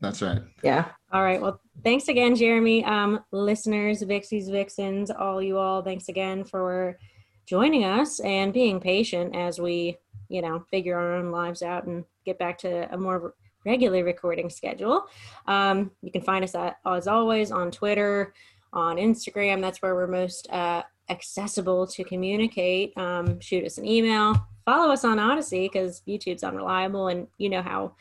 That's 0.00 0.22
right. 0.22 0.40
Yeah. 0.64 0.86
All 1.12 1.22
right. 1.22 1.42
Well, 1.42 1.60
thanks 1.84 2.08
again, 2.08 2.34
Jeremy. 2.34 2.84
Um, 2.86 3.20
listeners, 3.32 4.02
Vixies, 4.02 4.50
Vixens, 4.50 5.10
all 5.10 5.42
you 5.42 5.58
all, 5.58 5.82
thanks 5.82 6.08
again 6.08 6.42
for 6.42 6.98
joining 7.44 7.84
us 7.84 8.18
and 8.20 8.50
being 8.50 8.80
patient 8.80 9.36
as 9.36 9.58
we, 9.58 9.98
you 10.30 10.40
know, 10.40 10.64
figure 10.70 10.96
our 10.96 11.16
own 11.16 11.30
lives 11.30 11.62
out 11.62 11.84
and 11.84 12.06
get 12.24 12.38
back 12.38 12.56
to 12.58 12.90
a 12.94 12.96
more 12.96 13.34
regular 13.66 14.04
recording 14.04 14.48
schedule. 14.48 15.04
Um, 15.46 15.90
you 16.00 16.10
can 16.10 16.22
find 16.22 16.42
us 16.44 16.54
at, 16.54 16.78
as 16.86 17.06
always, 17.06 17.52
on 17.52 17.70
Twitter, 17.70 18.32
on 18.72 18.96
Instagram. 18.96 19.60
That's 19.60 19.82
where 19.82 19.94
we're 19.94 20.06
most 20.06 20.50
uh, 20.50 20.82
accessible 21.10 21.86
to 21.88 22.04
communicate. 22.04 22.96
Um, 22.96 23.38
shoot 23.38 23.66
us 23.66 23.76
an 23.76 23.84
email. 23.84 24.46
Follow 24.64 24.90
us 24.90 25.04
on 25.04 25.18
Odysee 25.18 25.68
because 25.70 26.00
YouTube's 26.08 26.42
unreliable 26.42 27.08
and 27.08 27.26
you 27.36 27.50
know 27.50 27.60
how, 27.60 27.96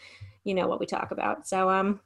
you 0.45 0.53
know 0.53 0.67
what 0.69 0.79
we 0.79 0.85
talk 0.85 1.11
about. 1.11 1.45
So, 1.45 1.69
um, 1.69 1.99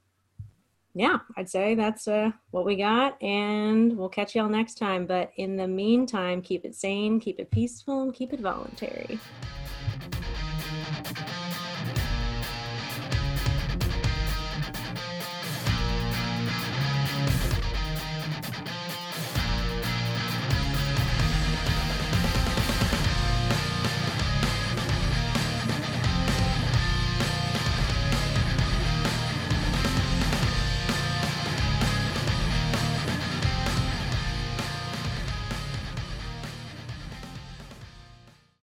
yeah, 0.96 1.18
I'd 1.36 1.50
say 1.50 1.74
that's 1.74 2.08
uh, 2.08 2.30
what 2.52 2.64
we 2.64 2.74
got, 2.74 3.22
and 3.22 3.94
we'll 3.98 4.08
catch 4.08 4.34
y'all 4.34 4.48
next 4.48 4.78
time. 4.78 5.04
But 5.04 5.30
in 5.36 5.54
the 5.54 5.68
meantime, 5.68 6.40
keep 6.40 6.64
it 6.64 6.74
sane, 6.74 7.20
keep 7.20 7.38
it 7.38 7.50
peaceful, 7.50 8.04
and 8.04 8.14
keep 8.14 8.32
it 8.32 8.40
voluntary. 8.40 9.20